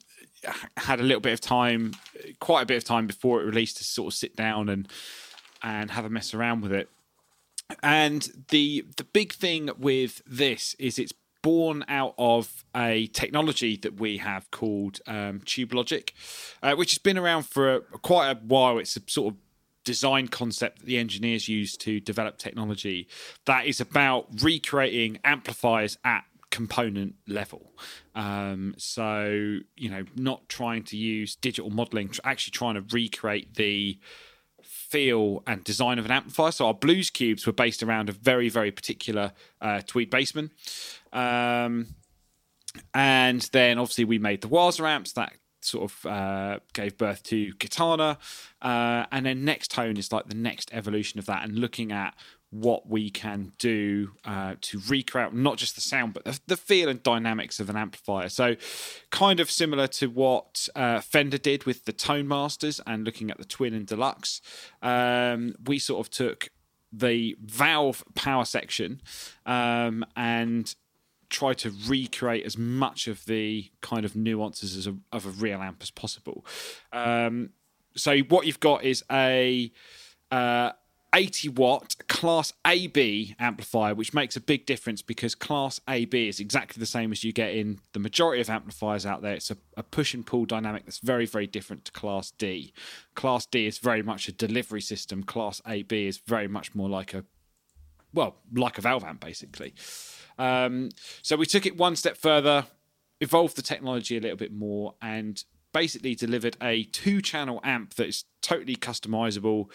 had 0.78 1.00
a 1.00 1.04
little 1.04 1.22
bit 1.22 1.34
of 1.34 1.42
time, 1.42 1.94
quite 2.40 2.64
a 2.64 2.66
bit 2.66 2.78
of 2.78 2.84
time 2.84 3.06
before 3.08 3.42
it 3.42 3.46
released 3.46 3.78
to 3.78 3.84
sort 3.84 4.14
of 4.14 4.18
sit 4.18 4.36
down 4.36 4.70
and 4.70 4.88
and 5.64 5.92
have 5.92 6.06
a 6.06 6.10
mess 6.10 6.34
around 6.34 6.62
with 6.62 6.74
it. 6.74 6.90
And 7.84 8.28
the 8.50 8.86
the 8.98 9.04
big 9.04 9.34
thing 9.34 9.70
with 9.78 10.22
this 10.26 10.76
is 10.80 10.98
it's 10.98 11.14
born 11.42 11.84
out 11.88 12.14
of 12.18 12.64
a 12.76 13.08
technology 13.08 13.76
that 13.78 14.00
we 14.00 14.18
have 14.18 14.50
called 14.52 15.00
um, 15.08 15.42
Tube 15.46 15.74
Logic, 15.74 16.14
uh, 16.62 16.76
which 16.76 16.92
has 16.92 17.00
been 17.00 17.18
around 17.18 17.44
for 17.44 17.76
a, 17.76 17.82
quite 17.82 18.32
a 18.32 18.36
while. 18.36 18.78
It's 18.78 18.96
a 18.98 19.02
sort 19.08 19.34
of 19.34 19.40
design 19.84 20.28
concept 20.28 20.80
that 20.80 20.86
the 20.86 20.98
engineers 20.98 21.50
use 21.50 21.76
to 21.76 22.00
develop 22.00 22.38
technology 22.38 23.08
that 23.46 23.66
is 23.66 23.82
about 23.82 24.28
recreating 24.44 25.20
amplifiers 25.24 25.98
at 26.04 26.24
component 26.52 27.16
level. 27.28 27.72
Um, 28.14 28.76
so, 28.78 29.60
you 29.76 29.90
know, 29.90 30.04
not 30.16 30.48
trying 30.50 30.84
to 30.84 30.98
use 30.98 31.36
digital 31.36 31.72
modeling, 31.72 32.12
actually 32.24 32.52
trying 32.52 32.76
to 32.76 32.84
recreate 32.94 33.56
the 33.56 33.98
feel 34.92 35.42
and 35.48 35.64
design 35.64 35.98
of 35.98 36.06
an 36.06 36.12
amplifier. 36.12 36.52
So 36.52 36.68
our 36.68 36.74
blues 36.74 37.10
cubes 37.10 37.48
were 37.48 37.54
based 37.54 37.82
around 37.82 38.10
a 38.10 38.12
very, 38.12 38.50
very 38.50 38.72
particular 38.72 39.32
uh, 39.62 39.82
Tweed 39.88 40.12
Bassman. 40.12 40.50
Um, 41.14 41.96
and 42.94 43.42
then 43.54 43.80
obviously 43.80 44.06
we 44.06 44.20
made 44.20 44.42
the 44.42 44.50
Waza 44.50 44.88
amps 44.88 45.14
that 45.14 45.34
sort 45.62 45.92
of 45.92 46.06
uh, 46.06 46.60
gave 46.74 46.98
birth 46.98 47.24
to 47.24 47.54
Katana. 47.60 48.18
Uh, 48.62 49.06
and 49.12 49.26
then 49.26 49.46
Nextone 49.46 49.98
is 49.98 50.12
like 50.12 50.28
the 50.28 50.36
next 50.36 50.70
evolution 50.74 51.20
of 51.20 51.26
that 51.28 51.44
and 51.44 51.58
looking 51.58 51.92
at 51.92 52.14
what 52.52 52.88
we 52.88 53.10
can 53.10 53.54
do 53.58 54.12
uh, 54.26 54.56
to 54.60 54.80
recreate 54.88 55.34
not 55.34 55.58
just 55.58 55.76
the 55.76 55.82
sound 55.82 56.14
but 56.14 56.26
the, 56.26 56.40
the, 56.48 56.58
feel 56.58 56.90
and 56.90 57.02
dynamics 57.02 57.60
of 57.60 57.70
an 57.70 57.78
amplifier. 57.78 58.30
So 58.30 58.56
kind 59.10 59.40
of 59.40 59.50
similar 59.50 59.88
to 59.88 60.08
what 60.08 60.68
uh, 60.76 61.00
fender 61.00 61.38
did 61.38 61.64
with 61.64 61.86
the 61.86 61.94
tone 61.94 62.28
masters 62.28 62.82
and 62.86 63.06
looking 63.06 63.32
at 63.32 63.38
the 63.38 63.46
twin 63.46 63.74
and 63.74 63.88
deluxe 63.88 64.42
um, 64.82 65.56
we 65.66 65.80
sort 65.80 66.06
of 66.06 66.12
took 66.12 66.50
the 66.92 67.38
valve 67.42 68.04
power 68.16 68.44
section 68.44 69.02
um, 69.46 70.06
and 70.16 70.76
try 71.30 71.54
to 71.54 71.74
recreate 71.88 72.46
as 72.46 72.58
much 72.58 73.08
of 73.08 73.26
the 73.26 73.72
kind 73.80 74.04
of 74.04 74.16
nuances 74.16 74.86
a, 74.86 74.96
of 75.14 75.26
a 75.26 75.30
real 75.30 75.62
amp 75.62 75.82
as 75.82 75.90
possible. 75.90 76.46
Um, 76.92 77.52
so 77.96 78.20
what 78.20 78.46
you've 78.46 78.60
got 78.60 78.84
is 78.84 79.04
a 79.10 79.72
uh, 80.30 80.72
80 81.14 81.50
watt 81.50 81.96
class 82.08 82.54
AB 82.66 83.36
amplifier, 83.38 83.94
which 83.94 84.14
makes 84.14 84.36
a 84.36 84.42
big 84.42 84.66
difference 84.66 85.02
because 85.02 85.36
class 85.36 85.80
AB 85.90 86.28
is 86.30 86.40
exactly 86.40 86.80
the 86.80 86.86
same 86.86 87.12
as 87.12 87.24
you 87.24 87.34
get 87.34 87.54
in 87.54 87.80
the 87.92 88.00
majority 88.00 88.42
of 88.42 88.50
amplifiers 88.50 89.06
out 89.06 89.22
there. 89.22 89.34
It's 89.34 89.52
a, 89.52 89.58
a, 89.76 89.84
push 89.84 90.14
and 90.14 90.26
pull 90.26 90.46
dynamic 90.46 90.86
that's 90.86 91.00
very, 91.00 91.26
very 91.26 91.48
different 91.48 91.86
to 91.86 91.92
class 91.92 92.32
D. 92.32 92.74
Class 93.14 93.46
D 93.46 93.66
is 93.66 93.78
very 93.78 94.02
much 94.02 94.30
a 94.30 94.32
delivery 94.32 94.82
system. 94.82 95.24
Class 95.24 95.62
AB 95.68 96.08
is 96.08 96.18
very 96.20 96.48
much 96.48 96.74
more 96.74 96.90
like 96.90 97.14
a, 97.14 97.26
well, 98.14 98.38
like 98.54 98.78
a 98.78 98.82
valve 98.82 99.04
amp, 99.04 99.20
basically. 99.20 99.74
Um, 100.40 100.90
so 101.22 101.36
we 101.36 101.46
took 101.46 101.66
it 101.66 101.76
one 101.76 101.98
step 101.98 102.16
further, 102.16 102.66
evolved 103.20 103.58
the 103.58 103.62
technology 103.62 104.18
a 104.18 104.22
little 104.22 104.38
bit 104.38 104.54
more, 104.54 104.96
and 105.02 105.44
basically 105.74 106.16
delivered 106.16 106.56
a 106.62 106.84
two 106.86 107.22
channel 107.22 107.60
amp 107.64 107.96
that 107.96 108.08
is 108.08 108.26
totally 108.42 108.76
customizable 108.76 109.70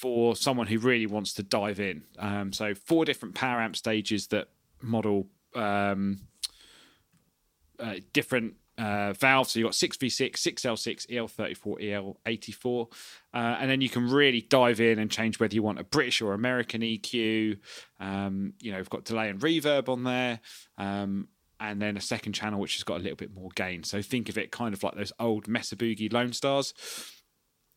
for 0.00 0.34
someone 0.34 0.66
who 0.66 0.78
really 0.78 1.06
wants 1.06 1.34
to 1.34 1.42
dive 1.42 1.78
in. 1.78 2.02
Um, 2.18 2.54
so 2.54 2.74
four 2.74 3.04
different 3.04 3.34
power 3.34 3.60
amp 3.60 3.76
stages 3.76 4.28
that 4.28 4.48
model 4.80 5.26
um, 5.54 6.20
uh, 7.78 7.96
different 8.14 8.54
uh, 8.78 9.12
valves. 9.12 9.52
So 9.52 9.58
you've 9.58 9.66
got 9.66 9.74
6V6, 9.74 10.32
6L6, 10.32 11.06
EL34, 11.10 12.16
EL84. 12.24 12.92
Uh, 13.34 13.36
and 13.60 13.70
then 13.70 13.82
you 13.82 13.90
can 13.90 14.08
really 14.08 14.40
dive 14.40 14.80
in 14.80 14.98
and 14.98 15.10
change 15.10 15.38
whether 15.38 15.54
you 15.54 15.62
want 15.62 15.78
a 15.78 15.84
British 15.84 16.22
or 16.22 16.32
American 16.32 16.80
EQ. 16.80 17.58
Um, 17.98 18.54
you 18.62 18.72
know, 18.72 18.78
we've 18.78 18.88
got 18.88 19.04
delay 19.04 19.28
and 19.28 19.38
reverb 19.38 19.90
on 19.90 20.04
there. 20.04 20.40
Um, 20.78 21.28
and 21.60 21.82
then 21.82 21.98
a 21.98 22.00
second 22.00 22.32
channel 22.32 22.58
which 22.58 22.76
has 22.76 22.84
got 22.84 23.00
a 23.00 23.02
little 23.02 23.16
bit 23.16 23.34
more 23.34 23.50
gain. 23.54 23.82
So 23.84 24.00
think 24.00 24.30
of 24.30 24.38
it 24.38 24.50
kind 24.50 24.72
of 24.72 24.82
like 24.82 24.94
those 24.94 25.12
old 25.20 25.46
Mesa 25.46 25.76
Boogie 25.76 26.10
Lone 26.10 26.32
Stars 26.32 26.72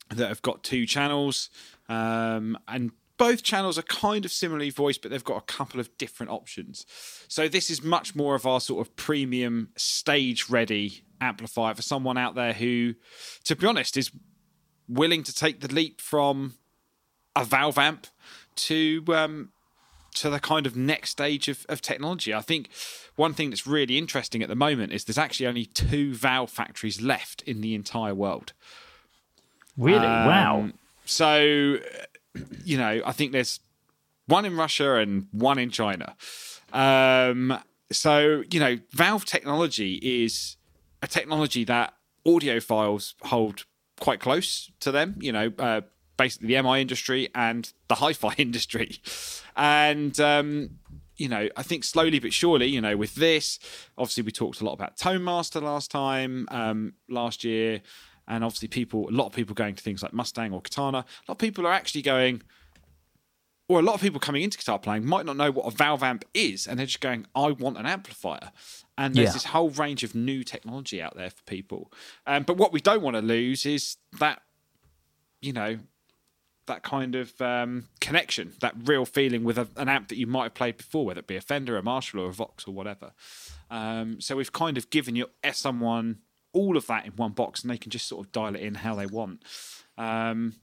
that 0.10 0.28
have 0.28 0.42
got 0.42 0.64
two 0.64 0.86
channels. 0.86 1.50
Um, 1.90 2.58
and 2.68 2.92
both 3.18 3.44
channels 3.44 3.78
are 3.78 3.84
kind 3.84 4.26
of 4.26 4.32
similarly 4.32 4.70
voiced, 4.70 5.02
but 5.02 5.12
they've 5.12 5.24
got 5.24 5.38
a 5.38 5.42
couple 5.42 5.80
of 5.80 5.96
different 5.98 6.32
options. 6.32 6.86
So 7.28 7.48
this 7.48 7.70
is 7.70 7.84
much 7.84 8.16
more 8.16 8.36
of 8.36 8.46
our 8.46 8.60
sort 8.60 8.86
of 8.86 8.96
premium 8.96 9.70
stage 9.76 10.50
ready 10.50 11.04
amplifier 11.22 11.76
for 11.76 11.82
someone 11.82 12.18
out 12.18 12.36
there 12.36 12.54
who, 12.54 12.96
to 13.46 13.56
be 13.56 13.68
honest, 13.68 13.98
is 13.98 14.12
willing 14.88 15.24
to 15.24 15.34
take 15.34 15.62
the 15.62 15.74
leap 15.74 16.02
from 16.02 16.56
a 17.36 17.46
valve 17.46 17.78
amp 17.78 18.08
to 18.56 19.04
um, 19.10 19.50
to 20.16 20.30
the 20.30 20.40
kind 20.40 20.68
of 20.68 20.76
next 20.76 21.12
stage 21.12 21.48
of, 21.48 21.66
of 21.70 21.82
technology. 21.82 22.34
I 22.34 22.42
think 22.42 22.70
one 23.16 23.34
thing 23.34 23.50
that's 23.50 23.66
really 23.66 23.98
interesting 23.98 24.44
at 24.44 24.50
the 24.50 24.56
moment 24.56 24.94
is 24.94 25.06
there's 25.06 25.18
actually 25.18 25.48
only 25.48 25.66
two 25.66 26.14
valve 26.14 26.50
factories 26.50 27.02
left 27.02 27.42
in 27.44 27.62
the 27.62 27.74
entire 27.74 28.14
world. 28.14 28.54
Really? 29.78 30.06
Um, 30.06 30.28
wow. 30.28 30.70
So, 31.06 31.80
you 32.64 32.78
know, 32.78 33.02
I 33.06 33.12
think 33.12 33.32
there's 33.32 33.60
one 34.28 34.46
in 34.46 34.56
Russia 34.56 34.96
and 34.96 35.28
one 35.32 35.60
in 35.60 35.70
China. 35.70 36.16
Um, 36.72 37.58
so, 37.92 38.44
you 38.52 38.60
know, 38.60 38.78
Valve 38.92 39.26
technology 39.26 39.96
is 40.02 40.58
a 41.02 41.08
technology 41.08 41.64
that 41.66 41.94
audiophiles 42.26 43.14
hold 43.24 43.66
quite 44.00 44.20
close 44.20 44.72
to 44.80 44.92
them, 44.92 45.16
you 45.20 45.32
know, 45.32 45.52
uh, 45.60 45.82
basically 46.18 46.48
the 46.48 46.62
MI 46.62 46.82
industry 46.82 47.30
and 47.36 47.72
the 47.88 47.96
hi 47.96 48.14
fi 48.14 48.34
industry. 48.38 49.00
And, 49.56 50.20
um, 50.20 50.80
you 51.18 51.30
know, 51.30 51.48
I 51.56 51.64
think 51.64 51.84
slowly 51.84 52.20
but 52.20 52.34
surely, 52.34 52.68
you 52.68 52.82
know, 52.82 52.98
with 52.98 53.16
this, 53.16 53.60
obviously 53.98 54.24
we 54.24 54.32
talked 54.32 54.62
a 54.62 54.66
lot 54.66 54.74
about 54.74 54.98
Tone 54.98 55.24
Master 55.24 55.60
last 55.60 55.92
time, 55.92 56.48
um, 56.50 56.94
last 57.08 57.44
year 57.44 57.82
and 58.28 58.44
obviously 58.44 58.68
people 58.68 59.10
a 59.10 59.12
lot 59.12 59.28
of 59.28 59.34
people 59.34 59.54
going 59.54 59.76
to 59.76 59.84
things 59.84 60.04
like 60.04 60.14
mustang 60.14 60.54
or 60.54 60.62
katana 60.62 61.00
a 61.00 61.26
lot 61.28 61.36
of 61.36 61.38
people 61.38 61.66
are 61.68 61.74
actually 61.74 62.02
going 62.02 62.42
or 63.70 63.80
a 63.80 63.82
lot 63.82 63.96
of 63.96 64.02
people 64.02 64.20
coming 64.20 64.44
into 64.44 64.58
guitar 64.58 64.80
playing 64.80 65.06
might 65.06 65.26
not 65.26 65.38
know 65.38 65.52
what 65.52 65.66
a 65.66 65.72
valve 65.72 66.04
amp 66.04 66.26
is 66.34 66.68
and 66.68 66.78
they're 66.78 66.86
just 66.86 67.02
going 67.02 67.26
i 67.36 67.52
want 67.52 67.78
an 67.78 67.86
amplifier 67.86 68.52
and 68.98 69.16
there's 69.16 69.30
yeah. 69.30 69.34
this 69.34 69.46
whole 69.46 69.70
range 69.72 70.04
of 70.04 70.14
new 70.14 70.44
technology 70.44 71.02
out 71.02 71.16
there 71.16 71.30
for 71.30 71.44
people 71.44 71.92
um, 72.28 72.44
but 72.44 72.58
what 72.58 72.72
we 72.72 72.80
don't 72.80 73.02
want 73.02 73.16
to 73.16 73.22
lose 73.22 73.66
is 73.66 73.98
that 74.20 74.42
you 75.42 75.54
know 75.54 75.78
that 76.66 76.84
kind 76.84 77.16
of 77.16 77.40
um, 77.42 77.88
connection, 78.00 78.54
that 78.62 78.74
real 78.86 79.06
feeling 79.06 79.44
with 79.44 79.58
a, 79.58 79.68
an 79.78 79.90
amp 79.90 80.08
that 80.08 80.18
you 80.18 80.28
might 80.28 80.44
have 80.44 80.54
played 80.54 80.78
before, 80.78 81.06
whether 81.06 81.20
it 81.20 81.28
be 81.28 81.36
a 81.36 81.42
Fender, 81.42 81.78
a 81.78 81.84
Marshall, 81.84 82.22
or 82.22 82.30
a 82.30 82.34
Vox, 82.34 82.68
or 82.68 82.74
whatever. 82.74 83.12
Um, 83.70 84.22
so 84.22 84.36
we've 84.36 84.52
kind 84.52 84.78
of 84.78 84.90
given 84.90 85.16
you 85.16 85.28
someone 85.52 86.20
all 86.54 86.78
of 86.78 86.88
that 86.88 87.06
in 87.06 87.12
one 87.14 87.32
box 87.32 87.62
and 87.62 87.72
they 87.72 87.78
can 87.78 87.92
just 87.92 88.08
sort 88.08 88.26
of 88.26 88.32
dial 88.32 88.56
it 88.56 88.62
in 88.62 88.76
how 88.76 88.96
they 88.96 89.06
want. 89.06 89.44
Um, 89.98 90.54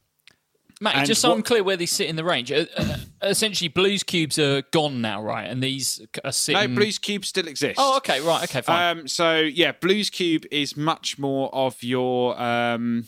Matt, 0.80 1.06
just 1.06 1.20
so 1.20 1.28
what, 1.28 1.36
I'm 1.36 1.42
clear 1.42 1.62
where 1.62 1.76
they 1.76 1.86
sit 1.86 2.08
in 2.08 2.16
the 2.16 2.24
range. 2.24 2.50
Uh, 2.50 2.64
uh, 2.76 2.96
essentially, 3.22 3.68
Blues 3.68 4.02
Cubes 4.02 4.38
are 4.38 4.62
gone 4.70 5.02
now, 5.02 5.22
right? 5.22 5.44
And 5.44 5.62
these 5.62 6.00
are 6.24 6.32
sitting. 6.32 6.70
No, 6.70 6.74
Blues 6.74 6.98
Cube 6.98 7.26
still 7.26 7.48
exists. 7.48 7.76
Oh, 7.78 7.98
okay, 7.98 8.20
right, 8.22 8.44
okay, 8.44 8.62
fine. 8.62 8.98
Um, 9.00 9.08
so 9.08 9.40
yeah, 9.40 9.72
Blues 9.72 10.08
Cube 10.08 10.46
is 10.50 10.78
much 10.78 11.18
more 11.18 11.54
of 11.54 11.82
your 11.82 12.40
um, 12.40 13.04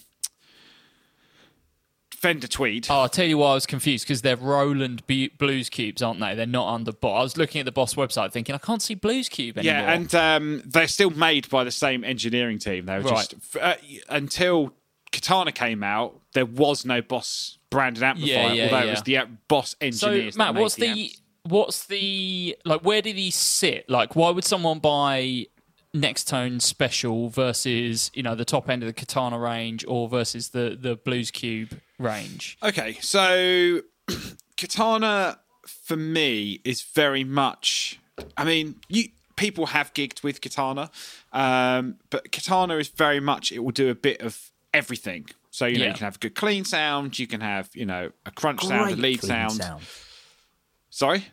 Fender 2.23 2.47
Tweed. 2.47 2.87
Oh, 2.89 3.01
I'll 3.01 3.09
tell 3.09 3.27
you 3.27 3.39
why 3.39 3.51
I 3.51 3.55
was 3.55 3.67
confused 3.67 4.05
because 4.05 4.23
they're 4.23 4.37
Roland 4.37 5.05
B- 5.09 5.33
Blues 5.37 5.69
Cubes, 5.69 6.03
aren't 6.03 6.21
they? 6.21 6.37
They're 6.37 6.47
not 6.47 6.73
under 6.73 6.93
Boss. 6.93 7.19
I 7.19 7.23
was 7.25 7.37
looking 7.37 7.59
at 7.59 7.65
the 7.65 7.73
Boss 7.73 7.95
website 7.95 8.31
thinking, 8.31 8.55
I 8.55 8.59
can't 8.59 8.81
see 8.81 8.95
Blues 8.95 9.29
Cube 9.29 9.59
anymore. 9.59 9.81
Yeah, 9.81 9.93
and 9.93 10.15
um, 10.15 10.63
they're 10.65 10.87
still 10.87 11.11
made 11.11 11.51
by 11.51 11.65
the 11.65 11.73
same 11.73 12.05
engineering 12.05 12.61
team. 12.61 12.87
They 12.87 12.99
were 12.99 13.11
right. 13.11 13.29
just 13.29 13.57
uh, 13.57 13.75
until 14.09 14.73
Katana 15.11 15.51
came 15.51 15.83
out, 15.83 16.21
there 16.33 16.47
was 16.47 16.87
no 16.87 17.03
Boss 17.03 17.59
branded 17.71 18.05
amplifier, 18.05 18.33
yeah, 18.33 18.53
yeah, 18.53 18.65
although 18.67 18.79
yeah. 18.79 18.85
it 18.85 18.91
was 18.91 19.03
the 19.03 19.19
uh, 19.19 19.27
Boss 19.49 19.75
engineers. 19.81 20.35
So, 20.35 20.39
Matt, 20.39 20.55
what's 20.55 20.77
the, 20.77 20.93
the 20.93 21.13
what's 21.43 21.87
the 21.87 22.57
like? 22.65 22.83
Where 22.83 23.03
do 23.03 23.13
these 23.13 23.35
sit? 23.35 23.91
Like, 23.91 24.15
why 24.15 24.31
would 24.31 24.45
someone 24.45 24.79
buy 24.79 25.47
Nextone 25.95 26.63
special 26.63 27.29
versus 27.31 28.13
you 28.15 28.23
know 28.23 28.35
the 28.35 28.45
top 28.45 28.71
end 28.71 28.83
of 28.83 28.87
the 28.87 28.95
katana 28.95 29.39
range 29.39 29.85
or 29.87 30.09
versus 30.09 30.51
the 30.51 30.79
the 30.81 30.97
blues 30.97 31.31
cube 31.31 31.79
range 32.03 32.59
okay 32.63 32.97
so 33.01 33.81
katana 34.57 35.39
for 35.67 35.97
me 35.97 36.61
is 36.65 36.83
very 36.83 37.25
much 37.25 38.01
i 38.37 38.45
mean 38.45 38.77
you 38.89 39.09
people 39.37 39.67
have 39.67 39.93
gigged 39.95 40.23
with 40.23 40.41
katana 40.41 40.91
um, 41.33 41.97
but 42.11 42.31
katana 42.31 42.77
is 42.77 42.89
very 42.89 43.21
much 43.21 43.51
it 43.51 43.61
will 43.61 43.71
do 43.71 43.89
a 43.89 43.95
bit 43.95 44.21
of 44.21 44.51
everything 44.75 45.27
so 45.51 45.67
you 45.67 45.79
know 45.79 45.85
yeah. 45.85 45.89
you 45.89 45.95
can 45.95 46.05
have 46.05 46.17
a 46.17 46.19
good 46.19 46.35
clean 46.35 46.65
sound 46.65 47.19
you 47.19 47.27
can 47.27 47.41
have 47.41 47.71
you 47.75 47.87
know 47.87 48.11
a 48.27 48.31
crunch 48.31 48.61
Great 48.61 48.69
sound 48.69 48.93
a 48.93 48.97
lead 48.97 49.23
sound. 49.23 49.53
sound. 49.53 49.83
sorry 50.91 51.27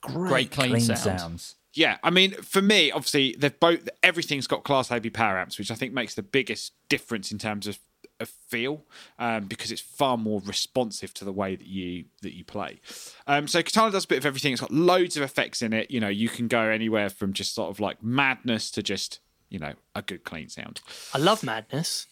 Great, 0.00 0.28
Great 0.28 0.50
clean, 0.50 0.70
clean 0.70 0.96
sounds 0.96 1.56
Yeah, 1.74 1.98
I 2.02 2.10
mean, 2.10 2.32
for 2.32 2.62
me, 2.62 2.90
obviously, 2.90 3.36
they've 3.38 3.58
both 3.60 3.88
everything's 4.02 4.46
got 4.46 4.64
Class 4.64 4.90
AB 4.90 5.10
power 5.10 5.38
amps, 5.38 5.58
which 5.58 5.70
I 5.70 5.74
think 5.74 5.92
makes 5.92 6.14
the 6.14 6.22
biggest 6.22 6.72
difference 6.88 7.30
in 7.30 7.38
terms 7.38 7.66
of, 7.66 7.78
of 8.20 8.28
feel, 8.28 8.84
um, 9.18 9.46
because 9.46 9.70
it's 9.70 9.80
far 9.80 10.16
more 10.16 10.40
responsive 10.44 11.14
to 11.14 11.24
the 11.24 11.32
way 11.32 11.56
that 11.56 11.66
you 11.66 12.06
that 12.22 12.34
you 12.34 12.44
play. 12.44 12.80
Um, 13.26 13.48
so 13.48 13.62
Katana 13.62 13.92
does 13.92 14.04
a 14.04 14.08
bit 14.08 14.18
of 14.18 14.26
everything. 14.26 14.52
It's 14.52 14.60
got 14.60 14.72
loads 14.72 15.16
of 15.16 15.22
effects 15.22 15.62
in 15.62 15.72
it. 15.72 15.90
You 15.90 16.00
know, 16.00 16.08
you 16.08 16.28
can 16.28 16.48
go 16.48 16.60
anywhere 16.60 17.10
from 17.10 17.32
just 17.32 17.54
sort 17.54 17.70
of 17.70 17.80
like 17.80 18.02
madness 18.02 18.70
to 18.72 18.82
just 18.82 19.20
you 19.48 19.58
know 19.58 19.74
a 19.94 20.02
good 20.02 20.24
clean 20.24 20.48
sound. 20.48 20.80
I 21.14 21.18
love 21.18 21.42
madness. 21.42 22.06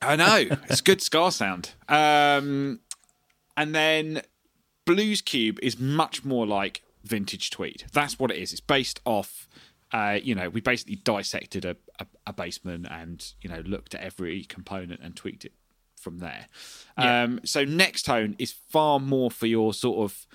I 0.00 0.16
know 0.16 0.56
it's 0.68 0.80
good 0.80 1.00
scar 1.02 1.30
sound. 1.30 1.70
Um, 1.88 2.80
and 3.56 3.74
then 3.74 4.22
Blues 4.84 5.20
Cube 5.20 5.58
is 5.62 5.78
much 5.78 6.24
more 6.24 6.46
like 6.46 6.82
vintage 7.04 7.50
tweed. 7.50 7.84
That's 7.92 8.18
what 8.18 8.30
it 8.30 8.38
is. 8.38 8.52
It's 8.52 8.60
based 8.60 9.00
off. 9.04 9.48
Uh, 9.92 10.18
you 10.22 10.34
know, 10.34 10.48
we 10.48 10.60
basically 10.60 10.96
dissected 10.96 11.64
a, 11.64 11.76
a, 11.98 12.06
a 12.28 12.32
Bassman 12.32 12.90
and 12.90 13.32
you 13.42 13.50
know 13.50 13.62
looked 13.64 13.94
at 13.94 14.00
every 14.00 14.44
component 14.44 15.00
and 15.02 15.14
tweaked 15.14 15.44
it 15.44 15.52
from 15.96 16.18
there. 16.18 16.46
Um, 16.96 17.40
so 17.44 17.64
Nextone 17.64 18.34
is 18.38 18.52
far 18.52 18.98
more 18.98 19.30
for 19.30 19.46
your 19.46 19.72
sort 19.72 19.98
of 19.98 20.26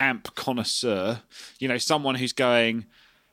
amp 0.00 0.34
connoisseur. 0.34 1.22
You 1.58 1.68
know, 1.68 1.78
someone 1.78 2.14
who's 2.14 2.32
going, 2.32 2.86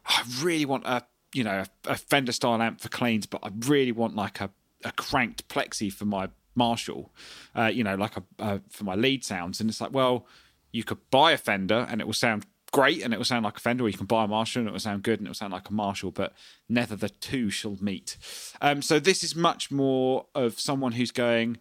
I 0.06 0.24
really 0.42 0.66
want 0.66 0.86
a 0.86 1.04
you 1.34 1.44
know 1.44 1.64
a, 1.86 1.92
a 1.92 1.96
Fender 1.96 2.32
style 2.32 2.62
amp 2.62 2.82
for 2.82 2.90
cleans, 2.90 3.26
but 3.26 3.42
I 3.44 3.50
really 3.68 3.92
want 3.92 4.16
like 4.16 4.42
a, 4.42 4.50
a 4.84 4.92
cranked 4.92 5.48
plexi 5.48 5.92
for 5.92 6.06
my 6.06 6.30
Marshall. 6.56 7.14
Uh, 7.56 7.66
you 7.66 7.84
know, 7.84 7.96
like 7.96 8.18
a 8.18 8.24
uh, 8.40 8.60
for 8.70 8.84
my 8.86 8.96
lead 8.96 9.24
sounds, 9.24 9.60
and 9.60 9.70
it's 9.70 9.82
like, 9.82 9.94
well, 9.94 10.26
you 10.72 10.84
could 10.84 11.10
buy 11.10 11.32
a 11.32 11.38
Fender 11.38 11.88
and 11.90 12.02
it 12.02 12.06
will 12.06 12.14
sound 12.14 12.46
great 12.76 13.02
and 13.02 13.14
it 13.14 13.18
will 13.18 13.24
sound 13.24 13.46
like 13.46 13.56
a 13.56 13.62
Fender, 13.62 13.86
or 13.86 13.88
you 13.88 13.98
can 13.98 14.06
buy 14.06 14.26
a 14.26 14.28
Marshall 14.28 14.60
and 14.60 14.68
it 14.68 14.74
will 14.74 14.80
sound 14.80 15.02
good 15.02 15.20
and 15.20 15.28
it 15.28 15.30
will 15.30 15.36
sound 15.36 15.54
like 15.54 15.70
a 15.70 15.74
Marshall, 15.74 16.12
but 16.12 16.34
neither 16.68 16.98
the 16.98 17.08
two 17.08 17.50
shall 17.50 17.78
meet. 17.80 18.18
Um, 18.62 18.82
so 18.82 19.00
this 19.00 19.24
is 19.24 19.34
much 19.34 19.72
more 19.72 20.26
of 20.36 20.60
someone 20.60 20.92
who's 20.92 21.12
going. 21.12 21.60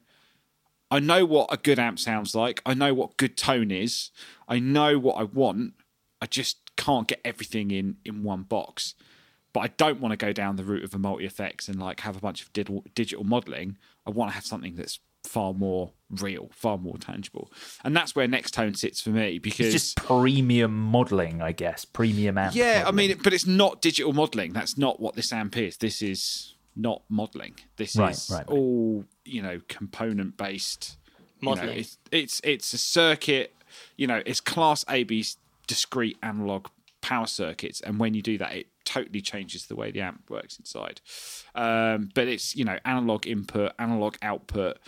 I 0.91 0.99
know 0.99 1.25
what 1.25 1.53
a 1.53 1.57
good 1.57 1.79
amp 1.79 2.01
sounds 2.01 2.35
like. 2.35 2.61
I 2.67 2.75
know 2.75 2.93
what 2.93 3.17
good 3.17 3.37
tone 3.37 3.71
is. 3.71 4.11
I 4.49 4.59
know 4.59 4.99
what 4.99 5.15
I 5.15 5.23
want. 5.23 5.75
I 6.21 6.27
just 6.27 6.75
can't 6.77 7.07
get 7.07 7.21
everything 7.25 7.71
in 7.71 7.99
in 8.05 8.25
one 8.25 8.43
box. 8.43 8.95
But 9.53 9.61
I 9.61 9.69
don't 9.69 10.01
want 10.01 10.11
to 10.11 10.17
go 10.17 10.33
down 10.33 10.57
the 10.57 10.65
route 10.65 10.83
of 10.83 10.95
a 10.95 10.99
multi 10.99 11.27
effects 11.27 11.69
and 11.69 11.79
like 11.79 12.01
have 12.01 12.17
a 12.17 12.21
bunch 12.21 12.43
of 12.43 12.53
digital 12.53 13.23
modeling. 13.23 13.79
I 14.05 14.11
want 14.11 14.33
to 14.33 14.35
have 14.35 14.45
something 14.45 14.75
that's 14.75 14.99
far 15.35 15.53
more 15.53 15.93
real, 16.11 16.49
far 16.53 16.79
more 16.79 16.97
tangible, 16.99 17.51
and 17.85 17.95
that's 17.97 18.15
where 18.15 18.29
Nextone 18.29 18.77
sits 18.77 19.01
for 19.01 19.11
me 19.11 19.39
because 19.39 19.67
It's 19.67 19.73
just 19.75 19.97
premium 19.97 20.75
modeling, 20.79 21.43
I 21.43 21.53
guess. 21.53 21.85
Premium 21.85 22.39
amp. 22.39 22.55
yeah, 22.55 22.85
I 22.87 22.93
mean, 22.93 23.19
but 23.23 23.33
it's 23.33 23.47
not 23.47 23.83
digital 23.83 24.13
modeling. 24.13 24.53
That's 24.53 24.79
not 24.79 25.01
what 25.01 25.15
this 25.17 25.33
amp 25.33 25.57
is. 25.57 25.77
This 25.79 26.01
is 26.03 26.55
not 26.77 27.03
modeling. 27.09 27.55
This 27.77 27.97
Right, 27.97 28.13
is 28.15 28.31
right, 28.33 28.39
right. 28.39 28.49
all 28.49 29.05
you 29.25 29.43
know, 29.43 29.61
component 29.69 30.37
based 30.37 30.97
Modelling. 31.41 31.79
it's, 31.79 31.99
it's 32.13 32.41
it's 32.45 32.73
a 32.73 32.79
circuit. 32.79 33.53
You 33.97 34.07
know, 34.07 34.23
it's 34.25 34.41
Class 34.41 34.85
AB's 34.89 35.37
discrete 35.67 36.17
analog 36.23 36.69
power 37.01 37.27
circuits, 37.27 37.81
and 37.81 37.99
when 37.99 38.15
you 38.15 38.23
do 38.23 38.39
that, 38.39 38.55
it 38.55 38.67
totally 38.85 39.21
changes 39.21 39.67
the 39.67 39.75
way 39.77 39.91
the 39.91 40.01
amp 40.01 40.31
works 40.31 40.59
inside. 40.59 41.01
Um, 41.55 42.09
but 42.15 42.29
it's 42.29 42.55
you 42.57 42.65
know 42.65 42.79
analog 42.85 43.27
input, 43.27 43.73
analog 43.79 44.17
output. 44.23 44.79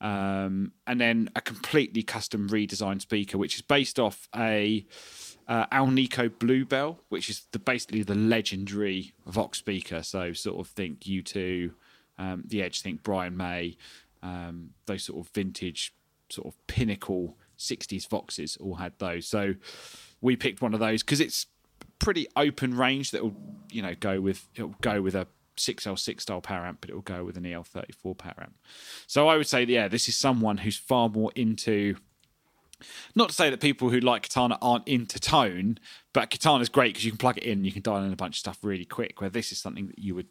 Um, 0.00 0.72
and 0.86 1.00
then 1.00 1.30
a 1.34 1.40
completely 1.40 2.02
custom 2.02 2.48
redesigned 2.48 3.00
speaker, 3.00 3.38
which 3.38 3.56
is 3.56 3.62
based 3.62 3.98
off 3.98 4.28
a 4.36 4.84
uh, 5.48 5.66
Alnico 5.66 6.30
Bluebell, 6.38 7.00
which 7.08 7.30
is 7.30 7.46
the 7.52 7.58
basically 7.58 8.02
the 8.02 8.14
legendary 8.14 9.12
Vox 9.26 9.58
speaker. 9.58 10.02
So 10.02 10.32
sort 10.32 10.60
of 10.60 10.70
think 10.72 11.00
U2, 11.00 11.72
um, 12.18 12.44
the 12.46 12.62
Edge, 12.62 12.82
think 12.82 13.02
Brian 13.02 13.36
May, 13.36 13.76
um, 14.22 14.70
those 14.86 15.04
sort 15.04 15.24
of 15.24 15.32
vintage, 15.32 15.94
sort 16.28 16.48
of 16.48 16.66
pinnacle 16.66 17.36
'60s 17.58 18.06
Voxes 18.06 18.60
all 18.60 18.74
had 18.74 18.92
those. 18.98 19.26
So 19.26 19.54
we 20.20 20.36
picked 20.36 20.60
one 20.60 20.74
of 20.74 20.80
those 20.80 21.02
because 21.02 21.20
it's 21.20 21.46
pretty 21.98 22.26
open 22.36 22.76
range 22.76 23.10
that 23.10 23.22
will 23.22 23.36
you 23.70 23.80
know 23.80 23.94
go 23.98 24.20
with 24.20 24.48
it'll 24.54 24.74
go 24.82 25.00
with 25.00 25.14
a 25.14 25.26
6L6 25.56 26.20
style 26.20 26.40
power 26.40 26.66
amp, 26.66 26.80
but 26.80 26.90
it 26.90 26.94
will 26.94 27.02
go 27.02 27.24
with 27.24 27.36
an 27.36 27.44
EL34 27.44 28.16
power 28.16 28.34
amp. 28.40 28.56
So 29.06 29.28
I 29.28 29.36
would 29.36 29.46
say, 29.46 29.64
yeah, 29.64 29.88
this 29.88 30.08
is 30.08 30.16
someone 30.16 30.58
who's 30.58 30.76
far 30.76 31.08
more 31.08 31.32
into 31.34 31.96
not 33.14 33.30
to 33.30 33.34
say 33.34 33.48
that 33.50 33.60
people 33.60 33.88
who 33.88 34.00
like 34.00 34.24
Katana 34.24 34.58
aren't 34.60 34.86
into 34.86 35.18
tone, 35.18 35.78
but 36.12 36.30
Katana's 36.30 36.68
great 36.68 36.94
because 36.94 37.04
you 37.04 37.10
can 37.10 37.18
plug 37.18 37.38
it 37.38 37.44
in, 37.44 37.64
you 37.64 37.72
can 37.72 37.82
dial 37.82 38.04
in 38.04 38.12
a 38.12 38.16
bunch 38.16 38.36
of 38.36 38.40
stuff 38.40 38.58
really 38.62 38.84
quick. 38.84 39.20
Where 39.20 39.30
this 39.30 39.52
is 39.52 39.58
something 39.58 39.86
that 39.86 39.98
you 39.98 40.14
would 40.14 40.28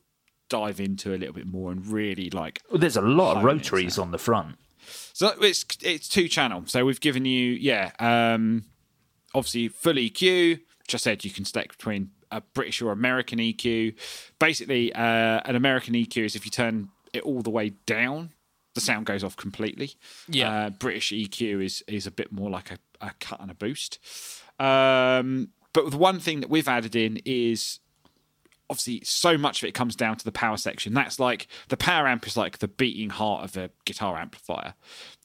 dive 0.50 0.80
into 0.80 1.14
a 1.14 1.18
little 1.18 1.34
bit 1.34 1.48
more 1.48 1.72
and 1.72 1.86
really 1.88 2.30
like. 2.30 2.62
Well, 2.70 2.80
there's 2.80 2.98
a 2.98 3.02
lot 3.02 3.38
of 3.38 3.44
rotaries 3.44 3.98
on 3.98 4.12
the 4.12 4.18
front. 4.18 4.58
So 5.14 5.34
it's 5.42 5.66
it's 5.82 6.08
two 6.08 6.28
channel. 6.28 6.64
So 6.68 6.86
we've 6.86 7.02
given 7.02 7.26
you 7.26 7.54
yeah, 7.54 7.92
um, 8.00 8.66
obviously 9.34 9.70
full 9.70 9.94
EQ. 9.94 10.60
Which 10.82 10.94
I 10.94 10.98
said 11.00 11.26
you 11.26 11.32
can 11.32 11.46
select 11.46 11.80
between 11.80 12.12
a 12.36 12.42
British 12.54 12.82
or 12.82 12.92
American 12.92 13.40
EQ. 13.40 13.96
Basically, 14.40 14.94
uh, 14.94 15.42
an 15.46 15.56
American 15.56 15.94
EQ 15.94 16.26
is 16.26 16.36
if 16.36 16.46
you 16.46 16.52
turn 16.52 16.90
it 17.14 17.24
all 17.24 17.42
the 17.42 17.50
way 17.50 17.70
down, 17.86 18.32
the 18.74 18.82
sound 18.82 19.06
goes 19.06 19.24
off 19.24 19.36
completely. 19.36 19.94
Yeah. 20.28 20.52
Uh, 20.52 20.70
British 20.70 21.12
EQ 21.12 21.64
is 21.64 21.84
is 21.88 22.06
a 22.06 22.12
bit 22.12 22.32
more 22.32 22.50
like 22.50 22.72
a, 22.72 22.78
a 23.02 23.12
cut 23.20 23.40
and 23.40 23.50
a 23.50 23.56
boost. 23.56 24.00
Um, 24.60 25.50
but 25.74 25.92
the 25.92 25.98
one 25.98 26.20
thing 26.20 26.42
that 26.42 26.50
we've 26.50 26.68
added 26.68 26.96
in 26.96 27.22
is 27.26 27.80
obviously 28.70 29.02
so 29.04 29.38
much 29.38 29.62
of 29.62 29.68
it 29.68 29.74
comes 29.74 29.96
down 29.96 30.18
to 30.18 30.26
the 30.26 30.32
power 30.32 30.58
section. 30.58 30.94
That's 30.94 31.20
like 31.20 31.48
the 31.70 31.78
power 31.78 32.08
amp 32.08 32.26
is 32.28 32.38
like 32.38 32.60
the 32.60 32.68
beating 32.68 33.10
heart 33.10 33.44
of 33.44 33.58
a 33.58 33.70
guitar 33.86 34.18
amplifier. 34.18 34.74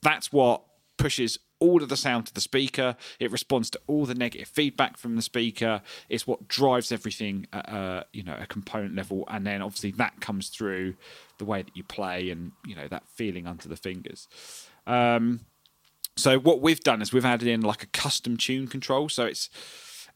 That's 0.01 0.31
what 0.31 0.63
pushes 0.97 1.39
all 1.61 1.81
of 1.81 1.87
the 1.87 1.95
sound 1.95 2.25
to 2.25 2.33
the 2.33 2.41
speaker. 2.41 2.97
It 3.19 3.31
responds 3.31 3.69
to 3.69 3.79
all 3.87 4.05
the 4.05 4.15
negative 4.15 4.49
feedback 4.49 4.97
from 4.97 5.15
the 5.15 5.21
speaker. 5.21 5.81
It's 6.09 6.27
what 6.27 6.49
drives 6.49 6.91
everything 6.91 7.47
at 7.53 8.07
you 8.11 8.23
know 8.23 8.35
a 8.37 8.45
component 8.45 8.95
level, 8.95 9.23
and 9.29 9.47
then 9.47 9.61
obviously 9.61 9.91
that 9.91 10.19
comes 10.19 10.49
through 10.49 10.95
the 11.37 11.45
way 11.45 11.61
that 11.61 11.77
you 11.77 11.83
play 11.83 12.29
and 12.29 12.51
you 12.65 12.75
know 12.75 12.87
that 12.89 13.03
feeling 13.07 13.47
under 13.47 13.69
the 13.69 13.77
fingers. 13.77 14.27
Um, 14.85 15.41
so 16.17 16.39
what 16.39 16.61
we've 16.61 16.81
done 16.81 17.01
is 17.01 17.13
we've 17.13 17.25
added 17.25 17.47
in 17.47 17.61
like 17.61 17.83
a 17.83 17.87
custom 17.87 18.35
tune 18.35 18.67
control. 18.67 19.07
So 19.07 19.25
it's 19.25 19.49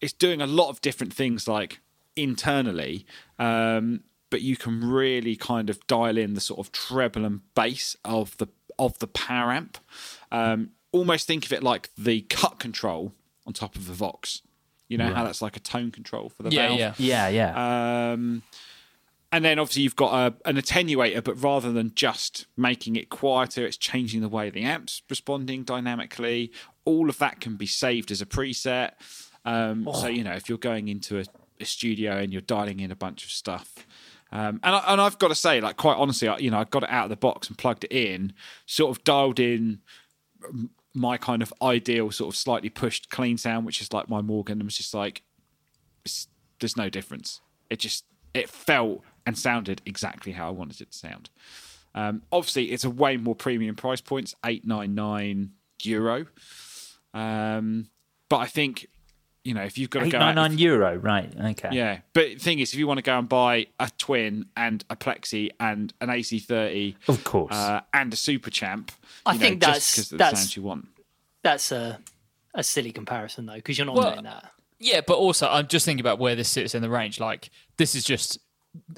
it's 0.02 0.14
doing 0.14 0.42
a 0.42 0.48
lot 0.48 0.70
of 0.70 0.82
different 0.82 1.14
things 1.14 1.48
like 1.48 1.80
internally, 2.16 3.06
um, 3.40 4.02
but 4.30 4.42
you 4.42 4.58
can 4.58 4.90
really 4.90 5.36
kind 5.36 5.70
of 5.70 5.86
dial 5.88 6.18
in 6.18 6.34
the 6.34 6.42
sort 6.42 6.60
of 6.60 6.72
treble 6.72 7.26
and 7.26 7.42
bass 7.54 7.96
of 8.04 8.36
the 8.38 8.48
of 8.78 9.00
the 9.00 9.08
power 9.08 9.52
amp. 9.52 9.78
Um, 10.32 10.72
almost 10.96 11.28
think 11.28 11.46
of 11.46 11.54
it 11.54 11.62
like 11.64 11.90
the 11.98 12.22
cut 12.22 12.60
control 12.60 13.14
on 13.46 13.54
top 13.54 13.76
of 13.76 13.88
the 13.88 13.94
Vox. 13.94 14.42
You 14.88 14.98
know 15.00 15.12
how 15.14 15.24
that's 15.24 15.42
like 15.42 15.58
a 15.58 15.60
tone 15.60 15.90
control 15.92 16.30
for 16.30 16.44
the 16.44 16.52
Yeah, 16.52 16.68
valve. 16.68 16.80
yeah. 16.80 16.94
Yeah, 16.98 17.28
yeah. 17.30 18.12
Um, 18.12 18.44
and 19.32 19.44
then 19.44 19.58
obviously 19.60 19.82
you've 19.84 19.96
got 19.96 20.14
a, 20.14 20.50
an 20.50 20.56
attenuator, 20.58 21.24
but 21.24 21.42
rather 21.42 21.72
than 21.72 21.92
just 21.96 22.46
making 22.56 22.96
it 22.96 23.10
quieter, 23.10 23.66
it's 23.66 23.78
changing 23.78 24.22
the 24.22 24.30
way 24.30 24.50
the 24.52 24.62
amp's 24.62 25.02
responding 25.10 25.64
dynamically. 25.64 26.52
All 26.86 27.10
of 27.10 27.18
that 27.18 27.42
can 27.42 27.56
be 27.58 27.66
saved 27.66 28.12
as 28.12 28.22
a 28.22 28.26
preset. 28.26 28.92
Um, 29.44 29.88
So 29.94 30.08
you 30.08 30.24
know 30.24 30.34
if 30.34 30.48
you're 30.50 30.58
going 30.60 30.88
into 30.88 31.20
a, 31.20 31.26
a 31.60 31.66
studio 31.66 32.18
and 32.18 32.32
you're 32.32 32.42
dialing 32.44 32.80
in 32.80 32.92
a 32.92 32.96
bunch 32.96 33.26
of 33.26 33.32
stuff. 33.32 33.88
Um, 34.32 34.60
and, 34.64 34.76
I, 34.76 34.84
and 34.94 35.00
I've 35.02 35.18
got 35.20 35.30
to 35.30 35.36
say, 35.36 35.62
like 35.62 35.78
quite 35.78 35.98
honestly, 35.98 36.28
I, 36.28 36.38
you 36.38 36.52
know, 36.52 36.60
I 36.60 36.64
got 36.66 36.84
it 36.84 36.90
out 36.90 37.06
of 37.06 37.10
the 37.10 37.16
box 37.16 37.48
and 37.48 37.58
plugged 37.58 37.84
it 37.86 37.92
in, 37.92 38.34
sort 38.66 38.96
of 38.96 39.04
dialed 39.04 39.40
in 39.40 39.80
my 40.96 41.18
kind 41.18 41.42
of 41.42 41.54
ideal 41.62 42.12
sort 42.12 42.34
of 42.34 42.38
slightly 42.38 42.70
pushed 42.70 43.10
clean 43.10 43.38
sound, 43.38 43.66
which 43.66 43.82
is 43.82 43.94
like 43.94 44.10
my 44.10 44.22
Morgan, 44.22 44.60
and 44.60 44.64
was 44.64 44.78
just 44.78 44.94
like, 44.94 45.24
there's 46.60 46.78
no 46.78 46.90
difference. 46.90 47.42
It 47.70 47.80
just 47.80 48.06
it 48.34 48.50
felt 48.50 49.02
and 49.26 49.38
sounded 49.38 49.82
exactly 49.86 50.32
how 50.32 50.48
I 50.48 50.52
wanted 50.52 50.82
it 50.82 50.92
to 50.92 50.98
sound. 50.98 51.30
Um, 51.94 52.24
obviously, 52.32 52.72
it's 52.72 52.84
a 52.84 52.90
way 52.90 53.18
more 53.18 53.36
premium 53.36 53.76
price 53.76 54.02
points, 54.02 54.36
eight 54.46 54.66
nine 54.66 54.96
nine 54.96 55.52
euro. 55.84 56.26
Um, 57.14 57.88
but 58.30 58.38
I 58.38 58.46
think 58.48 58.88
you 59.46 59.54
know 59.54 59.62
if 59.64 59.78
you've 59.78 59.90
got 59.90 60.00
to 60.02 60.06
Eight 60.08 60.12
go 60.12 60.20
nine 60.20 60.38
out, 60.38 60.50
nine 60.50 60.58
euro, 60.58 60.98
right? 60.98 61.32
Okay. 61.52 61.70
yeah. 61.72 62.00
But 62.14 62.26
the 62.34 62.36
thing 62.36 62.60
is, 62.60 62.74
if 62.74 62.80
you 62.80 62.88
want 62.88 62.98
to 62.98 63.02
go 63.04 63.18
and 63.18 63.30
buy 63.30 63.68
a 63.80 63.90
twin 63.98 64.48
and 64.58 64.84
a 64.90 64.96
plexi 64.98 65.52
and 65.60 65.94
an 66.02 66.10
AC30, 66.10 66.96
Of 67.08 67.24
course. 67.24 67.54
uh, 67.56 67.82
and 67.94 68.12
a 68.12 68.18
super 68.18 68.50
champ, 68.50 68.92
I 69.26 69.34
you 69.34 69.40
know, 69.40 69.46
think 69.46 69.62
just 69.62 69.68
that's- 69.68 69.96
'cause 69.96 70.04
of 70.06 70.10
the 70.10 70.18
that's- 70.18 70.40
sounds 70.42 70.56
you 70.58 70.64
want. 70.64 70.88
That's 71.44 71.72
a 71.72 72.00
a 72.54 72.64
silly 72.64 72.92
comparison 72.92 73.46
though, 73.46 73.56
because 73.56 73.78
you're 73.78 73.86
not 73.86 73.96
Well, 73.96 74.12
doing 74.14 74.24
that. 74.24 74.52
Yeah, 74.80 75.02
but 75.06 75.16
also 75.18 75.48
I'm 75.48 75.68
just 75.68 75.86
thinking 75.86 76.02
about 76.02 76.20
where 76.20 76.36
this 76.36 76.50
sits 76.50 76.74
in 76.76 76.82
the 76.82 76.90
range. 76.90 77.20
Like 77.20 77.50
this 77.78 77.96
is 77.96 78.04
just 78.04 78.40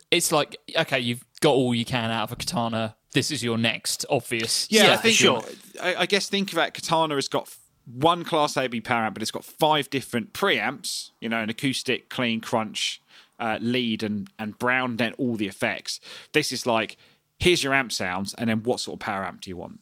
it's 0.09 0.31
like 0.31 0.55
okay, 0.75 0.99
you've 0.99 1.23
got 1.41 1.51
all 1.51 1.75
you 1.75 1.85
can 1.85 2.09
out 2.09 2.23
of 2.23 2.31
a 2.31 2.35
katana. 2.35 2.95
This 3.13 3.31
is 3.31 3.43
your 3.43 3.57
next 3.57 4.05
obvious. 4.09 4.67
Yeah, 4.71 4.93
I 4.93 4.97
think 4.97 5.15
sure. 5.15 5.43
I, 5.81 5.95
I 5.95 6.05
guess 6.05 6.29
think 6.29 6.51
about 6.53 6.73
Katana 6.73 7.15
has 7.15 7.27
got 7.27 7.43
f- 7.43 7.59
one 7.91 8.23
class 8.23 8.57
AB 8.57 8.81
power 8.81 9.05
amp, 9.05 9.15
but 9.15 9.21
it's 9.21 9.31
got 9.31 9.45
five 9.45 9.89
different 9.89 10.33
preamps. 10.33 11.11
You 11.21 11.29
know, 11.29 11.39
an 11.41 11.49
acoustic, 11.49 12.09
clean, 12.09 12.41
crunch, 12.41 13.01
uh, 13.39 13.57
lead 13.61 14.03
and 14.03 14.29
and 14.37 14.57
brown, 14.57 14.97
then 14.97 15.13
all 15.13 15.35
the 15.35 15.47
effects. 15.47 15.99
This 16.33 16.51
is 16.51 16.65
like 16.65 16.97
here's 17.39 17.63
your 17.63 17.73
amp 17.73 17.91
sounds, 17.91 18.33
and 18.33 18.49
then 18.49 18.63
what 18.63 18.79
sort 18.79 18.95
of 18.95 18.99
power 18.99 19.23
amp 19.23 19.41
do 19.41 19.49
you 19.49 19.57
want? 19.57 19.79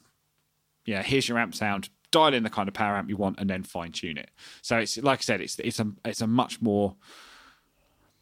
Yeah, 0.86 1.02
here's 1.04 1.28
your 1.28 1.40
amp 1.40 1.56
sound. 1.56 1.90
Dial 2.12 2.34
in 2.34 2.44
the 2.44 2.50
kind 2.50 2.68
of 2.70 2.74
power 2.76 2.96
amp 2.96 3.10
you 3.10 3.18
want, 3.18 3.40
and 3.40 3.50
then 3.50 3.64
fine 3.64 3.92
tune 3.92 4.18
it. 4.18 4.30
So 4.62 4.78
it's 4.78 4.98
like 4.98 5.20
I 5.20 5.22
said, 5.22 5.42
it's 5.42 5.58
it's 5.60 5.80
a 5.80 5.92
it's 6.06 6.22
a 6.22 6.28
much 6.28 6.62
more 6.62 6.96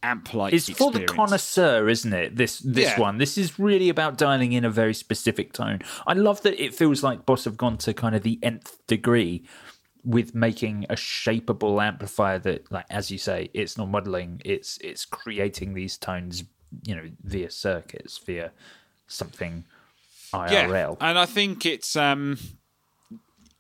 amp 0.01 0.34
like. 0.34 0.53
It's 0.53 0.69
for 0.69 0.91
the 0.91 1.05
connoisseur, 1.05 1.88
isn't 1.89 2.13
it? 2.13 2.36
This 2.36 2.59
this 2.59 2.91
Yeah. 2.91 2.99
one. 2.99 3.17
This 3.17 3.38
is 3.38 3.59
really 3.59 3.89
about 3.89 4.17
dialing 4.17 4.53
in 4.53 4.65
a 4.65 4.69
very 4.69 4.93
specific 4.93 5.53
tone. 5.53 5.79
I 6.07 6.13
love 6.13 6.41
that 6.43 6.61
it 6.63 6.73
feels 6.73 7.03
like 7.03 7.25
Boss 7.25 7.45
have 7.45 7.57
gone 7.57 7.77
to 7.79 7.93
kind 7.93 8.15
of 8.15 8.23
the 8.23 8.39
nth 8.41 8.77
degree 8.88 9.43
with 10.05 10.35
making 10.35 10.85
a 10.89 10.95
shapeable 10.95 11.81
amplifier 11.81 12.39
that, 12.39 12.71
like 12.71 12.85
as 12.89 13.09
you 13.09 13.17
say, 13.17 13.49
it's 13.53 13.77
not 13.77 13.89
modeling. 13.89 14.41
It's 14.43 14.77
it's 14.79 15.05
creating 15.05 15.73
these 15.73 15.97
tones, 15.97 16.43
you 16.83 16.95
know, 16.95 17.09
via 17.23 17.49
circuits, 17.49 18.17
via 18.17 18.51
something 19.07 19.65
IRL. 20.33 20.97
and 21.01 21.17
I 21.17 21.25
think 21.25 21.65
it's 21.65 21.95
um, 21.95 22.37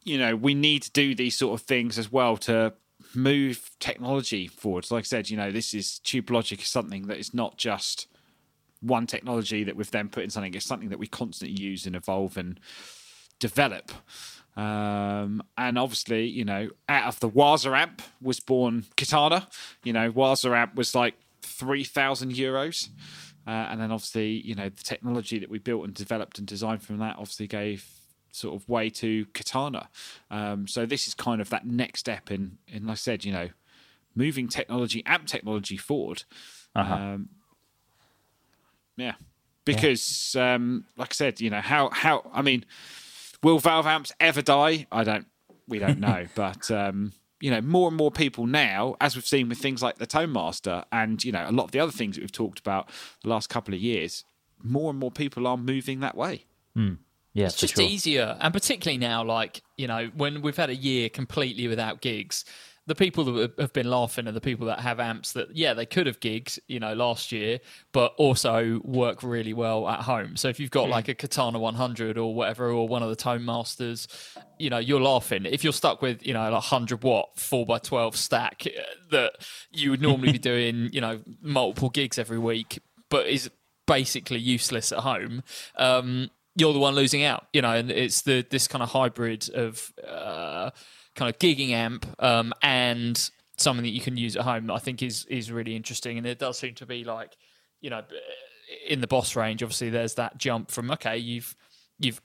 you 0.03 0.17
know, 0.17 0.35
we 0.35 0.53
need 0.53 0.83
to 0.83 0.91
do 0.91 1.15
these 1.15 1.37
sort 1.37 1.59
of 1.59 1.65
things 1.65 1.97
as 1.97 2.11
well 2.11 2.37
to 2.37 2.73
move 3.15 3.71
technology 3.79 4.47
forwards. 4.47 4.91
Like 4.91 5.03
I 5.03 5.03
said, 5.03 5.29
you 5.29 5.37
know, 5.37 5.51
this 5.51 5.73
is 5.73 5.99
Tube 5.99 6.29
Logic 6.29 6.59
is 6.61 6.67
something 6.67 7.07
that 7.07 7.17
is 7.17 7.33
not 7.33 7.57
just 7.57 8.07
one 8.81 9.07
technology 9.07 9.63
that 9.63 9.75
we've 9.75 9.91
then 9.91 10.09
put 10.09 10.23
in 10.23 10.29
something. 10.29 10.53
It's 10.53 10.65
something 10.65 10.89
that 10.89 10.99
we 10.99 11.07
constantly 11.07 11.61
use 11.61 11.85
and 11.85 11.95
evolve 11.95 12.37
and 12.37 12.59
develop. 13.39 13.91
Um, 14.55 15.41
and 15.57 15.79
obviously, 15.79 16.25
you 16.27 16.45
know, 16.45 16.69
out 16.87 17.05
of 17.07 17.19
the 17.19 17.29
Waza 17.29 17.75
amp 17.77 18.01
was 18.21 18.39
born 18.39 18.85
Katana. 18.95 19.47
You 19.83 19.93
know, 19.93 20.11
Waza 20.11 20.55
amp 20.55 20.75
was 20.75 20.93
like 20.93 21.15
three 21.41 21.83
thousand 21.83 22.33
euros, 22.33 22.89
uh, 23.47 23.49
and 23.49 23.81
then 23.81 23.91
obviously, 23.91 24.41
you 24.41 24.55
know, 24.55 24.69
the 24.69 24.83
technology 24.83 25.39
that 25.39 25.49
we 25.49 25.59
built 25.59 25.85
and 25.85 25.93
developed 25.93 26.37
and 26.37 26.47
designed 26.47 26.83
from 26.83 26.99
that 26.99 27.15
obviously 27.17 27.47
gave 27.47 27.87
sort 28.31 28.55
of 28.55 28.67
way 28.67 28.89
to 28.89 29.25
Katana. 29.33 29.89
Um, 30.31 30.67
so 30.67 30.85
this 30.85 31.07
is 31.07 31.13
kind 31.13 31.39
of 31.39 31.49
that 31.49 31.65
next 31.65 31.99
step 32.01 32.31
in, 32.31 32.57
in 32.67 32.87
like 32.87 32.93
I 32.93 32.95
said, 32.95 33.23
you 33.23 33.31
know, 33.31 33.49
moving 34.15 34.47
technology, 34.47 35.03
amp 35.05 35.27
technology 35.27 35.77
forward. 35.77 36.23
Um, 36.75 37.29
yeah, 38.97 39.13
because 39.65 40.35
um, 40.35 40.85
like 40.97 41.09
I 41.11 41.13
said, 41.13 41.41
you 41.41 41.49
know 41.49 41.61
how 41.61 41.89
how 41.91 42.29
I 42.33 42.41
mean, 42.41 42.65
will 43.43 43.59
Valve 43.59 43.85
amps 43.85 44.11
ever 44.19 44.41
die? 44.41 44.87
I 44.91 45.03
don't. 45.03 45.27
We 45.67 45.79
don't 45.79 45.99
know, 45.99 46.25
but 46.35 46.69
um, 46.71 47.13
you 47.39 47.51
know, 47.51 47.61
more 47.61 47.87
and 47.87 47.97
more 47.97 48.11
people 48.11 48.47
now, 48.47 48.95
as 49.01 49.15
we've 49.15 49.25
seen 49.25 49.49
with 49.49 49.57
things 49.57 49.81
like 49.81 49.97
the 49.97 50.05
Tone 50.05 50.31
Master, 50.31 50.85
and 50.91 51.23
you 51.23 51.31
know, 51.31 51.45
a 51.47 51.51
lot 51.51 51.65
of 51.65 51.71
the 51.71 51.79
other 51.79 51.91
things 51.91 52.15
that 52.15 52.21
we've 52.21 52.31
talked 52.31 52.59
about 52.59 52.89
the 53.21 53.29
last 53.29 53.49
couple 53.49 53.73
of 53.73 53.79
years, 53.79 54.23
more 54.61 54.89
and 54.89 54.99
more 54.99 55.11
people 55.11 55.45
are 55.45 55.57
moving 55.57 55.99
that 55.99 56.15
way. 56.15 56.45
yeah, 57.33 57.45
It's 57.45 57.55
just 57.55 57.75
sure. 57.75 57.83
easier, 57.83 58.37
and 58.39 58.53
particularly 58.53 58.97
now, 58.97 59.23
like 59.23 59.61
you 59.77 59.87
know, 59.87 60.09
when 60.15 60.41
we've 60.41 60.57
had 60.57 60.69
a 60.69 60.75
year 60.75 61.09
completely 61.09 61.67
without 61.67 62.01
gigs, 62.01 62.45
the 62.85 62.95
people 62.95 63.23
that 63.25 63.53
have 63.59 63.71
been 63.71 63.89
laughing 63.89 64.27
are 64.27 64.33
the 64.33 64.41
people 64.41 64.67
that 64.67 64.81
have 64.81 64.99
amps 64.99 65.31
that, 65.33 65.55
yeah, 65.55 65.73
they 65.73 65.85
could 65.85 66.05
have 66.05 66.19
gigs, 66.19 66.59
you 66.67 66.79
know, 66.79 66.93
last 66.93 67.31
year, 67.31 67.59
but 67.93 68.13
also 68.17 68.81
work 68.83 69.23
really 69.23 69.53
well 69.53 69.87
at 69.87 70.01
home. 70.01 70.35
So 70.35 70.49
if 70.49 70.59
you've 70.59 70.71
got 70.71 70.89
like 70.89 71.07
a 71.07 71.13
Katana 71.13 71.59
100 71.59 72.17
or 72.17 72.35
whatever, 72.35 72.69
or 72.69 72.87
one 72.87 73.01
of 73.01 73.09
the 73.09 73.15
Tone 73.15 73.45
Masters, 73.45 74.07
you 74.59 74.69
know, 74.69 74.79
you're 74.79 74.99
laughing. 74.99 75.45
If 75.45 75.63
you're 75.63 75.71
stuck 75.71 76.01
with, 76.01 76.25
you 76.25 76.33
know, 76.33 76.43
like 76.43 76.51
100 76.51 77.03
watt 77.03 77.35
4x12 77.37 78.15
stack 78.15 78.63
uh, 78.67 78.81
that 79.11 79.33
you 79.71 79.89
would 79.91 80.01
normally 80.01 80.33
be 80.33 80.39
doing, 80.39 80.89
you 80.91 80.99
know, 80.99 81.21
multiple 81.41 81.89
gigs 81.89 82.19
every 82.19 82.39
week, 82.39 82.79
but 83.09 83.27
is 83.27 83.49
basically 83.87 84.39
useless 84.39 84.91
at 84.91 84.99
home. 84.99 85.43
Um, 85.77 86.29
you're 86.55 86.73
the 86.73 86.79
one 86.79 86.95
losing 86.95 87.23
out, 87.23 87.47
you 87.53 87.61
know, 87.61 87.71
and 87.71 87.89
it's 87.89 88.21
the 88.21 88.45
this 88.49 88.67
kind 88.67 88.83
of 88.83 88.89
hybrid 88.89 89.49
of 89.55 89.91
uh, 90.07 90.69
kind 91.15 91.29
of 91.29 91.39
gigging 91.39 91.71
amp 91.71 92.05
um, 92.19 92.53
and 92.61 93.29
something 93.57 93.83
that 93.83 93.91
you 93.91 94.01
can 94.01 94.17
use 94.17 94.35
at 94.35 94.43
home 94.43 94.71
I 94.71 94.79
think 94.79 95.01
is 95.01 95.25
is 95.25 95.51
really 95.51 95.75
interesting, 95.75 96.17
and 96.17 96.27
it 96.27 96.39
does 96.39 96.57
seem 96.57 96.75
to 96.75 96.85
be 96.85 97.03
like, 97.03 97.35
you 97.81 97.89
know, 97.89 98.03
in 98.87 99.01
the 99.01 99.07
boss 99.07 99.35
range. 99.35 99.63
Obviously, 99.63 99.89
there's 99.89 100.15
that 100.15 100.37
jump 100.37 100.71
from 100.71 100.91
okay, 100.91 101.17
you've 101.17 101.55
you've 101.99 102.21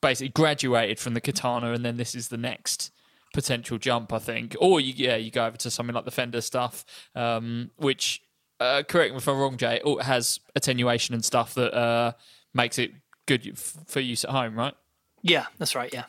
basically 0.00 0.30
graduated 0.30 0.98
from 0.98 1.14
the 1.14 1.20
katana, 1.20 1.72
and 1.72 1.84
then 1.84 1.96
this 1.96 2.14
is 2.14 2.28
the 2.28 2.36
next 2.36 2.90
potential 3.32 3.78
jump, 3.78 4.12
I 4.12 4.18
think. 4.18 4.56
Or 4.60 4.80
you 4.80 4.92
yeah, 4.96 5.16
you 5.16 5.30
go 5.30 5.46
over 5.46 5.56
to 5.58 5.70
something 5.70 5.94
like 5.94 6.04
the 6.04 6.10
Fender 6.10 6.40
stuff, 6.40 6.84
um, 7.14 7.70
which 7.76 8.22
uh, 8.58 8.82
correct 8.86 9.12
me 9.12 9.18
if 9.18 9.28
I'm 9.28 9.38
wrong, 9.38 9.56
Jay, 9.56 9.80
it 9.84 10.02
has 10.02 10.40
attenuation 10.54 11.14
and 11.14 11.24
stuff 11.24 11.54
that 11.54 11.74
uh, 11.74 12.12
makes 12.52 12.78
it 12.78 12.92
good 13.26 13.58
for 13.58 14.00
use 14.00 14.24
at 14.24 14.30
home, 14.30 14.56
right? 14.56 14.74
Yeah, 15.22 15.46
that's 15.58 15.74
right. 15.74 15.92
Yeah. 15.92 16.04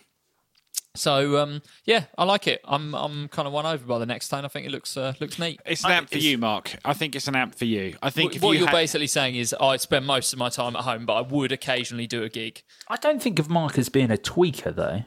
So 0.96 1.38
um, 1.38 1.62
yeah, 1.86 2.06
I 2.18 2.26
like 2.26 2.48
it. 2.48 2.62
I'm 2.66 2.94
I'm 2.94 3.28
kind 3.30 3.48
of 3.48 3.54
won 3.54 3.66
over 3.66 3.86
by 3.86 3.98
the 3.98 4.06
Nextone. 4.06 4.44
I 4.44 4.50
think 4.50 4.66
it 4.66 4.72
looks 4.72 4.98
uh, 4.98 5.14
looks 5.20 5.40
neat. 5.40 5.62
It's 5.66 5.86
an 5.86 5.92
amp 5.92 6.10
for 6.10 6.18
you, 6.18 6.38
Mark. 6.38 6.76
I 6.84 6.94
think 6.94 7.16
it's 7.16 7.28
an 7.28 7.36
amp 7.36 7.56
for 7.56 7.66
you. 7.66 7.96
I 8.02 8.10
think 8.10 8.36
if 8.36 8.42
what 8.42 8.52
you 8.52 8.60
you're 8.60 8.68
had- 8.68 8.74
basically 8.76 9.08
saying 9.08 9.36
is 9.36 9.56
I 9.60 9.78
spend 9.78 10.06
most 10.06 10.34
of 10.34 10.40
my 10.40 10.50
time 10.50 10.76
at 10.76 10.82
home, 10.84 11.06
but 11.06 11.14
I 11.14 11.22
would 11.22 11.52
occasionally 11.52 12.08
do 12.08 12.24
a 12.24 12.30
gig. 12.30 12.64
I 12.90 12.98
don't 12.98 13.22
think 13.22 13.40
of 13.40 13.50
Mark 13.50 13.78
as 13.78 13.88
being 13.90 14.12
a 14.12 14.18
tweaker, 14.18 14.76
though. 14.76 15.04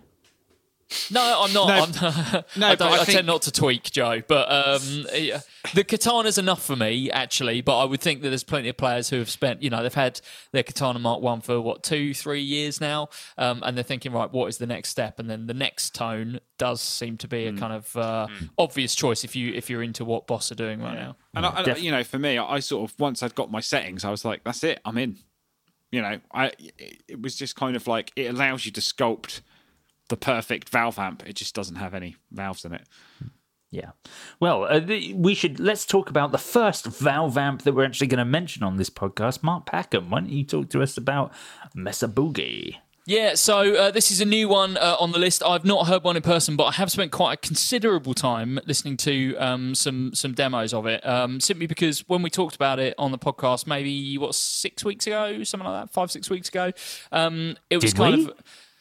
No, 1.11 1.43
I'm 1.43 1.53
not. 1.53 1.69
No, 1.69 2.09
I'm, 2.09 2.45
no, 2.57 2.69
I, 2.69 2.75
don't, 2.75 2.93
I 2.93 2.95
I, 2.95 3.05
think- 3.05 3.17
tend 3.17 3.27
not 3.27 3.43
to 3.43 3.53
tweak, 3.53 3.91
Joe. 3.91 4.23
But 4.27 4.51
um, 4.51 5.07
yeah, 5.15 5.41
the 5.75 5.85
katana's 5.85 6.39
enough 6.39 6.65
for 6.65 6.77
me, 6.77 7.11
actually. 7.11 7.61
But 7.61 7.79
I 7.79 7.85
would 7.85 8.01
think 8.01 8.23
that 8.23 8.29
there's 8.29 8.45
plenty 8.45 8.69
of 8.69 8.77
players 8.77 9.11
who 9.11 9.19
have 9.19 9.31
spent, 9.31 9.63
you 9.63 9.71
know, 9.71 9.83
they've 9.83 9.93
had 9.93 10.21
their 10.53 10.63
katana 10.63 10.99
Mark 10.99 11.21
One 11.21 11.41
for 11.41 11.61
what 11.61 11.83
two, 11.83 12.15
three 12.15 12.43
years 12.43 12.81
now, 12.81 13.09
um, 13.39 13.63
and 13.65 13.77
they're 13.77 13.85
thinking, 13.85 14.13
right, 14.13 14.31
what 14.33 14.47
is 14.49 14.59
the 14.59 14.67
next 14.67 14.91
step? 14.91 15.19
And 15.19 15.29
then 15.29 15.47
the 15.47 15.55
Nextone 15.55 16.41
does 16.59 16.81
seem 16.81 17.17
to 17.19 17.29
be 17.29 17.47
a 17.47 17.53
kind 17.53 17.73
of 17.73 17.97
uh, 17.97 18.29
obvious 18.59 18.95
choice 18.95 19.25
if 19.25 19.35
you 19.35 19.53
if 19.55 19.69
you're 19.69 19.83
into 19.83 20.05
what 20.05 20.27
Boss 20.27 20.53
are 20.53 20.57
doing 20.57 20.81
right 20.81 20.95
now. 20.95 21.17
And, 21.35 21.45
I, 21.47 21.63
and 21.63 21.79
you 21.79 21.91
know, 21.91 22.05
for 22.05 22.19
me, 22.19 22.39
I 22.39 22.61
sort 22.61 22.91
of 22.91 22.99
once 22.99 23.23
I'd 23.23 23.35
got 23.35 23.51
my 23.51 23.61
settings, 23.61 24.05
I 24.05 24.11
was 24.11 24.25
like, 24.25 24.45
"That's 24.45 24.63
it, 24.65 24.81
I'm 24.85 24.99
in." 24.99 25.17
You 25.91 26.03
know, 26.03 26.19
I 26.33 26.47
it, 26.79 27.03
it 27.09 27.23
was 27.23 27.37
just 27.37 27.57
kind 27.57 27.77
of 27.77 27.87
like 27.87 28.13
it 28.17 28.27
allows 28.27 28.67
you 28.67 28.73
to 28.73 28.81
sculpt 28.81 29.41
the 30.09 30.17
perfect 30.17 30.69
valve 30.69 30.99
amp. 30.99 31.27
It 31.27 31.35
just 31.35 31.55
doesn't 31.55 31.77
have 31.77 31.95
any 31.95 32.17
valves 32.31 32.65
in 32.65 32.73
it. 32.73 32.87
Yeah. 33.71 33.91
Well, 34.39 34.65
uh, 34.65 34.79
the, 34.79 35.15
we 35.15 35.35
should 35.35 35.59
let's 35.59 35.85
talk 35.85 36.09
about 36.09 36.31
the 36.31 36.39
first 36.39 36.87
Valve 36.87 37.37
amp 37.37 37.63
that 37.63 37.75
we're 37.75 37.85
actually 37.85 38.07
going 38.07 38.19
to 38.19 38.25
mention 38.25 38.63
on 38.63 38.77
this 38.77 38.89
podcast. 38.89 39.43
Mark 39.43 39.67
Packham, 39.67 40.11
why 40.11 40.21
don't 40.21 40.31
you 40.31 40.45
talk 40.45 40.71
to 40.71 40.81
us 40.81 40.97
about 40.97 41.33
Mesa 41.75 42.07
Boogie? 42.07 42.77
Yeah, 43.07 43.35
so 43.35 43.75
uh, 43.75 43.91
this 43.91 44.11
is 44.11 44.23
a 44.23 44.25
new 44.25 44.49
one 44.49 44.79
uh, 44.79 44.97
on 44.99 45.13
the 45.13 45.19
list. 45.19 45.43
I've 45.45 45.65
not 45.65 45.89
heard 45.89 46.05
one 46.05 46.17
in 46.17 46.23
person, 46.23 46.57
but 46.57 46.65
I 46.65 46.73
have 46.73 46.91
spent 46.91 47.13
quite 47.13 47.35
a 47.35 47.37
considerable 47.37 48.15
time 48.15 48.59
listening 48.65 48.97
to 48.99 49.37
um, 49.37 49.75
some 49.75 50.15
some 50.15 50.33
demos 50.33 50.73
of 50.73 50.87
it. 50.87 51.05
Um, 51.07 51.39
simply 51.39 51.67
because 51.67 52.09
when 52.09 52.23
we 52.23 52.31
talked 52.31 52.55
about 52.55 52.79
it 52.79 52.95
on 52.97 53.11
the 53.11 53.19
podcast, 53.19 53.67
maybe 53.67 54.17
what 54.17 54.35
six 54.35 54.85
weeks 54.85 55.07
ago, 55.07 55.43
something 55.43 55.69
like 55.69 55.83
that, 55.83 55.93
five 55.93 56.11
six 56.11 56.31
weeks 56.31 56.49
ago, 56.49 56.73
um, 57.13 57.57
it 57.69 57.83
was 57.83 57.93
Did 57.93 57.97
kind 57.99 58.17
we? 58.17 58.25
of. 58.25 58.33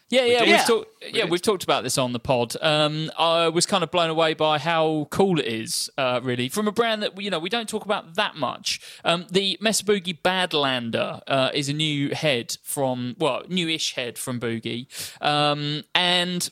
Yeah, 0.09 0.25
yeah, 0.25 0.39
we've 0.41 0.49
Yeah. 0.49 0.63
talked. 0.65 0.89
Yeah, 1.11 1.25
we've 1.25 1.41
talked 1.41 1.63
about 1.63 1.83
this 1.83 1.97
on 1.97 2.13
the 2.13 2.19
pod. 2.19 2.55
Um, 2.61 3.09
I 3.17 3.47
was 3.47 3.65
kind 3.65 3.83
of 3.83 3.89
blown 3.89 4.09
away 4.09 4.33
by 4.35 4.59
how 4.59 5.07
cool 5.09 5.39
it 5.39 5.45
is, 5.47 5.89
uh, 5.97 6.19
really, 6.21 6.49
from 6.49 6.67
a 6.67 6.71
brand 6.71 7.01
that 7.01 7.19
you 7.19 7.29
know 7.31 7.39
we 7.39 7.49
don't 7.49 7.67
talk 7.67 7.83
about 7.85 8.15
that 8.15 8.35
much. 8.35 8.79
Um, 9.03 9.25
the 9.31 9.57
Mesa 9.59 9.83
Boogie 9.83 10.19
Badlander 10.21 11.21
uh, 11.27 11.49
is 11.53 11.67
a 11.67 11.73
new 11.73 12.09
head 12.13 12.57
from, 12.63 13.15
well, 13.17 13.41
newish 13.47 13.95
head 13.95 14.17
from 14.19 14.39
Boogie, 14.39 14.85
um, 15.21 15.83
and 15.95 16.49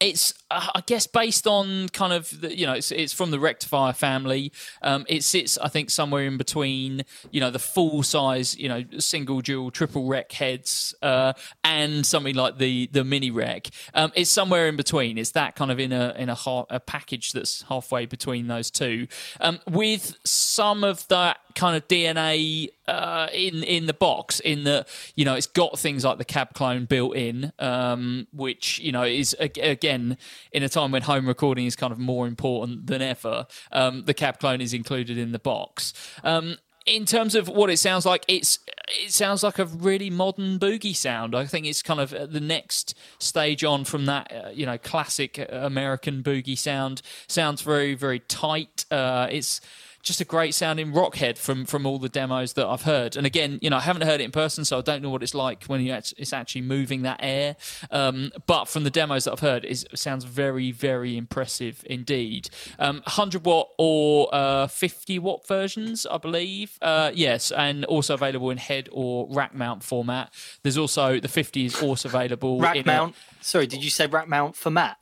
it's 0.00 0.34
uh, 0.50 0.68
I 0.74 0.82
guess 0.86 1.06
based 1.06 1.46
on 1.46 1.88
kind 1.88 2.12
of 2.12 2.40
the, 2.40 2.56
you 2.56 2.66
know 2.66 2.74
it's 2.74 2.92
it's 2.92 3.12
from 3.12 3.30
the 3.30 3.40
Rectifier 3.40 3.92
family. 3.92 4.52
Um, 4.82 5.04
it 5.08 5.24
sits 5.24 5.58
I 5.58 5.68
think 5.68 5.90
somewhere 5.90 6.24
in 6.24 6.36
between 6.36 7.02
you 7.30 7.40
know 7.40 7.50
the 7.50 7.58
full 7.58 8.02
size 8.02 8.56
you 8.56 8.68
know 8.68 8.84
single 8.98 9.40
dual 9.40 9.70
triple 9.70 10.06
rec 10.06 10.30
heads 10.32 10.94
uh, 11.02 11.32
and 11.64 12.06
something 12.06 12.34
like 12.34 12.58
the 12.58 12.88
the 12.92 13.04
mini 13.04 13.30
rec. 13.30 13.68
Um, 13.94 14.12
it's 14.14 14.30
somewhere 14.30 14.68
in 14.68 14.76
between. 14.76 15.18
It's 15.18 15.32
that 15.32 15.56
kind 15.56 15.70
of 15.70 15.80
in 15.80 15.92
a 15.92 16.14
in 16.16 16.28
a, 16.28 16.34
ha- 16.34 16.66
a 16.70 16.80
package 16.80 17.32
that's 17.32 17.62
halfway 17.62 18.06
between 18.06 18.46
those 18.46 18.70
two, 18.70 19.08
um, 19.40 19.58
with 19.68 20.16
some 20.24 20.84
of 20.84 21.06
that 21.08 21.38
kind 21.58 21.76
of 21.76 21.86
DNA 21.88 22.68
uh, 22.86 23.26
in 23.34 23.64
in 23.64 23.86
the 23.86 23.92
box. 23.92 24.40
In 24.40 24.64
that 24.64 24.88
you 25.16 25.24
know 25.24 25.34
it's 25.34 25.46
got 25.46 25.78
things 25.78 26.04
like 26.04 26.18
the 26.18 26.24
cab 26.24 26.54
clone 26.54 26.84
built 26.84 27.16
in, 27.16 27.52
um, 27.58 28.28
which 28.32 28.78
you 28.78 28.92
know 28.92 29.02
is 29.02 29.36
again 29.40 30.16
in 30.52 30.62
a 30.62 30.68
time 30.68 30.92
when 30.92 31.02
home 31.02 31.26
recording 31.26 31.66
is 31.66 31.76
kind 31.76 31.92
of 31.92 31.98
more 31.98 32.26
important 32.26 32.86
than 32.86 33.02
ever. 33.02 33.46
Um, 33.72 34.04
the 34.04 34.14
cab 34.14 34.38
clone 34.38 34.60
is 34.60 34.72
included 34.72 35.18
in 35.18 35.32
the 35.32 35.38
box. 35.38 35.92
Um, 36.22 36.58
in 36.86 37.04
terms 37.04 37.34
of 37.34 37.48
what 37.48 37.68
it 37.70 37.78
sounds 37.78 38.06
like, 38.06 38.24
it's 38.28 38.60
it 38.88 39.12
sounds 39.12 39.42
like 39.42 39.58
a 39.58 39.66
really 39.66 40.10
modern 40.10 40.58
boogie 40.58 40.96
sound. 40.96 41.34
I 41.34 41.44
think 41.44 41.66
it's 41.66 41.82
kind 41.82 42.00
of 42.00 42.14
uh, 42.14 42.26
the 42.26 42.40
next 42.40 42.94
stage 43.18 43.62
on 43.64 43.84
from 43.84 44.06
that, 44.06 44.32
uh, 44.32 44.48
you 44.50 44.64
know, 44.64 44.78
classic 44.78 45.44
American 45.50 46.22
boogie 46.22 46.56
sound. 46.56 47.02
Sounds 47.26 47.62
very 47.62 47.94
very 47.94 48.20
tight. 48.20 48.86
Uh, 48.90 49.26
it's 49.30 49.60
just 50.02 50.20
a 50.20 50.24
great 50.24 50.54
sounding 50.54 50.92
rock 50.92 51.16
head 51.16 51.36
from 51.38 51.66
from 51.66 51.84
all 51.84 51.98
the 51.98 52.08
demos 52.08 52.54
that 52.54 52.66
I've 52.66 52.82
heard. 52.82 53.16
And 53.16 53.26
again, 53.26 53.58
you 53.60 53.68
know, 53.70 53.76
I 53.76 53.80
haven't 53.80 54.02
heard 54.02 54.20
it 54.20 54.24
in 54.24 54.30
person, 54.30 54.64
so 54.64 54.78
I 54.78 54.80
don't 54.80 55.02
know 55.02 55.10
what 55.10 55.22
it's 55.22 55.34
like 55.34 55.64
when 55.64 55.80
it's 55.86 56.32
actually 56.32 56.62
moving 56.62 57.02
that 57.02 57.20
air. 57.22 57.56
Um, 57.90 58.30
but 58.46 58.66
from 58.66 58.84
the 58.84 58.90
demos 58.90 59.24
that 59.24 59.32
I've 59.32 59.40
heard, 59.40 59.64
it 59.64 59.84
sounds 59.98 60.24
very, 60.24 60.70
very 60.70 61.16
impressive 61.16 61.84
indeed. 61.86 62.48
Um, 62.78 62.96
100 63.04 63.44
watt 63.44 63.68
or 63.78 64.28
uh, 64.34 64.66
50 64.68 65.18
watt 65.18 65.46
versions, 65.46 66.06
I 66.06 66.18
believe. 66.18 66.78
Uh, 66.80 67.10
yes, 67.14 67.50
and 67.50 67.84
also 67.84 68.14
available 68.14 68.50
in 68.50 68.58
head 68.58 68.88
or 68.92 69.26
rack 69.30 69.54
mount 69.54 69.82
format. 69.82 70.32
There's 70.62 70.78
also 70.78 71.20
the 71.20 71.28
50 71.28 71.64
is 71.66 71.82
also 71.82 72.08
available 72.08 72.60
Rack 72.60 72.76
in 72.76 72.82
a- 72.82 72.86
mount. 72.86 73.14
Sorry, 73.40 73.66
did 73.66 73.84
you 73.84 73.90
say 73.90 74.06
rack 74.06 74.28
mount 74.28 74.56
for 74.56 74.70
Matt? 74.70 74.96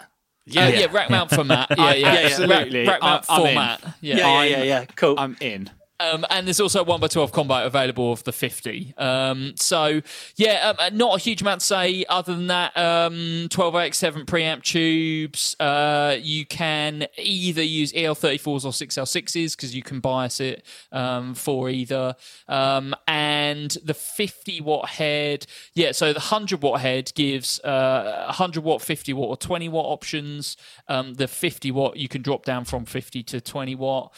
Oh, 0.48 0.52
yeah, 0.52 0.68
yeah, 0.68 0.86
rack 0.92 1.10
mount 1.10 1.30
format. 1.30 1.68
Yeah, 1.76 1.92
yeah, 1.94 2.12
yeah. 2.12 2.18
Absolutely. 2.26 2.86
Rack, 2.86 3.02
rack 3.02 3.02
mount 3.02 3.24
I- 3.28 3.34
I'm 3.34 3.40
in. 3.40 3.46
format. 3.46 3.94
Yeah. 4.00 4.16
Yeah, 4.16 4.42
yeah, 4.42 4.44
yeah, 4.44 4.62
yeah. 4.62 4.84
Cool. 4.94 5.14
I'm 5.18 5.36
in. 5.40 5.70
Um, 5.98 6.26
and 6.30 6.46
there's 6.46 6.60
also 6.60 6.84
one 6.84 7.00
by 7.00 7.08
twelve 7.08 7.32
combo 7.32 7.64
available 7.64 8.12
of 8.12 8.24
the 8.24 8.32
fifty. 8.32 8.92
Um, 8.98 9.54
so 9.56 10.02
yeah, 10.36 10.68
um, 10.68 10.76
uh, 10.78 10.90
not 10.92 11.16
a 11.16 11.18
huge 11.18 11.40
amount 11.40 11.60
to 11.60 11.66
say 11.66 12.04
other 12.08 12.34
than 12.34 12.48
that. 12.48 12.76
Um, 12.76 13.48
twelve 13.50 13.74
x 13.76 13.98
seven 13.98 14.26
preamp 14.26 14.62
tubes. 14.62 15.56
Uh, 15.58 16.16
you 16.20 16.44
can 16.44 17.06
either 17.16 17.62
use 17.62 17.92
EL34s 17.92 18.64
or 18.64 18.72
6L6s 18.72 19.56
because 19.56 19.74
you 19.74 19.82
can 19.82 20.00
bias 20.00 20.40
it 20.40 20.64
um, 20.92 21.34
for 21.34 21.70
either. 21.70 22.14
Um, 22.48 22.94
and 23.08 23.76
the 23.82 23.94
fifty 23.94 24.60
watt 24.60 24.90
head, 24.90 25.46
yeah. 25.74 25.92
So 25.92 26.12
the 26.12 26.20
hundred 26.20 26.62
watt 26.62 26.80
head 26.80 27.12
gives 27.14 27.58
uh, 27.60 28.30
hundred 28.32 28.64
watt, 28.64 28.82
fifty 28.82 29.12
watt, 29.12 29.28
or 29.28 29.36
twenty 29.36 29.68
watt 29.68 29.86
options. 29.86 30.56
The 30.88 31.28
fifty 31.28 31.70
watt 31.70 31.96
you 31.96 32.08
can 32.08 32.20
drop 32.20 32.44
down 32.44 32.66
from 32.66 32.84
fifty 32.84 33.22
to 33.24 33.40
twenty 33.40 33.74
watt. 33.74 34.12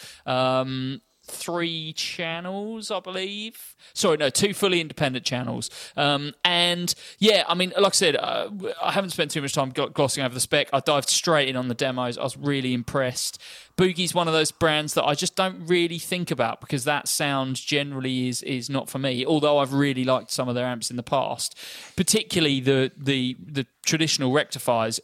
Three 1.28 1.92
channels, 1.92 2.90
I 2.90 3.00
believe. 3.00 3.76
Sorry, 3.92 4.16
no, 4.16 4.30
two 4.30 4.54
fully 4.54 4.80
independent 4.80 5.24
channels. 5.24 5.70
Um, 5.96 6.34
and 6.44 6.94
yeah, 7.18 7.44
I 7.46 7.54
mean, 7.54 7.72
like 7.78 7.92
I 7.92 7.96
said, 7.96 8.16
uh, 8.16 8.48
I 8.82 8.92
haven't 8.92 9.10
spent 9.10 9.30
too 9.30 9.42
much 9.42 9.52
time 9.52 9.70
glossing 9.70 10.24
over 10.24 10.34
the 10.34 10.40
spec. 10.40 10.68
I 10.72 10.80
dived 10.80 11.10
straight 11.10 11.48
in 11.48 11.56
on 11.56 11.68
the 11.68 11.74
demos. 11.74 12.16
I 12.16 12.22
was 12.22 12.36
really 12.36 12.72
impressed. 12.72 13.40
Boogie's 13.76 14.12
one 14.14 14.26
of 14.26 14.34
those 14.34 14.50
brands 14.50 14.94
that 14.94 15.04
I 15.04 15.14
just 15.14 15.36
don't 15.36 15.66
really 15.66 15.98
think 15.98 16.30
about 16.30 16.60
because 16.60 16.84
that 16.84 17.06
sound 17.06 17.56
generally 17.56 18.28
is 18.28 18.42
is 18.42 18.68
not 18.68 18.90
for 18.90 18.98
me. 18.98 19.24
Although 19.24 19.58
I've 19.58 19.72
really 19.72 20.04
liked 20.04 20.32
some 20.32 20.48
of 20.48 20.54
their 20.56 20.66
amps 20.66 20.90
in 20.90 20.96
the 20.96 21.02
past, 21.04 21.56
particularly 21.94 22.58
the 22.58 22.90
the 22.96 23.36
the 23.38 23.66
traditional 23.84 24.32
rectifiers 24.32 24.98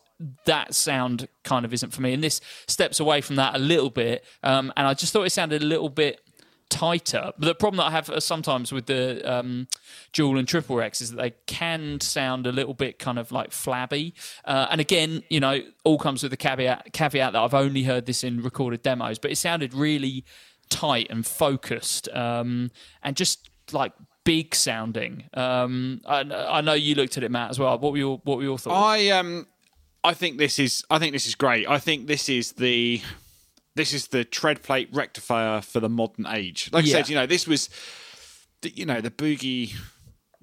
that 0.45 0.75
sound 0.75 1.29
kind 1.43 1.64
of 1.64 1.72
isn't 1.72 1.93
for 1.93 2.03
me. 2.03 2.12
And 2.12 2.22
this 2.22 2.41
steps 2.66 3.01
away 3.01 3.20
from 3.20 3.37
that 3.37 3.55
a 3.55 3.59
little 3.59 3.91
bit. 3.91 4.25
Um, 4.43 4.72
and 4.77 4.87
I 4.87 4.95
just 4.95 5.12
thought 5.12 5.25
it 5.25 5.31
sounded 5.31 5.62
a 5.62 5.66
little 5.66 5.89
bit 5.89 6.20
tighter. 6.70 7.33
But 7.39 7.47
the 7.47 7.55
problem 7.55 7.79
that 7.79 7.85
I 7.85 7.91
have 7.91 8.11
uh, 8.11 8.20
sometimes 8.20 8.72
with 8.72 8.87
the 8.87 9.22
um, 9.31 9.68
dual 10.12 10.39
and 10.39 10.49
triple 10.49 10.81
X 10.81 11.01
is 11.01 11.11
that 11.11 11.16
they 11.16 11.35
can 11.47 12.01
sound 12.01 12.47
a 12.47 12.53
little 12.53 12.75
bit 12.75 12.99
kind 12.99 13.18
of 13.18 13.33
like 13.33 13.53
flabby. 13.53 14.14
Uh, 14.45 14.66
and 14.70 14.81
again, 14.81 15.22
you 15.29 15.41
know, 15.41 15.61
all 15.85 15.99
comes 15.99 16.22
with 16.22 16.31
the 16.31 16.37
caveat, 16.37 16.93
caveat 16.93 17.33
that 17.33 17.39
I've 17.39 17.55
only 17.55 17.85
heard 17.85 18.07
this 18.07 18.25
in 18.25 18.43
recorded 18.43 18.83
demos, 18.83 19.18
but 19.18 19.31
it 19.31 19.37
sounded 19.37 19.75
really 19.75 20.25
tight 20.70 21.07
and 21.11 21.27
focused 21.27 22.09
um, 22.09 22.70
and 23.03 23.16
just 23.16 23.49
like 23.72 23.93
big 24.25 24.55
sounding. 24.55 25.25
Um, 25.35 26.01
I, 26.07 26.20
I 26.20 26.61
know 26.61 26.72
you 26.72 26.95
looked 26.95 27.16
at 27.16 27.22
it, 27.22 27.31
Matt, 27.31 27.51
as 27.51 27.59
well. 27.59 27.79
What 27.79 27.93
were 27.93 27.99
your 27.99 28.20
what 28.25 28.39
were 28.39 28.43
your 28.43 28.59
thoughts? 28.59 28.77
I 28.77 29.11
um 29.11 29.47
I 30.05 30.14
think 30.14 30.38
this 30.38 30.59
is 30.59 30.84
I 30.90 30.98
think 30.98 31.12
this 31.12 31.26
is 31.26 31.34
great. 31.34 31.68
I 31.68 31.78
think 31.78 32.07
this 32.07 32.28
is 32.28 32.52
the 32.52 33.00
this 33.74 33.92
is 33.92 34.09
the 34.09 34.24
tread 34.24 34.62
plate 34.62 34.88
rectifier 34.92 35.61
for 35.61 35.80
the 35.80 35.88
modern 35.88 36.26
age. 36.26 36.70
Like 36.72 36.84
Yeah. 36.86 36.98
I 36.98 37.00
said, 37.02 37.09
you 37.09 37.16
know, 37.16 37.26
this 37.26 37.46
was 37.48 37.68
the, 38.61 38.70
you 38.70 38.86
know, 38.86 39.00
the 39.00 39.11
boogie 39.11 39.74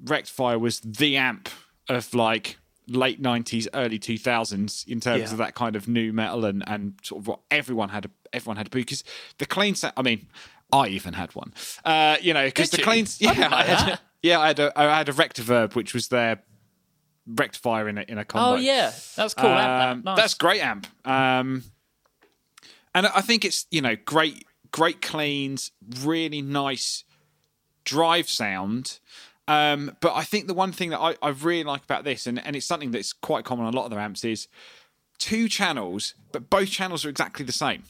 rectifier 0.03 0.59
was 0.59 0.80
the 0.82 1.16
amp 1.16 1.47
of 1.88 2.14
like 2.14 2.57
late 2.88 3.22
90s 3.22 3.68
early 3.74 3.99
2000s 3.99 4.86
in 4.88 4.99
terms 4.99 5.22
Yeah. 5.22 5.32
of 5.32 5.38
that 5.38 5.55
kind 5.55 5.76
of 5.76 5.88
new 5.88 6.12
metal 6.12 6.43
and 6.43 6.64
and 6.68 6.95
sort 7.03 7.22
of 7.22 7.28
what 7.28 7.39
everyone 7.51 7.89
had 7.89 8.05
a, 8.05 8.09
everyone 8.34 8.57
had 8.57 8.68
a 8.68 8.70
boogie 8.70 8.86
because 8.88 9.03
the 9.38 9.45
clean 9.45 9.76
sound 9.76 9.93
I 9.95 10.01
mean 10.01 10.28
I 10.74 10.88
even 10.88 11.14
had 11.14 11.34
one 11.36 11.53
uh 11.86 12.18
you 12.22 12.34
know 12.34 12.45
because 12.45 12.72
the 12.72 12.80
you? 12.80 12.84
clean 12.84 13.05
I 13.05 13.09
yeah 13.20 13.34
didn't 13.34 13.53
I 13.53 13.64
had, 13.64 13.99
yeah 14.24 14.39
I 14.39 14.47
had 14.47 14.59
a 14.59 14.74
I 14.80 14.97
had 14.97 15.09
a 15.09 15.14
Rect-O-Verb 15.14 15.74
which 15.74 15.93
was 15.93 16.07
their 16.09 16.41
rectifier 17.36 17.88
in 17.90 17.98
a 17.98 18.06
in 18.08 18.18
a 18.18 18.26
combo 18.26 18.58
oh 18.58 18.60
yeah, 18.60 18.92
that's 19.16 19.34
cool. 19.34 19.50
Um, 19.50 19.56
that- 19.56 20.04
nice. 20.04 20.18
That's 20.18 20.34
great 20.36 20.62
amp. 20.62 20.88
Um, 21.06 21.64
and 22.94 23.08
I 23.08 23.22
think 23.22 23.46
it's 23.46 23.66
you 23.72 23.82
know 23.82 23.96
great, 24.06 24.46
great 24.72 25.02
cleans, 25.02 25.72
really 26.02 26.42
nice 26.42 27.04
drive 27.84 28.30
sound. 28.30 29.00
Um, 29.48 29.98
but 30.02 30.14
I 30.16 30.24
think 30.24 30.48
the 30.48 30.54
one 30.54 30.72
thing 30.72 30.92
that 30.92 31.00
I, 31.00 31.16
I 31.22 31.30
really 31.30 31.64
like 31.64 31.84
about 31.84 32.04
this, 32.04 32.28
and, 32.28 32.44
and 32.46 32.56
it's 32.56 32.66
something 32.66 32.92
that's 32.92 33.12
quite 33.12 33.44
common 33.44 33.66
on 33.66 33.74
a 33.74 33.76
lot 33.76 33.86
of 33.86 33.92
their 33.92 34.00
amps, 34.00 34.24
is 34.24 34.48
two 35.18 35.50
channels, 35.50 36.14
but 36.32 36.50
both 36.50 36.70
channels 36.70 37.04
are 37.06 37.10
exactly 37.10 37.44
the 37.44 37.52
same. 37.52 37.84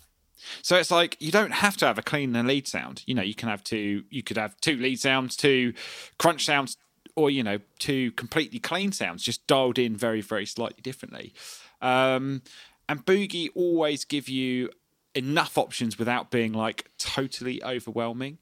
So 0.63 0.75
it's 0.77 0.89
like 0.89 1.17
you 1.19 1.31
don't 1.31 1.51
have 1.51 1.77
to 1.77 1.85
have 1.85 1.99
a 1.99 2.01
clean 2.01 2.35
and 2.35 2.47
lead 2.47 2.67
sound. 2.67 3.03
You 3.05 3.13
know, 3.13 3.21
you 3.21 3.35
can 3.35 3.47
have 3.49 3.63
two. 3.63 4.05
You 4.09 4.23
could 4.23 4.37
have 4.37 4.59
two 4.59 4.75
lead 4.75 4.99
sounds, 4.99 5.35
two 5.35 5.73
crunch 6.17 6.45
sounds, 6.45 6.77
or 7.15 7.29
you 7.29 7.43
know, 7.43 7.59
two 7.79 8.11
completely 8.11 8.59
clean 8.59 8.91
sounds, 8.91 9.23
just 9.23 9.45
dialed 9.47 9.77
in 9.77 9.95
very, 9.95 10.21
very 10.21 10.45
slightly 10.45 10.81
differently. 10.81 11.33
Um, 11.81 12.41
and 12.87 13.05
Boogie 13.05 13.49
always 13.55 14.05
give 14.05 14.27
you 14.27 14.69
enough 15.15 15.57
options 15.57 15.97
without 15.99 16.31
being 16.31 16.53
like 16.53 16.89
totally 16.97 17.63
overwhelming. 17.63 18.37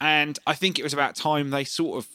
And 0.00 0.38
I 0.46 0.54
think 0.54 0.78
it 0.78 0.82
was 0.82 0.92
about 0.92 1.16
time 1.16 1.50
they 1.50 1.64
sort 1.64 1.98
of 1.98 2.08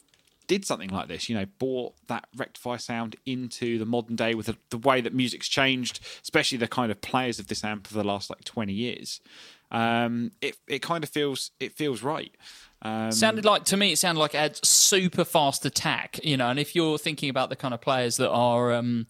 did 0.49 0.65
something 0.65 0.89
like 0.89 1.07
this, 1.07 1.29
you 1.29 1.35
know, 1.35 1.45
brought 1.59 1.93
that 2.07 2.27
rectify 2.35 2.75
sound 2.77 3.15
into 3.25 3.77
the 3.77 3.85
modern 3.85 4.15
day 4.15 4.33
with 4.33 4.47
the, 4.47 4.57
the 4.71 4.77
way 4.77 4.99
that 4.99 5.13
music's 5.13 5.47
changed, 5.47 5.99
especially 6.23 6.57
the 6.57 6.67
kind 6.67 6.91
of 6.91 6.99
players 7.01 7.39
of 7.39 7.47
this 7.47 7.63
amp 7.63 7.87
for 7.87 7.93
the 7.93 8.03
last 8.03 8.29
like 8.29 8.43
20 8.43 8.73
years. 8.73 9.21
Um, 9.71 10.31
it 10.41 10.57
it 10.67 10.81
kind 10.81 11.03
of 11.03 11.09
feels 11.11 11.51
it 11.59 11.73
feels 11.73 12.01
right. 12.01 12.33
Um, 12.81 13.11
sounded 13.11 13.43
like 13.43 13.65
to 13.65 13.77
me 13.77 13.91
it 13.91 13.99
sounded 13.99 14.21
like 14.21 14.33
it 14.33 14.37
had 14.37 14.65
super 14.65 15.25
fast 15.25 15.65
attack 15.65 16.17
you 16.23 16.37
know 16.37 16.49
and 16.49 16.57
if 16.57 16.75
you're 16.75 16.97
thinking 16.97 17.29
about 17.29 17.49
the 17.49 17.57
kind 17.57 17.73
of 17.73 17.81
players 17.81 18.15
that 18.17 18.29
are 18.29 18.71
um 18.71 19.05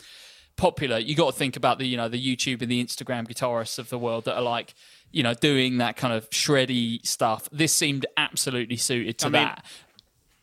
popular 0.57 0.97
you 0.97 1.15
got 1.15 1.31
to 1.31 1.37
think 1.37 1.55
about 1.55 1.77
the 1.77 1.85
you 1.85 1.95
know 1.95 2.09
the 2.09 2.19
youtube 2.19 2.63
and 2.63 2.71
the 2.71 2.83
instagram 2.83 3.27
guitarists 3.27 3.77
of 3.77 3.89
the 3.89 3.99
world 3.99 4.25
that 4.25 4.35
are 4.35 4.41
like 4.41 4.73
you 5.11 5.21
know 5.21 5.35
doing 5.35 5.77
that 5.77 5.97
kind 5.97 6.15
of 6.15 6.27
shreddy 6.31 7.05
stuff 7.05 7.47
this 7.51 7.71
seemed 7.71 8.07
absolutely 8.17 8.75
suited 8.75 9.19
to 9.19 9.27
I 9.27 9.29
mean, 9.29 9.43
that 9.43 9.63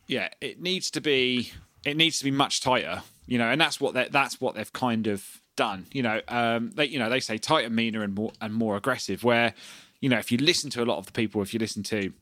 yeah, 0.06 0.28
it 0.40 0.60
needs 0.60 0.90
to 0.92 1.00
be 1.00 1.52
it 1.84 1.96
needs 1.96 2.18
to 2.18 2.24
be 2.24 2.30
much 2.30 2.60
tighter, 2.60 3.02
you 3.26 3.38
know, 3.38 3.48
and 3.48 3.60
that's 3.60 3.80
what 3.80 3.94
they 3.94 4.08
that's 4.08 4.40
what 4.40 4.54
they've 4.54 4.72
kind 4.72 5.06
of 5.06 5.24
done, 5.56 5.86
you 5.92 6.02
know. 6.02 6.20
Um, 6.28 6.70
they 6.74 6.86
you 6.86 6.98
know 6.98 7.10
they 7.10 7.20
say 7.20 7.38
tighter, 7.38 7.70
meaner, 7.70 8.02
and 8.02 8.14
more 8.14 8.32
and 8.40 8.54
more 8.54 8.76
aggressive. 8.76 9.24
Where 9.24 9.54
you 10.00 10.08
know 10.08 10.18
if 10.18 10.30
you 10.30 10.38
listen 10.38 10.70
to 10.70 10.82
a 10.82 10.86
lot 10.86 10.98
of 10.98 11.06
the 11.06 11.12
people, 11.12 11.42
if 11.42 11.52
you 11.52 11.60
listen 11.60 11.82
to 11.84 12.12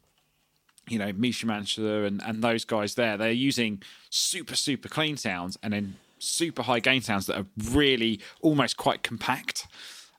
you 0.88 0.98
know 0.98 1.12
Misha 1.12 1.46
Mansoor 1.46 2.04
and 2.04 2.22
and 2.24 2.42
those 2.42 2.64
guys 2.64 2.94
there, 2.94 3.16
they're 3.16 3.30
using 3.30 3.82
super 4.10 4.54
super 4.56 4.88
clean 4.88 5.16
sounds 5.16 5.58
and 5.62 5.72
then 5.72 5.96
super 6.18 6.62
high 6.62 6.80
gain 6.80 7.00
sounds 7.02 7.26
that 7.26 7.36
are 7.38 7.46
really 7.72 8.20
almost 8.40 8.76
quite 8.76 9.02
compact. 9.02 9.66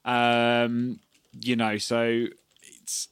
Um, 0.03 0.99
you 1.41 1.55
know, 1.55 1.78
so 1.78 2.26
it's 2.61 3.07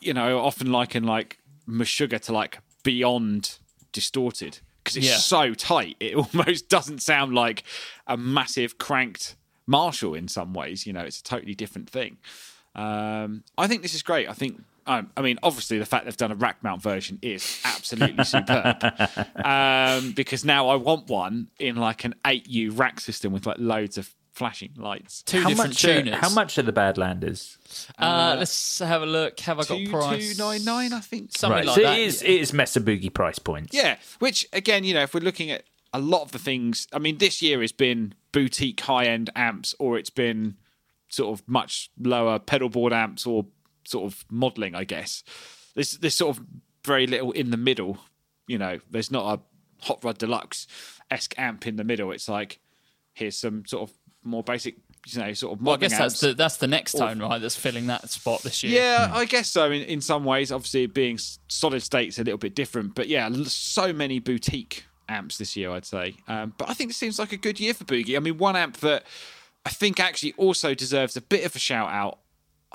you 0.00 0.12
know 0.14 0.38
often 0.40 0.70
liken 0.72 1.04
like 1.04 1.38
Meshuggah 1.68 2.20
to 2.22 2.32
like 2.32 2.58
beyond 2.82 3.58
distorted 3.92 4.58
because 4.82 4.96
it's 4.96 5.06
Yeah. 5.06 5.16
so 5.16 5.54
tight 5.54 5.96
it 6.00 6.14
almost 6.34 6.68
doesn't 6.68 7.02
sound 7.02 7.34
like 7.34 7.64
a 8.06 8.16
massive 8.16 8.78
cranked 8.78 9.36
Marshall 9.66 10.14
in 10.14 10.28
some 10.28 10.52
ways. 10.54 10.86
You 10.86 10.92
know, 10.92 11.00
it's 11.02 11.20
a 11.20 11.24
totally 11.24 11.54
different 11.54 11.88
thing. 11.90 12.18
Um, 12.74 13.42
I 13.58 13.66
think 13.66 13.82
this 13.82 13.94
is 13.94 14.02
great. 14.02 14.28
I 14.28 14.32
think. 14.32 14.62
Um, 14.86 15.10
I 15.16 15.22
mean, 15.22 15.38
obviously, 15.42 15.78
the 15.78 15.86
fact 15.86 16.04
they've 16.04 16.16
done 16.16 16.32
a 16.32 16.36
rack 16.36 16.62
mount 16.62 16.80
version 16.82 17.18
is 17.22 17.60
absolutely 17.64 18.24
superb. 18.24 18.76
Um, 19.44 20.12
because 20.12 20.44
now 20.44 20.68
I 20.68 20.76
want 20.76 21.08
one 21.08 21.48
in 21.58 21.76
like 21.76 22.04
an 22.04 22.14
8U 22.24 22.78
rack 22.78 23.00
system 23.00 23.32
with 23.32 23.46
like 23.46 23.58
loads 23.58 23.96
of 23.98 24.12
flashing 24.32 24.72
lights. 24.76 25.22
two 25.22 25.40
How 25.40 25.48
different 25.48 25.70
much, 25.70 25.84
uh, 25.84 25.94
tuners 26.02 26.14
how 26.20 26.28
much 26.30 26.58
are 26.58 26.62
the 26.62 26.72
Badlanders? 26.72 27.56
uh, 27.98 28.36
let's 28.38 28.78
have 28.80 29.02
a 29.02 29.06
look 29.06 29.38
have 29.40 29.58
i 29.58 29.64
got 29.64 29.78
Two 29.78 29.88
price 29.90 30.36
two 30.36 30.42
nine 30.42 30.64
nine, 30.64 30.92
I 30.92 31.00
think. 31.00 31.30
something 31.36 31.56
right, 31.58 31.66
like 31.66 31.76
so 31.76 31.82
that 31.82 31.98
it 31.98 32.06
is 32.06 32.22
it 32.22 32.28
is 32.30 32.52
Mesa 32.52 32.80
Boogie 32.80 33.12
price 33.12 33.38
points. 33.38 33.74
Yeah, 33.74 33.96
which 34.18 34.46
again, 34.52 34.84
you 34.84 34.94
know, 34.94 35.02
if 35.02 35.14
we're 35.14 35.20
looking 35.20 35.50
at 35.50 35.64
a 35.92 36.00
lot 36.00 36.22
of 36.22 36.32
the 36.32 36.38
things, 36.38 36.86
I 36.92 36.98
mean, 36.98 37.18
this 37.18 37.40
year 37.40 37.60
has 37.62 37.72
been 37.72 38.14
boutique 38.32 38.80
high 38.80 39.06
end 39.06 39.30
amps, 39.36 39.74
or 39.78 39.96
it's 39.98 40.10
been 40.10 40.56
sort 41.08 41.38
of 41.38 41.48
much 41.48 41.90
lower 41.98 42.38
pedal 42.38 42.68
board 42.68 42.92
amps, 42.92 43.26
or 43.26 43.46
sort 43.86 44.12
of 44.12 44.24
modelling, 44.30 44.74
I 44.74 44.84
guess. 44.84 45.22
There's 45.74 45.92
there's 45.92 46.14
sort 46.14 46.36
of 46.36 46.44
very 46.84 47.06
little 47.06 47.32
in 47.32 47.50
the 47.50 47.56
middle. 47.56 47.98
You 48.46 48.58
know, 48.58 48.80
there's 48.90 49.10
not 49.10 49.38
a 49.38 49.84
Hot 49.86 50.02
Rod 50.02 50.18
Deluxe 50.18 50.66
esque 51.10 51.34
amp 51.38 51.66
in 51.66 51.76
the 51.76 51.84
middle. 51.84 52.12
It's 52.12 52.28
like 52.28 52.60
here's 53.12 53.36
some 53.36 53.64
sort 53.66 53.88
of 53.88 53.96
more 54.22 54.42
basic 54.42 54.76
you 55.06 55.20
know, 55.20 55.32
sort 55.34 55.52
of 55.52 55.62
Well, 55.62 55.74
I 55.74 55.76
modern 55.76 55.88
guess 55.88 55.98
that's 55.98 56.20
the 56.20 56.34
that's 56.34 56.56
the 56.56 56.66
Nextone, 56.66 57.22
right? 57.22 57.40
That's 57.40 57.56
filling 57.56 57.86
that 57.86 58.08
spot 58.10 58.42
this 58.42 58.62
year. 58.62 58.82
Yeah, 58.82 59.10
I 59.12 59.24
guess 59.24 59.48
so. 59.48 59.70
In, 59.70 59.82
in 59.82 60.00
some 60.00 60.24
ways, 60.24 60.50
obviously, 60.50 60.86
being 60.86 61.18
solid 61.48 61.82
state's 61.82 62.18
a 62.18 62.24
little 62.24 62.38
bit 62.38 62.54
different, 62.54 62.94
but 62.94 63.08
yeah, 63.08 63.30
so 63.44 63.92
many 63.92 64.18
boutique 64.18 64.84
amps 65.08 65.38
this 65.38 65.56
year, 65.56 65.70
I'd 65.70 65.84
say. 65.84 66.16
Um, 66.26 66.54
but 66.58 66.68
I 66.68 66.74
think 66.74 66.90
it 66.90 66.94
seems 66.94 67.18
like 67.18 67.32
a 67.32 67.36
good 67.36 67.60
year 67.60 67.72
for 67.72 67.84
Boogie. 67.84 68.16
I 68.16 68.18
mean, 68.18 68.38
one 68.38 68.56
amp 68.56 68.78
that 68.78 69.04
I 69.64 69.70
think 69.70 70.00
actually 70.00 70.32
also 70.36 70.74
deserves 70.74 71.16
a 71.16 71.20
bit 71.20 71.44
of 71.44 71.54
a 71.54 71.58
shout 71.60 71.90
out, 71.90 72.18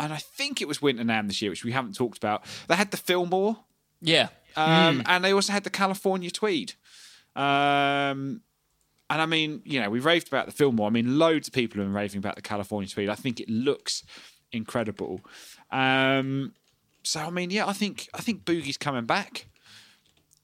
and 0.02 0.12
I 0.12 0.18
think 0.18 0.62
it 0.62 0.68
was 0.68 0.82
Winter 0.82 1.04
NAMM 1.04 1.28
this 1.28 1.42
year, 1.44 1.52
which 1.52 1.64
we 1.64 1.72
haven't 1.72 1.96
talked 1.96 2.18
about. 2.18 2.44
They 2.68 2.76
had 2.76 2.90
the 2.90 2.98
Fillmore, 2.98 3.58
yeah. 4.02 4.30
um, 4.56 5.04
and 5.06 5.24
they 5.24 5.32
also 5.32 5.54
had 5.54 5.64
the 5.64 5.70
California 5.70 6.32
Tweed. 6.32 6.74
Um, 7.36 8.42
and 9.12 9.22
I 9.22 9.26
mean, 9.28 9.62
you 9.64 9.80
know, 9.80 9.92
we 9.92 10.00
raved 10.00 10.28
about 10.28 10.48
the 10.48 10.52
Fillmore. 10.52 10.88
I 10.88 10.90
mean, 10.90 11.20
loads 11.20 11.48
of 11.48 11.54
people 11.54 11.78
have 11.78 11.86
been 11.86 11.94
raving 11.94 12.18
about 12.18 12.36
the 12.36 12.42
California 12.42 12.90
Tweed. 12.90 13.10
I 13.10 13.16
think 13.16 13.40
it 13.40 13.48
looks 13.48 14.04
incredible. 14.52 15.22
Um, 15.70 16.54
so 17.04 17.20
I 17.20 17.30
mean, 17.30 17.52
yeah, 17.52 17.68
I 17.68 17.74
think 17.74 18.10
I 18.16 18.22
think 18.22 18.44
Boogie's 18.44 18.78
coming 18.78 19.06
back. 19.06 19.48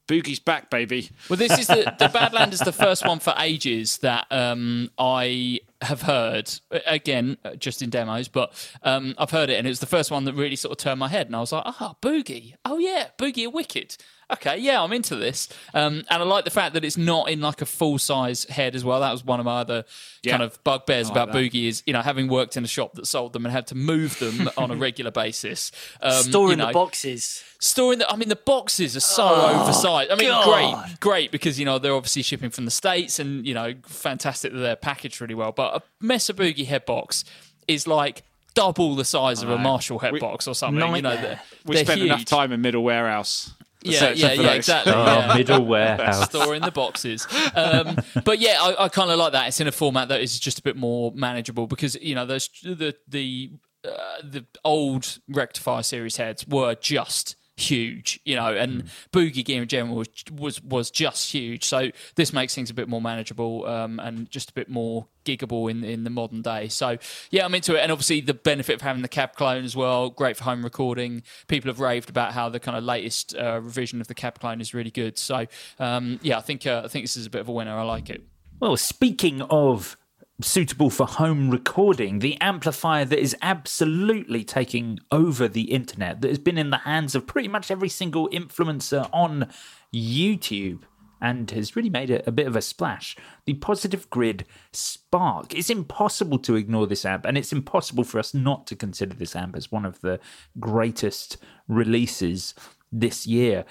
Boogie's 0.08 0.40
back, 0.40 0.70
baby. 0.70 1.10
Well, 1.30 1.38
this 1.38 1.58
is 1.58 1.68
the 1.68 1.96
the 1.98 2.08
Badland 2.08 2.54
is 2.54 2.60
the 2.60 2.72
first 2.72 3.06
one 3.06 3.20
for 3.20 3.34
ages 3.40 3.98
that 4.00 4.28
um, 4.30 4.92
I 5.00 5.62
have 5.82 6.02
heard. 6.04 6.50
Again, 6.86 7.38
uh, 7.46 7.56
just 7.56 7.82
in 7.82 7.90
demos, 7.90 8.28
but 8.28 8.54
um, 8.84 9.14
I've 9.18 9.32
heard 9.32 9.50
it, 9.50 9.56
and 9.58 9.68
it 9.68 9.70
was 9.70 9.80
the 9.80 9.86
first 9.86 10.12
one 10.12 10.26
that 10.26 10.34
really 10.34 10.56
sort 10.56 10.72
of 10.72 10.78
turned 10.78 11.00
my 11.00 11.08
head, 11.10 11.28
and 11.28 11.36
I 11.36 11.40
was 11.40 11.52
like, 11.52 11.64
"Ah, 11.66 11.96
Boogie! 12.02 12.56
Oh 12.66 12.78
yeah, 12.78 13.08
Boogie 13.20 13.46
are 13.48 13.50
wicked." 13.52 13.98
Okay, 14.30 14.58
yeah, 14.58 14.84
I'm 14.84 14.92
into 14.92 15.16
this, 15.16 15.48
um, 15.74 16.04
and 16.10 16.22
I 16.22 16.26
like 16.26 16.44
the 16.44 16.52
fact 16.52 16.74
that 16.74 16.84
it's 16.84 16.98
not 16.98 17.30
in 17.30 17.40
like 17.40 17.62
a 17.62 17.66
full 17.66 17.98
size 17.98 18.44
head 18.46 18.76
as 18.76 18.84
well. 18.84 19.00
That 19.00 19.14
was 19.14 19.24
one 19.24 19.40
of 19.40 19.46
my 19.46 19.62
other 19.62 19.86
Yeah. 20.22 20.32
kind 20.32 20.44
of 20.44 20.62
bugbears 20.66 21.08
I 21.08 21.12
about 21.12 21.28
like 21.30 21.34
that. 21.36 21.52
Boogie 21.54 21.68
is 21.70 21.82
you 21.88 21.94
know 21.94 22.02
having 22.02 22.28
worked 22.28 22.58
in 22.58 22.66
a 22.66 22.68
shop 22.68 22.96
that 22.96 23.08
sold 23.08 23.32
them 23.32 23.46
and 23.46 23.54
had 23.54 23.68
to 23.68 23.76
move 23.76 24.20
them 24.20 24.50
on 24.58 24.70
a 24.72 24.76
regular 24.76 25.12
basis. 25.12 25.72
Um, 26.02 26.12
Storing 26.24 26.60
you 26.60 26.66
the 26.66 26.74
boxes. 26.74 27.42
storing 27.62 28.00
the 28.00 28.12
I 28.12 28.18
mean 28.18 28.28
the 28.28 28.36
boxes 28.36 28.98
are 28.98 29.02
so 29.02 29.24
Oh, 29.26 29.62
oversized. 29.64 30.12
I 30.12 30.16
mean 30.16 30.28
God. 30.28 30.44
great, 30.90 31.00
great 31.00 31.32
because 31.32 31.58
you 31.58 31.64
know 31.66 31.80
they're 31.80 31.96
obviously 31.96 32.24
shipping 32.24 32.50
from 32.50 32.66
the 32.66 32.72
States 32.72 33.20
and 33.20 33.48
you 33.48 33.54
know 33.54 33.76
fantastic 33.86 34.52
that 34.52 34.60
they're 34.60 34.76
packaged 34.76 35.22
really 35.22 35.36
well. 35.36 35.54
But 35.54 35.67
a 35.76 35.82
Mesa 36.02 36.34
Boogie 36.34 36.66
head 36.66 36.86
box 36.86 37.24
is 37.68 37.88
like 37.88 38.24
double 38.54 38.96
the 38.96 39.06
size 39.06 39.44
of 39.44 39.50
a 39.50 39.58
Marshall 39.58 40.00
head 40.00 40.14
We- 40.14 40.20
box 40.20 40.48
or 40.48 40.56
something. 40.56 40.96
You 40.96 41.02
know, 41.02 41.16
they're, 41.16 41.40
We 41.66 41.76
they're 41.76 41.86
spent 41.86 42.02
enough 42.02 42.26
time 42.26 42.52
in 42.52 42.62
middle 42.62 42.84
warehouse. 42.84 43.54
Yeah, 43.84 44.12
yeah, 44.12 44.34
yeah, 44.34 44.54
exactly. 44.54 44.92
Oh, 44.92 45.06
yeah. 45.06 45.34
middle 45.38 45.64
warehouse. 45.74 46.26
Storing 46.26 46.62
the 46.62 46.72
boxes, 46.72 47.26
um, 47.56 47.98
but 48.26 48.40
yeah, 48.40 48.58
I, 48.60 48.86
I 48.86 48.90
kind 48.90 49.12
of 49.12 49.18
like 49.20 49.32
that. 49.34 49.48
It's 49.48 49.62
in 49.62 49.68
a 49.68 49.72
format 49.72 50.10
that 50.10 50.20
is 50.20 50.38
just 50.40 50.60
a 50.60 50.62
bit 50.64 50.76
more 50.76 51.12
manageable 51.14 51.68
because 51.68 51.96
you 52.02 52.16
know 52.16 52.26
those 52.26 52.50
the 52.64 52.96
the 53.08 53.52
uh, 53.86 53.90
the 54.24 54.46
old 54.66 55.20
rectifier 55.30 55.84
series 55.84 56.18
heads 56.18 56.46
were 56.48 56.74
just 56.76 57.37
huge, 57.58 58.20
you 58.24 58.36
know, 58.36 58.54
and 58.54 58.84
boogie 59.12 59.44
gear 59.44 59.64
in 59.64 59.68
general 59.68 59.98
was 59.98 60.08
was 60.32 60.62
was 60.64 60.92
just 60.92 61.32
huge. 61.32 61.66
So 61.66 61.90
this 62.16 62.32
makes 62.32 62.56
things 62.56 62.70
a 62.70 62.74
bit 62.74 62.88
more 62.88 63.02
manageable 63.02 63.66
um, 63.66 64.00
and 64.00 64.30
just 64.30 64.52
a 64.52 64.54
bit 64.54 64.70
more 64.70 65.08
giggable 65.26 65.70
in 65.70 65.84
in 65.84 66.04
the 66.04 66.10
modern 66.10 66.42
day. 66.42 66.70
So 66.70 66.98
yeah, 67.32 67.44
I'm 67.44 67.54
into 67.56 67.76
it, 67.76 67.82
and 67.82 67.92
obviously 67.92 68.22
the 68.22 68.36
benefit 68.36 68.76
of 68.76 68.82
having 68.82 69.02
the 69.02 69.10
cab 69.10 69.34
clone 69.34 69.66
as 69.66 69.76
well, 69.76 70.10
great 70.10 70.38
for 70.38 70.44
home 70.44 70.64
recording. 70.64 71.24
People 71.48 71.70
have 71.70 71.80
raved 71.80 72.10
about 72.10 72.34
how 72.34 72.48
the 72.48 72.60
kind 72.60 72.78
of 72.78 72.84
latest 72.84 73.36
uh, 73.36 73.60
revision 73.62 74.00
of 74.00 74.08
the 74.08 74.16
cab 74.16 74.40
clone 74.40 74.62
is 74.62 74.74
really 74.74 74.92
good. 74.92 75.18
So 75.18 75.48
um, 75.80 76.20
yeah, 76.22 76.38
I 76.38 76.42
think 76.42 76.66
uh, 76.66 76.84
I 76.86 76.88
think 76.88 77.04
this 77.04 77.18
is 77.18 77.26
a 77.26 77.30
bit 77.30 77.42
of 77.42 77.50
a 77.50 77.52
winner. 77.52 77.76
I 77.76 77.84
like 77.84 78.10
it. 78.10 78.24
Well, 78.60 78.78
speaking 78.78 79.42
of 79.42 79.98
suitable 80.42 80.92
for 80.92 81.08
home 81.08 81.50
recording, 81.50 82.20
the 82.20 82.40
amplifier 82.40 83.06
that 83.06 83.20
is 83.20 83.36
absolutely 83.42 84.44
taking 84.44 85.00
over 85.12 85.48
the 85.48 85.72
internet, 85.72 86.22
that 86.22 86.30
has 86.30 86.38
been 86.38 86.58
in 86.58 86.70
the 86.70 86.78
hands 86.78 87.16
of 87.16 87.26
pretty 87.26 87.48
much 87.48 87.72
every 87.72 87.90
single 87.90 88.30
influencer 88.30 89.10
on 89.12 89.50
YouTube 89.94 90.84
and 91.20 91.50
has 91.50 91.76
really 91.76 91.90
made 91.90 92.12
it 92.12 92.28
a 92.28 92.32
bit 92.32 92.46
of 92.46 92.56
a 92.56 92.62
splash. 92.62 93.16
The 93.46 93.56
Positive 93.56 94.08
Grid 94.12 94.46
Spark. 94.72 95.56
It's 95.56 95.72
impossible 95.72 96.38
to 96.40 96.56
ignore 96.56 96.86
this 96.86 97.06
amp, 97.06 97.26
and 97.26 97.36
it's 97.36 97.52
impossible 97.52 98.04
for 98.04 98.20
us 98.20 98.36
not 98.36 98.68
to 98.68 98.76
consider 98.76 99.16
this 99.16 99.36
amp 99.36 99.56
as 99.56 99.72
one 99.72 99.86
of 99.86 100.02
the 100.02 100.20
greatest 100.60 101.38
releases 101.68 102.54
this 102.92 103.26
year 103.26 103.66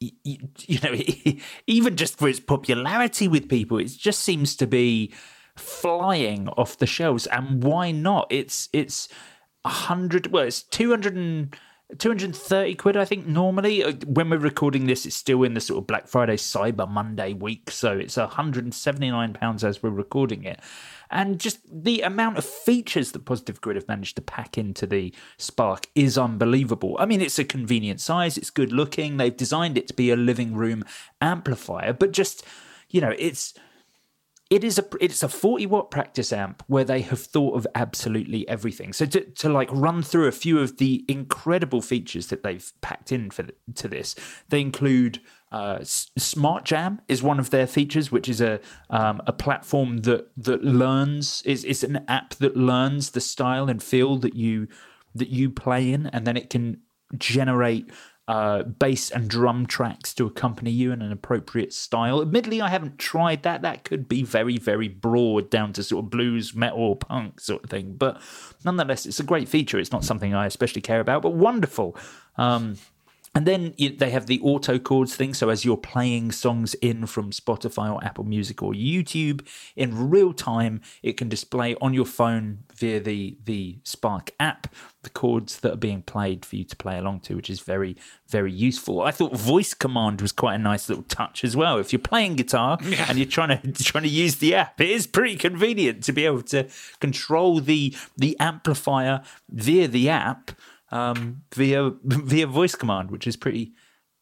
you 0.00 0.78
know, 0.84 0.94
even 1.66 1.96
just 1.96 2.18
for 2.18 2.28
its 2.28 2.38
popularity 2.38 3.26
with 3.26 3.48
people, 3.48 3.78
it 3.78 3.88
just 3.88 4.20
seems 4.20 4.54
to 4.54 4.64
be 4.64 5.12
flying 5.58 6.48
off 6.50 6.78
the 6.78 6.86
shelves. 6.86 7.26
And 7.26 7.62
why 7.62 7.90
not? 7.90 8.26
It's 8.30 8.68
it's 8.72 9.08
a 9.64 9.68
hundred. 9.68 10.28
Well, 10.28 10.44
it's 10.44 10.62
two 10.62 10.90
hundred 10.90 11.16
and. 11.16 11.56
230 11.96 12.74
quid, 12.74 12.98
I 12.98 13.06
think, 13.06 13.26
normally. 13.26 13.82
Uh, 13.82 13.92
When 14.06 14.28
we're 14.28 14.36
recording 14.36 14.86
this, 14.86 15.06
it's 15.06 15.16
still 15.16 15.42
in 15.42 15.54
the 15.54 15.60
sort 15.60 15.78
of 15.78 15.86
Black 15.86 16.06
Friday, 16.06 16.36
Cyber 16.36 16.86
Monday 16.86 17.32
week. 17.32 17.70
So 17.70 17.96
it's 17.96 18.16
£179 18.16 19.64
as 19.64 19.82
we're 19.82 19.88
recording 19.88 20.44
it. 20.44 20.60
And 21.10 21.40
just 21.40 21.60
the 21.66 22.02
amount 22.02 22.36
of 22.36 22.44
features 22.44 23.12
that 23.12 23.24
Positive 23.24 23.60
Grid 23.62 23.76
have 23.76 23.88
managed 23.88 24.16
to 24.16 24.22
pack 24.22 24.58
into 24.58 24.86
the 24.86 25.14
Spark 25.38 25.86
is 25.94 26.18
unbelievable. 26.18 26.96
I 27.00 27.06
mean, 27.06 27.22
it's 27.22 27.38
a 27.38 27.44
convenient 27.44 28.00
size, 28.02 28.36
it's 28.36 28.50
good 28.50 28.70
looking. 28.70 29.16
They've 29.16 29.34
designed 29.34 29.78
it 29.78 29.88
to 29.88 29.94
be 29.94 30.10
a 30.10 30.16
living 30.16 30.54
room 30.54 30.84
amplifier, 31.22 31.94
but 31.94 32.12
just, 32.12 32.44
you 32.90 33.00
know, 33.00 33.14
it's 33.18 33.54
it 34.50 34.64
is 34.64 34.78
a 34.78 34.84
it's 35.00 35.22
a 35.22 35.28
40 35.28 35.66
watt 35.66 35.90
practice 35.90 36.32
amp 36.32 36.62
where 36.68 36.84
they 36.84 37.02
have 37.02 37.20
thought 37.20 37.54
of 37.54 37.66
absolutely 37.74 38.48
everything. 38.48 38.92
So 38.92 39.04
to, 39.06 39.20
to 39.20 39.48
like 39.48 39.68
run 39.70 40.02
through 40.02 40.26
a 40.26 40.32
few 40.32 40.58
of 40.58 40.78
the 40.78 41.04
incredible 41.06 41.82
features 41.82 42.28
that 42.28 42.42
they've 42.42 42.72
packed 42.80 43.12
in 43.12 43.30
for 43.30 43.46
to 43.74 43.88
this 43.88 44.14
they 44.48 44.60
include 44.60 45.20
uh, 45.52 45.78
smart 45.82 46.64
jam 46.64 47.00
is 47.08 47.22
one 47.22 47.38
of 47.38 47.50
their 47.50 47.66
features 47.66 48.10
which 48.10 48.28
is 48.28 48.40
a 48.40 48.60
um, 48.90 49.20
a 49.26 49.32
platform 49.32 49.98
that 49.98 50.30
that 50.36 50.64
learns 50.64 51.42
is 51.42 51.64
is 51.64 51.84
an 51.84 52.04
app 52.08 52.34
that 52.36 52.56
learns 52.56 53.10
the 53.10 53.20
style 53.20 53.68
and 53.68 53.82
feel 53.82 54.16
that 54.16 54.34
you 54.34 54.66
that 55.14 55.28
you 55.28 55.50
play 55.50 55.92
in 55.92 56.06
and 56.06 56.26
then 56.26 56.36
it 56.36 56.48
can 56.48 56.80
generate 57.16 57.90
uh, 58.28 58.62
bass 58.62 59.10
and 59.10 59.28
drum 59.28 59.64
tracks 59.64 60.12
to 60.12 60.26
accompany 60.26 60.70
you 60.70 60.92
in 60.92 61.00
an 61.00 61.10
appropriate 61.10 61.72
style. 61.72 62.20
Admittedly, 62.20 62.60
I 62.60 62.68
haven't 62.68 62.98
tried 62.98 63.42
that. 63.42 63.62
That 63.62 63.84
could 63.84 64.06
be 64.06 64.22
very, 64.22 64.58
very 64.58 64.86
broad 64.88 65.48
down 65.48 65.72
to 65.72 65.82
sort 65.82 66.04
of 66.04 66.10
blues, 66.10 66.54
metal, 66.54 66.94
punk 66.96 67.40
sort 67.40 67.64
of 67.64 67.70
thing. 67.70 67.94
But 67.96 68.20
nonetheless, 68.66 69.06
it's 69.06 69.18
a 69.18 69.24
great 69.24 69.48
feature. 69.48 69.78
It's 69.78 69.92
not 69.92 70.04
something 70.04 70.34
I 70.34 70.44
especially 70.44 70.82
care 70.82 71.00
about, 71.00 71.22
but 71.22 71.32
wonderful. 71.32 71.96
Um, 72.36 72.76
and 73.38 73.46
then 73.46 73.72
they 73.78 74.10
have 74.10 74.26
the 74.26 74.40
auto 74.40 74.80
chords 74.80 75.14
thing. 75.14 75.32
So 75.32 75.48
as 75.48 75.64
you're 75.64 75.76
playing 75.76 76.32
songs 76.32 76.74
in 76.74 77.06
from 77.06 77.30
Spotify 77.30 77.94
or 77.94 78.02
Apple 78.02 78.24
Music 78.24 78.64
or 78.64 78.72
YouTube 78.72 79.46
in 79.76 80.10
real 80.10 80.32
time, 80.32 80.80
it 81.04 81.16
can 81.16 81.28
display 81.28 81.76
on 81.80 81.94
your 81.94 82.04
phone 82.04 82.64
via 82.74 82.98
the 82.98 83.38
the 83.44 83.78
Spark 83.84 84.32
app 84.40 84.66
the 85.04 85.10
chords 85.10 85.60
that 85.60 85.72
are 85.72 85.76
being 85.76 86.02
played 86.02 86.44
for 86.44 86.56
you 86.56 86.64
to 86.64 86.74
play 86.74 86.98
along 86.98 87.20
to, 87.20 87.36
which 87.36 87.48
is 87.48 87.60
very 87.60 87.96
very 88.26 88.50
useful. 88.50 89.02
I 89.02 89.12
thought 89.12 89.36
voice 89.36 89.72
command 89.72 90.20
was 90.20 90.32
quite 90.32 90.56
a 90.56 90.58
nice 90.58 90.88
little 90.88 91.04
touch 91.04 91.44
as 91.44 91.56
well. 91.56 91.78
If 91.78 91.92
you're 91.92 92.00
playing 92.00 92.34
guitar 92.34 92.76
and 93.08 93.18
you're 93.18 93.28
trying 93.28 93.56
to 93.60 93.72
trying 93.84 94.02
to 94.02 94.10
use 94.10 94.38
the 94.38 94.56
app, 94.56 94.80
it 94.80 94.90
is 94.90 95.06
pretty 95.06 95.36
convenient 95.36 96.02
to 96.02 96.12
be 96.12 96.26
able 96.26 96.42
to 96.42 96.66
control 96.98 97.60
the 97.60 97.94
the 98.16 98.36
amplifier 98.40 99.22
via 99.48 99.86
the 99.86 100.08
app 100.08 100.50
um, 100.90 101.42
via 101.54 101.90
via 102.04 102.46
voice 102.46 102.74
command, 102.74 103.10
which 103.10 103.26
is 103.26 103.36
pretty 103.36 103.72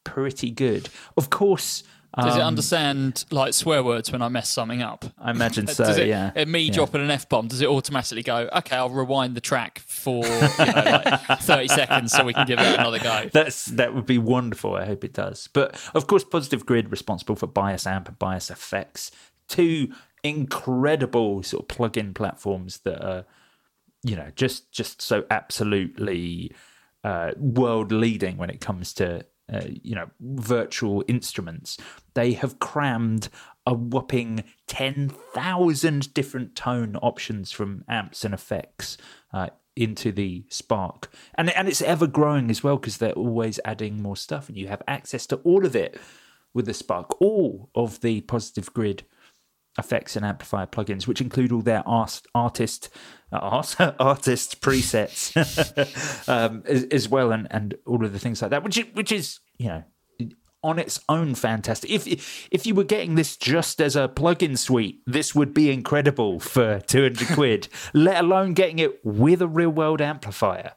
pretty 0.05 0.51
good. 0.51 0.89
Of 1.17 1.31
course, 1.31 1.83
Does 2.17 2.37
it 2.37 2.41
um, 2.41 2.47
understand 2.49 3.25
like 3.33 3.53
swear 3.55 3.83
words 3.83 4.13
when 4.13 4.23
I 4.23 4.29
mess 4.29 4.49
something 4.51 4.81
up? 4.81 5.05
I 5.19 5.33
imagine 5.33 5.67
so. 5.69 5.85
does 5.85 5.99
it, 5.99 6.07
yeah. 6.07 6.31
uh, 6.37 6.45
Me 6.45 6.61
Yeah. 6.61 6.73
dropping 6.73 7.01
an 7.03 7.11
f 7.11 7.29
bomb, 7.29 7.49
does 7.49 7.61
it 7.61 7.69
automatically 7.69 8.23
go? 8.23 8.49
Okay, 8.59 8.77
I'll 8.77 8.89
rewind 8.89 9.35
the 9.35 9.41
track 9.41 9.81
for 9.81 10.25
you 10.25 10.31
know, 10.33 11.01
like 11.05 11.41
thirty 11.41 11.69
seconds 11.69 12.13
so 12.13 12.25
we 12.25 12.33
can 12.35 12.47
give 12.47 12.59
it 12.61 12.79
another 12.79 13.01
go. 13.01 13.29
That's 13.33 13.65
that 13.67 13.95
would 13.95 14.07
be 14.07 14.19
wonderful. 14.19 14.75
I 14.77 14.85
hope 14.87 15.03
it 15.05 15.13
does. 15.13 15.49
But 15.53 15.77
of 15.95 16.07
course, 16.07 16.23
Positive 16.25 16.65
Grid 16.65 16.91
responsible 16.91 17.35
for 17.37 17.49
Bias 17.49 17.87
Amp 17.87 18.09
and 18.09 18.19
Bias 18.19 18.49
Effects, 18.51 19.11
two 19.49 19.89
incredible 20.23 21.43
sort 21.43 21.63
of 21.65 21.69
plug-in 21.69 22.15
platforms 22.15 22.79
that 22.85 23.05
are, 23.05 23.25
you 24.03 24.17
know, 24.17 24.31
just 24.35 24.73
just 24.73 25.03
so 25.03 25.25
absolutely 25.31 26.53
uh, 27.05 27.33
world 27.37 27.93
leading 27.93 28.37
when 28.37 28.51
it 28.51 28.61
comes 28.61 28.93
to 28.95 29.25
uh, 29.53 29.63
you 29.83 29.95
know 29.95 30.11
virtual 30.21 31.05
instruments. 31.09 31.77
They 32.15 32.33
have 32.33 32.59
crammed 32.59 33.29
a 33.67 33.75
whopping 33.75 34.45
ten 34.67 35.09
thousand 35.09 36.15
different 36.15 36.55
tone 36.55 36.97
options 36.97 37.53
from 37.53 37.85
amps 37.89 38.25
and 38.25 38.35
effects. 38.35 38.99
Uh, 39.33 39.49
into 39.77 40.11
the 40.11 40.43
Spark, 40.49 41.13
and 41.35 41.51
and 41.51 41.69
it's 41.69 41.83
ever 41.83 42.07
growing 42.07 42.51
as 42.51 42.65
well 42.65 42.79
because 42.79 42.97
they're 42.97 43.13
always 43.13 43.61
adding 43.63 44.01
more 44.01 44.17
stuff, 44.17 44.49
and 44.49 44.57
you 44.57 44.69
have 44.69 44.83
access 44.89 45.27
to 45.27 45.37
all 45.45 45.67
of 45.67 45.77
it 45.77 46.01
with 46.55 46.65
the 46.65 46.73
Spark. 46.73 47.21
All 47.21 47.69
of 47.75 48.01
the 48.01 48.23
Positive 48.23 48.73
Grid 48.73 49.05
effects 49.79 50.17
and 50.17 50.25
amplifier 50.25 50.67
plugins, 50.67 51.07
which 51.07 51.21
include 51.21 51.53
all 51.53 51.63
their 51.63 51.87
art, 51.87 52.23
artist 52.35 52.89
uh, 53.33 53.39
art, 53.39 53.77
artist 54.01 54.61
presets 54.61 55.33
um, 56.29 56.63
as, 56.67 56.85
as 56.85 57.09
well, 57.09 57.33
and, 57.33 57.47
and 57.51 57.77
all 57.87 58.05
of 58.05 58.13
the 58.13 58.19
things 58.19 58.43
like 58.43 58.51
that, 58.51 58.63
which 58.63 58.79
is, 58.79 58.87
which 58.95 59.13
is 59.13 59.41
you 59.59 59.69
know 59.69 59.85
on 60.67 60.81
its 60.81 61.01
own 61.09 61.35
fantastic. 61.35 61.91
If 61.91 62.49
if 62.51 62.67
you 62.67 62.75
were 62.75 62.85
getting 62.85 63.15
this 63.15 63.37
just 63.37 63.81
as 63.81 63.95
a 63.95 64.09
plugin 64.09 64.59
suite, 64.59 65.01
this 65.07 65.35
would 65.35 65.55
be 65.55 65.71
incredible 65.71 66.41
for 66.41 66.81
two 66.81 67.03
hundred 67.03 67.29
quid. 67.29 67.69
let 67.95 68.25
alone 68.25 68.53
getting 68.53 68.81
it 68.81 69.05
with 69.05 69.41
a 69.41 69.49
real 69.49 69.71
world 69.71 70.01
amplifier. 70.01 70.73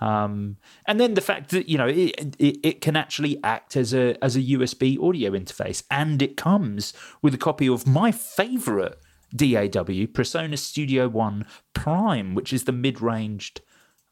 Um, 0.00 0.56
and 0.86 0.98
then 0.98 1.14
the 1.14 1.20
fact 1.20 1.50
that 1.50 1.68
you 1.68 1.78
know 1.78 1.86
it, 1.86 2.36
it, 2.38 2.58
it, 2.62 2.80
can 2.80 2.96
actually 2.96 3.38
act 3.44 3.76
as 3.76 3.94
a 3.94 4.16
as 4.24 4.34
a 4.34 4.40
USB 4.40 5.00
audio 5.00 5.30
interface, 5.30 5.84
and 5.90 6.20
it 6.20 6.36
comes 6.36 6.92
with 7.20 7.34
a 7.34 7.38
copy 7.38 7.68
of 7.68 7.86
my 7.86 8.10
favorite 8.10 8.98
DAW, 9.34 10.06
PreSonus 10.12 10.58
Studio 10.58 11.08
One 11.08 11.46
Prime, 11.74 12.34
which 12.34 12.52
is 12.52 12.64
the 12.64 12.72
mid-ranged 12.72 13.60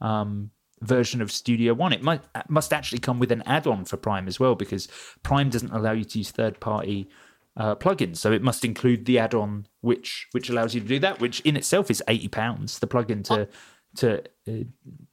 um, 0.00 0.50
version 0.80 1.20
of 1.20 1.32
Studio 1.32 1.74
One. 1.74 1.92
It 1.92 2.02
might 2.02 2.22
must 2.48 2.72
actually 2.72 3.00
come 3.00 3.18
with 3.18 3.32
an 3.32 3.42
add-on 3.46 3.84
for 3.84 3.96
Prime 3.96 4.28
as 4.28 4.38
well, 4.38 4.54
because 4.54 4.86
Prime 5.22 5.50
doesn't 5.50 5.72
allow 5.72 5.92
you 5.92 6.04
to 6.04 6.18
use 6.18 6.30
third-party 6.30 7.08
uh, 7.56 7.74
plugins, 7.74 8.18
so 8.18 8.32
it 8.32 8.42
must 8.42 8.64
include 8.64 9.06
the 9.06 9.18
add-on 9.18 9.66
which 9.80 10.28
which 10.32 10.48
allows 10.48 10.74
you 10.74 10.80
to 10.80 10.86
do 10.86 10.98
that, 11.00 11.20
which 11.20 11.40
in 11.40 11.56
itself 11.56 11.90
is 11.90 12.02
eighty 12.06 12.28
pounds. 12.28 12.78
The 12.78 12.86
plugin 12.86 13.24
to 13.24 13.48
to 13.96 14.22
uh, 14.48 14.64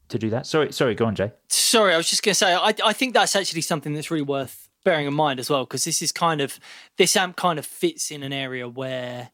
to 0.10 0.18
do 0.18 0.30
that. 0.30 0.46
Sorry, 0.46 0.72
sorry, 0.72 0.96
go 0.96 1.06
on, 1.06 1.16
Jay. 1.16 1.32
Sorry, 1.50 1.94
I 1.94 1.98
was 1.98 2.10
just 2.10 2.24
going 2.24 2.32
to 2.32 2.36
say, 2.36 2.54
I, 2.54 2.74
I 2.84 2.94
think 2.94 3.14
that's 3.14 3.36
actually 3.36 3.62
something 3.62 3.94
that's 3.94 4.10
really 4.12 4.24
worth 4.24 4.70
bearing 4.84 5.08
in 5.08 5.14
mind 5.14 5.40
as 5.40 5.50
well, 5.50 5.66
because 5.66 5.84
this 5.84 6.02
is 6.02 6.12
kind 6.12 6.42
of 6.42 6.60
this 6.98 7.16
amp 7.16 7.36
kind 7.36 7.60
of 7.60 7.66
fits 7.66 8.10
in 8.12 8.24
an 8.24 8.32
area 8.32 8.70
where 8.70 9.32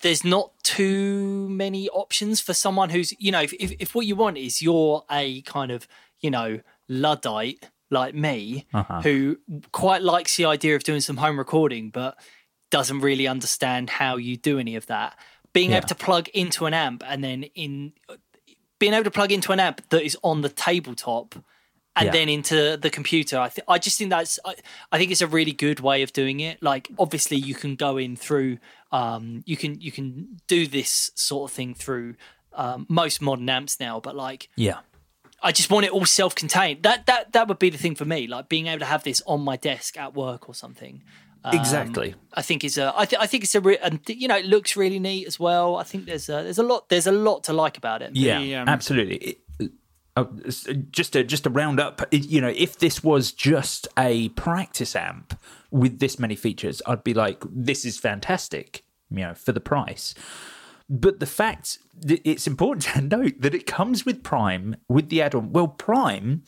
there's 0.00 0.24
not 0.24 0.52
too 0.62 1.48
many 1.48 1.88
options 1.90 2.40
for 2.40 2.54
someone 2.54 2.90
who's 2.90 3.12
you 3.18 3.30
know 3.30 3.42
if, 3.42 3.52
if, 3.54 3.72
if 3.78 3.94
what 3.94 4.06
you 4.06 4.16
want 4.16 4.38
is 4.38 4.62
you're 4.62 5.04
a 5.10 5.42
kind 5.42 5.70
of 5.70 5.86
you 6.20 6.30
know 6.30 6.60
luddite 6.88 7.68
like 7.90 8.14
me 8.14 8.66
uh-huh. 8.72 9.02
who 9.02 9.36
quite 9.70 10.02
likes 10.02 10.36
the 10.36 10.46
idea 10.46 10.74
of 10.74 10.82
doing 10.82 11.00
some 11.00 11.18
home 11.18 11.38
recording 11.38 11.90
but 11.90 12.16
doesn't 12.70 13.00
really 13.00 13.26
understand 13.26 13.90
how 13.90 14.16
you 14.16 14.36
do 14.36 14.58
any 14.58 14.76
of 14.76 14.86
that 14.86 15.18
being 15.52 15.70
yeah. 15.70 15.76
able 15.76 15.88
to 15.88 15.94
plug 15.94 16.28
into 16.30 16.64
an 16.64 16.72
amp 16.72 17.02
and 17.06 17.22
then 17.22 17.42
in 17.54 17.92
being 18.82 18.94
able 18.94 19.04
to 19.04 19.12
plug 19.12 19.30
into 19.30 19.52
an 19.52 19.60
app 19.60 19.80
that 19.90 20.02
is 20.02 20.18
on 20.24 20.40
the 20.40 20.48
tabletop 20.48 21.36
and 21.94 22.06
yeah. 22.06 22.10
then 22.10 22.28
into 22.28 22.76
the 22.76 22.90
computer. 22.90 23.38
I 23.38 23.48
th- 23.48 23.64
I 23.68 23.78
just 23.78 23.96
think 23.96 24.10
that's 24.10 24.40
I, 24.44 24.56
I, 24.90 24.98
think 24.98 25.12
it's 25.12 25.20
a 25.20 25.28
really 25.28 25.52
good 25.52 25.78
way 25.78 26.02
of 26.02 26.12
doing 26.12 26.40
it. 26.40 26.60
Like 26.60 26.90
obviously 26.98 27.36
you 27.36 27.54
can 27.54 27.76
go 27.76 27.96
in 27.96 28.16
through 28.16 28.58
um 28.90 29.44
you 29.46 29.56
can 29.56 29.80
you 29.80 29.92
can 29.92 30.40
do 30.48 30.66
this 30.66 31.12
sort 31.14 31.48
of 31.48 31.54
thing 31.54 31.74
through 31.74 32.16
um, 32.54 32.86
most 32.88 33.22
modern 33.22 33.48
amps 33.48 33.78
now, 33.78 34.00
but 34.00 34.16
like 34.16 34.48
yeah. 34.56 34.78
I 35.40 35.52
just 35.52 35.70
want 35.70 35.86
it 35.86 35.92
all 35.92 36.04
self-contained. 36.04 36.82
That 36.82 37.06
that 37.06 37.34
that 37.34 37.46
would 37.46 37.60
be 37.60 37.70
the 37.70 37.78
thing 37.78 37.94
for 37.94 38.04
me, 38.04 38.26
like 38.26 38.48
being 38.48 38.66
able 38.66 38.80
to 38.80 38.86
have 38.86 39.04
this 39.04 39.22
on 39.28 39.42
my 39.42 39.54
desk 39.54 39.96
at 39.96 40.12
work 40.12 40.48
or 40.48 40.56
something. 40.56 41.04
Um, 41.44 41.58
exactly. 41.58 42.14
I 42.34 42.42
think 42.42 42.64
is 42.64 42.78
a. 42.78 42.92
I, 42.96 43.04
th- 43.04 43.20
I 43.20 43.26
think 43.26 43.44
it's 43.44 43.54
a. 43.54 43.60
Re- 43.60 43.78
and 43.78 44.00
you 44.06 44.28
know, 44.28 44.36
it 44.36 44.46
looks 44.46 44.76
really 44.76 44.98
neat 44.98 45.26
as 45.26 45.40
well. 45.40 45.76
I 45.76 45.82
think 45.82 46.06
there's 46.06 46.28
a, 46.28 46.42
there's 46.42 46.58
a 46.58 46.62
lot. 46.62 46.88
There's 46.88 47.06
a 47.06 47.12
lot 47.12 47.44
to 47.44 47.52
like 47.52 47.76
about 47.76 48.02
it. 48.02 48.14
Yeah, 48.14 48.40
the, 48.40 48.56
um, 48.56 48.68
absolutely. 48.68 49.16
It, 49.16 49.38
uh, 50.14 50.24
just 50.90 51.14
to 51.14 51.24
just 51.24 51.44
to 51.44 51.50
round 51.50 51.80
up, 51.80 52.02
you 52.10 52.40
know, 52.40 52.52
if 52.54 52.78
this 52.78 53.02
was 53.02 53.32
just 53.32 53.88
a 53.98 54.28
practice 54.30 54.94
amp 54.94 55.38
with 55.70 55.98
this 55.98 56.18
many 56.18 56.36
features, 56.36 56.82
I'd 56.86 57.02
be 57.02 57.14
like, 57.14 57.42
this 57.50 57.84
is 57.84 57.98
fantastic. 57.98 58.84
You 59.10 59.18
know, 59.18 59.34
for 59.34 59.52
the 59.52 59.60
price. 59.60 60.14
But 60.88 61.20
the 61.20 61.26
fact 61.26 61.78
it's 62.06 62.46
important 62.46 62.84
to 62.84 63.00
note 63.16 63.40
that 63.40 63.54
it 63.54 63.66
comes 63.66 64.04
with 64.04 64.22
Prime 64.22 64.76
with 64.88 65.08
the 65.08 65.22
add-on. 65.22 65.52
Well, 65.52 65.68
Prime 65.68 66.44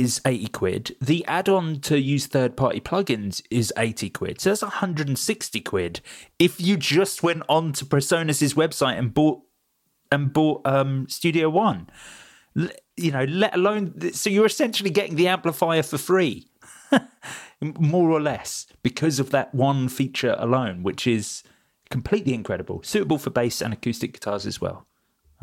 is 0.00 0.20
80 0.24 0.46
quid. 0.48 0.96
The 1.00 1.24
add 1.26 1.48
on 1.48 1.80
to 1.80 2.00
use 2.00 2.26
third 2.26 2.56
party 2.56 2.80
plugins 2.80 3.42
is 3.50 3.72
80 3.76 4.10
quid. 4.10 4.40
So 4.40 4.50
that's 4.50 4.62
160 4.62 5.60
quid 5.60 6.00
if 6.38 6.60
you 6.60 6.76
just 6.76 7.22
went 7.22 7.42
on 7.48 7.72
to 7.74 7.84
PreSonus's 7.84 8.54
website 8.54 8.98
and 8.98 9.12
bought 9.12 9.40
and 10.10 10.32
bought 10.32 10.66
um, 10.66 11.08
Studio 11.08 11.48
One. 11.48 11.88
You 12.96 13.10
know, 13.10 13.24
let 13.24 13.54
alone 13.54 14.12
so 14.12 14.28
you're 14.28 14.46
essentially 14.46 14.90
getting 14.90 15.16
the 15.16 15.28
amplifier 15.28 15.82
for 15.82 15.98
free. 15.98 16.48
More 17.60 18.10
or 18.10 18.20
less 18.20 18.66
because 18.82 19.20
of 19.20 19.30
that 19.30 19.54
one 19.54 19.88
feature 19.88 20.34
alone, 20.38 20.82
which 20.82 21.06
is 21.06 21.42
completely 21.90 22.34
incredible, 22.34 22.82
suitable 22.82 23.18
for 23.18 23.30
bass 23.30 23.62
and 23.62 23.72
acoustic 23.72 24.14
guitars 24.14 24.46
as 24.46 24.60
well. 24.60 24.86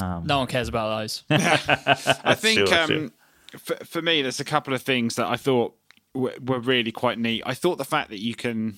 Um, 0.02 0.26
no 0.26 0.40
one 0.40 0.48
cares 0.48 0.68
about 0.68 1.00
those. 1.00 1.24
I 1.30 2.36
think 2.38 2.68
sure, 2.68 2.78
um, 2.78 2.88
sure 2.88 3.10
for, 3.58 3.76
for 3.86 4.02
me, 4.02 4.22
there's 4.22 4.40
a 4.40 4.46
couple 4.46 4.74
of 4.74 4.82
things 4.82 5.16
that 5.16 5.28
I 5.28 5.36
thought 5.38 5.76
w- 6.14 6.38
were 6.42 6.60
really 6.60 6.92
quite 6.92 7.18
neat. 7.18 7.44
I 7.46 7.54
thought 7.54 7.78
the 7.78 7.86
fact 7.86 8.10
that 8.10 8.20
you 8.20 8.36
can, 8.36 8.78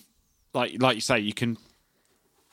like 0.53 0.81
like 0.81 0.95
you 0.95 1.01
say, 1.01 1.19
you 1.19 1.33
can 1.33 1.57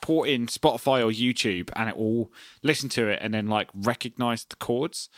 port 0.01 0.29
in 0.29 0.47
Spotify 0.47 1.05
or 1.05 1.11
YouTube 1.11 1.71
and 1.75 1.89
it 1.89 1.97
will 1.97 2.33
listen 2.63 2.89
to 2.91 3.09
it 3.09 3.19
and 3.21 3.35
then 3.35 3.47
like 3.49 3.69
recognize 3.75 4.45
the 4.45 4.57
chords. 4.57 5.09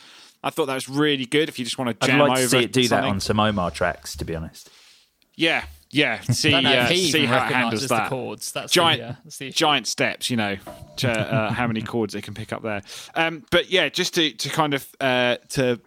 I 0.43 0.49
thought 0.49 0.65
that 0.65 0.75
was 0.75 0.89
really 0.89 1.25
good 1.25 1.49
if 1.49 1.59
you 1.59 1.65
just 1.65 1.77
want 1.77 1.99
to 1.99 2.07
jam 2.07 2.21
I'd 2.21 2.29
like 2.29 2.37
over 2.39 2.41
to 2.41 2.49
see 2.49 2.63
it 2.63 2.73
do 2.73 2.83
something. 2.83 3.03
that 3.03 3.09
on 3.09 3.19
some 3.19 3.39
Omar 3.39 3.71
tracks, 3.71 4.15
to 4.17 4.25
be 4.25 4.35
honest. 4.35 4.69
Yeah, 5.35 5.63
yeah. 5.91 6.19
See, 6.29 6.53
uh, 6.53 6.87
see 6.87 7.25
how 7.25 7.45
it 7.45 7.53
handles 7.53 7.87
that. 7.87 8.09
chords. 8.09 8.51
That's 8.51 8.71
giant, 8.71 9.01
the, 9.01 9.07
uh, 9.09 9.15
that's 9.23 9.37
the 9.37 9.51
giant 9.51 9.87
steps. 9.87 10.29
You 10.29 10.37
know, 10.37 10.57
to, 10.97 11.11
uh, 11.11 11.51
how 11.51 11.67
many 11.67 11.81
chords 11.81 12.15
it 12.15 12.23
can 12.23 12.33
pick 12.33 12.51
up 12.53 12.63
there. 12.63 12.81
Um, 13.15 13.43
but 13.51 13.69
yeah, 13.69 13.89
just 13.89 14.15
to 14.15 14.31
to 14.31 14.49
kind 14.49 14.73
of 14.73 14.87
uh, 14.99 15.37
to 15.49 15.79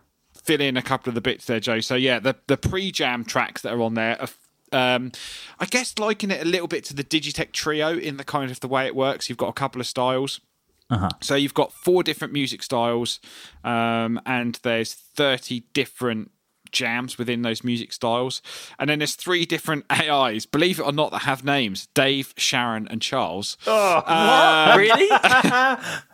fill 0.44 0.60
in 0.60 0.76
a 0.76 0.82
couple 0.82 1.10
of 1.10 1.14
the 1.14 1.20
bits 1.20 1.46
there, 1.46 1.60
Joe. 1.60 1.80
So 1.80 1.94
yeah, 1.94 2.18
the 2.18 2.36
the 2.46 2.56
pre-jam 2.56 3.24
tracks 3.24 3.62
that 3.62 3.72
are 3.72 3.82
on 3.82 3.94
there 3.94 4.20
are 4.20 4.28
um, 4.72 5.12
I 5.60 5.66
guess 5.66 5.98
liken 5.98 6.30
it 6.30 6.42
a 6.42 6.44
little 6.44 6.66
bit 6.66 6.84
to 6.84 6.94
the 6.94 7.04
Digitech 7.04 7.52
Trio 7.52 7.96
in 7.96 8.16
the 8.16 8.24
kind 8.24 8.50
of 8.50 8.60
the 8.60 8.68
way 8.68 8.86
it 8.86 8.96
works. 8.96 9.28
You've 9.28 9.38
got 9.38 9.48
a 9.48 9.54
couple 9.54 9.80
of 9.80 9.86
styles. 9.86 10.40
Uh-huh. 10.90 11.08
So 11.22 11.34
you've 11.34 11.54
got 11.54 11.72
four 11.72 12.02
different 12.02 12.32
music 12.32 12.62
styles, 12.62 13.20
um, 13.62 14.20
and 14.26 14.58
there's 14.62 14.92
thirty 14.92 15.64
different 15.72 16.30
jams 16.72 17.16
within 17.16 17.42
those 17.42 17.64
music 17.64 17.92
styles, 17.92 18.42
and 18.78 18.90
then 18.90 18.98
there's 18.98 19.14
three 19.14 19.46
different 19.46 19.86
AIs. 19.90 20.44
Believe 20.44 20.78
it 20.78 20.82
or 20.82 20.92
not, 20.92 21.10
that 21.12 21.20
have 21.20 21.44
names: 21.44 21.86
Dave, 21.94 22.34
Sharon, 22.36 22.86
and 22.88 23.00
Charles. 23.00 23.56
Oh, 23.66 24.02
um, 24.06 24.78
really? 24.78 25.08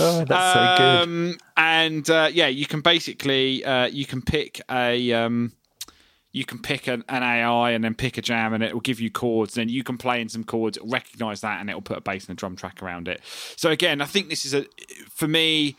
Oh, 0.00 0.24
that's 0.24 0.54
so 0.54 0.74
good. 0.78 1.02
Um, 1.02 1.38
and 1.56 2.08
uh, 2.10 2.30
yeah, 2.32 2.48
you 2.48 2.66
can 2.66 2.80
basically 2.80 3.64
uh, 3.64 3.86
you 3.86 4.06
can 4.06 4.22
pick 4.22 4.60
a 4.70 5.12
um, 5.12 5.52
you 6.32 6.44
can 6.44 6.58
pick 6.58 6.86
an, 6.86 7.02
an, 7.08 7.22
AI 7.22 7.70
and 7.70 7.82
then 7.82 7.94
pick 7.94 8.18
a 8.18 8.22
jam, 8.22 8.52
and 8.52 8.62
it 8.62 8.74
will 8.74 8.80
give 8.80 9.00
you 9.00 9.10
chords. 9.10 9.56
And 9.56 9.68
then 9.68 9.74
you 9.74 9.82
can 9.82 9.96
play 9.96 10.20
in 10.20 10.28
some 10.28 10.44
chords, 10.44 10.78
recognize 10.82 11.40
that, 11.40 11.60
and 11.60 11.70
it 11.70 11.74
will 11.74 11.80
put 11.80 11.96
a 11.96 12.02
bass 12.02 12.28
and 12.28 12.36
a 12.36 12.38
drum 12.38 12.56
track 12.56 12.82
around 12.82 13.08
it. 13.08 13.22
So 13.56 13.70
again, 13.70 14.00
I 14.00 14.04
think 14.04 14.28
this 14.28 14.44
is 14.44 14.52
a 14.52 14.66
for 15.08 15.26
me, 15.26 15.76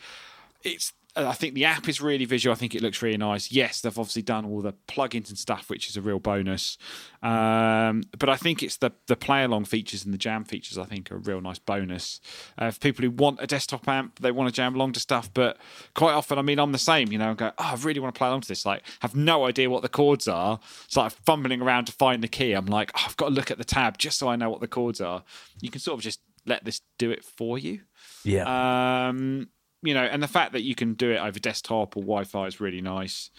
it's 0.64 0.93
I 1.18 1.34
think 1.34 1.55
the 1.55 1.65
app 1.65 1.89
is 1.89 1.99
really 1.99 2.26
visual. 2.26 2.53
I 2.53 2.55
think 2.55 2.76
it 2.76 2.82
looks 2.82 3.01
really 3.01 3.18
nice. 3.18 3.51
Yes, 3.51 3.82
they've 3.82 3.97
obviously 3.97 4.22
done 4.22 4.45
all 4.45 4.61
the 4.61 4.74
plugins 4.88 5.30
and 5.30 5.38
stuff, 5.38 5.70
which 5.70 5.89
is 5.89 5.97
a 5.97 6.01
real 6.01 6.20
bonus. 6.20 6.78
Um, 7.24 8.03
but 8.18 8.30
I 8.30 8.36
think 8.36 8.61
it's 8.61 8.78
the 8.78 8.91
the 9.07 9.15
play 9.15 9.43
along 9.43 9.65
features 9.65 10.05
and 10.05 10.13
the 10.13 10.18
jam 10.18 10.43
features. 10.43 10.78
I 10.78 10.86
think 10.86 11.11
are 11.11 11.15
a 11.15 11.20
real 11.20 11.41
nice 11.41 11.59
bonus 11.59 12.22
uh, 12.57 12.72
for 12.72 12.80
people 12.80 13.03
who 13.03 13.11
want 13.11 13.39
a 13.41 13.47
desktop 13.47 13.88
amp. 13.88 14.20
They 14.20 14.32
want 14.32 14.47
to 14.49 14.53
jam 14.55 14.76
along 14.76 14.93
to 14.93 14.99
stuff, 14.99 15.34
but 15.34 15.57
quite 15.95 16.13
often, 16.13 16.38
I 16.38 16.41
mean, 16.43 16.59
I'm 16.59 16.72
the 16.72 16.78
same. 16.78 17.11
You 17.11 17.18
know, 17.18 17.30
and 17.30 17.38
go, 17.38 17.51
oh, 17.57 17.63
I 17.63 17.76
really 17.76 17.99
want 17.99 18.13
to 18.13 18.18
play 18.18 18.28
along 18.28 18.41
to 18.41 18.47
this. 18.47 18.65
Like, 18.65 18.84
have 18.99 19.15
no 19.15 19.45
idea 19.45 19.70
what 19.70 19.82
the 19.82 19.89
chords 19.89 20.28
are. 20.28 20.59
It's 20.86 20.97
like 20.97 21.11
fumbling 21.11 21.61
around 21.61 21.86
to 21.86 21.91
find 21.91 22.24
the 22.24 22.28
key. 22.28 22.53
I'm 22.53 22.68
like, 22.68 22.91
oh, 22.95 23.03
I've 23.05 23.18
got 23.18 23.30
to 23.30 23.34
look 23.34 23.51
at 23.51 23.57
the 23.57 23.65
tab 23.65 23.97
just 23.97 24.20
so 24.20 24.28
I 24.28 24.36
know 24.36 24.49
what 24.49 24.61
the 24.61 24.68
chords 24.68 25.01
are. 25.01 25.24
You 25.61 25.72
can 25.72 25.82
sort 25.82 25.97
of 25.97 26.03
just 26.03 26.20
let 26.45 26.63
this 26.63 26.82
do 26.97 27.11
it 27.11 27.24
for 27.24 27.57
you. 27.57 27.82
Yeah. 28.24 29.07
Um, 29.09 29.49
you 29.88 29.93
know, 29.93 30.03
and 30.03 30.21
the 30.21 30.27
fact 30.27 30.51
that 30.53 30.61
you 30.61 30.75
can 30.75 30.93
do 30.93 31.11
it 31.11 31.17
over 31.17 31.39
desktop 31.39 31.95
or 31.95 32.01
Wi-Fi 32.01 32.45
is 32.47 32.59
really 32.59 32.81
nice. 32.81 33.29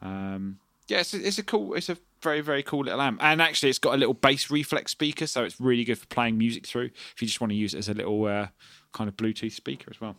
Um, 0.00 0.58
yeah, 0.88 1.00
it's 1.00 1.14
a, 1.14 1.26
it's 1.26 1.38
a 1.38 1.42
cool, 1.42 1.74
it's 1.74 1.88
a 1.88 1.98
very 2.22 2.40
very 2.40 2.62
cool 2.62 2.84
little 2.84 3.00
amp, 3.00 3.22
and 3.22 3.40
actually 3.42 3.68
it's 3.68 3.78
got 3.78 3.94
a 3.94 3.98
little 3.98 4.14
bass 4.14 4.50
reflex 4.50 4.92
speaker, 4.92 5.26
so 5.26 5.44
it's 5.44 5.60
really 5.60 5.84
good 5.84 5.98
for 5.98 6.06
playing 6.06 6.38
music 6.38 6.66
through. 6.66 6.90
If 7.14 7.20
you 7.20 7.26
just 7.26 7.40
want 7.40 7.50
to 7.50 7.56
use 7.56 7.74
it 7.74 7.78
as 7.78 7.88
a 7.88 7.94
little 7.94 8.24
uh, 8.24 8.48
kind 8.92 9.08
of 9.08 9.16
Bluetooth 9.16 9.52
speaker 9.52 9.90
as 9.90 10.00
well. 10.00 10.16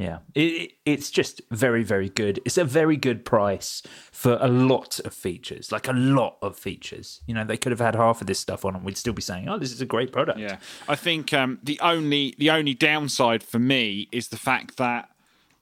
Yeah, 0.00 0.20
it, 0.34 0.72
it's 0.86 1.10
just 1.10 1.42
very, 1.50 1.82
very 1.82 2.08
good. 2.08 2.40
It's 2.46 2.56
a 2.56 2.64
very 2.64 2.96
good 2.96 3.22
price 3.22 3.82
for 4.10 4.38
a 4.40 4.48
lot 4.48 4.98
of 5.00 5.12
features, 5.12 5.70
like 5.70 5.88
a 5.88 5.92
lot 5.92 6.38
of 6.40 6.56
features. 6.56 7.20
You 7.26 7.34
know, 7.34 7.44
they 7.44 7.58
could 7.58 7.70
have 7.70 7.80
had 7.80 7.94
half 7.94 8.22
of 8.22 8.26
this 8.26 8.38
stuff 8.38 8.64
on, 8.64 8.74
and 8.74 8.82
we'd 8.82 8.96
still 8.96 9.12
be 9.12 9.20
saying, 9.20 9.48
"Oh, 9.48 9.58
this 9.58 9.72
is 9.72 9.82
a 9.82 9.86
great 9.86 10.10
product." 10.10 10.38
Yeah, 10.38 10.56
I 10.88 10.96
think 10.96 11.34
um, 11.34 11.58
the 11.62 11.78
only 11.80 12.34
the 12.38 12.50
only 12.50 12.72
downside 12.72 13.42
for 13.42 13.58
me 13.58 14.08
is 14.10 14.28
the 14.28 14.38
fact 14.38 14.78
that 14.78 15.09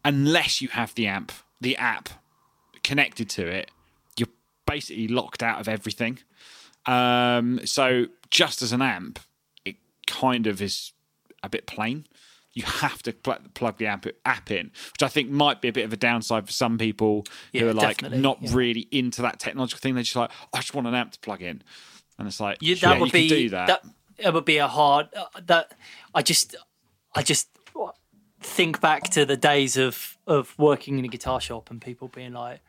unless 0.09 0.63
you 0.63 0.69
have 0.69 0.95
the 0.95 1.07
amp, 1.07 1.31
the 1.61 1.77
app 1.77 2.09
connected 2.83 3.29
to 3.29 3.47
it, 3.47 3.71
you're 4.17 4.29
basically 4.67 5.07
locked 5.07 5.43
out 5.43 5.61
of 5.61 5.69
everything. 5.69 6.19
Um, 6.87 7.61
so 7.67 8.07
just 8.31 8.63
as 8.63 8.73
an 8.73 8.81
amp, 8.81 9.21
it 9.67 9.77
kind 10.07 10.47
of 10.47 10.63
is 10.63 10.93
a 11.43 11.51
bit 11.51 11.67
plain. 11.67 12.07
You 12.55 12.63
have 12.63 13.03
to 13.03 13.13
pl- 13.13 13.37
plug 13.53 13.77
the 13.77 13.85
app, 13.85 14.07
app 14.25 14.51
in, 14.51 14.71
which 14.95 15.03
I 15.03 15.09
think 15.09 15.29
might 15.29 15.61
be 15.61 15.69
a 15.69 15.73
bit 15.73 15.85
of 15.85 15.93
a 15.93 15.97
downside 15.99 16.47
for 16.47 16.53
some 16.53 16.79
people 16.79 17.27
who 17.53 17.69
are 17.69 17.75
like 17.75 18.01
not 18.11 18.39
yeah. 18.41 18.55
really 18.55 18.89
into 18.91 19.21
that 19.21 19.39
technological 19.39 19.81
thing. 19.81 19.95
They're 19.95 20.05
just 20.05 20.17
like, 20.17 20.31
I 20.55 20.61
just 20.61 20.75
want 20.75 20.87
an 20.87 20.95
amp 20.95 21.13
to 21.13 21.19
plug 21.21 21.43
in, 21.43 21.63
and 22.19 22.27
it's 22.27 22.41
like, 22.41 22.57
yeah, 22.63 22.77
that 22.81 22.99
would 22.99 23.09
you 23.09 23.13
be 23.13 23.29
do 23.29 23.49
that. 23.51 23.85
It 24.17 24.33
would 24.33 24.47
be 24.47 24.57
a 24.57 24.67
hard. 24.67 25.09
Uh, 25.15 25.27
that 25.47 25.75
I 26.15 26.23
just, 26.23 26.57
I 27.15 27.23
just 27.23 27.49
think 28.41 28.81
back 28.81 29.05
to 29.11 29.25
the 29.25 29.37
days 29.37 29.77
of 29.77 30.17
of 30.27 30.57
working 30.59 30.99
in 30.99 31.05
a 31.05 31.09
guitar 31.09 31.41
shop 31.41 31.71
and 31.71 31.81
people 31.81 32.09
being 32.09 32.33
like, 32.33 32.61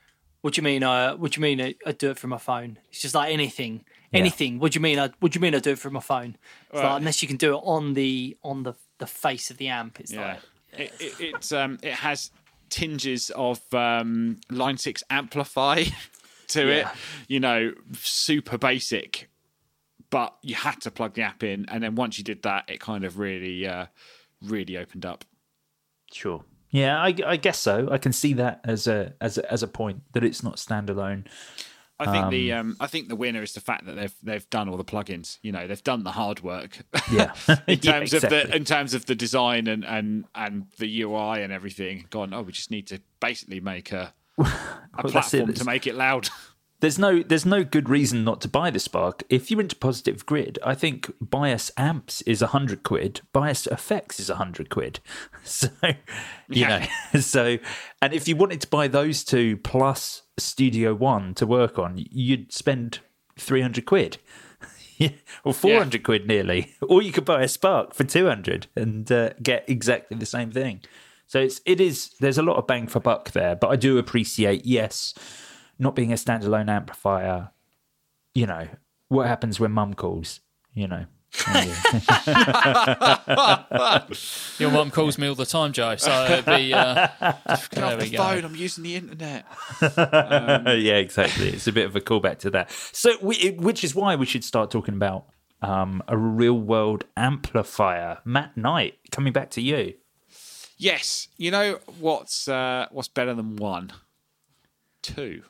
"What 0.42 0.54
do 0.54 0.60
you 0.60 0.64
mean? 0.64 0.84
Uh, 0.84 1.16
what 1.16 1.32
do 1.32 1.40
you 1.40 1.42
mean? 1.42 1.62
I, 1.62 1.76
I 1.86 1.92
do 1.92 2.10
it 2.12 2.18
from 2.18 2.32
my 2.32 2.38
phone?" 2.38 2.80
It's 2.90 3.02
just 3.02 3.16
like 3.16 3.32
anything, 3.34 3.86
anything. 4.14 4.60
What 4.60 4.72
do 4.72 4.78
you 4.78 4.82
mean? 4.82 5.00
I, 5.00 5.12
what 5.20 5.32
do 5.32 5.38
you 5.38 5.42
mean? 5.42 5.56
I 5.56 5.60
do 5.60 5.72
it 5.72 5.80
from 5.80 5.94
my 5.94 6.00
phone? 6.00 6.38
It's 6.72 6.82
like, 6.82 6.98
unless 6.98 7.22
you 7.22 7.28
can 7.28 7.38
do 7.38 7.56
it 7.56 7.62
on 7.64 7.94
the 7.94 8.38
on 8.44 8.64
the 8.64 8.74
the 8.98 9.08
face 9.08 9.50
of 9.52 9.58
the 9.58 9.68
amp, 9.70 10.00
it's 10.00 10.12
Yeah, 10.12 10.34
like. 10.34 10.40
it, 10.74 10.94
it, 11.00 11.14
it's 11.20 11.52
um, 11.52 11.80
it 11.82 11.94
has 11.94 12.32
tinges 12.70 13.30
of 13.32 13.62
um, 13.74 14.38
Line 14.50 14.78
Six 14.78 15.04
Amplifi 15.10 15.94
to 16.50 16.70
it. 16.70 16.88
You 17.28 17.40
know, 17.40 17.74
super 17.94 18.58
basic, 18.58 19.30
but 20.10 20.36
you 20.42 20.56
had 20.56 20.82
to 20.82 20.92
plug 20.92 21.14
the 21.14 21.22
app 21.22 21.44
in, 21.44 21.66
and 21.70 21.84
then 21.84 21.96
once 21.96 22.18
you 22.18 22.24
did 22.24 22.44
that, 22.44 22.66
it 22.68 22.80
kind 22.80 23.04
of 23.04 23.20
really, 23.20 23.68
uh, 23.68 23.86
really 24.42 24.78
opened 24.78 25.06
up. 25.06 25.26
Sure. 26.12 26.44
Yeah, 26.72 27.02
I, 27.02 27.16
I 27.26 27.38
guess 27.38 27.58
so. 27.60 27.88
I 27.92 27.98
can 27.98 28.14
see 28.14 28.34
that 28.34 28.62
as 28.64 28.88
a 28.88 29.14
as 29.22 29.38
a, 29.38 29.52
as 29.52 29.64
a 29.64 29.68
point 29.68 30.02
that 30.14 30.24
it's 30.24 30.44
not 30.44 30.58
standalone. 30.58 31.26
I 32.02 32.12
think 32.14 32.30
the 32.30 32.54
um, 32.54 32.78
I 32.80 32.88
think 32.88 33.10
the 33.10 33.16
winner 33.18 33.42
is 33.44 33.52
the 33.54 33.60
fact 33.60 33.86
that 33.86 33.94
they've 33.96 34.16
they've 34.24 34.50
done 34.50 34.70
all 34.70 34.78
the 34.78 34.86
plugins. 34.86 35.38
You 35.42 35.52
know, 35.52 35.68
they've 35.68 35.84
done 35.84 36.04
the 36.04 36.12
hard 36.12 36.42
work. 36.42 36.78
Yeah. 37.12 37.34
in 37.68 37.80
Yeah, 37.82 37.92
terms 37.92 38.14
of 38.14 38.22
the 38.22 38.56
in 38.56 38.64
terms 38.64 38.94
of 38.94 39.06
the 39.06 39.16
design 39.16 39.68
and 39.68 39.84
and 39.84 40.26
and 40.34 40.68
the 40.78 41.02
UI 41.02 41.42
and 41.44 41.52
everything. 41.52 42.06
Gone. 42.10 42.34
Oh, 42.34 42.44
we 42.44 42.54
just 42.54 42.72
need 42.72 42.88
to 42.88 43.02
basically 43.20 43.60
make 43.60 43.92
a 43.92 44.14
a 44.38 44.44
Well, 45.04 45.12
platform 45.12 45.54
to 45.54 45.66
make 45.66 45.88
it 45.88 45.96
loud. 45.96 46.30
There's 46.82 46.98
no 46.98 47.22
there's 47.22 47.46
no 47.46 47.64
good 47.66 47.90
reason 47.90 48.24
not 48.24 48.40
to 48.42 48.48
buy 48.48 48.70
the 48.70 48.80
Spark. 48.80 49.24
If 49.30 49.52
you're 49.52 49.60
into 49.60 49.76
positive 49.76 50.26
grid, 50.26 50.58
I 50.66 50.76
think 50.76 51.12
Bias 51.20 51.72
Amps 51.76 52.22
is 52.22 52.42
a 52.42 52.48
hundred 52.48 52.84
quid, 52.84 53.20
Bias 53.34 53.68
Effects 53.68 54.20
is 54.20 54.30
a 54.30 54.36
hundred 54.36 54.70
quid. 54.70 55.00
So 55.44 55.70
you 55.84 55.94
Yeah. 56.62 56.88
know, 57.14 57.20
so 57.22 57.58
and 58.02 58.14
if 58.14 58.28
you 58.28 58.36
wanted 58.38 58.62
to 58.62 58.68
buy 58.68 58.88
those 58.88 59.24
two 59.26 59.58
plus 59.58 60.22
Studio 60.38 60.94
One 60.94 61.34
to 61.36 61.46
work 61.46 61.78
on, 61.78 61.96
you'd 61.98 62.54
spend 62.54 63.00
three 63.38 63.62
hundred 63.62 63.86
quid. 63.86 64.18
Yeah, 64.98 65.12
or 65.46 65.54
four 65.54 65.78
hundred 65.78 66.04
quid 66.04 66.28
nearly, 66.28 66.76
or 66.82 67.02
you 67.02 67.14
could 67.14 67.24
buy 67.24 67.42
a 67.42 67.48
Spark 67.48 67.94
for 67.94 68.04
two 68.04 68.28
hundred 68.28 68.68
and 68.76 69.10
uh, 69.10 69.30
get 69.42 69.64
exactly 69.70 70.18
the 70.18 70.26
same 70.26 70.52
thing. 70.52 70.82
So 71.26 71.40
it's 71.40 71.62
it 71.66 71.80
is 71.80 72.16
there's 72.20 72.38
a 72.38 72.42
lot 72.44 72.58
of 72.58 72.68
bang 72.68 72.86
for 72.88 73.00
buck 73.00 73.32
there, 73.32 73.56
but 73.56 73.70
I 73.70 73.78
do 73.78 73.98
appreciate 73.98 74.66
yes, 74.66 75.14
not 75.80 75.96
being 75.96 76.12
a 76.12 76.16
standalone 76.16 76.70
amplifier. 76.70 77.52
You 78.36 78.46
know 78.46 78.68
what 79.08 79.28
happens 79.28 79.60
when 79.60 79.72
Mum 79.72 79.96
calls. 79.96 80.42
You 80.74 80.88
know, 80.88 81.06
Your 84.58 84.72
mum 84.72 84.90
calls 84.92 85.18
me 85.18 85.28
all 85.28 85.36
the 85.36 85.46
time, 85.48 85.74
Joe. 85.74 85.96
So 85.96 86.26
it'd 86.26 86.46
be. 86.46 86.74
Uh, 86.74 87.08
Get 87.20 87.84
off 87.84 88.00
we 88.00 88.06
the 88.06 88.18
go. 88.18 88.24
phone. 88.24 88.46
I'm 88.46 88.56
using 88.56 88.84
the 88.84 88.96
internet. 88.96 89.46
yeah, 89.82 90.96
exactly. 90.96 91.50
It's 91.50 91.68
a 91.68 91.72
bit 91.72 91.86
of 91.86 91.96
a 91.96 92.02
callback 92.02 92.40
to 92.40 92.50
that. 92.52 92.72
So, 92.72 93.12
we, 93.22 93.52
which 93.60 93.84
is 93.84 93.94
why 93.94 94.16
we 94.16 94.26
should 94.26 94.44
start 94.44 94.72
talking 94.72 94.96
about 94.96 95.26
um, 95.62 96.02
a 96.08 96.18
real 96.18 96.60
world 96.60 97.06
amplifier. 97.16 98.18
Matt 98.26 98.58
Knight, 98.58 98.96
coming 99.12 99.32
back 99.32 99.52
to 99.52 99.62
you. 99.62 99.94
Yes. 100.78 101.28
You 101.38 101.52
know 101.52 101.80
what's 102.00 102.48
uh, 102.48 102.88
what's 102.92 103.08
better 103.08 103.36
than 103.36 103.56
one? 103.56 103.92
Two. 105.04 105.44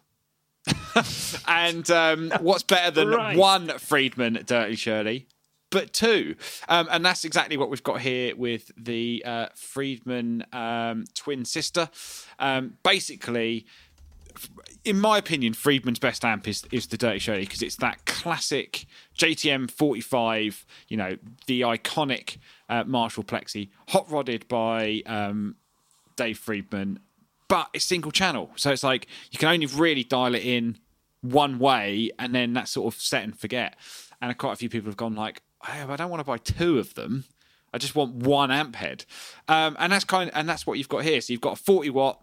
and 1.47 1.89
um, 1.89 2.31
what's 2.41 2.63
better 2.63 2.91
than 2.91 3.09
Right. 3.09 3.37
one 3.37 3.69
Friedman 3.79 4.43
Dirty 4.45 4.75
Shirley? 4.75 5.27
But 5.71 5.93
two, 5.93 6.35
um, 6.67 6.87
and 6.89 7.05
that's 7.05 7.23
exactly 7.23 7.55
what 7.55 7.69
we've 7.69 7.83
got 7.83 8.01
here 8.01 8.35
with 8.35 8.71
the 8.75 9.21
uh, 9.23 9.47
Friedman 9.55 10.43
um, 10.51 11.03
twin 11.13 11.45
sister. 11.45 11.89
Um, 12.39 12.77
basically, 12.81 13.67
in 14.83 14.99
my 14.99 15.19
opinion, 15.19 15.53
Friedman's 15.53 15.99
best 15.99 16.25
amp 16.25 16.47
is, 16.47 16.63
is 16.71 16.87
the 16.87 16.97
Dirty 16.97 17.19
Shirley 17.19 17.41
because 17.41 17.61
it's 17.61 17.75
that 17.77 18.03
classic 18.05 18.87
JTM 19.15 19.69
45, 19.69 20.65
you 20.87 20.97
know, 20.97 21.17
the 21.45 21.61
iconic 21.61 22.37
uh, 22.67 22.83
Marshall 22.85 23.23
Plexi, 23.23 23.69
hot 23.89 24.09
rodded 24.09 24.47
by 24.47 25.03
um, 25.05 25.55
Dave 26.15 26.39
Friedman, 26.39 26.99
but 27.49 27.67
it's 27.73 27.83
single 27.83 28.11
channel. 28.11 28.51
So 28.55 28.71
it's 28.71 28.83
like 28.83 29.07
you 29.31 29.37
can 29.37 29.49
only 29.49 29.65
really 29.65 30.05
dial 30.05 30.35
it 30.35 30.43
in 30.43 30.77
one 31.19 31.59
way 31.59 32.11
and 32.17 32.33
then 32.33 32.53
that's 32.53 32.71
sort 32.71 32.93
of 32.93 33.01
set 33.01 33.23
and 33.23 33.37
forget. 33.37 33.75
And 34.21 34.37
quite 34.37 34.53
a 34.53 34.55
few 34.55 34.69
people 34.69 34.89
have 34.89 34.97
gone 34.97 35.15
like, 35.15 35.41
hey, 35.65 35.81
I 35.81 35.95
don't 35.97 36.09
want 36.09 36.21
to 36.21 36.25
buy 36.25 36.37
two 36.37 36.79
of 36.79 36.93
them. 36.93 37.25
I 37.73 37.77
just 37.77 37.95
want 37.95 38.15
one 38.15 38.51
amp 38.51 38.75
head. 38.75 39.05
Um, 39.47 39.75
and 39.79 39.91
that's 39.91 40.05
kind 40.05 40.29
of, 40.29 40.35
and 40.37 40.47
that's 40.47 40.65
what 40.65 40.77
you've 40.77 40.89
got 40.89 41.03
here. 41.03 41.19
So 41.19 41.33
you've 41.33 41.41
got 41.41 41.59
a 41.59 41.61
40 41.61 41.89
watt 41.89 42.21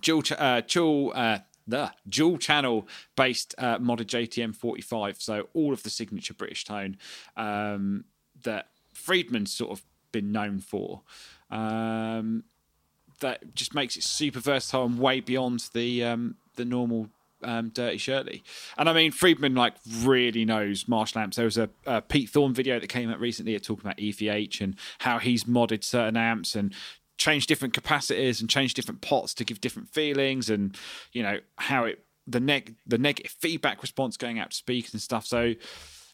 dual 0.00 0.22
ch- 0.22 0.32
uh, 0.32 0.60
dual 0.66 1.12
uh, 1.14 1.38
the 1.66 1.92
dual 2.08 2.38
channel 2.38 2.88
based 3.16 3.54
uh, 3.58 3.78
modded 3.78 4.06
JTM 4.06 4.54
45. 4.54 5.20
So 5.20 5.48
all 5.54 5.72
of 5.72 5.82
the 5.84 5.90
signature 5.90 6.34
British 6.34 6.64
tone 6.64 6.96
um, 7.36 8.04
that 8.42 8.68
Friedman's 8.92 9.52
sort 9.52 9.70
of 9.70 9.84
been 10.10 10.32
known 10.32 10.60
for. 10.60 11.02
Um, 11.50 12.44
that 13.22 13.54
just 13.54 13.74
makes 13.74 13.96
it 13.96 14.04
super 14.04 14.38
versatile 14.38 14.84
and 14.84 14.98
way 14.98 15.20
beyond 15.20 15.68
the 15.72 16.04
um, 16.04 16.36
the 16.56 16.64
normal 16.64 17.08
um, 17.42 17.70
Dirty 17.70 17.98
Shirley. 17.98 18.42
And 18.76 18.88
I 18.88 18.92
mean, 18.92 19.10
Friedman 19.10 19.54
like 19.54 19.74
really 20.00 20.44
knows 20.44 20.86
Marshall 20.86 21.22
amps. 21.22 21.36
There 21.36 21.44
was 21.44 21.58
a, 21.58 21.70
a 21.86 22.00
Pete 22.00 22.30
Thorn 22.30 22.54
video 22.54 22.78
that 22.78 22.88
came 22.88 23.10
out 23.10 23.20
recently 23.20 23.58
talking 23.58 23.84
about 23.84 23.98
EVH 23.98 24.60
and 24.60 24.76
how 25.00 25.18
he's 25.18 25.44
modded 25.44 25.84
certain 25.84 26.16
amps 26.16 26.54
and 26.54 26.72
changed 27.18 27.48
different 27.48 27.74
capacitors 27.74 28.40
and 28.40 28.48
changed 28.48 28.76
different 28.76 29.00
pots 29.00 29.34
to 29.34 29.44
give 29.44 29.60
different 29.60 29.88
feelings 29.88 30.50
and 30.50 30.76
you 31.12 31.22
know 31.22 31.38
how 31.56 31.84
it 31.84 32.04
the 32.26 32.40
neg 32.40 32.74
the 32.86 32.98
negative 32.98 33.32
feedback 33.32 33.82
response 33.82 34.16
going 34.16 34.38
out 34.38 34.50
to 34.50 34.56
speakers 34.56 34.92
and 34.92 35.02
stuff. 35.02 35.26
So 35.26 35.54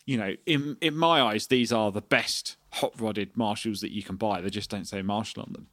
you 0.07 0.17
know, 0.17 0.35
in 0.47 0.79
in 0.81 0.97
my 0.97 1.21
eyes, 1.21 1.49
these 1.49 1.71
are 1.71 1.93
the 1.93 2.01
best 2.01 2.57
hot 2.73 2.99
rodded 2.99 3.37
Marshalls 3.37 3.83
that 3.83 3.93
you 3.93 4.03
can 4.03 4.17
buy. 4.17 4.41
They 4.41 4.49
just 4.49 4.71
don't 4.71 4.87
say 4.87 5.03
Marshall 5.03 5.43
on 5.43 5.53
them. 5.53 5.67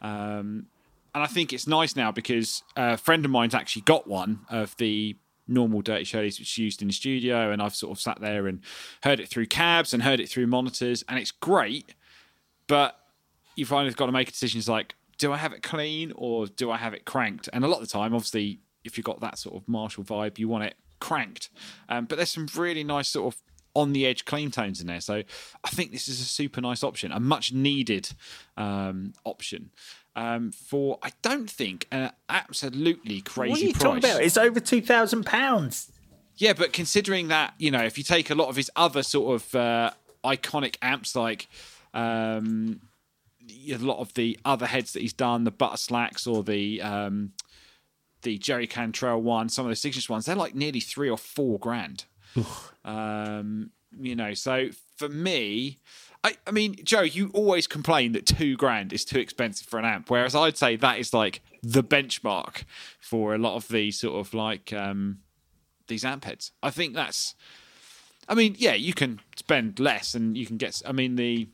Um, 0.00 0.66
and 1.14 1.22
I 1.22 1.26
think 1.26 1.52
it's 1.52 1.66
nice 1.66 1.96
now 1.96 2.10
because 2.12 2.62
a 2.76 2.96
friend 2.96 3.24
of 3.24 3.30
mine's 3.30 3.54
actually 3.54 3.82
got 3.82 4.06
one 4.06 4.40
of 4.48 4.76
the 4.78 5.16
normal 5.48 5.82
Dirty 5.82 6.04
Shirleys 6.04 6.38
which 6.38 6.52
is 6.52 6.58
used 6.58 6.82
in 6.82 6.88
the 6.88 6.94
studio, 6.94 7.50
and 7.50 7.60
I've 7.60 7.74
sort 7.74 7.92
of 7.92 8.00
sat 8.00 8.20
there 8.20 8.46
and 8.46 8.60
heard 9.02 9.20
it 9.20 9.28
through 9.28 9.46
cabs 9.46 9.92
and 9.92 10.02
heard 10.02 10.20
it 10.20 10.28
through 10.28 10.46
monitors, 10.46 11.04
and 11.08 11.18
it's 11.18 11.30
great. 11.30 11.94
But 12.66 12.96
kind 13.66 13.88
of 13.88 13.96
got 13.96 14.06
to 14.06 14.12
make 14.12 14.28
a 14.28 14.32
decision. 14.32 14.58
It's 14.58 14.68
like, 14.68 14.94
do 15.18 15.32
I 15.32 15.36
have 15.36 15.52
it 15.52 15.62
clean 15.62 16.12
or 16.16 16.46
do 16.46 16.70
I 16.70 16.78
have 16.78 16.94
it 16.94 17.04
cranked? 17.04 17.48
And 17.52 17.64
a 17.64 17.68
lot 17.68 17.80
of 17.80 17.88
the 17.88 17.92
time, 17.92 18.14
obviously, 18.14 18.60
if 18.84 18.96
you've 18.96 19.04
got 19.04 19.20
that 19.20 19.38
sort 19.38 19.56
of 19.56 19.68
Marshall 19.68 20.04
vibe, 20.04 20.38
you 20.38 20.48
want 20.48 20.64
it 20.64 20.74
cranked. 21.00 21.50
Um, 21.88 22.06
but 22.06 22.16
there's 22.16 22.30
some 22.30 22.48
really 22.56 22.84
nice 22.84 23.08
sort 23.08 23.34
of 23.34 23.42
on 23.74 23.92
the 23.92 24.06
edge 24.06 24.24
clean 24.24 24.50
tones 24.50 24.80
in 24.80 24.86
there. 24.86 25.00
So 25.00 25.22
I 25.64 25.70
think 25.70 25.92
this 25.92 26.08
is 26.08 26.20
a 26.20 26.24
super 26.24 26.60
nice 26.60 26.82
option, 26.82 27.12
a 27.12 27.20
much 27.20 27.52
needed 27.52 28.10
um, 28.56 29.12
option. 29.24 29.70
Um, 30.14 30.52
for 30.52 30.98
I 31.02 31.12
don't 31.22 31.50
think 31.50 31.86
an 31.90 32.10
absolutely 32.28 33.22
crazy 33.22 33.50
What 33.50 33.60
are 33.60 33.64
you 33.64 33.72
price. 33.72 33.82
talking 33.82 34.04
about? 34.04 34.22
It's 34.22 34.36
over 34.36 34.60
two 34.60 34.82
thousand 34.82 35.24
pounds. 35.24 35.90
Yeah, 36.36 36.52
but 36.52 36.72
considering 36.72 37.28
that, 37.28 37.54
you 37.58 37.70
know, 37.70 37.82
if 37.82 37.96
you 37.96 38.04
take 38.04 38.30
a 38.30 38.34
lot 38.34 38.48
of 38.48 38.56
his 38.56 38.70
other 38.76 39.02
sort 39.02 39.36
of 39.40 39.54
uh, 39.54 39.90
iconic 40.24 40.76
amps, 40.82 41.14
like 41.14 41.48
um, 41.94 42.80
a 43.70 43.76
lot 43.76 44.00
of 44.00 44.12
the 44.14 44.38
other 44.44 44.66
heads 44.66 44.92
that 44.92 45.00
he's 45.02 45.12
done, 45.12 45.44
the 45.44 45.50
Butter 45.50 45.76
Slacks 45.76 46.26
or 46.26 46.42
the 46.42 46.82
um, 46.82 47.32
the 48.22 48.38
Jerry 48.38 48.66
Cantrell 48.66 49.20
one, 49.22 49.48
some 49.48 49.66
of 49.66 49.70
the 49.70 49.76
signature 49.76 50.12
ones, 50.12 50.26
they're 50.26 50.36
like 50.36 50.54
nearly 50.54 50.80
three 50.80 51.08
or 51.08 51.18
four 51.18 51.58
grand. 51.58 52.04
Um, 52.84 53.70
you 53.98 54.14
know, 54.16 54.34
so 54.34 54.68
for 54.96 55.08
me, 55.08 55.78
I, 56.24 56.36
I 56.46 56.52
mean, 56.52 56.76
Joe, 56.84 57.02
you 57.02 57.30
always 57.34 57.66
complain 57.66 58.12
that 58.12 58.26
two 58.26 58.56
grand 58.56 58.92
is 58.92 59.04
too 59.04 59.18
expensive 59.18 59.66
for 59.66 59.78
an 59.78 59.84
amp, 59.84 60.08
whereas 60.08 60.34
I'd 60.34 60.56
say 60.56 60.76
that 60.76 60.98
is 60.98 61.12
like 61.12 61.42
the 61.62 61.82
benchmark 61.82 62.64
for 63.00 63.34
a 63.34 63.38
lot 63.38 63.56
of 63.56 63.68
these 63.68 63.98
sort 63.98 64.24
of 64.24 64.32
like 64.32 64.72
um, 64.72 65.18
these 65.88 66.04
amp 66.04 66.24
heads. 66.24 66.52
I 66.62 66.70
think 66.70 66.94
that's. 66.94 67.34
I 68.28 68.34
mean, 68.34 68.54
yeah, 68.56 68.74
you 68.74 68.94
can 68.94 69.20
spend 69.36 69.80
less 69.80 70.14
and 70.14 70.36
you 70.36 70.46
can 70.46 70.58
get. 70.58 70.80
I 70.86 70.92
mean, 70.92 71.16
the 71.16 71.48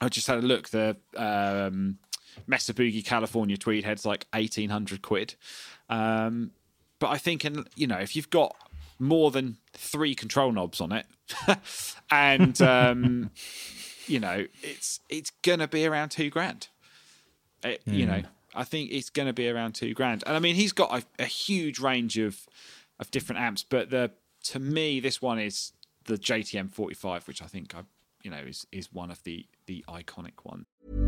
I 0.00 0.08
just 0.08 0.28
had 0.28 0.38
a 0.38 0.42
look. 0.42 0.68
The 0.68 0.96
um, 1.16 1.98
Mesa 2.46 2.72
Boogie 2.74 3.04
California 3.04 3.56
tweed 3.56 3.84
head's 3.84 4.06
like 4.06 4.26
eighteen 4.32 4.70
hundred 4.70 5.02
quid. 5.02 5.34
Um, 5.90 6.52
but 7.00 7.08
I 7.08 7.18
think, 7.18 7.44
in, 7.44 7.64
you 7.76 7.86
know, 7.86 7.98
if 7.98 8.16
you've 8.16 8.30
got 8.30 8.56
more 8.98 9.30
than 9.30 9.56
three 9.72 10.14
control 10.14 10.52
knobs 10.52 10.80
on 10.80 10.92
it, 10.92 11.06
and 12.10 12.60
um, 12.62 13.30
you 14.08 14.20
know, 14.20 14.46
it's 14.62 15.00
it's 15.08 15.30
gonna 15.42 15.68
be 15.68 15.86
around 15.86 16.10
two 16.10 16.30
grand. 16.30 16.68
It, 17.62 17.82
You 17.86 18.06
know, 18.06 18.20
hmm. 18.20 18.26
I 18.54 18.64
think 18.64 18.90
it's 18.92 19.10
gonna 19.10 19.32
be 19.32 19.48
around 19.48 19.74
two 19.74 19.94
grand. 19.94 20.22
And 20.26 20.36
I 20.36 20.38
mean, 20.38 20.54
he's 20.54 20.72
got 20.72 20.92
a, 20.92 21.22
a 21.22 21.26
huge 21.26 21.78
range 21.78 22.18
of 22.18 22.46
of 22.98 23.10
different 23.10 23.40
amps, 23.40 23.62
but 23.62 23.90
the 23.90 24.12
to 24.44 24.58
me, 24.58 25.00
this 25.00 25.20
one 25.20 25.38
is 25.38 25.72
the 26.04 26.16
JTM 26.16 26.72
45, 26.72 27.28
which 27.28 27.42
I 27.42 27.46
think 27.46 27.74
I, 27.74 27.80
you 28.22 28.30
know, 28.30 28.38
is 28.38 28.66
is 28.72 28.92
one 28.92 29.10
of 29.10 29.22
the 29.24 29.46
the 29.66 29.84
iconic 29.88 30.44
ones. 30.44 31.07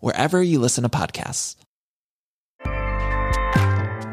wherever 0.00 0.42
you 0.42 0.58
listen 0.58 0.82
to 0.82 0.88
podcasts. 0.88 1.56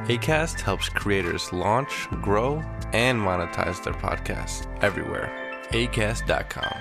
ACAST 0.08 0.60
helps 0.60 0.90
creators 0.90 1.54
launch, 1.54 2.10
grow, 2.22 2.62
and 2.92 3.20
monetize 3.20 3.82
their 3.84 3.94
podcasts 3.94 4.68
everywhere. 4.84 5.32
ACAST.com. 5.70 6.76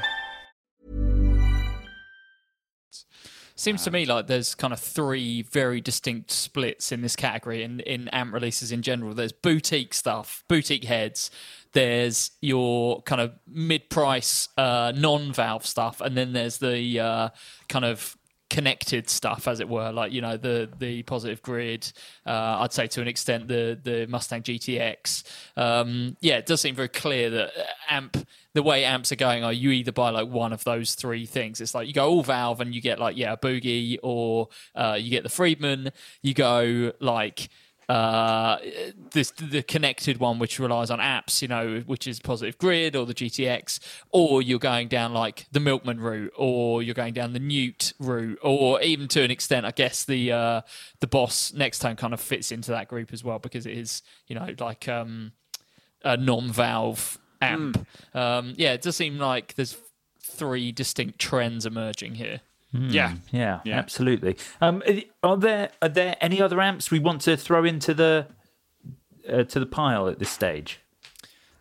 Seems 3.55 3.85
to 3.85 3.93
me 3.93 4.07
like 4.07 4.27
there's 4.27 4.57
kind 4.57 4.73
of 4.73 4.81
three 4.81 5.43
very 5.43 5.81
distinct 5.81 6.33
splits 6.33 6.91
in 6.91 7.03
this 7.03 7.15
category 7.15 7.63
in, 7.63 7.79
in 7.79 8.09
AMP 8.09 8.35
releases 8.35 8.73
in 8.73 8.83
general. 8.83 9.15
There's 9.15 9.31
boutique 9.31 9.95
stuff, 9.95 10.43
boutique 10.49 10.83
heads. 10.83 11.31
There's 11.73 12.33
your 12.41 13.03
kind 13.03 13.21
of 13.21 13.35
mid-price 13.47 14.49
uh, 14.59 14.93
non-Valve 14.97 15.65
stuff, 15.65 16.01
and 16.01 16.17
then 16.17 16.33
there's 16.33 16.59
the 16.59 16.99
uh, 16.99 17.29
kind 17.69 17.85
of 17.85 18.17
connected 18.53 19.09
stuff, 19.09 19.49
as 19.49 19.61
it 19.61 19.69
were, 19.69 19.91
like 19.93 20.13
you 20.13 20.21
know 20.21 20.37
the 20.37 20.69
the 20.79 21.03
positive 21.05 21.41
grid. 21.41 21.91
Uh, 22.27 22.59
I'd 22.61 22.73
say 22.75 22.87
to 22.87 23.01
an 23.01 23.09
extent 23.09 23.49
the 23.49 23.81
the 23.83 24.07
Mustang 24.09 24.43
GTX. 24.43 25.25
Um, 25.57 26.19
yeah, 26.21 26.37
it 26.37 26.45
does 26.45 26.61
seem 26.61 26.75
very 26.75 26.89
clear 26.89 27.31
that 27.31 27.53
amp 27.89 28.29
the 28.53 28.63
way 28.63 28.85
amps 28.85 29.11
are 29.11 29.17
going 29.17 29.43
are 29.43 29.55
you 29.55 29.71
either 29.71 29.91
buy 29.91 30.11
like 30.11 30.29
one 30.29 30.53
of 30.53 30.65
those 30.65 30.95
three 30.95 31.25
things. 31.25 31.63
It's 31.63 31.75
like 31.75 31.89
you 31.89 31.95
go 31.95 32.11
all 32.11 32.23
Valve 32.23 32.61
and 32.61 32.75
you 32.75 32.83
get 32.83 32.99
like 32.99 33.17
yeah 33.17 33.33
a 33.33 33.39
Boogie 33.39 33.97
or 34.03 34.49
uh, 34.75 34.99
you 35.01 35.11
get 35.11 35.23
the 35.23 35.31
Friedman. 35.31 35.91
You 36.21 36.35
go 36.35 36.93
like 37.01 37.49
uh, 37.89 38.59
this 39.13 39.31
the 39.33 39.63
connected 39.63 40.19
one 40.19 40.39
which 40.39 40.59
relies 40.59 40.91
on 40.91 40.99
apps, 40.99 41.43
you 41.43 41.49
know, 41.49 41.83
which 41.87 42.07
is 42.07 42.21
Positive 42.21 42.57
Grid 42.59 42.97
or 42.97 43.07
the 43.07 43.15
GTX, 43.15 43.81
or 44.11 44.43
you're 44.43 44.59
going 44.59 44.89
down 44.89 45.13
like 45.13 45.47
the 45.53 45.61
Milkman 45.61 46.01
route, 46.01 46.33
or 46.37 46.83
you're 46.83 46.95
going 46.95 47.15
down 47.15 47.33
the 47.33 47.41
Newt 47.41 47.93
route, 47.99 48.39
or 48.43 48.81
even 48.83 49.09
to 49.09 49.23
an 49.23 49.31
extent, 49.31 49.67
I 49.67 49.73
guess 49.73 50.05
the 50.05 50.33
uh, 50.33 50.61
the 51.01 51.07
Boss 51.07 51.53
Nextone 51.53 51.97
kind 51.97 52.15
of 52.15 52.21
fits 52.21 52.53
into 52.53 52.71
that 52.71 52.89
group 52.89 53.13
as 53.13 53.25
well 53.25 53.39
because 53.39 53.67
it 53.67 53.77
is, 53.77 54.03
you 54.27 54.35
know, 54.35 54.55
like 54.59 54.89
um, 54.89 55.33
a 56.05 56.17
non-Valve 56.17 57.19
amp. 57.41 57.87
Um, 58.15 58.55
yeah, 58.57 58.73
it 58.73 58.83
does 58.83 58.97
seem 58.97 59.19
like 59.19 59.55
there's 59.55 59.77
three 60.21 60.73
distinct 60.73 61.19
trends 61.19 61.67
emerging 61.67 62.15
here. 62.15 62.41
Yeah. 62.73 63.15
Yeah, 63.31 63.61
Yeah. 63.65 63.79
absolutely. 63.79 64.37
Um, 64.61 64.83
are 65.23 65.37
there 65.37 65.71
are 65.83 65.89
there 65.89 66.17
any 66.21 66.41
other 66.41 66.61
amps 66.61 66.91
we 66.91 66.99
want 66.99 67.21
to 67.23 67.37
throw 67.37 67.65
into 67.65 67.93
the 67.95 68.27
uh, 69.31 69.45
to 69.45 69.61
the 69.61 69.67
pile 69.67 70.09
at 70.09 70.19
this 70.19 70.31
stage? 70.31 70.81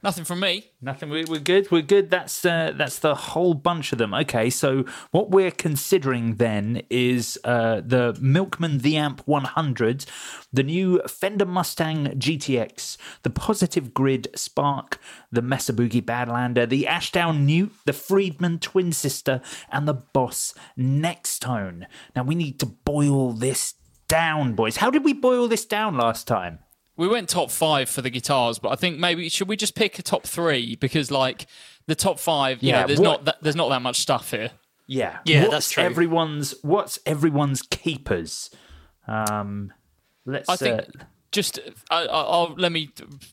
Nothing 0.04 0.24
from 0.24 0.40
me. 0.40 0.72
Nothing. 0.82 1.10
We- 1.12 1.26
We're 1.26 1.40
good. 1.40 1.70
We're 1.70 1.84
good. 1.84 2.10
That's 2.10 2.44
uh, 2.44 2.74
that's 2.76 2.98
the 2.98 3.14
whole 3.14 3.54
bunch 3.54 3.92
of 3.92 4.00
them. 4.00 4.16
Okay, 4.16 4.50
so 4.50 4.84
what 5.12 5.30
we're 5.30 5.52
considering 5.52 6.36
then 6.38 6.82
is 6.90 7.38
uh, 7.44 7.82
the 7.86 8.18
Milkman 8.20 8.80
The 8.80 8.98
Amp 8.98 9.22
100, 9.28 10.06
the 10.52 10.64
new 10.64 11.00
Fender 11.08 11.46
Mustang 11.46 12.08
GTX, 12.20 12.98
the 13.22 13.30
Positive 13.30 13.94
Grid 13.94 14.28
Spark, 14.36 14.98
the 15.32 15.44
Mesa 15.44 15.72
Boogie 15.72 16.02
Badlander, 16.02 16.68
the 16.68 16.88
Ashdown 16.88 17.46
Newt, 17.46 17.72
the 17.86 17.94
Friedman 17.94 18.58
Twin 18.58 18.92
Sister, 18.94 19.40
and 19.72 19.88
the 19.88 19.94
Boss 19.94 20.56
Nextone. 20.76 21.86
Now 22.16 22.24
we 22.24 22.34
need 22.34 22.60
to 22.62 22.66
boil 22.66 23.34
this 23.34 23.76
down, 24.08 24.56
boys. 24.56 24.78
How 24.78 24.90
did 24.90 25.06
we 25.06 25.14
boil 25.14 25.48
this 25.48 25.64
down 25.66 25.96
last 25.96 26.28
time? 26.28 26.58
We 27.02 27.08
went 27.08 27.30
top 27.30 27.50
five 27.50 27.90
for 27.90 28.02
the 28.04 28.12
guitars, 28.12 28.60
but 28.60 28.70
I 28.70 28.76
think 28.76 29.00
maybe 29.00 29.28
should 29.28 29.48
we 29.48 29.56
just 29.56 29.74
pick 29.74 29.98
a 29.98 30.04
top 30.04 30.24
three 30.24 30.76
because 30.76 31.10
like 31.10 31.48
the 31.88 31.96
top 31.96 32.20
five, 32.20 32.62
you 32.62 32.70
Yeah, 32.70 32.82
know, 32.82 32.88
there's 32.88 33.00
what- 33.00 33.06
not 33.06 33.26
that, 33.26 33.36
there's 33.42 33.56
not 33.56 33.70
that 33.70 33.82
much 33.82 34.00
stuff 34.00 34.30
here. 34.30 34.52
Yeah, 34.86 35.18
Yeah, 35.26 35.42
what's 35.42 35.52
that's 35.52 35.72
true. 35.72 35.84
Everyone's 35.84 36.54
what's 36.62 37.00
everyone's 37.06 37.64
keepers. 37.64 38.52
Um, 39.08 39.74
let's. 40.26 40.48
I 40.48 40.56
think 40.58 40.80
uh, 40.82 41.04
just 41.32 41.60
I, 41.90 42.04
I- 42.04 42.06
I'll 42.06 42.54
let 42.58 42.72
me 42.72 42.90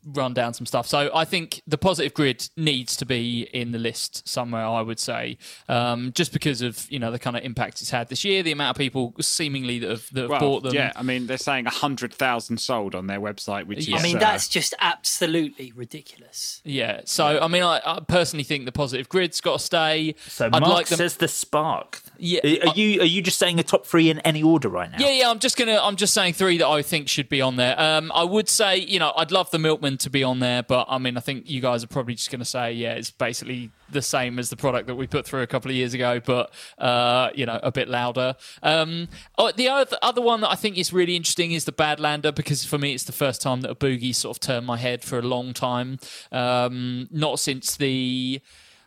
run 0.07 0.35
down 0.35 0.55
some 0.55 0.67
stuff. 0.67 0.87
So 0.87 1.11
I 1.15 1.25
think 1.25 1.63
the 1.67 1.79
positive 1.79 2.15
grid 2.15 2.49
needs 2.57 2.97
to 2.97 3.07
be 3.07 3.43
in 3.53 3.73
the 3.73 3.79
list 3.79 4.27
somewhere. 4.29 4.65
I 4.65 4.81
would 4.83 4.99
say 5.01 5.39
um, 5.69 6.13
just 6.15 6.33
because 6.33 6.63
of 6.63 6.91
you 6.91 6.99
know 6.99 7.11
the 7.11 7.19
kind 7.19 7.37
of 7.37 7.43
impact 7.45 7.81
it's 7.81 7.91
had 7.91 8.09
this 8.09 8.25
year, 8.25 8.43
the 8.43 8.53
amount 8.53 8.77
of 8.77 8.79
people 8.79 9.15
seemingly 9.21 9.79
that 9.81 9.91
have, 9.91 10.09
that 10.13 10.21
have 10.23 10.31
Well, 10.31 10.41
bought 10.41 10.63
them. 10.65 10.75
yeah, 10.75 10.93
I 10.97 11.03
mean, 11.03 11.27
they're 11.27 11.39
saying 11.39 11.65
100,000 11.65 12.59
sold 12.59 12.95
on 12.95 13.07
their 13.07 13.21
website, 13.21 13.67
which 13.67 13.87
Yeah. 13.89 13.97
is. 13.97 14.03
I 14.03 14.07
mean, 14.07 14.17
uh, 14.17 14.21
that's 14.21 14.49
just 14.49 14.75
absolutely 14.81 15.73
ridiculous. 15.75 16.61
Yeah. 16.65 17.01
So 17.05 17.39
I 17.41 17.49
mean, 17.49 17.63
I, 17.63 17.81
I 17.85 18.01
personally 18.01 18.45
think 18.45 18.65
the 18.65 18.73
positive 18.73 19.09
grid's 19.09 19.41
got 19.41 19.59
to 19.59 19.65
stay. 19.65 20.15
so 20.29 20.47
I'd 20.47 20.53
Mark 20.61 20.65
like 20.73 20.87
them. 20.89 20.99
says 20.99 21.17
the 21.17 21.29
Spark. 21.29 22.03
Yeah, 22.19 22.41
Are 22.67 22.75
you 22.75 23.01
are 23.01 23.05
you 23.05 23.23
just 23.23 23.39
saying 23.39 23.61
a 23.61 23.63
top 23.63 23.87
three 23.87 24.11
in 24.11 24.19
any 24.21 24.43
order 24.43 24.69
right 24.69 24.91
now? 24.91 24.99
Yeah, 24.99 25.11
yeah. 25.11 25.31
I'm 25.31 25.39
just 25.39 25.57
gonna. 25.57 25.79
I'm 25.81 25.97
just 25.97 26.13
saying 26.13 26.35
three 26.35 26.59
that 26.59 26.67
I 26.67 26.83
think 26.83 27.09
should 27.09 27.29
be 27.29 27.41
on 27.41 27.57
there. 27.57 27.81
Um, 27.81 28.11
I 28.15 28.25
would 28.25 28.49
say, 28.49 28.77
you 28.77 28.99
know, 28.99 29.13
I'd 29.17 29.31
love 29.31 29.51
the 29.51 29.59
Milkman 29.59 29.99
to 29.99 30.11
be 30.11 30.25
on 30.25 30.41
there, 30.41 30.63
but 30.63 30.87
I 30.89 30.99
mean, 30.99 31.17
I 31.17 31.21
think 31.21 31.49
you 31.49 31.61
guys 31.61 31.85
are 31.85 31.87
probably 31.87 32.15
just 32.15 32.31
gonna 32.31 32.45
say, 32.45 32.73
yeah, 32.73 32.95
it's 32.95 33.11
basically 33.11 33.71
the 33.91 34.03
same 34.03 34.39
as 34.39 34.51
the 34.51 34.57
product 34.57 34.87
that 34.89 34.97
we 34.97 35.07
put 35.07 35.27
through 35.27 35.43
a 35.43 35.47
couple 35.47 35.71
of 35.71 35.77
years 35.77 35.95
ago, 35.95 36.21
but 36.21 36.53
uh, 36.79 37.31
you 37.35 37.47
know, 37.47 37.61
a 37.63 37.71
bit 37.71 37.89
louder. 37.89 38.35
Um, 38.63 39.09
oh, 39.39 39.53
the 39.53 39.69
other 39.69 39.97
other 40.03 40.21
one 40.21 40.41
that 40.41 40.51
I 40.51 40.57
think 40.57 40.77
is 40.77 40.93
really 40.93 41.15
interesting 41.17 41.53
is 41.53 41.65
the 41.67 41.73
Badlander 41.73 42.35
because 42.35 42.65
for 42.65 42.79
me, 42.79 42.95
it's 42.95 43.05
the 43.05 43.13
first 43.13 43.41
time 43.41 43.61
that 43.61 43.71
a 43.71 43.77
boogie 43.77 44.15
sort 44.15 44.37
of 44.37 44.41
turned 44.41 44.67
my 44.67 44.77
head 44.77 45.05
for 45.05 45.19
a 45.19 45.23
long 45.23 45.53
time. 45.53 45.99
Um, 46.33 47.09
not 47.11 47.39
since 47.39 47.77
the. 47.77 48.41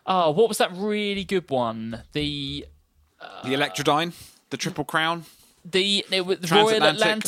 Oh, 0.04 0.32
what 0.32 0.48
was 0.48 0.58
that 0.58 0.72
really 0.72 1.22
good 1.22 1.48
one? 1.48 2.02
The 2.12 2.66
the 3.44 3.50
Electrodyne, 3.50 4.12
the 4.50 4.56
Triple 4.56 4.84
Crown. 4.84 5.24
the, 5.64 5.98
it 5.98 6.10
the 6.10 6.22
Royal 6.24 6.36
Transatlantic. 6.36 6.80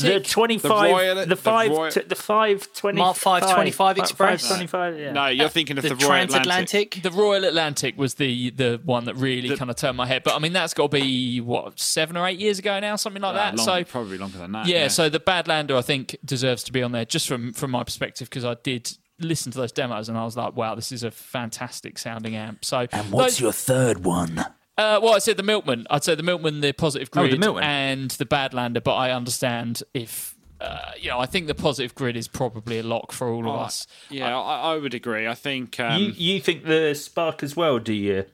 The 0.02 0.06
Atlantic. 0.08 0.26
twenty 0.28 0.56
The 0.58 0.68
five, 0.68 0.90
Royal- 0.90 1.14
the 1.14 1.26
the 1.26 1.36
five, 1.36 1.70
Royal- 1.70 1.90
t- 1.92 2.00
the 2.00 2.16
five 2.16 2.72
twenty, 2.74 2.98
Mark 2.98 3.16
525 3.16 3.98
Express. 3.98 4.40
five 4.42 4.48
twenty 4.56 4.66
five. 4.66 4.98
Yeah. 4.98 5.12
No, 5.12 5.26
you're 5.28 5.48
thinking 5.48 5.78
of 5.78 5.84
the, 5.84 5.90
the, 5.90 5.94
Royal 5.94 6.24
Atlantic. 6.24 6.42
transatlantic. 6.42 7.02
The 7.04 7.10
Royal 7.12 7.44
Atlantic 7.44 7.96
was 7.96 8.14
the 8.14 8.50
the 8.50 8.80
one 8.84 9.04
that 9.04 9.14
really 9.14 9.50
The- 9.50 9.56
kind 9.56 9.70
of 9.70 9.76
turned 9.76 9.96
my 9.96 10.06
head. 10.06 10.24
But 10.24 10.34
I 10.34 10.40
mean, 10.40 10.52
that's 10.52 10.74
got 10.74 10.90
to 10.90 10.96
be 11.00 11.40
what 11.40 11.78
seven 11.78 12.16
or 12.16 12.26
eight 12.26 12.40
years 12.40 12.58
ago 12.58 12.80
now, 12.80 12.96
something 12.96 13.22
like 13.22 13.34
Uh, 13.36 13.38
that. 13.38 13.56
long- 13.56 13.66
so 13.66 13.84
probably 13.84 14.18
longer 14.18 14.38
than 14.38 14.50
that. 14.52 14.66
yeah, 14.66 14.88
so 14.88 15.08
the 15.08 15.20
Badlander 15.20 15.76
I 15.78 15.82
think 15.82 16.16
deserves 16.24 16.64
to 16.64 16.72
be 16.72 16.82
on 16.82 16.90
there 16.90 17.04
just 17.04 17.28
from 17.28 17.52
from 17.52 17.70
my 17.70 17.84
perspective 17.84 18.28
because 18.28 18.44
I 18.44 18.56
did 18.64 18.90
listen 19.20 19.52
to 19.52 19.58
those 19.58 19.70
demos 19.70 20.08
and 20.08 20.18
I 20.18 20.24
was 20.24 20.36
like, 20.36 20.56
wow, 20.56 20.74
this 20.74 20.90
is 20.90 21.04
a 21.04 21.12
fantastic 21.12 21.98
sounding 21.98 22.34
amp. 22.34 22.64
So 22.64 22.88
And 22.90 23.12
what's 23.12 23.34
those- 23.34 23.40
your 23.40 23.52
third 23.52 24.04
one? 24.04 24.44
Uh, 24.76 24.98
well, 25.02 25.14
I 25.14 25.18
said 25.18 25.36
the 25.36 25.42
Milkman. 25.44 25.86
I'd 25.90 26.02
say 26.04 26.14
the 26.14 26.22
Milkman, 26.22 26.60
the 26.60 26.72
positive 26.72 27.08
Oh, 27.14 27.26
the 27.28 27.36
grid, 27.36 27.62
and 27.62 28.10
the 28.12 28.24
Badlander. 28.26 28.82
But 28.82 28.94
I 28.96 29.12
understand 29.12 29.82
if 29.94 30.34
uh, 30.60 30.92
you 31.00 31.10
know, 31.10 31.18
I 31.20 31.26
think 31.26 31.46
the 31.46 31.54
positive 31.54 31.94
grid 31.94 32.16
is 32.16 32.26
probably 32.26 32.78
a 32.78 32.82
lock 32.82 33.12
for 33.12 33.28
all 33.28 33.40
of 33.40 33.46
Oh, 33.54 33.58
us. 33.60 33.86
yeah, 34.10 34.36
I, 34.36 34.72
I 34.72 34.76
would 34.76 34.94
agree. 34.94 35.26
I 35.28 35.34
think. 35.34 35.78
Um, 35.78 36.00
you 36.00 36.08
you 36.16 36.40
think 36.40 36.64
the 36.64 36.94
Spark 36.94 37.42
as 37.42 37.54
well? 37.56 37.78
Do 37.78 37.92
you? 37.92 38.24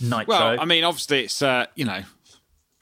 Nitro. 0.00 0.24
well, 0.26 0.60
I 0.60 0.64
mean, 0.64 0.84
obviously, 0.84 1.24
it's 1.24 1.40
uh, 1.42 1.66
you 1.74 1.84
know, 1.84 2.02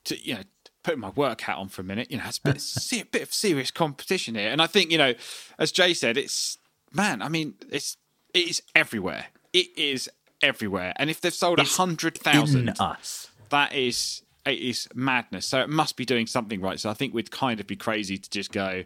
to 0.05 0.19
you 0.27 0.35
know, 0.35 0.41
putting 0.83 1.01
my 1.01 1.11
work 1.11 1.41
hat 1.43 1.57
on 1.59 1.69
for 1.69 1.81
a 1.83 1.85
minute. 1.85 2.11
You 2.11 2.19
know, 2.19 2.25
it's 2.27 2.39
a 2.39 2.43
bit, 2.53 2.61
se- 2.61 3.01
a 3.01 3.05
bit 3.05 3.23
of 3.23 3.35
serious 3.35 3.71
competition 3.71 4.35
here, 4.35 4.49
and 4.51 4.63
I 4.63 4.67
think 4.67 4.91
you 4.91 4.99
know, 4.99 5.15
as 5.59 5.73
Jay 5.73 5.93
said, 5.95 6.17
it's 6.17 6.59
man. 6.93 7.21
I 7.23 7.29
mean, 7.29 7.55
it's 7.71 7.97
it 8.35 8.49
is 8.49 8.63
everywhere. 8.75 9.27
It 9.53 9.77
is 9.77 10.09
everywhere, 10.43 10.93
and 10.97 11.09
if 11.11 11.21
they've 11.21 11.33
sold 11.35 11.59
a 11.59 11.63
It's 11.63 11.77
hundred 11.77 12.19
thousand, 12.19 12.75
us. 12.81 13.29
that 13.51 13.73
is 13.75 14.23
it 14.45 14.59
is 14.59 14.89
madness. 14.95 15.47
So 15.47 15.61
it 15.61 15.69
must 15.69 15.97
be 15.97 16.05
doing 16.05 16.27
something 16.27 16.61
right. 16.61 16.79
So 16.81 16.91
I 16.91 16.95
think 16.95 17.15
we'd 17.15 17.31
kind 17.31 17.61
of 17.61 17.67
be 17.67 17.77
crazy 17.77 18.19
to 18.19 18.31
just 18.31 18.51
go. 18.53 18.85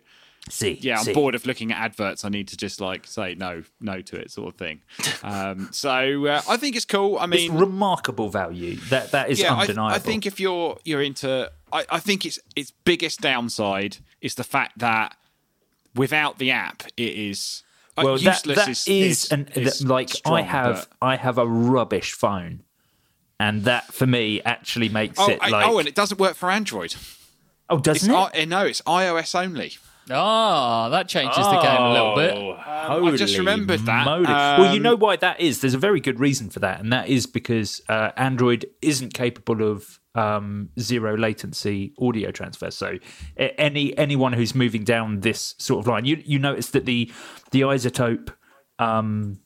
See, 0.49 0.79
Yeah, 0.81 0.99
I'm 0.99 1.05
see. 1.05 1.13
bored 1.13 1.35
of 1.35 1.45
looking 1.45 1.73
at 1.73 1.79
adverts. 1.79 2.25
I 2.25 2.29
need 2.29 2.47
to 2.49 2.57
just 2.57 2.81
like 2.81 3.05
say 3.07 3.35
no, 3.35 3.65
no 3.81 4.01
to 4.03 4.17
it, 4.17 4.31
sort 4.31 4.49
of 4.55 4.59
thing. 4.59 4.83
Um, 5.25 5.71
so 5.73 6.27
uh, 6.27 6.41
I 6.49 6.57
think 6.57 6.77
it's 6.77 6.85
cool. 6.85 7.19
I 7.19 7.25
It's 7.25 7.49
mean, 7.49 7.55
remarkable 7.59 8.29
value. 8.29 8.77
That 8.91 9.11
that 9.11 9.29
is 9.31 9.41
yeah, 9.41 9.55
I, 9.55 9.63
undeniable. 9.63 9.97
I 9.97 9.99
think 9.99 10.25
if 10.25 10.39
you're 10.39 10.79
you're 10.85 11.03
into, 11.03 11.51
I, 11.73 11.85
I 11.91 11.99
think 11.99 12.25
its 12.25 12.39
its 12.55 12.71
biggest 12.85 13.21
downside 13.21 13.97
is 14.21 14.37
the 14.37 14.45
fact 14.45 14.79
that 14.79 15.17
without 15.97 16.39
the 16.39 16.53
app, 16.53 16.85
it 16.97 17.15
is 17.15 17.65
uh, 17.97 18.03
well, 18.05 18.19
that, 18.19 18.43
that 18.45 18.69
is, 18.69 18.87
is, 18.89 19.33
an, 19.33 19.49
is 19.55 19.85
like 19.85 20.09
strong, 20.11 20.37
I 20.37 20.43
have 20.43 20.89
but- 21.01 21.07
I 21.07 21.17
have 21.17 21.39
a 21.39 21.47
rubbish 21.47 22.13
phone, 22.13 22.63
and 23.41 23.65
that 23.65 23.93
for 23.93 24.07
me 24.07 24.41
actually 24.43 24.89
makes 24.89 25.19
Oh, 25.19 25.29
it 25.31 25.39
I- 25.41 25.49
like 25.49 25.67
oh, 25.67 25.79
and 25.79 25.89
it 25.89 25.95
doesn't 25.95 26.19
work 26.21 26.35
for 26.37 26.51
Android. 26.51 26.95
oh, 27.71 27.79
doesn't 27.79 28.11
it? 28.11 28.15
I, 28.35 28.45
no, 28.45 28.67
it's 28.67 28.83
iOS 28.83 29.35
only. 29.35 29.73
Ah, 30.09 30.89
that 30.91 31.09
changes 31.09 31.37
the 31.37 31.61
game 31.61 31.83
a 31.83 31.93
little 31.93 32.15
bit. 32.15 32.33
Oh, 32.37 33.07
I 33.13 33.17
just 33.17 33.37
remembered 33.37 33.81
that. 33.81 34.05
moly. 34.05 34.23
well, 34.25 34.71
you 34.73 34.77
Um, 34.77 34.83
know 34.83 34.95
why 34.95 35.17
that 35.17 35.41
is. 35.41 35.61
There's 35.63 35.75
a 35.75 35.79
very 35.79 35.99
good 35.99 36.21
reason 36.21 36.49
for 36.49 36.61
that, 36.61 36.79
and 36.79 36.93
that 36.93 37.09
is 37.09 37.27
because 37.27 37.81
uh, 37.89 38.13
Android 38.17 38.67
isn't 38.83 39.15
capable 39.15 39.63
of 39.69 39.99
um, 40.17 40.71
zero 40.81 41.17
latency 41.17 41.93
audio 42.01 42.31
transfer. 42.33 42.71
So, 42.71 42.99
any 43.37 43.97
anyone 43.99 44.33
who's 44.33 44.55
moving 44.55 44.83
down 44.85 45.21
this 45.21 45.55
sort 45.59 45.81
of 45.81 45.87
line, 45.87 46.05
you 46.05 46.21
you 46.25 46.39
notice 46.39 46.71
that 46.71 46.87
the 46.87 47.13
the 47.53 47.61
iZotope. 47.63 48.31
Um, 48.79 49.41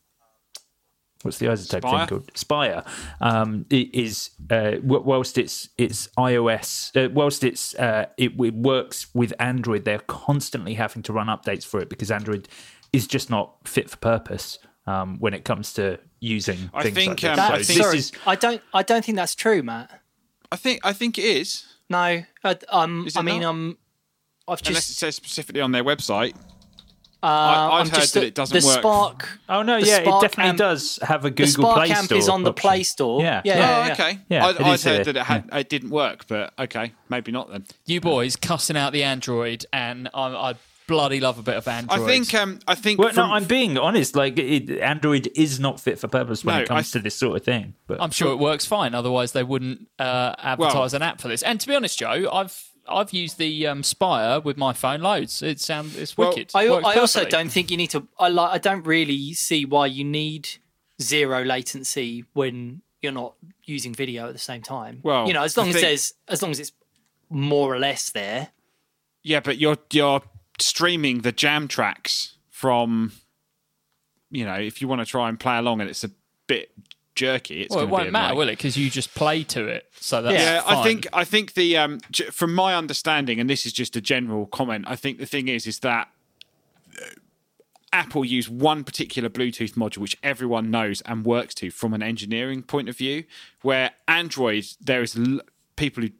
What's 1.22 1.36
the 1.36 1.47
iZotope 1.47 1.80
Spire? 1.82 1.98
thing 1.98 2.09
called? 2.09 2.30
Spire 2.34 2.82
um, 3.20 3.66
is 3.68 4.30
uh, 4.48 4.76
whilst 4.82 5.36
it's 5.36 5.68
it's 5.76 6.09
iOS, 6.18 6.97
uh, 6.97 7.10
whilst 7.12 7.44
it's 7.44 7.74
uh, 7.74 8.06
it, 8.16 8.32
it 8.40 8.55
works 8.55 9.06
with 9.14 9.34
Android, 9.38 9.84
they're 9.84 9.98
constantly 9.98 10.72
having 10.74 11.02
to 11.02 11.12
run 11.12 11.26
updates 11.26 11.64
for 11.66 11.78
it 11.78 11.90
because 11.90 12.10
Android 12.10 12.48
is 12.94 13.06
just 13.06 13.28
not 13.28 13.68
fit 13.68 13.90
for 13.90 13.98
purpose 13.98 14.59
um, 14.86 15.18
when 15.18 15.34
it 15.34 15.44
comes 15.44 15.74
to 15.74 15.98
using 16.20 16.70
I 16.72 16.84
things 16.84 16.94
think, 16.94 17.22
like 17.22 17.36
this. 17.36 17.36
um, 17.36 17.36
So 17.36 17.42
I 17.42 17.48
That, 17.51 17.55
think- 17.56 17.66
this 17.68 17.76
sorry, 17.76 17.98
is 17.98 18.12
I 18.26 18.34
don't. 18.36 18.62
I 18.72 18.82
don't 18.82 19.05
think 19.05 19.16
that's 19.16 19.34
true, 19.34 19.62
Matt. 19.62 19.99
I 20.52 20.56
think 20.56 20.81
I 20.85 20.93
think 20.93 21.18
it 21.18 21.24
is. 21.24 21.66
No, 21.89 21.98
I, 21.98 22.24
um, 22.68 23.05
Is 23.06 23.16
it 23.16 23.18
I 23.18 23.22
mean, 23.22 23.43
not? 23.43 23.48
um, 23.51 23.78
I've 24.48 24.60
Unless 24.66 24.85
it 24.85 24.89
just. 24.89 24.98
says 24.98 25.16
specifically 25.16 25.60
on 25.60 25.72
their 25.72 25.85
website. 25.85 26.35
Uh, 27.22 27.27
I- 27.27 27.66
I've 27.81 27.81
I'm 27.82 27.86
heard 27.90 27.94
just 28.01 28.14
that 28.14 28.22
it 28.24 28.35
doesn't 28.35 28.59
the 28.59 28.66
work. 28.66 28.78
Spark. 28.78 29.28
oh 29.51 29.62
no, 29.62 29.78
the 29.81 29.86
yeah, 29.86 29.98
it 29.98 30.20
definitely 30.22 30.51
amp- 30.51 30.59
does 30.59 30.98
have 31.02 31.24
a 31.24 31.28
The 31.28 31.35
Google 31.44 31.64
Spark 31.64 31.77
Play 31.77 31.90
amp 31.90 32.05
Store. 32.06 32.18
is 32.18 32.28
on 32.31 32.43
the 32.44 32.51
option. 32.51 32.68
Play 32.70 32.82
Store. 32.82 33.20
Yeah, 33.22 33.43
yeah, 33.44 33.55
oh, 33.55 33.59
yeah, 33.59 33.86
yeah. 33.86 33.93
okay. 33.93 34.18
Yeah, 34.31 34.47
I'd, 34.47 34.56
I'd 34.59 34.74
is 34.74 34.85
here, 34.85 34.97
heard 34.97 35.05
that 35.06 35.16
it 35.16 35.22
had 35.24 35.48
it 35.52 35.68
didn't 35.68 35.90
work, 35.90 36.27
but 36.28 36.55
okay, 36.59 36.93
maybe 37.10 37.31
not 37.31 37.51
then. 37.51 37.66
You 37.85 38.01
boys 38.01 38.36
cussing 38.36 38.77
out 38.77 38.93
the 38.94 39.02
Android, 39.05 39.66
and 39.72 40.09
I, 40.14 40.28
I 40.28 40.55
bloody 40.91 41.21
love 41.21 41.39
a 41.39 41.43
bit 41.43 41.55
of 41.57 41.67
Android. 41.67 42.01
I 42.01 42.07
think 42.07 42.35
um 42.35 42.59
I 42.69 42.75
think 42.75 42.99
Well, 42.99 43.09
from, 43.09 43.29
no, 43.29 43.35
I'm 43.35 43.45
being 43.45 43.79
honest. 43.79 44.15
Like, 44.15 44.39
it, 44.39 44.69
Android 44.81 45.31
is 45.35 45.59
not 45.59 45.81
fit 45.81 45.99
for 45.99 46.09
purpose 46.09 46.45
when 46.45 46.57
No, 46.57 46.62
it 46.62 46.69
comes 46.69 46.95
I- 46.95 46.99
to 46.99 47.03
this 47.03 47.15
sort 47.17 47.37
of 47.37 47.45
thing. 47.45 47.75
But 47.87 48.03
I'm 48.03 48.11
sure 48.11 48.33
it 48.33 48.39
works 48.39 48.67
fine. 48.67 48.95
Otherwise, 48.95 49.33
they 49.33 49.43
wouldn't 49.45 49.89
uh, 49.99 50.35
advertise 50.39 50.93
an 50.93 51.03
app 51.03 51.21
for 51.21 51.29
this. 51.29 51.43
And 51.43 51.59
to 51.61 51.67
be 51.69 51.75
honest, 51.75 51.99
Joe, 51.99 52.29
I've 52.31 52.62
I've 52.89 53.12
used 53.12 53.39
the 53.39 53.67
um, 53.69 53.83
Spire 53.83 54.41
with 54.41 54.57
my 54.57 54.73
phone 54.73 55.01
loads. 55.01 55.43
It 55.43 55.61
sounds 55.61 55.97
it's 55.97 56.19
Well, 56.19 56.31
wicked. 56.31 56.51
I, 56.55 56.67
I 56.67 56.97
also 56.99 57.25
don't 57.25 57.49
think 57.51 57.71
you 57.71 57.77
need 57.77 57.91
to. 57.91 58.07
I 58.19 58.29
like. 58.29 58.51
I 58.51 58.59
don't 58.59 58.85
really 58.85 59.33
see 59.35 59.65
why 59.65 59.87
you 59.87 60.05
need 60.05 60.49
zero 61.01 61.45
latency 61.45 62.25
when 62.33 62.83
you're 63.01 63.12
not 63.12 63.35
using 63.65 63.95
video 63.95 64.27
at 64.27 64.33
the 64.33 64.39
same 64.39 64.61
time. 64.62 65.01
Well, 65.03 65.27
you 65.29 65.33
know, 65.35 65.43
as 65.45 65.55
the 65.55 65.61
long 65.61 65.69
as 65.71 65.75
thing- 65.77 65.83
there's, 65.85 66.15
as 66.29 66.43
long 66.43 66.51
as 66.51 66.59
it's 66.61 66.73
more 67.31 67.73
or 67.73 67.79
less 67.79 68.11
there. 68.11 68.49
yeah, 69.23 69.41
but 69.41 69.59
you're 69.59 69.77
you're 69.93 70.21
streaming 70.61 71.20
the 71.20 71.32
jam 71.32 71.69
tracks 71.69 72.37
from 72.51 73.12
you 74.31 74.45
know, 74.45 74.55
if 74.55 74.81
you 74.81 74.89
want 74.89 75.01
to 75.01 75.07
try 75.07 75.28
and 75.28 75.39
play 75.39 75.59
along 75.59 75.81
and 75.81 75.91
it's 75.91 76.05
a 76.05 76.11
bit 76.47 76.70
jerky, 77.15 77.62
it's 77.62 77.74
Well, 77.74 77.85
it 77.85 77.91
won't 77.91 78.12
matter, 78.12 78.35
will 78.35 78.49
it? 78.49 78.53
Because 78.53 78.77
you 78.77 78.89
just 78.89 79.15
play 79.15 79.43
to 79.45 79.66
it. 79.66 79.91
So 79.99 80.23
that's 80.23 80.41
Yeah, 80.41 80.62
I 80.66 80.82
think 80.85 81.07
I 81.12 81.24
think 81.24 81.55
the 81.55 81.77
um, 81.77 82.01
from 82.31 82.55
my 82.55 82.74
understanding, 82.74 83.41
and 83.41 83.51
this 83.51 83.66
is 83.66 83.73
just 83.73 83.97
a 83.97 84.01
general 84.01 84.47
comment. 84.47 84.85
I 84.89 84.97
think 84.97 85.19
the 85.19 85.27
thing 85.27 85.49
is, 85.49 85.66
is 85.66 85.81
that 85.81 86.09
uh, 87.01 87.07
Apple 87.93 88.24
use 88.24 88.49
one 88.49 88.85
particular 88.85 89.28
Bluetooth 89.28 89.73
module 89.73 89.99
which 89.99 90.16
everyone 90.23 90.70
knows 90.70 91.01
and 91.03 91.24
works 91.24 91.55
to 91.57 91.70
from 91.70 91.93
an 91.93 92.03
engineering 92.03 92.62
point 92.62 92.89
of 92.89 92.97
view. 92.97 93.24
Where 93.62 93.91
Android, 94.07 94.66
there 94.81 95.03
is 95.03 95.16
l- 95.16 95.41
people 95.74 96.05
who 96.05 96.11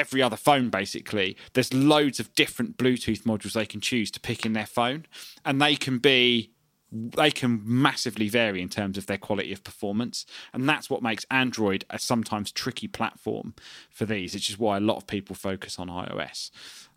every 0.00 0.22
other 0.22 0.36
phone 0.36 0.70
basically. 0.70 1.36
There's 1.52 1.72
loads 1.72 2.18
of 2.20 2.34
different 2.34 2.76
Bluetooth 2.76 3.22
modules 3.22 3.52
they 3.52 3.66
can 3.66 3.80
choose 3.80 4.10
to 4.12 4.20
pick 4.20 4.44
in 4.46 4.52
their 4.54 4.66
phone, 4.66 5.06
and 5.44 5.60
they 5.60 5.76
can 5.76 5.98
be 5.98 6.50
they 6.92 7.30
can 7.30 7.62
massively 7.64 8.28
vary 8.28 8.60
in 8.60 8.68
terms 8.68 8.98
of 8.98 9.06
their 9.06 9.16
quality 9.16 9.52
of 9.52 9.62
performance. 9.62 10.26
And 10.52 10.68
that's 10.68 10.90
what 10.90 11.02
makes 11.02 11.24
Android 11.30 11.84
a 11.88 12.00
sometimes 12.00 12.50
tricky 12.50 12.88
platform 12.88 13.54
for 13.90 14.04
these, 14.06 14.34
which 14.34 14.50
is 14.50 14.58
why 14.58 14.76
a 14.76 14.80
lot 14.80 14.96
of 14.96 15.06
people 15.06 15.36
focus 15.36 15.78
on 15.78 15.86
iOS 15.86 16.50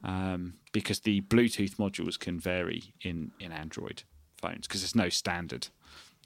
um, 0.03 0.55
because 0.71 1.01
the 1.01 1.21
Bluetooth 1.21 1.75
modules 1.75 2.17
can 2.19 2.39
vary 2.39 2.95
in, 3.01 3.34
in 3.39 3.51
Android 3.51 4.01
phones 4.41 4.65
because 4.67 4.81
there's 4.81 4.95
no 4.95 5.09
standard, 5.09 5.67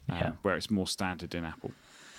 um, 0.09 0.17
Yeah. 0.17 0.31
where 0.43 0.55
it's 0.55 0.71
more 0.71 0.87
standard 0.87 1.35
in 1.35 1.43
Apple. 1.43 1.71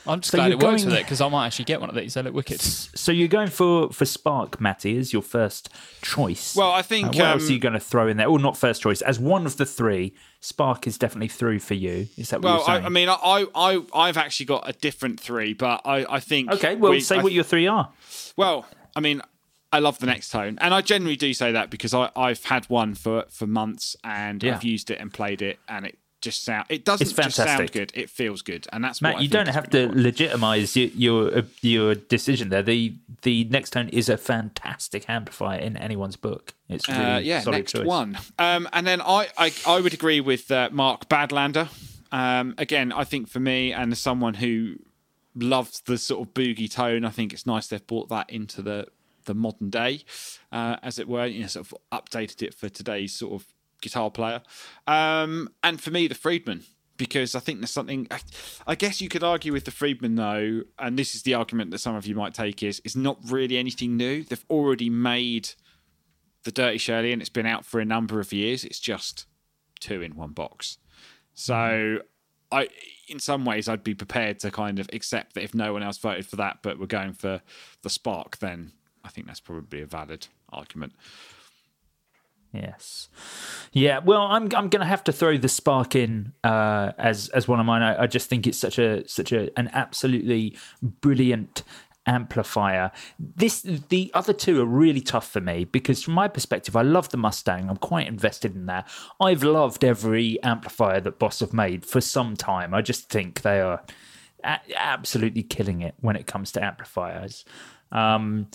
I'm 0.08 0.20
just 0.20 0.30
So 0.32 0.38
glad 0.38 0.46
you're 0.46 0.58
it 0.58 0.62
works 0.64 0.82
going- 0.82 0.92
with 0.92 1.00
it 1.00 1.04
because 1.04 1.20
I 1.20 1.28
might 1.28 1.46
actually 1.46 1.66
get 1.66 1.80
one 1.80 1.88
of 1.90 1.94
these. 1.94 2.14
They 2.14 2.22
look 2.22 2.34
wicked. 2.34 2.60
So 2.60 3.12
you're 3.12 3.28
going 3.28 3.48
for 3.50 3.90
for 3.92 4.04
Spark, 4.04 4.60
Matty, 4.60 4.96
as 4.98 5.12
your 5.12 5.22
first 5.22 5.68
choice. 6.02 6.56
Well, 6.56 6.70
I 6.72 6.82
think, 6.82 7.06
Uh, 7.08 7.10
what 7.10 7.26
else 7.26 7.42
um, 7.44 7.48
are 7.48 7.52
you 7.52 7.58
going 7.58 7.74
to 7.74 7.80
throw 7.80 8.08
in 8.08 8.16
there? 8.16 8.30
Well, 8.30 8.40
not 8.40 8.56
first 8.56 8.82
choice. 8.82 9.02
As 9.02 9.18
one 9.18 9.46
of 9.46 9.56
the 9.56 9.66
three, 9.66 10.14
Spark 10.40 10.86
is 10.86 10.98
definitely 10.98 11.28
through 11.28 11.58
for 11.60 11.74
you. 11.74 12.08
Is 12.16 12.30
that 12.30 12.40
what 12.40 12.44
Well, 12.44 12.54
you're 12.56 12.64
saying? 12.66 12.82
I, 12.84 12.86
I 12.86 12.88
mean, 12.88 13.08
I, 13.08 13.46
I, 13.54 13.82
I've 13.94 14.16
actually 14.16 14.46
got 14.46 14.68
a 14.68 14.72
different 14.72 15.20
three, 15.20 15.52
but 15.52 15.82
I, 15.84 16.06
I 16.08 16.20
think. 16.20 16.50
okay. 16.52 16.74
Well, 16.76 16.92
we- 16.92 17.00
say 17.00 17.18
I 17.18 17.22
what 17.22 17.32
your 17.32 17.44
three 17.44 17.66
are. 17.66 17.90
Well, 18.36 18.66
I 18.96 19.00
mean, 19.00 19.20
I 19.70 19.80
love 19.80 19.98
the 19.98 20.06
Nextone, 20.06 20.56
and 20.62 20.72
I 20.72 20.80
generally 20.80 21.16
do 21.16 21.34
say 21.34 21.52
that 21.52 21.68
because 21.68 21.92
I, 21.92 22.10
I've 22.16 22.42
had 22.44 22.64
one 22.70 22.94
for 22.94 23.24
for 23.28 23.46
months, 23.46 23.96
and 24.02 24.42
Yeah. 24.42 24.54
I've 24.54 24.64
used 24.64 24.90
it 24.90 24.98
and 24.98 25.12
played 25.12 25.42
it, 25.42 25.58
and 25.68 25.84
it 25.84 25.98
just 26.20 26.44
sound 26.44 26.66
it 26.68 26.84
doesn't 26.84 27.06
It's 27.06 27.16
just 27.16 27.36
sound 27.36 27.48
fantastic. 27.48 27.72
good; 27.72 27.92
it 27.94 28.10
feels 28.10 28.42
good, 28.42 28.66
and 28.72 28.82
that's 28.84 29.00
Matt, 29.00 29.20
you 29.22 29.28
don't 29.28 29.48
have 29.48 29.68
to 29.70 29.80
important. 29.82 30.02
legitimize 30.04 30.76
your 30.76 30.88
your, 30.88 31.38
uh, 31.38 31.42
your 31.62 31.94
decision 31.94 32.48
there. 32.48 32.62
The 32.62 32.94
the 33.22 33.44
Nextone 33.46 33.88
is 33.90 34.08
a 34.08 34.16
fantastic 34.16 35.08
amplifier 35.08 35.58
in 35.60 35.76
anyone's 35.76 36.16
book. 36.16 36.54
It's 36.68 36.88
really 36.88 37.00
Uh, 37.00 37.18
yeah, 37.18 37.42
next 37.44 37.72
choice. 37.72 37.86
one. 37.86 38.18
Um, 38.38 38.68
and 38.72 38.86
then 38.86 39.00
I, 39.00 39.28
I, 39.36 39.52
I 39.66 39.80
would 39.80 39.94
agree 39.94 40.20
with 40.20 40.50
uh, 40.50 40.68
Mark 40.72 41.08
Badlander. 41.08 41.68
Um, 42.12 42.54
again, 42.58 42.92
I 42.92 43.04
think 43.04 43.28
for 43.28 43.40
me 43.40 43.72
and 43.72 43.92
as 43.92 43.98
someone 43.98 44.34
who 44.34 44.76
loves 45.34 45.80
the 45.80 45.98
sort 45.98 46.26
of 46.26 46.34
boogie 46.34 46.70
tone, 46.70 47.04
I 47.04 47.10
think 47.10 47.32
it's 47.32 47.46
nice 47.46 47.66
they've 47.68 47.86
brought 47.86 48.08
that 48.08 48.30
into 48.30 48.62
the 48.62 48.86
the 49.24 49.34
modern 49.34 49.68
day, 49.68 50.04
uh, 50.52 50.76
as 50.82 50.98
it 50.98 51.06
were. 51.06 51.26
You 51.26 51.42
know, 51.42 51.46
sort 51.48 51.66
of 51.70 51.74
updated 51.92 52.42
it 52.42 52.54
for 52.54 52.68
today's 52.68 53.14
sort 53.14 53.34
of 53.40 53.46
guitar 53.80 54.10
player. 54.10 54.42
Um, 54.86 55.48
and 55.62 55.80
for 55.80 55.90
me, 55.90 56.08
the 56.08 56.14
Friedman. 56.14 56.64
Because 56.96 57.36
I 57.36 57.38
think 57.38 57.60
there's 57.60 57.70
something. 57.70 58.08
I, 58.10 58.18
I 58.66 58.74
guess 58.74 59.00
you 59.00 59.08
could 59.08 59.22
argue 59.22 59.52
with 59.52 59.64
the 59.64 59.70
Friedman 59.70 60.16
though, 60.16 60.62
and 60.80 60.98
this 60.98 61.14
is 61.14 61.22
the 61.22 61.34
argument 61.34 61.70
that 61.70 61.78
some 61.78 61.94
of 61.94 62.08
you 62.08 62.16
might 62.16 62.34
take 62.34 62.60
is 62.60 62.82
it's 62.84 62.96
not 62.96 63.18
really 63.24 63.56
anything 63.56 63.96
new. 63.96 64.24
They've 64.24 64.44
already 64.50 64.90
made 64.90 65.50
the 66.42 66.50
Dirty 66.50 66.78
Shirley, 66.78 67.12
and 67.12 67.22
it's 67.22 67.28
been 67.28 67.46
out 67.46 67.64
for 67.64 67.78
a 67.78 67.84
number 67.84 68.18
of 68.18 68.32
years. 68.32 68.64
It's 68.64 68.80
just 68.80 69.26
two 69.78 70.02
in 70.02 70.16
one 70.16 70.32
box. 70.32 70.78
So, 71.34 72.00
I, 72.50 72.68
in 73.06 73.20
some 73.20 73.44
ways, 73.44 73.68
I'd 73.68 73.84
be 73.84 73.94
prepared 73.94 74.40
to 74.40 74.50
kind 74.50 74.80
of 74.80 74.88
accept 74.92 75.34
that 75.34 75.44
if 75.44 75.54
no 75.54 75.72
one 75.72 75.84
else 75.84 75.98
voted 75.98 76.26
for 76.26 76.34
that, 76.36 76.58
but 76.62 76.80
we're 76.80 76.86
going 76.86 77.12
for 77.12 77.42
the 77.82 77.90
Spark, 77.90 78.38
then 78.38 78.72
I 79.04 79.08
think 79.08 79.28
that's 79.28 79.40
probably 79.40 79.82
a 79.82 79.86
valid 79.86 80.26
argument. 80.48 80.94
Yes. 82.52 83.08
Yeah. 83.72 83.98
Well, 83.98 84.22
I'm 84.22 84.44
I'm 84.54 84.68
going 84.68 84.80
to 84.80 84.86
have 84.86 85.04
to 85.04 85.12
throw 85.12 85.36
the 85.36 85.48
spark 85.48 85.94
in 85.94 86.32
uh, 86.42 86.92
as 86.98 87.28
as 87.30 87.46
one 87.46 87.60
of 87.60 87.66
mine. 87.66 87.82
I, 87.82 88.04
I 88.04 88.06
just 88.06 88.28
think 88.28 88.46
it's 88.46 88.58
such 88.58 88.78
a 88.78 89.06
such 89.06 89.32
a 89.32 89.56
an 89.58 89.68
absolutely 89.72 90.56
brilliant 90.82 91.62
amplifier. 92.06 92.90
This 93.18 93.60
the 93.62 94.10
other 94.14 94.32
two 94.32 94.60
are 94.62 94.66
really 94.66 95.02
tough 95.02 95.30
for 95.30 95.40
me 95.40 95.64
because 95.64 96.02
from 96.02 96.14
my 96.14 96.26
perspective, 96.26 96.74
I 96.74 96.82
love 96.82 97.10
the 97.10 97.18
Mustang. 97.18 97.68
I'm 97.68 97.76
quite 97.76 98.08
invested 98.08 98.54
in 98.56 98.66
that. 98.66 98.88
I've 99.20 99.42
loved 99.42 99.84
every 99.84 100.42
amplifier 100.42 101.00
that 101.00 101.18
Boss 101.18 101.40
have 101.40 101.52
made 101.52 101.84
for 101.84 102.00
some 102.00 102.34
time. 102.34 102.72
I 102.72 102.80
just 102.80 103.10
think 103.10 103.42
they 103.42 103.60
are 103.60 103.82
a- 104.42 104.60
absolutely 104.74 105.42
killing 105.42 105.82
it 105.82 105.94
when 106.00 106.16
it 106.16 106.26
comes 106.26 106.50
to 106.52 106.64
amplifiers. 106.64 107.44
Um, 107.92 108.48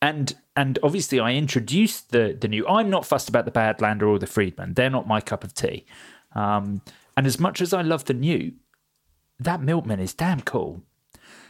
and 0.00 0.36
and 0.56 0.78
obviously 0.82 1.20
I 1.20 1.32
introduced 1.32 2.10
the 2.10 2.36
the 2.38 2.48
new. 2.48 2.66
I'm 2.66 2.90
not 2.90 3.06
fussed 3.06 3.28
about 3.28 3.44
the 3.44 3.50
Badlander 3.50 4.08
or 4.08 4.18
the 4.18 4.26
Friedman. 4.26 4.74
They're 4.74 4.90
not 4.90 5.06
my 5.06 5.20
cup 5.20 5.44
of 5.44 5.54
tea. 5.54 5.86
Um, 6.34 6.82
and 7.16 7.26
as 7.26 7.40
much 7.40 7.60
as 7.60 7.72
I 7.72 7.82
love 7.82 8.04
the 8.04 8.14
new, 8.14 8.52
that 9.40 9.60
Milkman 9.60 10.00
is 10.00 10.14
damn 10.14 10.40
cool. 10.40 10.82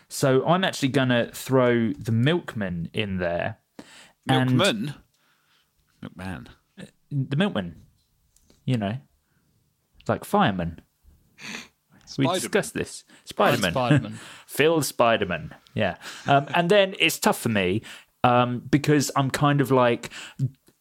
So 0.09 0.47
I'm 0.47 0.65
actually 0.65 0.89
going 0.89 1.11
to 1.11 1.31
throw 1.33 1.93
the 1.93 2.12
Milkman 2.12 2.89
in 2.95 3.19
there. 3.19 3.59
And 4.27 4.57
Milkman? 4.57 4.95
McMahon. 6.03 6.47
the 7.11 7.37
Milkman, 7.37 7.83
you 8.65 8.79
know, 8.79 8.97
like 10.07 10.25
fireman. 10.25 10.81
We 12.16 12.27
discussed 12.27 12.75
this. 12.75 13.05
Spiderman. 13.29 13.73
Spiderman. 13.73 14.12
Phil 14.47 14.81
Spiderman. 14.81 15.53
Yeah. 15.75 15.97
Um, 16.27 16.47
and 16.55 16.70
then 16.70 16.95
it's 16.99 17.19
tough 17.19 17.39
for 17.39 17.51
me 17.51 17.83
um, 18.24 18.62
because 18.70 19.11
I'm 19.16 19.31
kind 19.31 19.61
of 19.61 19.70
like, 19.70 20.11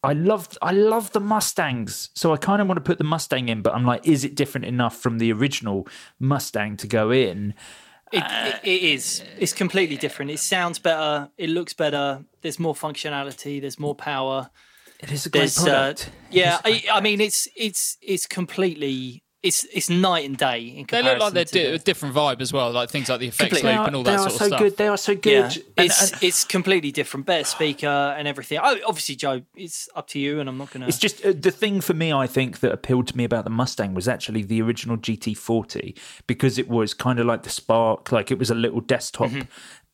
I 0.02 0.12
love 0.12 0.56
I 0.62 0.72
love 0.72 1.12
the 1.12 1.20
Mustangs, 1.20 2.10
so 2.14 2.32
I 2.32 2.36
kind 2.36 2.62
of 2.62 2.68
want 2.68 2.78
to 2.78 2.82
put 2.82 2.98
the 2.98 3.04
Mustang 3.04 3.48
in, 3.48 3.62
but 3.62 3.74
I'm 3.74 3.84
like, 3.84 4.06
is 4.06 4.24
it 4.24 4.34
different 4.36 4.66
enough 4.66 4.96
from 4.96 5.18
the 5.18 5.32
original 5.32 5.88
Mustang 6.20 6.76
to 6.78 6.86
go 6.86 7.10
in? 7.10 7.54
It, 8.12 8.22
it, 8.26 8.60
it 8.62 8.82
is. 8.82 9.22
It's 9.38 9.52
completely 9.52 9.96
different. 9.96 10.30
It 10.30 10.38
sounds 10.38 10.78
better. 10.78 11.30
It 11.36 11.50
looks 11.50 11.74
better. 11.74 12.24
There's 12.40 12.58
more 12.58 12.74
functionality. 12.74 13.60
There's 13.60 13.78
more 13.78 13.94
power. 13.94 14.50
It 15.00 15.12
is 15.12 15.26
a 15.26 15.30
great 15.30 15.40
There's, 15.40 15.58
uh, 15.58 15.64
product. 15.64 16.10
yeah, 16.30 16.58
I, 16.64 16.84
I 16.92 17.00
mean, 17.00 17.20
it's 17.20 17.48
it's 17.56 17.98
it's 18.00 18.26
completely. 18.26 19.22
It's 19.40 19.62
it's 19.72 19.88
night 19.88 20.24
and 20.26 20.36
day 20.36 20.62
in 20.62 20.86
They 20.90 21.00
look 21.00 21.20
like 21.20 21.32
they're 21.32 21.44
di- 21.44 21.62
the- 21.68 21.74
a 21.74 21.78
different 21.78 22.12
vibe 22.12 22.40
as 22.40 22.52
well, 22.52 22.72
like 22.72 22.90
things 22.90 23.08
like 23.08 23.20
the 23.20 23.28
effects 23.28 23.62
loop 23.62 23.72
and 23.86 23.94
all 23.94 24.02
they 24.02 24.10
that 24.10 24.18
are 24.20 24.30
sort 24.30 24.32
so 24.32 24.44
of 24.46 24.48
stuff. 24.48 24.58
good. 24.60 24.76
They 24.76 24.88
are 24.88 24.96
so 24.96 25.14
good. 25.14 25.54
Yeah, 25.54 25.62
And- 25.76 25.86
it's 25.86 26.10
and- 26.12 26.22
it's 26.24 26.42
completely 26.44 26.90
different. 26.90 27.24
Better 27.24 27.44
speaker 27.44 27.86
and 27.86 28.26
everything. 28.26 28.58
Oh, 28.60 28.76
obviously, 28.84 29.14
Joe, 29.14 29.42
it's 29.54 29.88
up 29.94 30.08
to 30.08 30.18
you, 30.18 30.40
and 30.40 30.48
I'm 30.48 30.58
not 30.58 30.72
gonna. 30.72 30.88
It's 30.88 30.98
just 30.98 31.24
uh, 31.24 31.32
the 31.38 31.52
thing 31.52 31.80
for 31.80 31.94
me, 31.94 32.12
I 32.12 32.26
think, 32.26 32.58
that 32.58 32.72
appealed 32.72 33.06
to 33.08 33.16
me 33.16 33.22
about 33.22 33.44
the 33.44 33.50
Mustang 33.50 33.94
was 33.94 34.08
actually 34.08 34.42
the 34.42 34.60
original 34.60 34.96
GT40 34.96 35.96
because 36.26 36.58
it 36.58 36.68
was 36.68 36.92
kind 36.92 37.20
of 37.20 37.26
like 37.26 37.44
the 37.44 37.50
Spark, 37.50 38.10
like 38.10 38.32
it 38.32 38.38
was 38.40 38.50
a 38.50 38.54
little 38.56 38.80
desktop 38.80 39.28
Mm-hmm. 39.30 39.42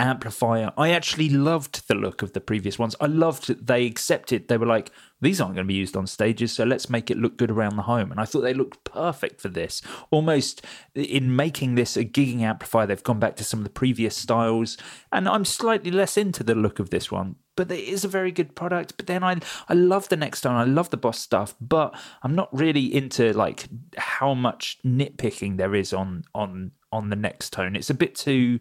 Amplifier. 0.00 0.72
I 0.76 0.90
actually 0.90 1.28
loved 1.28 1.86
the 1.86 1.94
look 1.94 2.22
of 2.22 2.32
the 2.32 2.40
previous 2.40 2.78
ones. 2.78 2.96
I 3.00 3.06
loved 3.06 3.46
that 3.46 3.66
they 3.66 3.86
accepted, 3.86 4.48
they 4.48 4.56
were 4.56 4.66
like, 4.66 4.90
these 5.20 5.40
aren't 5.40 5.54
going 5.54 5.66
to 5.66 5.68
be 5.68 5.74
used 5.74 5.96
on 5.96 6.06
stages, 6.06 6.52
so 6.52 6.64
let's 6.64 6.90
make 6.90 7.10
it 7.10 7.16
look 7.16 7.36
good 7.36 7.50
around 7.50 7.76
the 7.76 7.82
home. 7.82 8.10
And 8.10 8.20
I 8.20 8.24
thought 8.24 8.40
they 8.40 8.54
looked 8.54 8.84
perfect 8.84 9.40
for 9.40 9.48
this. 9.48 9.82
Almost 10.10 10.64
in 10.94 11.34
making 11.36 11.76
this 11.76 11.96
a 11.96 12.04
gigging 12.04 12.40
amplifier, 12.40 12.86
they've 12.86 13.02
gone 13.02 13.20
back 13.20 13.36
to 13.36 13.44
some 13.44 13.60
of 13.60 13.64
the 13.64 13.70
previous 13.70 14.16
styles. 14.16 14.76
And 15.12 15.28
I'm 15.28 15.44
slightly 15.44 15.90
less 15.90 16.16
into 16.16 16.42
the 16.42 16.54
look 16.54 16.78
of 16.78 16.90
this 16.90 17.10
one 17.10 17.36
but 17.56 17.70
it 17.70 17.84
is 17.84 18.04
a 18.04 18.08
very 18.08 18.32
good 18.32 18.54
product. 18.54 18.96
But 18.96 19.06
then 19.06 19.22
I 19.22 19.36
I 19.68 19.74
love 19.74 20.08
the 20.08 20.16
Nextone, 20.16 20.52
I 20.52 20.64
love 20.64 20.90
the 20.90 20.96
boss 20.96 21.18
stuff, 21.18 21.54
but 21.60 21.94
I'm 22.22 22.34
not 22.34 22.48
really 22.52 22.92
into 22.92 23.32
like 23.32 23.68
how 23.96 24.34
much 24.34 24.78
nitpicking 24.84 25.56
there 25.56 25.74
is 25.74 25.92
on 25.92 26.24
on 26.34 26.72
on 26.92 27.10
the 27.10 27.16
Nextone. 27.16 27.76
It's 27.76 27.90
a 27.90 27.94
bit 27.94 28.14
too 28.14 28.58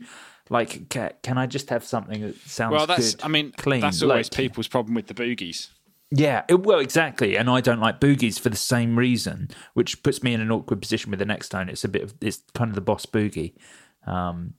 like 0.50 0.90
can, 0.90 1.38
I 1.38 1.46
just 1.48 1.70
have 1.70 1.84
something 1.84 2.22
that 2.22 2.36
sounds 2.42 2.74
Well, 2.74 2.86
that's. 2.88 3.16
good, 3.16 3.24
I 3.24 3.28
mean, 3.28 3.52
clean? 3.54 3.82
that's 3.82 4.02
always 4.02 4.28
Like- 4.28 4.38
people's 4.38 4.68
problem 4.68 4.94
with 4.96 5.08
the 5.08 5.14
boogies. 5.14 5.70
yeah, 6.12 6.44
it, 6.48 6.62
well, 6.64 6.80
exactly. 6.80 7.38
And 7.38 7.50
I 7.50 7.62
don't 7.62 7.80
like 7.80 8.00
boogies 8.00 8.40
for 8.40 8.50
the 8.50 8.56
same 8.58 8.98
reason, 9.00 9.50
which 9.74 10.04
puts 10.04 10.22
me 10.22 10.34
in 10.34 10.42
an 10.42 10.52
awkward 10.52 10.82
position 10.82 11.10
with 11.12 11.20
the 11.20 11.26
Nextone. 11.26 11.70
It's 11.70 11.84
a 11.84 11.90
bit 11.90 12.04
of 12.04 12.14
it's 12.22 12.42
kind 12.54 12.70
of 12.70 12.76
the 12.76 12.82
boss 12.82 13.06
boogie. 13.06 13.54
Um, 14.06 14.56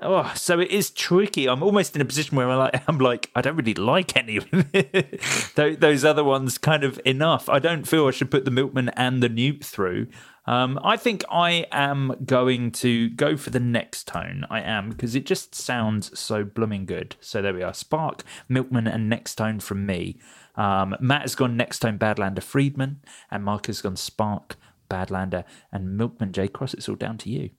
oh, 0.00 0.32
so 0.34 0.58
it 0.58 0.70
is 0.70 0.90
tricky. 0.90 1.48
I'm 1.50 1.62
almost 1.62 1.94
in 1.94 2.00
a 2.00 2.04
position 2.06 2.34
where 2.36 2.50
I'm 2.50 2.58
like, 2.58 2.82
I'm 2.88 2.98
like, 2.98 3.30
I 3.34 3.42
don't 3.42 3.56
really 3.56 3.74
like 3.74 4.16
any 4.16 4.38
of 4.38 4.46
it. 4.52 5.20
Those 5.80 6.02
other 6.04 6.24
ones 6.24 6.56
kind 6.58 6.82
of 6.82 6.98
enough. 7.04 7.48
I 7.50 7.58
don't 7.58 7.86
feel 7.86 8.06
I 8.06 8.10
should 8.10 8.30
put 8.30 8.46
the 8.46 8.50
Milkman 8.50 8.88
and 8.90 9.22
the 9.22 9.28
Newt 9.28 9.62
through. 9.64 10.06
Um, 10.46 10.78
I 10.82 10.96
think 10.96 11.24
I 11.30 11.66
am 11.72 12.14
going 12.24 12.70
to 12.72 13.10
go 13.10 13.36
for 13.36 13.50
the 13.50 13.58
Nextone. 13.58 14.46
I 14.48 14.60
am 14.60 14.90
because 14.90 15.14
it 15.14 15.26
just 15.26 15.54
sounds 15.54 16.18
so 16.18 16.44
blooming 16.44 16.86
good. 16.86 17.16
So 17.20 17.42
there 17.42 17.54
we 17.54 17.62
are. 17.62 17.74
Spark, 17.74 18.22
Milkman, 18.48 18.86
and 18.86 19.10
Nextone 19.10 19.60
from 19.60 19.86
me. 19.86 20.18
Um, 20.54 20.96
Matt 21.00 21.22
has 21.22 21.34
gone 21.34 21.58
Nextone 21.58 21.98
Badlander 21.98 22.42
Friedman, 22.42 23.00
and 23.30 23.44
Mark 23.44 23.66
has 23.66 23.82
gone 23.82 23.96
Spark, 23.96 24.56
Badlander, 24.88 25.44
and 25.72 25.96
Milkman 25.96 26.32
J 26.32 26.48
Cross. 26.48 26.74
It's 26.74 26.88
all 26.88 26.94
down 26.94 27.18
to 27.18 27.30
you. 27.30 27.50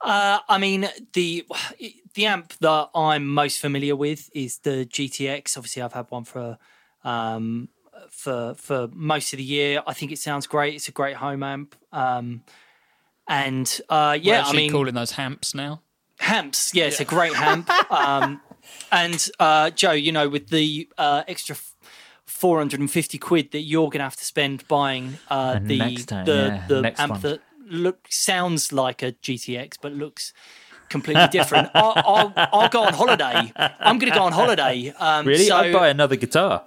Uh, 0.00 0.40
I 0.48 0.58
mean, 0.58 0.88
the 1.12 1.46
the 2.14 2.26
amp 2.26 2.54
that 2.60 2.90
I'm 2.94 3.26
most 3.26 3.58
familiar 3.58 3.96
with 3.96 4.30
is 4.34 4.58
the 4.58 4.86
GTX. 4.86 5.56
Obviously, 5.56 5.82
I've 5.82 5.92
had 5.92 6.10
one 6.10 6.24
for 6.24 6.58
um, 7.04 7.68
for 8.10 8.54
for 8.54 8.88
most 8.92 9.32
of 9.32 9.38
the 9.38 9.44
year. 9.44 9.82
I 9.86 9.92
think 9.94 10.12
it 10.12 10.18
sounds 10.18 10.46
great. 10.46 10.74
It's 10.74 10.88
a 10.88 10.92
great 10.92 11.16
home 11.16 11.42
amp. 11.42 11.74
Um, 11.92 12.42
and 13.28 13.80
uh, 13.88 14.18
yeah, 14.20 14.36
I 14.36 14.38
actually 14.40 14.56
mean, 14.58 14.72
calling 14.72 14.94
those 14.94 15.12
hamps 15.12 15.54
now. 15.54 15.80
Hamps, 16.18 16.74
yeah, 16.74 16.84
it's 16.86 17.00
a 17.00 17.04
great 17.04 17.34
hamp. 17.34 17.68
um, 17.90 18.40
and 18.92 19.28
uh, 19.40 19.70
Joe, 19.70 19.92
you 19.92 20.12
know, 20.12 20.28
with 20.28 20.48
the 20.48 20.88
uh, 20.98 21.22
extra 21.26 21.54
f- 21.56 21.74
450 22.26 23.18
quid 23.18 23.52
that 23.52 23.60
you're 23.60 23.88
going 23.88 23.98
to 23.98 24.04
have 24.04 24.16
to 24.16 24.24
spend 24.24 24.66
buying 24.68 25.18
uh, 25.30 25.54
And 25.56 25.68
the 25.68 25.96
time, 25.96 26.24
the, 26.26 26.32
yeah, 26.32 26.66
the 26.68 26.82
next 26.82 27.00
amp 27.00 27.12
one. 27.12 27.20
that 27.22 27.40
look 27.66 28.06
sounds 28.10 28.72
like 28.72 29.02
a 29.02 29.12
GTX 29.12 29.78
but 29.80 29.92
looks 29.92 30.32
completely 30.88 31.26
different. 31.28 31.70
I'll, 31.74 31.94
I'll, 31.96 32.32
I'll 32.52 32.68
go 32.68 32.82
on 32.84 32.92
holiday. 32.92 33.52
I'm 33.56 33.98
going 33.98 34.12
to 34.12 34.18
go 34.18 34.24
on 34.24 34.32
holiday. 34.32 34.92
Um, 34.98 35.26
Really? 35.26 35.44
so, 35.44 35.56
I'd 35.56 35.72
buy 35.72 35.88
another 35.88 36.16
guitar. 36.16 36.64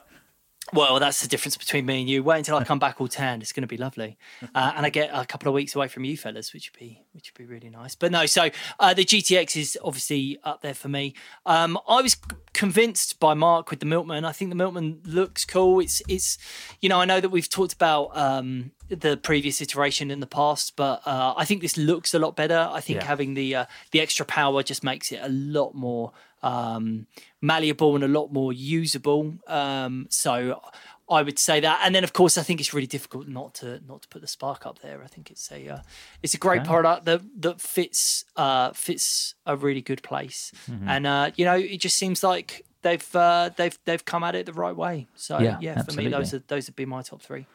Well, 0.73 0.99
that's 0.99 1.22
the 1.22 1.27
difference 1.27 1.56
between 1.57 1.85
me 1.85 2.02
and 2.02 2.10
you. 2.10 2.23
Wait 2.23 2.39
until 2.39 2.57
I 2.57 2.64
come 2.64 2.80
back 2.80 2.99
all 2.99 3.07
tanned. 3.07 3.41
It's 3.41 3.52
going 3.53 3.61
to 3.61 3.68
be 3.68 3.77
lovely, 3.77 4.18
uh, 4.56 4.73
and 4.76 4.85
I 4.85 4.89
get 4.89 5.10
a 5.14 5.26
couple 5.26 5.48
of 5.48 5.53
weeks 5.53 5.76
away 5.76 5.88
from 5.88 6.03
you 6.03 6.18
fellas, 6.18 6.53
which 6.53 6.72
would 6.72 6.80
be 6.80 7.02
which 7.14 7.31
would 7.31 7.38
be 7.48 7.52
really 7.52 7.69
nice. 7.69 7.95
But 7.95 8.11
no, 8.11 8.26
so 8.26 8.49
uh, 8.80 8.94
the 8.94 9.06
GTX 9.06 9.56
is 9.56 9.77
obviously 9.84 10.38
up 10.44 10.61
there 10.61 10.73
for 10.73 10.89
me. 10.89 11.14
Um, 11.45 11.77
I 11.88 12.02
was 12.02 12.15
convinced 12.53 13.19
by 13.19 13.34
Mark 13.34 13.69
with 13.69 13.80
the 13.80 13.85
Milkman. 13.85 14.26
I 14.26 14.31
think 14.31 14.49
the 14.49 14.56
Milkman 14.56 15.02
looks 15.06 15.45
cool. 15.45 15.80
It's 15.80 16.02
it's 16.07 16.38
you 16.81 16.89
know 16.89 16.99
I 16.99 17.06
know 17.06 17.19
that 17.22 17.30
we've 17.30 17.49
talked 17.49 17.73
about 17.73 18.15
um, 18.18 18.72
the 18.89 19.18
previous 19.18 19.61
iteration 19.61 20.11
in 20.11 20.19
the 20.19 20.27
past, 20.27 20.76
but 20.76 21.02
uh, 21.06 21.34
I 21.38 21.45
think 21.45 21.61
this 21.61 21.77
looks 21.77 22.14
a 22.14 22.19
lot 22.19 22.35
better. 22.35 22.68
I 22.72 22.81
think 22.81 22.99
Yeah. 22.99 23.06
having 23.06 23.34
the 23.35 23.56
uh, 23.56 23.65
the 23.91 24.02
extra 24.02 24.26
power 24.26 24.64
just 24.64 24.84
makes 24.84 25.11
it 25.11 25.19
a 25.22 25.30
lot 25.30 25.73
more 25.76 26.11
um, 26.43 27.07
malleable 27.41 27.95
and 27.95 28.03
a 28.03 28.07
lot 28.07 28.31
more 28.31 28.53
usable. 28.53 29.35
Um, 29.47 30.07
so 30.09 30.61
I 31.09 31.22
would 31.23 31.39
say 31.39 31.59
that, 31.61 31.81
and 31.84 31.95
then 31.95 32.03
of 32.03 32.14
course 32.14 32.38
I 32.38 32.43
think 32.43 32.59
it's 32.59 32.73
really 32.73 32.88
difficult 32.88 33.27
not 33.27 33.53
to 33.55 33.80
not 33.88 34.01
to 34.03 34.07
put 34.09 34.22
the 34.22 34.27
spark 34.27 34.65
up 34.65 34.80
there. 34.80 35.01
I 35.03 35.07
think 35.07 35.31
it's 35.31 35.51
a 35.51 35.68
uh, 35.69 35.80
it's 36.22 36.34
a 36.34 36.38
great 36.38 36.64
product 36.65 37.05
that 37.05 37.22
that 37.41 37.61
fits 37.61 38.26
uh, 38.35 38.72
fits 38.73 39.35
a 39.45 39.55
really 39.55 39.81
good 39.81 40.01
place, 40.03 40.51
Mm-hmm. 40.69 40.89
and 40.89 41.07
uh, 41.07 41.31
you 41.35 41.45
know 41.45 41.55
it 41.55 41.80
just 41.80 41.97
seems 41.97 42.23
like. 42.23 42.64
they've 42.84 43.15
uh, 43.15 43.49
they've 43.57 43.77
they've 43.85 44.05
come 44.05 44.23
at 44.23 44.35
it 44.35 44.45
the 44.45 44.53
right 44.53 44.76
way. 44.76 45.07
So 45.15 45.39
Yeah, 45.39 45.57
yeah, 45.61 45.81
for 45.84 45.93
me, 45.93 46.07
those 46.09 46.34
are 46.34 46.43
those 46.47 46.68
would 46.68 46.76
be 46.76 46.85
my 46.85 47.01
top 47.01 47.22
three. 47.22 47.45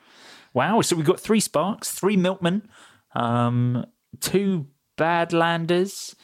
Wow. 0.53 0.83
So 0.83 0.97
we've 0.97 1.07
got 1.07 1.21
three 1.21 1.41
Sparks, 1.41 1.91
three 1.93 2.17
Milkmen, 2.17 2.69
um, 3.15 3.87
two 4.21 4.67
Badlanders, 4.99 6.15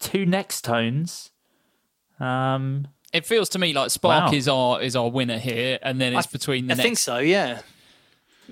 two 0.00 0.26
Nextones. 0.26 1.30
Um, 2.20 2.88
It 3.12 3.24
feels 3.26 3.48
to 3.50 3.58
me 3.58 3.72
like 3.72 3.90
Spark 3.90 4.30
Wow. 4.32 4.36
is 4.36 4.48
our 4.48 4.82
is 4.82 4.94
our 4.96 5.08
winner 5.10 5.38
here, 5.38 5.78
and 5.82 6.00
then 6.00 6.14
it's 6.14 6.26
I- 6.26 6.30
between 6.30 6.66
the 6.66 6.74
I 6.74 6.76
next. 6.76 6.84
think 6.84 6.98
so. 6.98 7.18
Yeah. 7.18 7.60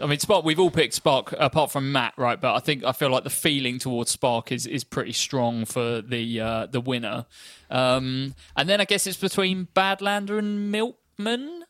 I 0.03 0.05
mean, 0.07 0.19
Spark. 0.19 0.45
We've 0.45 0.61
all 0.61 0.71
picked 0.71 0.93
Spark 0.95 1.33
apart 1.39 1.71
from 1.73 1.91
Matt, 1.91 2.13
right? 2.19 2.39
But 2.41 2.55
I 2.55 2.59
think 2.61 2.85
I 2.85 2.93
feel 2.93 3.09
like 3.11 3.25
the 3.25 3.31
feeling 3.31 3.79
towards 3.79 4.11
Spark 4.11 4.53
is 4.53 4.67
is 4.67 4.85
pretty 4.85 5.13
strong 5.13 5.65
for 5.65 6.03
the 6.03 6.41
uh, 6.41 6.67
the 6.67 6.81
winner. 6.83 7.25
Um, 7.71 8.35
and 8.57 8.69
then 8.69 8.81
I 8.81 8.85
guess 8.85 9.07
it's 9.07 9.17
between 9.17 9.69
Badlander 9.75 10.39
and 10.39 10.71
Milkman. 10.71 11.65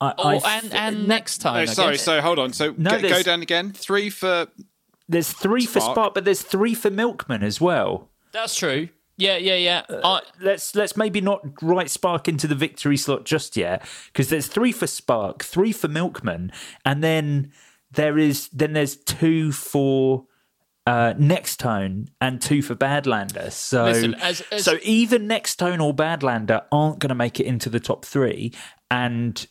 I, 0.00 0.12
Oh, 0.18 0.40
I 0.44 0.58
and 0.58 0.74
and 0.74 1.08
Nextone. 1.08 1.50
Oh, 1.52 1.54
I 1.54 1.64
sorry. 1.66 1.92
guess. 1.94 2.02
So 2.04 2.20
hold 2.20 2.38
on. 2.38 2.52
So 2.52 2.74
No, 2.76 3.00
go, 3.00 3.08
go 3.08 3.22
down 3.22 3.40
again. 3.42 3.72
Three 3.72 4.10
for 4.10 4.48
there's 5.08 5.32
three 5.32 5.64
for 5.64 5.80
Spark. 5.80 5.94
Spark, 5.94 6.14
but 6.14 6.24
there's 6.24 6.42
three 6.42 6.74
for 6.74 6.90
Milkman 6.90 7.42
as 7.42 7.60
well. 7.60 8.10
that's 8.32 8.54
true. 8.56 8.88
Yeah, 9.18 9.36
yeah, 9.38 9.54
yeah. 9.56 9.82
I, 10.04 10.20
let's 10.40 10.74
let's 10.74 10.96
maybe 10.96 11.20
not 11.20 11.40
write 11.62 11.88
Spark 11.90 12.28
into 12.28 12.46
the 12.46 12.54
victory 12.54 12.96
slot 12.98 13.24
just 13.24 13.56
yet 13.56 13.82
because 14.12 14.28
there's 14.28 14.46
three 14.46 14.72
for 14.72 14.86
Spark, 14.86 15.42
three 15.42 15.72
for 15.72 15.88
Milkman, 15.88 16.52
and 16.84 17.02
then 17.02 17.52
there 17.90 18.18
is 18.18 18.48
then 18.48 18.74
there's 18.74 18.94
two 18.96 19.52
for 19.52 20.26
uh, 20.86 21.14
Nextone 21.14 22.08
and 22.20 22.40
two 22.42 22.60
for 22.62 22.74
Badlander. 22.74 23.50
So 23.50 23.84
Listen, 23.84 24.14
as- 24.16 24.42
as- 24.52 24.64
so 24.64 24.78
either 24.82 25.18
Nextone 25.18 25.82
or 25.82 25.94
Badlander 25.94 26.64
aren't 26.70 26.98
going 26.98 27.08
to 27.08 27.14
make 27.14 27.40
it 27.40 27.46
into 27.46 27.70
the 27.70 27.80
top 27.80 28.04
three, 28.04 28.52
and 28.90 29.46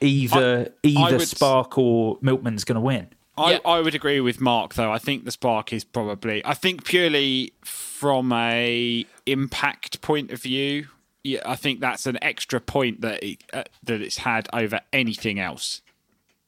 either 0.00 0.72
I 0.84 0.88
either 0.88 1.18
would- 1.18 1.28
Spark 1.28 1.76
or 1.78 2.18
Milkman's 2.22 2.64
going 2.64 2.76
to 2.76 2.80
win. 2.80 3.08
I, 3.36 3.52
Yeah. 3.52 3.58
I 3.64 3.80
would 3.80 3.94
agree 3.94 4.20
with 4.20 4.40
Mark 4.40 4.74
though. 4.74 4.92
I 4.92 4.98
think 4.98 5.24
the 5.24 5.30
spark 5.30 5.72
is 5.72 5.84
probably. 5.84 6.44
I 6.44 6.54
think 6.54 6.84
purely 6.84 7.52
from 7.64 8.32
a 8.32 9.06
impact 9.26 10.00
point 10.00 10.30
of 10.30 10.42
view. 10.42 10.88
Yeah, 11.24 11.40
I 11.46 11.54
think 11.56 11.80
that's 11.80 12.06
an 12.06 12.18
extra 12.20 12.60
point 12.60 13.00
that 13.02 13.22
it, 13.22 13.44
uh, 13.52 13.62
that 13.84 14.00
it's 14.02 14.18
had 14.18 14.48
over 14.52 14.80
anything 14.92 15.38
else. 15.38 15.80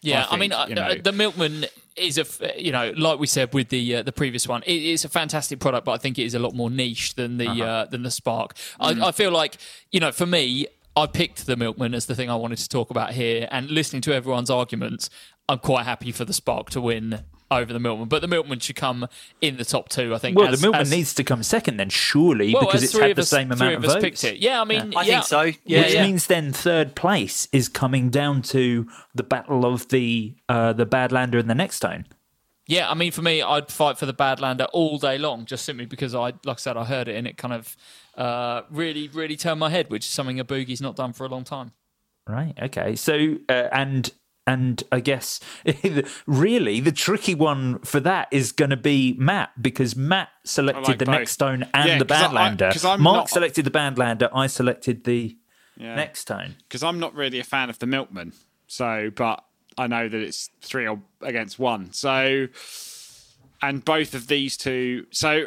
Yeah, 0.02 0.26
I, 0.28 0.34
I 0.34 0.36
mean, 0.38 0.52
uh, 0.52 0.66
you 0.68 0.74
know- 0.74 0.94
the 0.96 1.12
Milkman 1.12 1.66
is 1.96 2.18
a, 2.18 2.22
f- 2.22 2.40
you 2.58 2.72
know, 2.72 2.92
like 2.96 3.18
we 3.20 3.26
said 3.28 3.54
with 3.54 3.68
the 3.68 3.96
uh, 3.96 4.02
the 4.02 4.10
previous 4.12 4.46
one, 4.48 4.62
it 4.66 4.82
is 4.82 5.04
a 5.04 5.08
fantastic 5.08 5.60
product, 5.60 5.86
but 5.86 5.92
I 5.92 5.98
think 5.98 6.18
it 6.18 6.24
is 6.24 6.34
a 6.34 6.38
lot 6.40 6.54
more 6.54 6.68
niche 6.70 7.14
than 7.14 7.38
the 7.38 7.48
Uh-huh. 7.48 7.64
uh, 7.64 7.84
than 7.86 8.02
the 8.02 8.10
Spark. 8.10 8.54
Mm. 8.80 9.00
I, 9.02 9.08
I 9.08 9.12
feel 9.12 9.30
like, 9.30 9.56
you 9.92 10.00
know, 10.00 10.10
for 10.12 10.26
me, 10.26 10.66
I 10.96 11.06
picked 11.06 11.46
the 11.46 11.56
Milkman 11.56 11.94
as 11.94 12.06
the 12.06 12.14
thing 12.16 12.28
I 12.28 12.36
wanted 12.36 12.58
to 12.58 12.68
talk 12.68 12.90
about 12.90 13.12
here, 13.12 13.48
and 13.50 13.70
listening 13.70 14.02
to 14.02 14.12
everyone's 14.12 14.50
arguments, 14.50 15.08
I'm 15.48 15.58
quite 15.58 15.84
happy 15.84 16.12
for 16.12 16.24
the 16.24 16.32
Spark 16.32 16.70
to 16.70 16.80
win 16.80 17.20
over 17.50 17.72
the 17.72 17.78
Milkman, 17.78 18.08
but 18.08 18.22
the 18.22 18.28
Milkman 18.28 18.58
should 18.58 18.76
come 18.76 19.06
in 19.40 19.58
the 19.58 19.64
top 19.64 19.88
two. 19.88 20.14
I 20.14 20.18
think. 20.18 20.38
Well, 20.38 20.48
as- 20.48 20.60
the 20.60 20.64
Milkman 20.64 20.82
as- 20.82 20.90
needs 20.90 21.14
to 21.14 21.24
come 21.24 21.42
second 21.42 21.76
then, 21.76 21.90
surely, 21.90 22.54
well, 22.54 22.64
because 22.64 22.82
it's 22.82 22.96
had 22.98 23.14
the 23.16 23.22
us- 23.22 23.28
same 23.28 23.48
three 23.50 23.56
amount 23.68 23.74
of 23.76 23.84
of 23.84 23.90
votes. 23.92 24.02
picked 24.04 24.24
it. 24.24 24.38
Yeah, 24.38 24.60
I 24.60 24.64
mean, 24.64 24.94
I 24.96 25.02
yeah. 25.02 25.20
think 25.20 25.24
so. 25.24 25.42
Yeah, 25.64 25.82
which 25.82 25.94
yeah. 25.94 26.06
means 26.06 26.26
then 26.26 26.52
third 26.52 26.94
place 26.94 27.46
is 27.52 27.68
coming 27.68 28.08
down 28.10 28.42
to 28.42 28.88
the 29.14 29.22
battle 29.22 29.66
of 29.66 29.88
the 29.88 30.34
uh, 30.48 30.72
the 30.72 30.86
Badlander 30.86 31.38
and 31.38 31.48
the 31.50 31.54
Nextone. 31.54 32.04
Yeah, 32.66 32.90
I 32.90 32.94
mean, 32.94 33.12
for 33.12 33.20
me, 33.20 33.42
I'd 33.42 33.68
fight 33.70 33.98
for 33.98 34.06
the 34.06 34.14
Badlander 34.14 34.66
all 34.72 34.96
day 34.98 35.18
long, 35.18 35.44
just 35.44 35.66
simply 35.66 35.84
because 35.84 36.14
I, 36.14 36.32
like 36.46 36.48
I 36.48 36.54
said, 36.54 36.78
I 36.78 36.84
heard 36.84 37.08
it 37.08 37.16
and 37.16 37.26
it 37.26 37.36
kind 37.36 37.52
of 37.52 37.76
uh, 38.16 38.62
really, 38.70 39.08
really 39.08 39.36
turned 39.36 39.60
my 39.60 39.68
head, 39.68 39.90
which 39.90 40.06
is 40.06 40.10
something 40.10 40.40
a 40.40 40.46
boogie's 40.46 40.80
not 40.80 40.96
done 40.96 41.12
for 41.12 41.26
a 41.26 41.28
long 41.28 41.44
time. 41.44 41.72
Right. 42.26 42.54
Okay. 42.62 42.96
So 42.96 43.36
uh, 43.50 43.68
and 43.70 44.10
and 44.46 44.82
I 44.92 45.00
guess 45.00 45.40
really 46.26 46.80
the 46.80 46.92
tricky 46.92 47.34
one 47.34 47.78
for 47.80 48.00
that 48.00 48.28
is 48.30 48.52
going 48.52 48.70
to 48.70 48.76
be 48.76 49.14
Matt 49.18 49.50
because 49.60 49.96
Matt 49.96 50.28
selected 50.44 50.86
like 50.88 50.98
the 50.98 51.04
both. 51.06 51.14
Nextone 51.16 51.68
and 51.72 51.88
Yeah, 51.88 51.98
the 51.98 52.04
'cause 52.04 52.84
I- 52.84 52.94
I- 52.94 52.96
Mark 52.96 53.16
not- 53.16 53.30
selected 53.30 53.64
the 53.64 53.70
Badlander. 53.70 54.28
I 54.34 54.46
selected 54.46 55.04
the 55.04 55.36
Nextone. 55.80 56.54
because 56.68 56.82
I'm 56.82 57.00
not 57.00 57.14
really 57.14 57.38
a 57.40 57.44
fan 57.44 57.70
of 57.70 57.78
the 57.78 57.86
Milkman. 57.86 58.32
So, 58.66 59.10
but 59.14 59.44
I 59.78 59.86
know 59.86 60.08
that 60.08 60.20
it's 60.20 60.50
three 60.60 60.86
or 60.86 61.00
against 61.20 61.58
one. 61.58 61.92
So, 61.92 62.48
and 63.62 63.84
both 63.84 64.14
of 64.14 64.26
these 64.26 64.56
two. 64.56 65.06
So, 65.10 65.46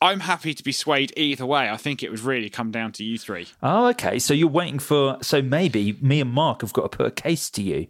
I'm 0.00 0.20
happy 0.20 0.52
to 0.54 0.62
be 0.62 0.72
swayed 0.72 1.12
either 1.16 1.46
way. 1.46 1.70
I 1.70 1.76
think 1.78 2.02
it 2.02 2.10
would 2.10 2.20
really 2.20 2.50
come 2.50 2.70
down 2.70 2.92
to 2.92 3.04
you 3.04 3.16
three. 3.18 3.46
Oh, 3.62 3.86
okay. 3.88 4.18
So 4.18 4.34
you're 4.34 4.48
waiting 4.48 4.78
for. 4.78 5.18
So 5.22 5.40
maybe 5.40 5.96
me 6.02 6.20
and 6.20 6.30
Mark 6.30 6.60
have 6.60 6.72
got 6.74 6.90
to 6.92 6.96
put 6.98 7.06
a 7.06 7.10
case 7.10 7.48
to 7.50 7.62
you. 7.62 7.86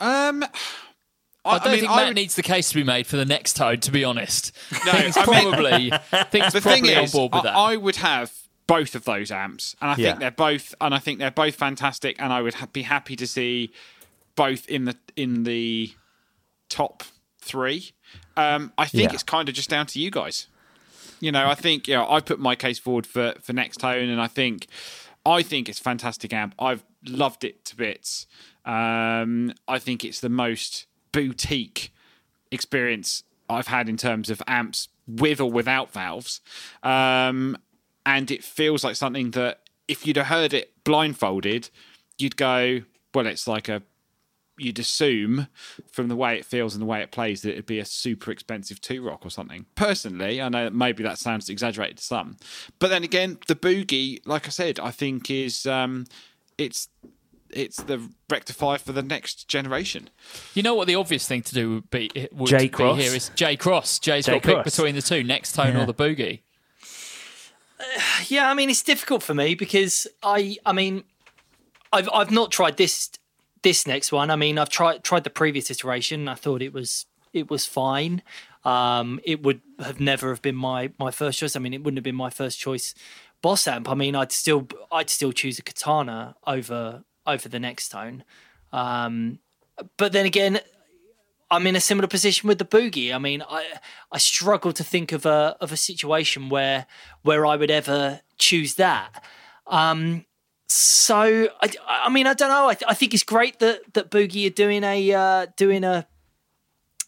Um, 0.00 0.44
I 1.46 1.58
don't 1.58 1.72
mean, 1.72 1.80
think 1.80 1.92
I 1.92 1.96
Matt 1.96 2.06
would- 2.08 2.14
needs 2.16 2.36
the 2.36 2.42
case 2.42 2.70
to 2.70 2.74
be 2.74 2.84
made 2.84 3.06
for 3.06 3.16
the 3.16 3.24
Nextone, 3.24 3.80
to 3.82 3.90
be 3.90 4.04
honest. 4.04 4.52
No, 4.86 4.92
Things 4.92 5.16
I 5.16 5.26
mean- 5.26 5.52
probably, 5.52 5.90
things 6.30 6.52
the 6.52 6.60
thing 6.60 6.84
probably 6.84 6.96
on 6.96 7.08
board 7.10 7.32
with 7.32 7.40
I, 7.40 7.42
that. 7.44 7.56
I 7.56 7.76
would 7.76 7.96
have 7.96 8.32
both 8.66 8.94
of 8.94 9.04
those 9.04 9.30
amps, 9.30 9.76
and 9.82 9.90
I 9.90 9.94
think 9.94 10.20
they're 10.20 10.30
both, 10.30 10.74
and 10.80 10.94
I 10.94 10.98
think 10.98 11.18
they're 11.18 11.30
both 11.30 11.54
fantastic, 11.54 12.16
and 12.20 12.32
I 12.32 12.40
would 12.40 12.54
ha- 12.54 12.66
be 12.72 12.82
happy 12.82 13.14
to 13.16 13.26
see 13.26 13.72
both 14.36 14.66
in 14.68 14.86
the 14.86 14.96
in 15.16 15.44
the 15.44 15.92
top 16.70 17.02
three. 17.40 17.92
Um, 18.36 18.72
I 18.78 18.86
think 18.86 19.10
Yeah. 19.10 19.14
it's 19.14 19.22
kind 19.22 19.48
of 19.48 19.54
just 19.54 19.68
down 19.68 19.86
to 19.88 20.00
you 20.00 20.10
guys. 20.10 20.46
You 21.20 21.30
know, 21.30 21.46
I 21.48 21.54
think 21.54 21.86
you 21.88 21.94
know 21.94 22.10
I 22.10 22.20
put 22.20 22.38
my 22.40 22.56
case 22.56 22.78
forward 22.78 23.06
for 23.06 23.34
for 23.42 23.52
Nextone, 23.52 24.10
and 24.10 24.20
I 24.20 24.26
think 24.28 24.66
I 25.26 25.42
think 25.42 25.68
it's 25.68 25.78
fantastic 25.78 26.32
amp. 26.32 26.54
I've 26.58 26.82
loved 27.06 27.44
it 27.44 27.64
to 27.66 27.76
bits. 27.76 28.26
Um, 28.64 29.52
I 29.68 29.78
think 29.78 30.04
it's 30.04 30.20
the 30.20 30.28
most 30.28 30.86
boutique 31.12 31.92
experience 32.50 33.24
I've 33.48 33.66
had 33.66 33.88
in 33.88 33.96
terms 33.96 34.30
of 34.30 34.42
amps 34.46 34.88
with 35.06 35.40
or 35.40 35.50
without 35.50 35.92
valves. 35.92 36.40
Um, 36.82 37.58
and 38.06 38.30
it 38.30 38.42
feels 38.42 38.84
like 38.84 38.96
something 38.96 39.32
that 39.32 39.60
if 39.86 40.06
you'd 40.06 40.16
have 40.16 40.26
heard 40.26 40.54
it 40.54 40.72
blindfolded, 40.84 41.70
you'd 42.18 42.36
go, 42.36 42.82
well, 43.14 43.26
it's 43.26 43.46
like 43.46 43.68
a, 43.68 43.82
you'd 44.56 44.78
assume 44.78 45.48
from 45.90 46.08
the 46.08 46.16
way 46.16 46.36
it 46.38 46.44
feels 46.44 46.74
and 46.74 46.80
the 46.80 46.86
way 46.86 47.02
it 47.02 47.10
plays 47.10 47.42
that 47.42 47.52
it'd 47.52 47.66
be 47.66 47.80
a 47.80 47.84
super 47.84 48.30
expensive 48.30 48.80
two 48.80 49.02
rock 49.02 49.26
or 49.26 49.30
something. 49.30 49.66
Personally, 49.74 50.40
I 50.40 50.48
know 50.48 50.64
that 50.64 50.74
maybe 50.74 51.02
that 51.02 51.18
sounds 51.18 51.48
exaggerated 51.48 51.98
to 51.98 52.04
some, 52.04 52.36
but 52.78 52.88
then 52.88 53.04
again, 53.04 53.38
the 53.46 53.56
boogie, 53.56 54.20
like 54.24 54.46
I 54.46 54.50
said, 54.50 54.78
I 54.80 54.90
think 54.90 55.30
is, 55.30 55.66
um, 55.66 56.06
it's, 56.56 56.88
it's 57.54 57.76
the 57.76 58.10
rectifier 58.28 58.78
for 58.78 58.92
the 58.92 59.02
next 59.02 59.48
generation. 59.48 60.10
You 60.54 60.62
know 60.62 60.74
what 60.74 60.86
the 60.86 60.94
obvious 60.96 61.26
thing 61.26 61.42
to 61.42 61.54
do 61.54 61.74
would 61.74 61.90
be, 61.90 62.10
would 62.32 62.48
J 62.48 62.58
be 62.58 62.68
Cross. 62.68 62.98
here 63.00 63.14
is 63.14 63.30
J 63.34 63.56
Cross. 63.56 63.98
Jay's 64.00 64.26
J 64.26 64.32
got 64.32 64.42
picked 64.42 64.64
between 64.64 64.94
the 64.94 65.02
two, 65.02 65.22
Nextone 65.24 65.74
Yeah. 65.74 65.82
or 65.82 65.86
the 65.86 65.94
boogie. 65.94 66.40
Yeah, 68.28 68.50
I 68.50 68.54
mean 68.54 68.70
it's 68.70 68.82
difficult 68.82 69.22
for 69.22 69.34
me 69.34 69.54
because 69.54 70.06
I 70.22 70.56
I 70.64 70.72
mean 70.72 71.04
I've 71.92 72.08
I've 72.12 72.30
not 72.30 72.50
tried 72.50 72.76
this 72.76 73.10
this 73.62 73.86
next 73.86 74.12
one. 74.12 74.30
I 74.30 74.36
mean 74.36 74.58
I've 74.58 74.70
tried 74.70 75.04
tried 75.04 75.24
the 75.24 75.30
previous 75.30 75.70
iteration. 75.70 76.28
I 76.28 76.34
thought 76.34 76.62
it 76.62 76.72
was 76.72 77.06
it 77.32 77.50
was 77.50 77.66
fine. 77.66 78.22
Um, 78.64 79.20
it 79.24 79.42
would 79.42 79.60
have 79.80 80.00
never 80.00 80.30
have 80.30 80.40
been 80.40 80.56
my 80.56 80.92
my 80.98 81.10
first 81.10 81.38
choice. 81.38 81.56
I 81.56 81.58
mean 81.58 81.74
it 81.74 81.82
wouldn't 81.84 81.98
have 81.98 82.04
been 82.04 82.14
my 82.14 82.30
first 82.30 82.58
choice 82.58 82.94
boss 83.42 83.66
amp. 83.66 83.88
I 83.90 83.94
mean 83.94 84.14
I'd 84.16 84.32
still 84.32 84.66
I'd 84.90 85.10
still 85.10 85.32
choose 85.32 85.58
a 85.58 85.62
katana 85.62 86.36
over 86.46 87.04
over 87.26 87.48
the 87.48 87.58
Nextone. 87.58 88.22
Um, 88.72 89.38
but 89.96 90.12
then 90.12 90.26
again, 90.26 90.60
I'm 91.50 91.66
in 91.66 91.76
a 91.76 91.80
similar 91.80 92.08
position 92.08 92.48
with 92.48 92.58
the 92.58 92.64
boogie. 92.64 93.14
I 93.14 93.18
mean, 93.18 93.42
I 93.48 93.64
I 94.10 94.18
struggle 94.18 94.72
to 94.72 94.84
think 94.84 95.12
of 95.12 95.26
a 95.26 95.56
of 95.60 95.72
a 95.72 95.76
situation 95.76 96.48
where 96.48 96.86
where 97.22 97.46
I 97.46 97.56
would 97.56 97.70
ever 97.70 98.20
choose 98.38 98.74
that. 98.74 99.22
Um, 99.66 100.24
so 100.68 101.48
I, 101.60 101.70
I 101.86 102.08
mean, 102.10 102.26
I 102.26 102.34
don't 102.34 102.48
know. 102.48 102.68
I, 102.68 102.74
th- 102.74 102.90
I 102.90 102.94
think 102.94 103.14
it's 103.14 103.22
great 103.22 103.58
that 103.60 103.94
that 103.94 104.10
boogie 104.10 104.46
are 104.46 104.54
doing 104.54 104.82
a 104.82 105.12
uh, 105.12 105.46
doing 105.56 105.84
a 105.84 106.06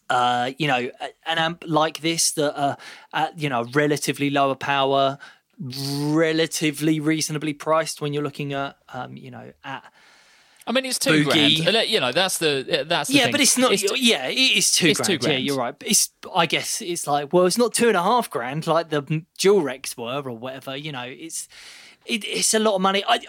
uh, 0.09 0.51
you 0.57 0.67
know 0.67 0.89
an 1.25 1.37
amp 1.37 1.63
like 1.67 1.99
this 2.01 2.31
that 2.31 2.57
uh, 2.57 2.75
at 3.13 3.37
you 3.37 3.49
know 3.49 3.65
relatively 3.73 4.29
lower 4.29 4.55
power, 4.55 5.17
relatively 5.59 6.99
reasonably 6.99 7.53
priced 7.53 7.99
when 7.99 8.13
you're 8.13 8.23
looking 8.23 8.53
at 8.53 8.77
um, 8.93 9.17
you 9.17 9.31
know 9.31 9.51
at 9.63 9.83
I 10.67 10.73
mean, 10.73 10.85
it's 10.85 10.99
two 10.99 11.23
Boogie. 11.25 11.63
grand. 11.63 11.77
Uh, 11.77 11.79
You 11.79 11.99
know, 12.01 12.11
that's 12.11 12.37
the 12.39 12.85
that's 12.87 13.07
the 13.09 13.15
yeah, 13.15 13.23
thing. 13.23 13.31
but 13.31 13.41
it's 13.41 13.57
not. 13.57 13.71
It's- 13.71 13.99
yeah, 14.01 14.27
it 14.27 14.35
is 14.35 14.71
two, 14.73 14.87
it's 14.89 14.99
grand. 14.99 15.21
two 15.21 15.31
Yeah, 15.31 15.37
you're 15.37 15.57
right. 15.57 15.73
It's. 15.85 16.11
I 16.35 16.45
guess 16.45 16.81
it's 16.81 17.07
like 17.07 17.31
well, 17.33 17.45
it's 17.45 17.57
not 17.57 17.73
two 17.73 17.87
and 17.87 17.95
a 17.97 18.03
half 18.03 18.29
grand 18.29 18.67
like 18.67 18.89
the 18.89 19.23
dual 19.37 19.61
Recs 19.61 19.97
were 19.97 20.21
or 20.29 20.37
whatever. 20.37 20.75
You 20.75 20.91
know, 20.91 21.05
it's 21.07 21.47
it, 22.05 22.25
it's 22.25 22.53
a 22.53 22.59
lot 22.59 22.75
of 22.75 22.81
money. 22.81 23.03
I, 23.07 23.15
I 23.15 23.19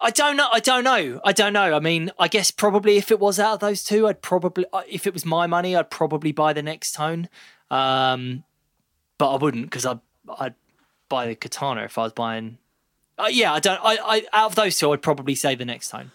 I 0.00 0.10
don't 0.10 0.36
know. 0.36 0.48
I 0.52 0.60
don't 0.60 0.84
know. 0.84 1.20
I 1.24 1.32
don't 1.32 1.52
know. 1.52 1.74
I 1.76 1.80
mean, 1.80 2.10
I 2.18 2.28
guess 2.28 2.50
probably 2.50 2.96
if 2.96 3.10
it 3.10 3.18
was 3.20 3.38
out 3.40 3.54
of 3.54 3.60
those 3.60 3.82
two, 3.84 4.06
I'd 4.06 4.22
probably 4.22 4.64
uh, 4.72 4.82
if 4.88 5.06
it 5.06 5.12
was 5.12 5.24
my 5.26 5.46
money, 5.48 5.74
I'd 5.76 5.90
probably 5.90 6.32
buy 6.32 6.52
the 6.52 6.62
Nextone. 6.62 7.26
Um, 7.70 8.44
but 9.18 9.32
I 9.34 9.36
wouldn't 9.36 9.64
because 9.66 9.84
I 9.86 9.98
I'd 10.38 10.54
buy 11.08 11.26
the 11.26 11.34
katana 11.34 11.82
if 11.84 11.98
I 11.98 12.02
was 12.04 12.12
buying. 12.12 12.58
uh, 13.18 13.28
yeah, 13.30 13.52
I 13.52 13.60
don't. 13.60 13.80
I, 13.82 13.96
I 14.00 14.22
out 14.32 14.50
of 14.50 14.54
those 14.54 14.78
two, 14.78 14.92
I'd 14.92 15.02
probably 15.02 15.34
say 15.34 15.54
the 15.56 15.64
Nextone. 15.64 16.10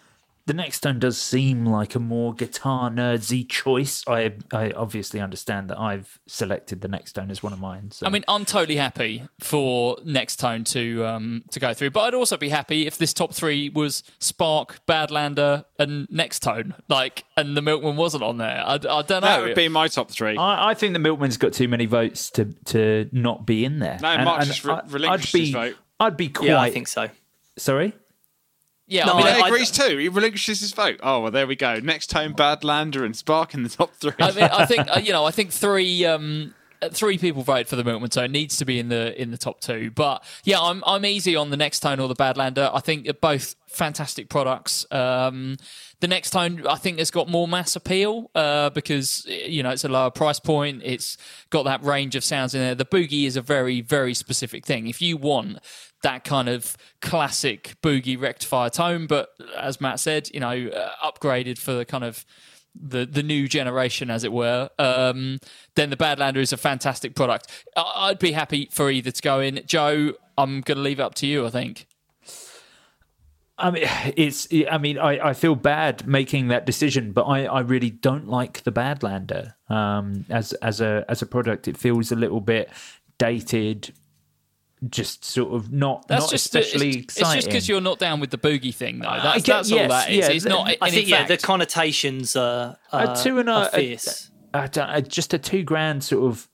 The 0.48 0.54
Nextone 0.54 0.98
does 0.98 1.18
seem 1.18 1.66
like 1.66 1.94
a 1.94 1.98
more 1.98 2.32
guitar 2.32 2.88
nerdsy 2.88 3.46
choice. 3.46 4.02
I 4.08 4.32
I 4.50 4.70
obviously 4.70 5.20
understand 5.20 5.68
that 5.68 5.78
I've 5.78 6.18
selected 6.26 6.80
the 6.80 6.88
Nextone 6.88 7.30
as 7.30 7.42
one 7.42 7.52
of 7.52 7.60
mine. 7.60 7.90
So. 7.90 8.06
I 8.06 8.08
mean, 8.08 8.24
I'm 8.28 8.46
totally 8.46 8.76
happy 8.76 9.24
for 9.40 9.98
Nextone 9.98 10.64
to 10.70 11.04
um, 11.04 11.44
to 11.50 11.60
go 11.60 11.74
through, 11.74 11.90
but 11.90 12.00
I'd 12.00 12.14
also 12.14 12.38
be 12.38 12.48
happy 12.48 12.86
if 12.86 12.96
this 12.96 13.12
top 13.12 13.34
three 13.34 13.68
was 13.68 14.02
Spark, 14.20 14.80
Badlander, 14.86 15.66
and 15.78 16.08
Nextone, 16.08 16.72
like, 16.88 17.24
and 17.36 17.54
the 17.54 17.60
Milkman 17.60 17.96
wasn't 17.96 18.22
on 18.22 18.38
there. 18.38 18.64
I, 18.64 18.76
I 18.76 18.76
don't 18.78 19.10
know. 19.10 19.20
That 19.20 19.42
would 19.42 19.54
be 19.54 19.68
my 19.68 19.86
top 19.88 20.10
three. 20.10 20.38
I, 20.38 20.70
I 20.70 20.74
think 20.74 20.94
the 20.94 20.98
Milkman's 20.98 21.36
got 21.36 21.52
too 21.52 21.68
many 21.68 21.84
votes 21.84 22.30
to 22.30 22.46
to 22.64 23.10
not 23.12 23.44
be 23.44 23.66
in 23.66 23.80
there. 23.80 23.98
No, 24.00 24.16
Mark 24.24 24.44
just 24.44 24.64
re- 24.64 24.80
relinquished 24.88 25.34
I'd 25.34 25.38
be, 25.38 25.44
his 25.44 25.50
vote. 25.50 25.76
I'd 26.00 26.16
be 26.16 26.30
quite. 26.30 26.48
Yeah, 26.48 26.58
I 26.58 26.70
think 26.70 26.88
so. 26.88 27.10
Sorry. 27.58 27.92
Yeah, 28.88 29.04
No, 29.04 29.12
I 29.12 29.16
mean, 29.18 29.26
I- 29.26 29.34
he 29.36 29.42
agrees 29.42 29.70
too. 29.70 29.98
He 29.98 30.08
relinquishes 30.08 30.60
his 30.60 30.72
vote. 30.72 30.98
Oh 31.02 31.20
well, 31.20 31.30
there 31.30 31.46
we 31.46 31.56
go. 31.56 31.80
Nextone, 31.80 32.34
Badlander 32.34 33.04
and 33.04 33.14
Spark 33.14 33.54
in 33.54 33.62
the 33.62 33.68
top 33.68 33.94
three. 33.94 34.12
I 34.18 34.32
mean, 34.32 34.44
I 34.44 34.64
think 34.66 34.88
uh, 34.96 34.98
you 35.00 35.12
know, 35.12 35.24
I 35.24 35.30
think 35.30 35.52
three 35.52 36.04
um, 36.06 36.54
uh, 36.80 36.88
three 36.88 37.18
people 37.18 37.42
voted 37.42 37.68
for 37.68 37.76
the 37.76 37.84
Milkman, 37.84 38.10
so 38.10 38.22
it 38.24 38.30
needs 38.30 38.56
to 38.56 38.64
be 38.64 38.78
in 38.78 38.88
the 38.88 39.20
in 39.20 39.30
the 39.30 39.38
top 39.38 39.60
two. 39.60 39.90
But 39.90 40.24
yeah, 40.44 40.58
I'm 40.60 40.82
I'm 40.86 41.04
easy 41.04 41.36
on 41.36 41.50
the 41.50 41.56
Nextone 41.56 42.00
or 42.00 42.08
the 42.08 42.16
Badlander. 42.16 42.70
I 42.72 42.80
think 42.80 43.04
they're 43.04 43.12
both 43.12 43.56
fantastic 43.68 44.28
products. 44.30 44.86
Um, 44.90 45.58
the 46.00 46.06
Nextone, 46.06 46.64
I 46.66 46.76
think, 46.76 46.98
has 47.00 47.10
got 47.10 47.28
more 47.28 47.48
mass 47.48 47.74
appeal 47.74 48.30
uh, 48.36 48.70
because 48.70 49.26
you 49.26 49.62
know 49.62 49.70
it's 49.70 49.84
a 49.84 49.88
lower 49.88 50.10
price 50.10 50.38
point. 50.38 50.80
It's 50.84 51.18
got 51.50 51.64
that 51.64 51.82
range 51.82 52.14
of 52.14 52.22
sounds 52.24 52.54
in 52.54 52.60
there. 52.60 52.74
The 52.76 52.84
boogie 52.86 53.26
is 53.26 53.36
a 53.36 53.42
very 53.42 53.80
very 53.80 54.14
specific 54.14 54.64
thing. 54.64 54.86
If 54.86 55.02
you 55.02 55.16
want 55.16 55.58
that 56.02 56.24
kind 56.24 56.48
of 56.48 56.76
classic 57.00 57.74
boogie 57.82 58.20
rectifier 58.20 58.70
tone, 58.70 59.06
but 59.06 59.30
as 59.56 59.80
Matt 59.80 60.00
said, 60.00 60.28
you 60.32 60.40
know, 60.40 60.68
uh, 60.68 60.90
upgraded 61.04 61.58
for 61.58 61.72
the 61.72 61.84
kind 61.84 62.04
of 62.04 62.24
the 62.80 63.04
the 63.06 63.22
new 63.22 63.48
generation, 63.48 64.10
as 64.10 64.22
it 64.22 64.32
were, 64.32 64.70
um, 64.78 65.38
then 65.74 65.90
the 65.90 65.96
Badlander 65.96 66.36
is 66.36 66.52
a 66.52 66.56
fantastic 66.56 67.16
product. 67.16 67.48
I- 67.76 68.08
I'd 68.10 68.18
be 68.18 68.32
happy 68.32 68.68
for 68.70 68.90
either 68.90 69.10
to 69.10 69.22
go 69.22 69.40
in. 69.40 69.60
Joe, 69.66 70.12
I'm 70.36 70.60
going 70.60 70.76
to 70.76 70.82
leave 70.82 71.00
it 71.00 71.02
up 71.02 71.14
to 71.16 71.26
you. 71.26 71.46
I 71.46 71.50
think. 71.50 71.86
I 73.60 73.72
mean, 73.72 73.84
it's. 74.16 74.46
I 74.70 74.78
mean, 74.78 74.98
I, 74.98 75.30
I 75.30 75.32
feel 75.34 75.56
bad 75.56 76.06
making 76.06 76.48
that 76.48 76.64
decision, 76.64 77.10
but 77.10 77.22
I, 77.22 77.44
I 77.46 77.60
really 77.60 77.90
don't 77.90 78.28
like 78.28 78.62
the 78.62 78.70
Badlander 78.70 79.54
um, 79.68 80.24
as 80.30 80.52
as 80.54 80.80
a 80.80 81.04
as 81.08 81.22
a 81.22 81.26
product. 81.26 81.66
It 81.66 81.76
feels 81.76 82.12
a 82.12 82.16
little 82.16 82.40
bit 82.40 82.70
dated, 83.18 83.92
just 84.88 85.24
sort 85.24 85.52
of 85.54 85.72
not 85.72 86.06
That's 86.08 86.24
not 86.24 86.30
just 86.30 86.46
especially 86.46 87.00
it's, 87.00 87.18
it's 87.18 87.34
just 87.34 87.46
because 87.48 87.68
you're 87.68 87.80
not 87.80 87.98
down 87.98 88.20
with 88.20 88.30
the 88.30 88.38
boogie 88.38 88.74
thing, 88.74 89.00
though. 89.00 89.08
That's, 89.08 89.42
get- 89.42 89.52
that's 89.54 89.72
all 89.72 89.78
yes, 89.78 89.90
that 89.90 90.10
is. 90.10 90.16
yeah, 90.16 90.28
it's 90.28 90.44
the- 90.44 90.50
not. 90.50 90.76
I 90.80 90.90
think 90.90 91.04
in 91.04 91.08
yeah, 91.08 91.16
fact, 91.26 91.28
the 91.28 91.46
connotations 91.46 92.36
are, 92.36 92.76
a 92.92 92.96
uh, 92.96 93.22
two 93.22 93.38
and 93.38 93.48
a, 93.48 93.52
are 93.52 93.66
a- 93.66 93.76
fierce. 93.76 94.30
a- 94.54 94.70
a- 94.76 94.96
a- 94.98 95.02
just 95.02 95.34
a 95.34 95.38
two 95.38 95.62
grand 95.62 96.04
sort 96.04 96.30
of, 96.30 96.48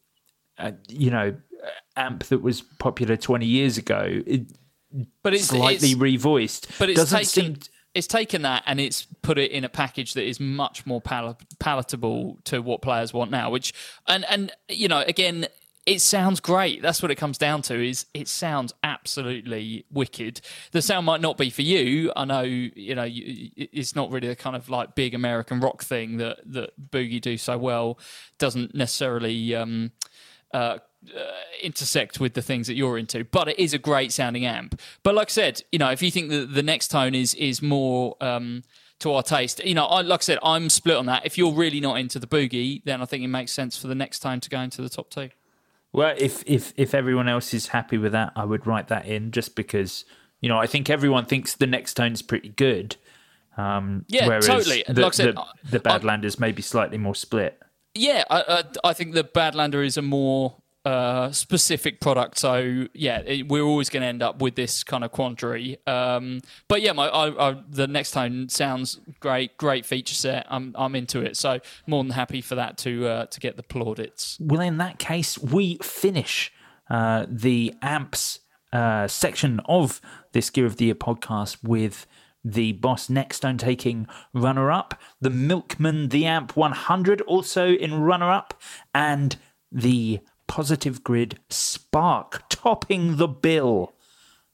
uh, 0.58 0.72
you 0.88 1.10
know, 1.10 1.34
amp 1.96 2.24
that 2.24 2.42
was 2.42 2.62
popular 2.78 3.16
twenty 3.16 3.46
years 3.46 3.76
ago. 3.78 4.22
It, 4.26 4.46
but 5.22 5.34
it's 5.34 5.44
slightly 5.48 5.90
it's, 5.92 6.00
revoiced, 6.00 6.78
but 6.78 6.88
it's 6.88 6.98
doesn't 7.00 7.18
taken. 7.18 7.54
seem. 7.56 7.56
it's 7.94 8.06
taken 8.06 8.42
that 8.42 8.62
and 8.66 8.80
it's 8.80 9.06
put 9.22 9.38
it 9.38 9.50
in 9.50 9.64
a 9.64 9.68
package 9.68 10.14
that 10.14 10.24
is 10.24 10.38
much 10.40 10.86
more 10.86 11.00
pal- 11.00 11.36
palatable 11.58 12.38
to 12.44 12.60
what 12.62 12.80
players 12.80 13.12
want 13.12 13.30
now. 13.30 13.50
Which 13.50 13.74
and 14.06 14.24
and 14.30 14.50
you 14.68 14.88
know 14.88 15.00
again. 15.06 15.46
It 15.86 16.00
sounds 16.00 16.40
great. 16.40 16.80
That's 16.80 17.02
what 17.02 17.10
it 17.10 17.16
comes 17.16 17.36
down 17.36 17.60
to. 17.62 17.74
Is 17.74 18.06
it 18.14 18.26
sounds 18.26 18.72
absolutely 18.82 19.84
wicked. 19.90 20.40
The 20.72 20.80
sound 20.80 21.04
might 21.04 21.20
not 21.20 21.36
be 21.36 21.50
for 21.50 21.60
you. 21.60 22.10
I 22.16 22.24
know. 22.24 22.42
You 22.42 22.94
know, 22.94 23.04
you, 23.04 23.50
it's 23.56 23.94
not 23.94 24.10
really 24.10 24.28
the 24.28 24.36
kind 24.36 24.56
of 24.56 24.70
like 24.70 24.94
big 24.94 25.12
American 25.12 25.60
rock 25.60 25.82
thing 25.82 26.16
that 26.16 26.38
that 26.46 26.90
Boogie 26.90 27.20
do 27.20 27.36
so 27.36 27.58
well. 27.58 27.98
Doesn't 28.38 28.74
necessarily 28.74 29.54
um, 29.54 29.92
uh, 30.54 30.78
uh, 31.14 31.20
intersect 31.62 32.18
with 32.18 32.32
the 32.32 32.40
things 32.40 32.66
that 32.66 32.74
you're 32.74 32.96
into, 32.96 33.24
but 33.24 33.48
it 33.48 33.58
is 33.58 33.74
a 33.74 33.78
great 33.78 34.10
sounding 34.10 34.46
amp. 34.46 34.80
But 35.02 35.14
like 35.14 35.28
I 35.28 35.32
said, 35.32 35.62
you 35.70 35.78
know, 35.78 35.90
if 35.90 36.00
you 36.00 36.10
think 36.10 36.30
that 36.30 36.54
the 36.54 36.62
Nextone 36.62 37.14
is 37.14 37.34
is 37.34 37.60
more 37.60 38.16
um, 38.22 38.62
to 39.00 39.12
our 39.12 39.22
taste, 39.22 39.62
you 39.62 39.74
know, 39.74 39.84
I, 39.84 40.00
like 40.00 40.20
I 40.20 40.22
said, 40.22 40.38
I'm 40.42 40.70
split 40.70 40.96
on 40.96 41.04
that. 41.06 41.26
If 41.26 41.36
you're 41.36 41.52
really 41.52 41.80
not 41.80 41.96
into 41.96 42.18
the 42.18 42.26
boogie, 42.26 42.82
then 42.84 43.02
I 43.02 43.04
think 43.04 43.22
it 43.22 43.28
makes 43.28 43.52
sense 43.52 43.76
for 43.76 43.86
the 43.86 43.94
Nextone 43.94 44.40
to 44.40 44.48
go 44.48 44.60
into 44.60 44.80
the 44.80 44.88
top 44.88 45.10
two. 45.10 45.28
Well, 45.94 46.14
if 46.18 46.42
if 46.44 46.74
if 46.76 46.92
everyone 46.92 47.28
else 47.28 47.54
is 47.54 47.68
happy 47.68 47.98
with 47.98 48.10
that, 48.12 48.32
I 48.34 48.44
would 48.44 48.66
write 48.66 48.88
that 48.88 49.06
in 49.06 49.30
just 49.30 49.54
because 49.54 50.04
you 50.40 50.48
know 50.48 50.58
I 50.58 50.66
think 50.66 50.90
everyone 50.90 51.24
thinks 51.24 51.54
the 51.54 51.66
Nextone's 51.66 52.20
pretty 52.20 52.48
good. 52.48 52.96
Um, 53.56 54.04
Yeah, 54.08 54.26
whereas 54.26 54.46
totally. 54.46 54.82
The, 54.88 55.02
Like 55.02 55.12
I 55.12 55.16
said, 55.16 55.36
the, 55.36 55.78
the 55.78 55.80
Badlanders 55.80 56.40
may 56.40 56.50
be 56.50 56.62
slightly 56.62 56.98
more 56.98 57.14
split. 57.14 57.62
Yeah, 57.94 58.24
I, 58.28 58.40
I, 58.42 58.88
I 58.90 58.92
think 58.92 59.14
the 59.14 59.22
Badlander 59.22 59.86
is 59.86 59.96
a 59.96 60.02
more 60.02 60.56
uh, 60.84 61.32
specific 61.32 62.00
product. 62.00 62.38
So 62.38 62.86
yeah, 62.92 63.20
it, 63.20 63.48
we're 63.48 63.62
always 63.62 63.88
going 63.88 64.02
to 64.02 64.06
end 64.06 64.22
up 64.22 64.42
with 64.42 64.54
this 64.54 64.84
kind 64.84 65.04
of 65.04 65.12
quandary. 65.12 65.78
Um, 65.86 66.40
but 66.68 66.82
yeah, 66.82 66.92
my 66.92 67.08
I, 67.08 67.50
I, 67.50 67.62
the 67.68 67.86
Nextone 67.86 68.50
sounds 68.50 69.00
great, 69.20 69.56
great 69.56 69.86
feature 69.86 70.14
set. 70.14 70.46
I'm 70.48 70.74
I'm 70.76 70.94
into 70.94 71.20
it. 71.20 71.36
So 71.36 71.60
more 71.86 72.02
than 72.02 72.12
happy 72.12 72.40
for 72.40 72.54
that 72.56 72.76
to 72.78 73.06
uh, 73.06 73.26
to 73.26 73.40
get 73.40 73.56
the 73.56 73.62
plaudits. 73.62 74.38
Well, 74.40 74.60
in 74.60 74.78
that 74.78 74.98
case, 74.98 75.38
we 75.38 75.78
finish 75.78 76.52
uh, 76.90 77.26
the 77.28 77.74
amps 77.80 78.40
uh, 78.72 79.08
section 79.08 79.60
of 79.66 80.00
this 80.32 80.50
Gear 80.50 80.66
of 80.66 80.76
the 80.76 80.86
Year 80.86 80.94
podcast 80.94 81.58
with 81.62 82.06
the 82.44 82.72
Boss 82.72 83.08
Nextone 83.08 83.58
taking 83.58 84.06
runner 84.34 84.70
up, 84.70 85.00
the 85.20 85.30
Milkman 85.30 86.10
the 86.10 86.26
Amp 86.26 86.56
100 86.56 87.22
also 87.22 87.68
in 87.68 88.02
runner 88.02 88.30
up, 88.30 88.60
and 88.94 89.36
the 89.72 90.20
Positive 90.46 91.02
Grid 91.02 91.38
Spark 91.48 92.44
topping 92.48 93.16
the 93.16 93.28
bill. 93.28 93.92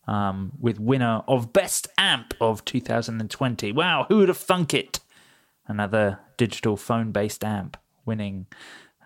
Um, 0.07 0.53
with 0.59 0.81
winner 0.81 1.23
of 1.29 1.53
Best 1.53 1.87
Amp 1.97 2.35
of 2.41 2.65
2020. 2.65 3.71
Wow, 3.71 4.07
who 4.09 4.17
would 4.17 4.29
have 4.29 4.39
thunk 4.39 4.75
it? 4.75 4.99
Another 5.69 6.19
digital 6.37 6.77
phone 6.77 7.13
based 7.13 7.45
amp 7.45 7.77
winning 8.05 8.47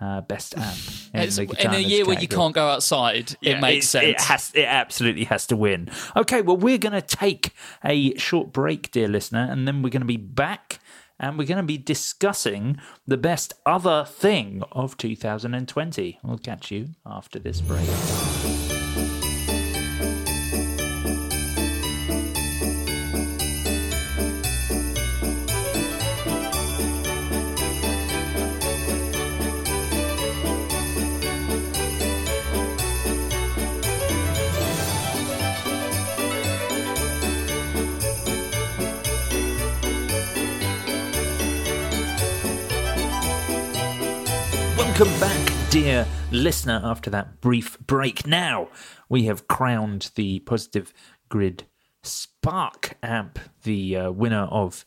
uh, 0.01 0.21
Best 0.23 0.57
Amp. 0.57 0.77
In, 1.15 1.57
in 1.59 1.75
a 1.75 1.79
year 1.79 2.05
where 2.05 2.19
you 2.19 2.29
can't 2.29 2.55
go 2.55 2.69
outside, 2.69 3.37
Yeah, 3.41 3.57
it 3.57 3.61
makes 3.61 3.87
it, 3.87 3.89
sense. 3.89 4.07
It 4.07 4.21
has. 4.23 4.53
It 4.55 4.65
absolutely 4.65 5.25
has 5.25 5.47
to 5.49 5.57
win. 5.57 5.89
Okay, 6.17 6.43
well, 6.43 6.57
we're 6.57 6.79
going 6.79 6.93
to 6.93 7.03
take 7.03 7.53
a 7.85 8.17
short 8.17 8.53
break, 8.53 8.91
dear 8.91 9.09
listener, 9.09 9.47
and 9.51 9.67
then 9.69 9.83
we're 9.83 9.91
going 9.91 10.03
to 10.03 10.07
be 10.07 10.17
back, 10.17 10.81
and 11.19 11.39
we're 11.39 11.47
going 11.47 11.59
to 11.59 11.63
be 11.63 11.79
discussing 11.79 12.79
the 13.07 13.17
best 13.17 13.55
other 13.65 14.05
thing 14.05 14.63
of 14.73 14.97
2020. 14.97 16.19
We'll 16.23 16.39
catch 16.39 16.71
you 16.71 16.89
after 17.07 17.39
this 17.39 17.61
break. 17.61 17.89
Welcome 45.05 45.21
back, 45.21 45.71
dear 45.71 46.07
listener, 46.31 46.81
after 46.83 47.11
that 47.11 47.43
brief 47.43 47.79
break. 47.79 48.27
Now 48.27 48.69
we 49.11 49.25
have 49.25 49.47
crowned 49.47 50.11
the 50.15 50.39
Positive 50.39 50.95
Grid 51.29 51.65
Spark 52.03 52.97
amp 53.03 53.39
the 53.65 53.99
uh, 53.99 54.11
winner 54.13 54.45
of 54.45 54.87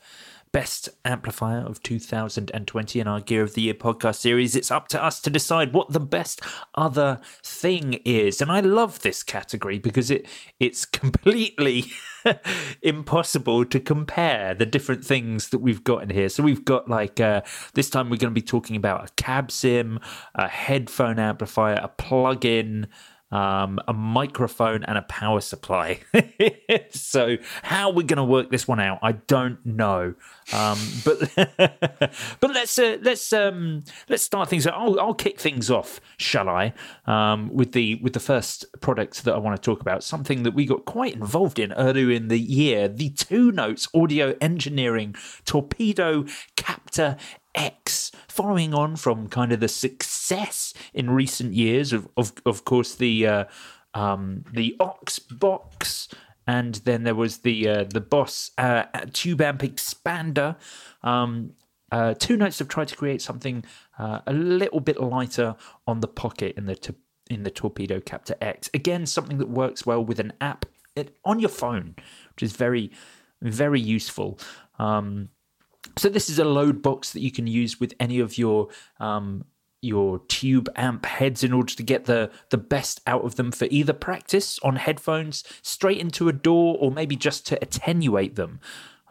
Best 0.52 0.90
Amplifier 1.06 1.60
of 1.60 1.84
2020 1.84 3.00
in 3.00 3.08
our 3.08 3.22
Gear 3.22 3.44
of 3.44 3.54
the 3.54 3.62
Year 3.62 3.76
podcast 3.76 4.16
series. 4.16 4.56
It's 4.56 4.72
up 4.72 4.88
to 4.88 5.04
us 5.04 5.20
to 5.20 5.30
decide 5.30 5.72
what 5.72 5.94
the 5.94 6.00
best 6.00 6.42
other 6.74 7.22
thing 7.44 8.02
is. 8.04 8.42
And 8.42 8.52
I 8.52 8.62
love 8.62 9.04
this 9.04 9.22
category 9.22 9.78
because 9.78 10.10
it 10.10 10.26
it's 10.60 10.84
completely 10.86 11.92
impossible 12.82 13.66
to 13.66 13.80
compare 13.80 14.54
the 14.54 14.66
different 14.66 15.04
things 15.04 15.50
that 15.50 15.60
we've 15.60 15.84
got 15.84 16.04
in 16.04 16.10
here. 16.10 16.30
So 16.30 16.44
we've 16.44 16.66
got 16.66 16.90
like 16.90 17.20
uh, 17.20 17.42
this 17.74 17.90
time 17.90 18.10
we're 18.10 18.18
going 18.18 18.34
to 18.34 18.40
be 18.40 18.46
talking 18.46 18.76
about 18.76 19.10
a 19.10 19.14
cab 19.14 19.52
sim, 19.52 20.00
a 20.36 20.48
headphone 20.48 21.20
amplifier, 21.20 21.80
a 21.82 21.88
plug-in 21.88 22.88
um, 23.32 23.80
a 23.88 23.94
microphone, 23.94 24.84
and 24.84 24.98
a 24.98 25.02
power 25.04 25.42
supply. 25.42 26.00
so 26.90 27.38
how 27.64 27.90
we're 27.90 28.06
going 28.06 28.18
to 28.18 28.24
work 28.24 28.50
this 28.52 28.68
one 28.68 28.80
out, 28.80 29.00
I 29.02 29.14
don't 29.14 29.64
know. 29.66 30.14
Um, 30.54 30.80
but 31.04 31.34
but 32.40 32.54
let's 32.54 32.80
uh, 32.80 32.98
let's 33.02 33.34
um, 33.34 33.84
let's 34.08 34.24
start 34.24 34.50
things. 34.50 34.66
I'll, 34.66 35.00
I'll 35.00 35.14
kick 35.14 35.40
things 35.40 35.70
off, 35.70 36.00
shall 36.18 36.48
I? 36.48 36.74
Um, 37.06 37.50
with 37.54 37.74
the 37.74 37.96
with 37.96 38.14
the 38.14 38.20
first 38.20 38.66
product 38.82 39.26
that 39.26 39.36
I 39.36 39.38
want 39.38 39.56
to 39.56 39.62
talk 39.62 39.82
about, 39.82 40.04
something 40.04 40.44
that 40.44 40.54
we 40.54 40.66
got 40.66 40.86
quite 40.86 41.14
involved 41.14 41.60
in 41.60 41.74
earlier 41.74 42.12
in 42.12 42.30
the 42.30 42.40
year, 42.40 42.88
the 42.88 43.10
Two 43.10 43.52
Notes 43.52 43.88
Audio 43.94 44.36
Engineering 44.40 45.16
Torpedo 45.46 46.26
Captor 46.56 47.18
X, 47.58 48.12
following 48.28 48.74
on 48.74 48.96
from 48.96 49.28
kind 49.28 49.52
of 49.52 49.60
the 49.60 49.68
success 49.68 50.74
in 50.94 51.10
recent 51.10 51.54
years 51.54 51.92
of, 51.92 52.08
of, 52.16 52.34
of 52.46 52.64
course, 52.64 52.96
the 52.96 53.28
uh, 53.28 53.46
um, 53.94 54.44
the 54.54 54.76
Ox 54.80 55.20
Box, 55.20 56.08
and 56.46 56.76
then 56.86 57.04
there 57.04 57.16
was 57.16 57.40
the 57.40 57.68
uh, 57.68 57.84
the 57.84 58.00
Boss 58.00 58.52
uh, 58.58 58.84
Tube 59.12 59.42
Amp 59.42 59.62
Expander. 59.62 60.56
Um, 61.02 61.54
uh, 61.92 62.14
two 62.14 62.38
Notes 62.38 62.60
have 62.60 62.68
tried 62.68 62.90
to 62.90 62.96
create 62.96 63.22
something 63.22 63.64
uh, 63.98 64.20
a 64.28 64.34
little 64.34 64.80
bit 64.80 65.00
lighter 65.02 65.56
on 65.88 66.02
the 66.02 66.08
pocket 66.08 66.56
in 66.58 66.66
the 66.66 66.96
in 67.30 67.44
the 67.44 67.52
Torpedo 67.52 68.00
Captor 68.00 68.36
X. 68.40 68.70
Again, 68.74 69.06
something 69.06 69.40
that 69.40 69.50
works 69.50 69.86
well 69.86 70.04
with 70.04 70.20
an 70.20 70.34
app 70.40 70.66
on 71.26 71.40
your 71.40 71.50
phone, 71.50 71.96
which 72.30 72.44
is 72.44 72.54
very 72.54 72.92
very 73.42 73.82
useful. 73.82 74.40
Um, 74.80 75.30
so 75.98 76.10
this 76.10 76.30
is 76.30 76.40
a 76.40 76.46
load 76.46 76.82
box 76.82 77.12
that 77.14 77.22
you 77.22 77.32
can 77.32 77.48
use 77.48 77.80
with 77.80 77.94
any 78.00 78.20
of 78.20 78.38
your 78.38 78.70
um, 79.00 79.46
your 79.82 80.20
tube 80.28 80.70
amp 80.76 81.06
heads 81.06 81.44
in 81.44 81.54
order 81.54 81.74
to 81.74 81.84
get 81.84 82.06
the 82.06 82.32
the 82.50 82.58
best 82.58 83.02
out 83.06 83.24
of 83.24 83.36
them 83.36 83.52
for 83.52 83.68
either 83.70 83.94
practice 83.94 84.60
on 84.64 84.76
headphones 84.76 85.44
straight 85.62 86.00
into 86.00 86.28
a 86.28 86.34
DAW 86.34 86.74
or 86.74 86.92
maybe 86.92 87.16
just 87.16 87.46
to 87.48 87.62
attenuate 87.62 88.36
them. 88.36 88.60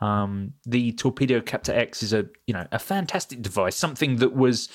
Um, 0.00 0.52
the 0.66 0.92
Torpedo 0.92 1.40
Captor 1.40 1.72
X 1.72 2.02
is 2.02 2.12
a 2.12 2.26
you 2.46 2.54
know 2.54 2.66
a 2.72 2.78
fantastic 2.78 3.42
device, 3.42 3.76
something 3.76 4.16
that 4.16 4.34
was 4.34 4.68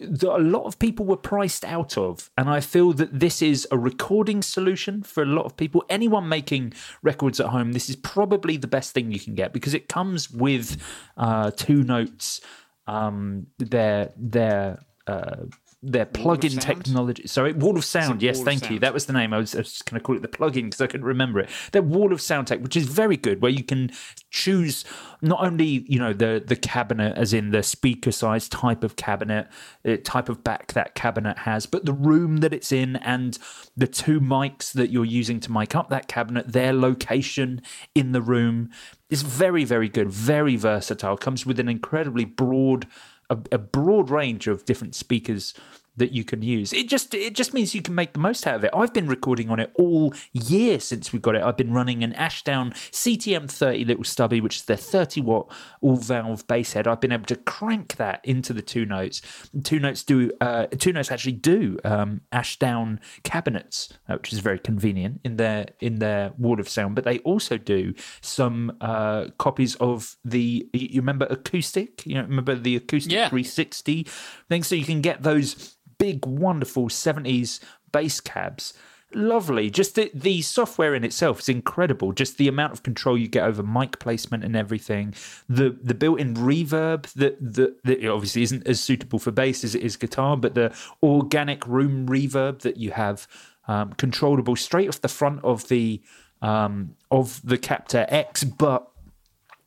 that 0.00 0.36
a 0.36 0.38
lot 0.38 0.64
of 0.64 0.78
people 0.78 1.06
were 1.06 1.16
priced 1.16 1.64
out 1.64 1.96
of. 1.96 2.30
And 2.36 2.48
I 2.48 2.60
feel 2.60 2.92
that 2.94 3.20
this 3.20 3.40
is 3.40 3.66
a 3.70 3.78
recording 3.78 4.42
solution 4.42 5.02
for 5.02 5.22
a 5.22 5.26
lot 5.26 5.44
of 5.44 5.56
people. 5.56 5.84
Anyone 5.88 6.28
making 6.28 6.74
records 7.02 7.40
at 7.40 7.46
home, 7.46 7.72
this 7.72 7.88
is 7.88 7.96
probably 7.96 8.56
the 8.56 8.66
best 8.66 8.92
thing 8.92 9.12
you 9.12 9.20
can 9.20 9.34
get 9.34 9.52
because 9.52 9.74
it 9.74 9.88
comes 9.88 10.30
with 10.30 10.76
uh, 11.16 11.50
two 11.52 11.82
notes. 11.82 12.40
Um, 12.86 13.46
their 13.58 14.12
their 14.16 14.80
uh, 15.06 15.44
their 15.84 16.06
plug-in 16.06 16.52
technology. 16.52 17.26
Sorry, 17.26 17.52
Wall 17.52 17.76
of 17.76 17.84
Sound. 17.84 18.22
Yes, 18.22 18.36
Wall 18.38 18.46
thank 18.46 18.70
you. 18.70 18.78
That 18.78 18.94
was 18.94 19.06
the 19.06 19.12
name. 19.12 19.32
I 19.32 19.38
was, 19.38 19.54
I 19.54 19.58
was 19.58 19.72
just 19.72 19.84
going 19.84 20.00
to 20.00 20.04
call 20.04 20.16
it 20.16 20.22
the 20.22 20.28
plug-in 20.28 20.66
because 20.66 20.80
I 20.80 20.86
couldn't 20.86 21.06
remember 21.06 21.40
it. 21.40 21.50
Their 21.72 21.82
Wall 21.82 22.12
of 22.12 22.20
Sound 22.20 22.46
tech, 22.46 22.60
which 22.60 22.76
is 22.76 22.86
very 22.86 23.16
good, 23.16 23.42
where 23.42 23.50
you 23.50 23.62
can 23.62 23.90
choose 24.30 24.84
not 25.20 25.40
only 25.42 25.84
you 25.86 25.98
know 25.98 26.12
the 26.12 26.42
the 26.44 26.56
cabinet, 26.56 27.16
as 27.16 27.32
in 27.32 27.50
the 27.50 27.62
speaker 27.62 28.12
size 28.12 28.48
type 28.48 28.82
of 28.82 28.96
cabinet, 28.96 29.48
uh, 29.86 29.96
type 30.02 30.28
of 30.28 30.42
back 30.42 30.72
that 30.72 30.94
cabinet 30.94 31.38
has, 31.38 31.66
but 31.66 31.84
the 31.84 31.92
room 31.92 32.38
that 32.38 32.54
it's 32.54 32.72
in 32.72 32.96
and 32.96 33.38
the 33.76 33.86
two 33.86 34.20
mics 34.20 34.72
that 34.72 34.90
you're 34.90 35.04
using 35.04 35.40
to 35.40 35.52
mic 35.52 35.74
up 35.74 35.90
that 35.90 36.08
cabinet, 36.08 36.52
their 36.52 36.72
location 36.72 37.60
in 37.94 38.12
the 38.12 38.22
room 38.22 38.70
is 39.10 39.22
very 39.22 39.64
very 39.64 39.88
good, 39.88 40.10
very 40.10 40.56
versatile. 40.56 41.16
Comes 41.16 41.44
with 41.44 41.60
an 41.60 41.68
incredibly 41.68 42.24
broad 42.24 42.86
a, 43.30 43.38
a 43.52 43.58
broad 43.58 44.10
range 44.10 44.46
of 44.46 44.64
different 44.64 44.94
speakers 44.94 45.54
that 45.96 46.12
you 46.12 46.24
can 46.24 46.42
use. 46.42 46.72
It 46.72 46.88
just 46.88 47.14
it 47.14 47.34
just 47.34 47.54
means 47.54 47.74
you 47.74 47.82
can 47.82 47.94
make 47.94 48.12
the 48.12 48.18
most 48.18 48.46
out 48.46 48.56
of 48.56 48.64
it. 48.64 48.70
I've 48.74 48.92
been 48.92 49.06
recording 49.06 49.50
on 49.50 49.60
it 49.60 49.70
all 49.74 50.12
year 50.32 50.80
since 50.80 51.12
we 51.12 51.18
got 51.18 51.34
it. 51.36 51.42
I've 51.42 51.56
been 51.56 51.72
running 51.72 52.02
an 52.02 52.12
Ashdown 52.14 52.72
CTM 52.72 53.50
30 53.50 53.84
little 53.84 54.04
stubby, 54.04 54.40
which 54.40 54.56
is 54.56 54.64
their 54.64 54.76
30 54.76 55.20
watt 55.20 55.50
all 55.80 55.96
valve 55.96 56.46
bass 56.46 56.72
head. 56.72 56.88
I've 56.88 57.00
been 57.00 57.12
able 57.12 57.26
to 57.26 57.36
crank 57.36 57.96
that 57.96 58.20
into 58.24 58.52
the 58.52 58.62
two 58.62 58.84
notes. 58.84 59.22
Two 59.62 59.78
notes 59.78 60.02
do 60.02 60.30
uh, 60.40 60.66
two 60.78 60.92
notes 60.92 61.10
actually 61.10 61.32
do 61.32 61.78
um, 61.84 62.22
Ashdown 62.32 63.00
cabinets, 63.22 63.92
uh, 64.08 64.14
which 64.14 64.32
is 64.32 64.40
very 64.40 64.58
convenient 64.58 65.20
in 65.24 65.36
their 65.36 65.66
in 65.80 65.98
their 66.00 66.32
wall 66.38 66.58
of 66.58 66.68
sound. 66.68 66.94
But 66.94 67.04
they 67.04 67.18
also 67.20 67.56
do 67.58 67.94
some 68.20 68.76
uh, 68.80 69.26
copies 69.38 69.74
of 69.76 70.16
the 70.24 70.68
you 70.72 71.00
remember 71.00 71.26
acoustic. 71.30 72.04
You 72.06 72.14
know, 72.16 72.22
remember 72.22 72.54
the 72.54 72.76
acoustic 72.76 73.12
Yeah. 73.12 73.28
360 73.28 74.06
thing, 74.48 74.62
so 74.62 74.74
you 74.74 74.84
can 74.84 75.00
get 75.00 75.22
those 75.22 75.76
big, 75.98 76.26
wonderful 76.26 76.88
70s 76.88 77.60
bass 77.92 78.20
cabs. 78.20 78.74
Lovely. 79.14 79.70
Just 79.70 79.94
the, 79.94 80.10
the 80.12 80.42
software 80.42 80.94
in 80.94 81.04
itself 81.04 81.38
is 81.40 81.48
incredible. 81.48 82.12
Just 82.12 82.36
the 82.36 82.48
amount 82.48 82.72
of 82.72 82.82
control 82.82 83.16
you 83.16 83.28
get 83.28 83.44
over 83.44 83.62
mic 83.62 84.00
placement 84.00 84.42
and 84.42 84.56
everything. 84.56 85.14
The 85.48 85.78
the 85.80 85.94
built-in 85.94 86.34
reverb 86.34 87.12
that, 87.12 87.36
that, 87.54 87.84
that 87.84 88.04
obviously 88.06 88.42
isn't 88.42 88.66
as 88.66 88.80
suitable 88.80 89.20
for 89.20 89.30
bass 89.30 89.62
as 89.62 89.76
it 89.76 89.82
is 89.82 89.96
guitar, 89.96 90.36
but 90.36 90.54
the 90.54 90.74
organic 91.02 91.64
room 91.66 92.08
reverb 92.08 92.60
that 92.60 92.76
you 92.76 92.90
have 92.90 93.28
um, 93.68 93.92
controllable 93.92 94.56
straight 94.56 94.88
off 94.88 95.00
the 95.00 95.08
front 95.08 95.44
of 95.44 95.68
the 95.68 96.02
um, 96.42 96.96
of 97.10 97.40
the 97.44 97.56
Captor 97.56 98.06
X, 98.08 98.42
but 98.42 98.90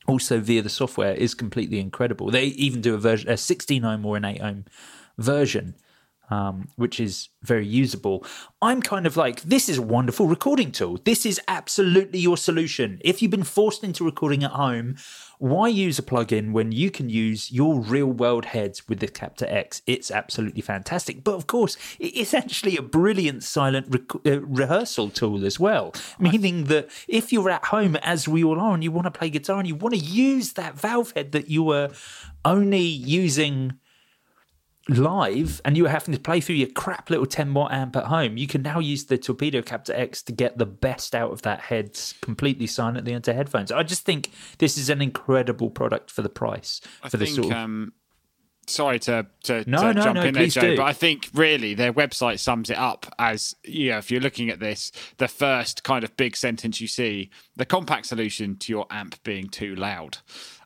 also 0.08 0.40
via 0.40 0.62
the 0.62 0.70
software 0.70 1.14
is 1.14 1.34
completely 1.34 1.80
incredible. 1.80 2.30
They 2.32 2.46
even 2.46 2.82
do 2.82 2.94
a 2.94 2.98
version, 2.98 3.30
a 3.30 3.38
16 3.38 3.84
ohm 3.84 4.06
or 4.06 4.18
an 4.18 4.26
8 4.26 4.42
ohm 4.42 4.66
version, 5.18 5.76
um, 6.30 6.70
which 6.76 7.00
is 7.00 7.30
very 7.44 7.66
usable. 7.66 8.26
I'm 8.62 8.82
kind 8.82 9.06
of 9.06 9.16
like, 9.16 9.42
this 9.42 9.70
is 9.70 9.78
a 9.78 9.82
wonderful 9.82 10.28
recording 10.28 10.72
tool. 10.72 11.00
This 11.06 11.26
is 11.26 11.40
absolutely 11.48 12.20
your 12.20 12.38
solution. 12.38 13.00
If 13.04 13.22
you've 13.22 13.32
been 13.32 13.44
forced 13.44 13.84
into 13.84 14.04
recording 14.04 14.44
at 14.44 14.52
home, 14.52 14.98
why 15.40 15.68
use 15.68 16.00
a 16.00 16.02
plugin 16.02 16.52
when 16.52 16.72
you 16.72 16.90
can 16.90 17.10
use 17.10 17.52
your 17.52 17.80
real 17.80 18.08
world 18.08 18.46
heads 18.46 18.88
with 18.90 19.00
the 19.00 19.08
Captor 19.08 19.46
X? 19.48 19.82
It's 19.86 20.10
absolutely 20.10 20.62
fantastic. 20.62 21.24
But 21.24 21.36
of 21.36 21.48
course, 21.48 21.78
it 22.00 22.14
is 22.16 22.34
actually 22.34 22.76
a 22.76 22.82
brilliant 22.82 23.44
silent 23.44 23.88
rec- 23.90 24.26
uh, 24.26 24.42
rehearsal 24.42 25.10
tool 25.10 25.46
as 25.46 25.60
well. 25.60 25.94
Meaning 26.20 26.66
that 26.66 26.90
if 27.08 27.32
you're 27.32 27.50
at 27.50 27.66
home, 27.66 27.96
as 27.98 28.28
we 28.28 28.44
all 28.44 28.60
are, 28.60 28.74
and 28.74 28.84
you 28.84 28.92
want 28.92 29.06
to 29.06 29.12
play 29.12 29.30
guitar 29.30 29.60
and 29.60 29.68
you 29.68 29.76
want 29.76 29.94
to 29.94 30.02
use 30.02 30.54
that 30.54 30.78
valve 30.78 31.12
head 31.12 31.32
that 31.32 31.50
you 31.50 31.64
were 31.64 31.92
only 32.44 32.82
using 32.82 33.74
live 34.90 35.62
and 35.66 35.76
you 35.76 35.84
were 35.84 35.90
having 35.90 36.14
to 36.14 36.20
play 36.20 36.40
through 36.42 36.56
your 36.56 36.70
crap 36.70 37.10
little 37.10 37.26
10 37.26 37.54
watt 37.54 37.72
amp 37.72 37.96
at 37.96 38.06
home, 38.06 38.38
you 38.38 38.48
can 38.48 38.62
now 38.62 38.80
use 38.80 39.06
the 39.06 39.18
Torpedo 39.18 39.62
Captor 39.62 39.94
X 39.94 40.22
to 40.24 40.32
get 40.32 40.58
the 40.58 40.66
best 40.66 41.14
out 41.16 41.32
of 41.32 41.42
that 41.44 41.62
head 41.62 42.00
completely 42.22 42.68
silently 42.68 43.14
into 43.14 43.34
headphones. 43.34 43.72
I 43.72 43.84
just 43.84 44.04
think 44.06 44.32
this 44.60 44.78
is 44.78 44.90
an 44.90 45.02
incredible 45.02 45.70
product 45.70 46.12
for 46.12 46.22
the 46.22 46.30
price. 46.30 46.82
I 47.04 47.10
for 47.10 47.18
the 47.18 47.26
think. 47.26 47.36
sort 47.36 47.48
of, 47.48 47.58
um, 47.58 47.94
sorry 48.68 49.00
to, 49.00 49.28
to, 49.44 49.70
No, 49.70 49.80
to 49.82 49.94
no, 49.94 50.04
jump 50.04 50.16
no, 50.16 50.22
in 50.24 50.34
there, 50.34 50.48
Joe, 50.48 50.62
do. 50.62 50.78
but 50.78 50.84
I 50.84 50.94
think 50.94 51.30
really 51.34 51.74
their 51.74 51.94
website 51.94 52.40
sums 52.40 52.70
it 52.70 52.78
up 52.78 53.14
as 53.18 53.56
yeah. 53.64 53.98
If 53.98 54.12
you're 54.12 54.22
looking 54.22 54.50
at 54.50 54.60
this, 54.60 54.92
the 55.18 55.28
first 55.28 55.84
kind 55.84 56.04
of 56.04 56.16
big 56.18 56.36
sentence 56.36 56.80
you 56.80 56.88
see: 56.88 57.30
the 57.56 57.66
compact 57.66 58.06
solution 58.06 58.58
to 58.58 58.72
your 58.72 58.86
amp 58.90 59.22
being 59.24 59.50
too 59.50 59.76
loud. 59.76 60.20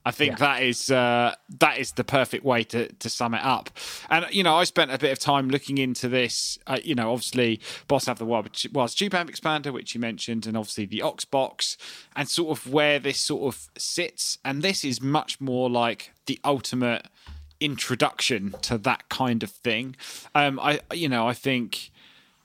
I 0.04 0.12
think 0.12 0.40
that 0.40 0.64
is 0.64 0.90
uh, 0.90 1.36
that 1.60 1.78
is 1.78 1.92
the 1.92 2.04
perfect 2.04 2.44
way 2.44 2.64
to, 2.66 2.92
to 2.92 3.10
sum 3.10 3.34
it 3.34 3.44
up. 3.44 3.70
And 4.10 4.26
you 4.32 4.44
know, 4.44 4.56
I 4.56 4.64
spent 4.64 4.92
a 4.92 4.98
bit 4.98 5.12
of 5.12 5.20
time 5.20 5.50
looking 5.50 5.78
into 5.78 6.10
this. 6.10 6.58
Uh, 6.66 6.80
you 6.84 6.96
know, 6.96 7.12
obviously, 7.12 7.60
Boss 7.88 8.06
have 8.06 8.18
the 8.18 8.26
Wild 8.26 8.50
was 8.74 8.96
Tube 8.96 9.14
Amp 9.14 9.30
Expander, 9.30 9.72
which 9.72 9.94
you 9.94 10.02
mentioned, 10.02 10.48
and 10.48 10.58
obviously 10.58 10.86
the 10.86 11.02
Ox 11.02 11.26
Box, 11.26 11.78
and 12.16 12.28
sort 12.28 12.58
of 12.58 12.72
where 12.72 13.00
this 13.00 13.20
sort 13.20 13.54
of 13.54 13.70
sits. 13.78 14.40
And 14.44 14.64
this 14.64 14.84
is 14.84 15.02
much 15.02 15.40
more 15.40 15.70
like 15.70 16.12
the 16.26 16.40
ultimate 16.44 17.06
introduction 17.60 18.56
to 18.64 18.78
that 18.80 19.08
kind 19.10 19.44
of 19.44 19.52
thing. 19.52 19.96
Um, 20.34 20.60
I 20.60 20.80
you 20.94 21.08
know, 21.08 21.28
I 21.28 21.34
think 21.34 21.91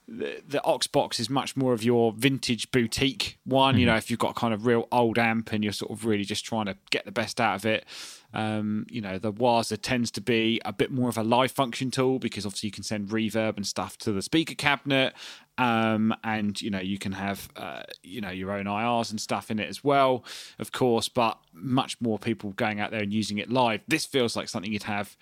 the, 0.09 0.41
the 0.47 0.61
Oxbox 0.65 1.19
is 1.19 1.28
much 1.28 1.57
more 1.57 1.73
of 1.73 1.83
your 1.83 2.12
vintage 2.12 2.70
boutique 2.70 3.39
one. 3.45 3.77
You 3.77 3.87
know, 3.87 3.97
if 3.97 4.09
you've 4.09 4.20
got 4.20 4.37
kind 4.37 4.55
of 4.55 4.65
real 4.65 4.87
old 4.93 5.19
amp 5.19 5.53
and 5.53 5.65
you're 5.65 5.73
sort 5.73 5.91
of 5.91 6.05
really 6.05 6.24
just 6.24 6.45
trying 6.45 6.66
to 6.66 6.77
get 6.91 7.05
the 7.05 7.12
best 7.12 7.41
out 7.41 7.57
of 7.57 7.66
it. 7.66 7.85
Um, 8.33 8.87
you 8.89 9.01
know, 9.01 9.19
the 9.19 9.33
Waza 9.33 9.81
tends 9.81 10.11
to 10.12 10.20
be 10.20 10.61
a 10.65 10.73
bit 10.73 10.93
more 10.93 11.09
of 11.09 11.16
a 11.16 11.23
live 11.23 11.51
function 11.51 11.91
tool 11.91 12.19
because 12.19 12.47
obviously 12.47 12.69
you 12.69 12.73
can 12.73 12.85
send 12.85 13.09
reverb 13.09 13.57
and 13.57 13.66
stuff 13.66 13.97
to 13.99 14.12
the 14.12 14.23
speaker 14.23 14.55
cabinet. 14.55 15.15
Um, 15.59 16.15
and 16.23 16.61
you 16.61 16.70
know 16.70 16.81
you 16.81 16.99
can 16.99 17.12
have 17.12 17.49
uh, 17.57 17.83
you 18.03 18.20
know 18.20 18.28
your 18.28 18.53
own 18.53 18.66
IRs 18.66 19.11
and 19.11 19.19
stuff 19.19 19.51
in 19.51 19.59
it 19.59 19.69
as 19.69 19.83
well, 19.83 20.23
of 20.59 20.70
course. 20.70 21.09
But 21.09 21.39
much 21.53 21.99
more 22.01 22.19
people 22.19 22.51
going 22.53 22.78
out 22.78 22.91
there 22.91 23.03
and 23.03 23.12
using 23.12 23.39
it 23.39 23.51
live. 23.51 23.81
This 23.89 24.05
feels 24.05 24.37
like 24.37 24.49
something 24.49 24.70
you'd 24.70 24.83
have 24.83 25.16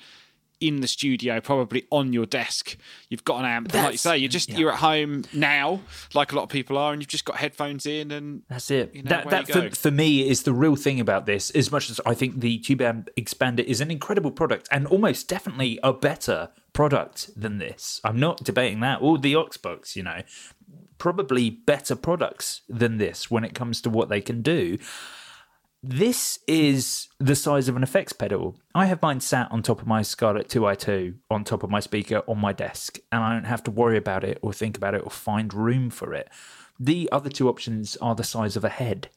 in 0.60 0.81
the 0.81 0.89
studio, 0.89 1.40
probably 1.40 1.86
on 1.90 2.12
your 2.12 2.26
desk. 2.26 2.76
You've 3.09 3.24
got 3.24 3.40
an 3.40 3.47
amp, 3.47 3.72
and 3.74 3.82
like 3.82 3.93
you 3.93 3.98
say, 3.98 4.18
you're 4.18 4.28
just 4.28 4.51
yeah. 4.51 4.59
you're 4.59 4.72
at 4.72 4.78
home 4.78 5.24
now, 5.32 5.81
like 6.14 6.32
a 6.32 6.36
lot 6.36 6.44
of 6.44 6.48
people 6.48 6.78
are, 6.78 6.93
and 6.93 7.02
you've 7.02 7.09
just 7.09 7.24
got 7.24 7.36
headphones 7.36 7.86
in, 7.86 8.10
and 8.10 8.43
That's 8.48 8.70
it. 8.70 8.94
You 8.94 9.02
know, 9.02 9.10
that 9.10 9.31
that 9.31 9.48
for, 9.48 9.70
for 9.70 9.90
me 9.90 10.28
is 10.28 10.43
the 10.43 10.52
real 10.52 10.76
thing 10.76 11.01
about 11.01 11.26
this. 11.26 11.51
As 11.51 11.70
much 11.70 11.90
as 11.90 12.01
I 12.06 12.14
think 12.14 12.40
the 12.40 12.59
Tube 12.59 12.82
Amp 12.82 13.09
Expander 13.16 13.64
is 13.64 13.81
an 13.81 13.90
incredible 13.90 14.31
product 14.31 14.68
and 14.70 14.86
almost 14.86 15.28
definitely 15.28 15.78
a 15.82 15.93
better 15.93 16.51
product 16.72 17.31
than 17.36 17.59
this. 17.59 18.01
I'm 18.05 18.20
not 18.20 18.44
debating 18.44 18.81
that. 18.81 19.01
Or 19.01 19.18
the 19.18 19.35
Oxbox, 19.35 19.97
you 19.97 20.02
know, 20.02 20.22
probably 20.98 21.51
better 21.51 21.97
products 21.97 22.62
than 22.68 22.98
this 22.98 23.31
when 23.31 23.44
it 23.44 23.55
comes 23.55 23.81
to 23.82 23.90
what 23.90 24.09
they 24.09 24.20
can 24.20 24.43
do. 24.43 24.78
This 25.86 26.39
is 26.47 27.09
the 27.19 27.36
size 27.36 27.69
of 27.69 27.77
an 27.77 27.82
effects 27.82 28.15
pedal. 28.15 28.56
I 28.74 28.86
have 28.86 29.02
mine 29.02 29.20
sat 29.20 29.52
on 29.52 29.62
top 29.62 29.82
of 29.82 29.86
my 29.86 30.01
Scarlett 30.01 30.48
2i2 30.48 31.16
on 31.31 31.44
top 31.44 31.62
of 31.62 31.69
my 31.69 31.81
speaker 31.81 32.23
on 32.27 32.40
my 32.40 32.55
desk, 32.55 32.98
and 33.12 33.23
I 33.23 33.35
don't 33.35 33.44
have 33.44 33.62
to 33.65 33.70
worry 33.70 33.98
about 33.98 34.24
it 34.24 34.39
or 34.40 34.55
think 34.55 34.78
about 34.78 34.94
it 34.94 35.02
or 35.05 35.11
find 35.11 35.52
room 35.52 35.90
for 35.90 36.15
it. 36.15 36.31
The 36.81 37.06
other 37.12 37.28
two 37.28 37.51
options 37.51 37.97
are 37.97 38.15
the 38.15 38.24
size 38.24 38.56
of 38.56 38.65
a 38.65 38.70
head. 38.70 39.11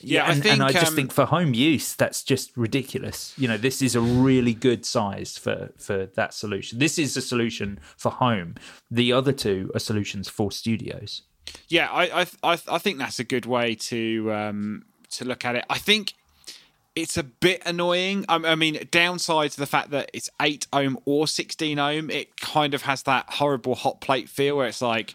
Yeah, 0.00 0.24
I 0.24 0.32
and, 0.32 0.42
think, 0.42 0.54
and 0.54 0.62
I 0.64 0.72
just 0.72 0.88
um, 0.88 0.96
think 0.96 1.12
for 1.12 1.26
home 1.26 1.54
use, 1.54 1.94
that's 1.94 2.24
just 2.24 2.56
ridiculous. 2.56 3.32
You 3.38 3.46
know, 3.46 3.56
this 3.56 3.80
is 3.80 3.94
a 3.94 4.00
really 4.00 4.52
good 4.52 4.84
size 4.84 5.38
for 5.38 5.72
for 5.78 6.06
that 6.06 6.34
solution. 6.34 6.80
This 6.80 6.98
is 6.98 7.16
a 7.16 7.22
solution 7.22 7.78
for 7.96 8.10
home. 8.10 8.56
The 8.90 9.12
other 9.12 9.32
two 9.32 9.70
are 9.74 9.80
solutions 9.80 10.28
for 10.28 10.50
studios. 10.50 11.22
Yeah, 11.68 11.88
I 11.88 12.22
I 12.22 12.26
I, 12.42 12.58
I 12.68 12.78
think 12.78 12.98
that's 12.98 13.20
a 13.20 13.24
good 13.24 13.46
way 13.46 13.76
to 13.76 14.32
um, 14.32 14.84
to 15.18 15.24
look 15.24 15.44
at 15.44 15.56
it. 15.56 15.64
I 15.68 15.78
think 15.78 16.14
it's 16.94 17.16
a 17.16 17.22
bit 17.22 17.62
annoying. 17.66 18.24
I, 18.28 18.36
I 18.36 18.54
mean, 18.54 18.86
downside 18.90 19.50
to 19.52 19.60
the 19.60 19.66
fact 19.66 19.90
that 19.90 20.10
it's 20.12 20.30
eight 20.40 20.66
ohm 20.72 20.98
or 21.04 21.26
sixteen 21.26 21.78
ohm, 21.78 22.10
it 22.10 22.40
kind 22.40 22.74
of 22.74 22.82
has 22.82 23.02
that 23.04 23.26
horrible 23.30 23.74
hot 23.74 24.00
plate 24.00 24.28
feel 24.28 24.56
where 24.56 24.68
it's 24.68 24.82
like, 24.82 25.14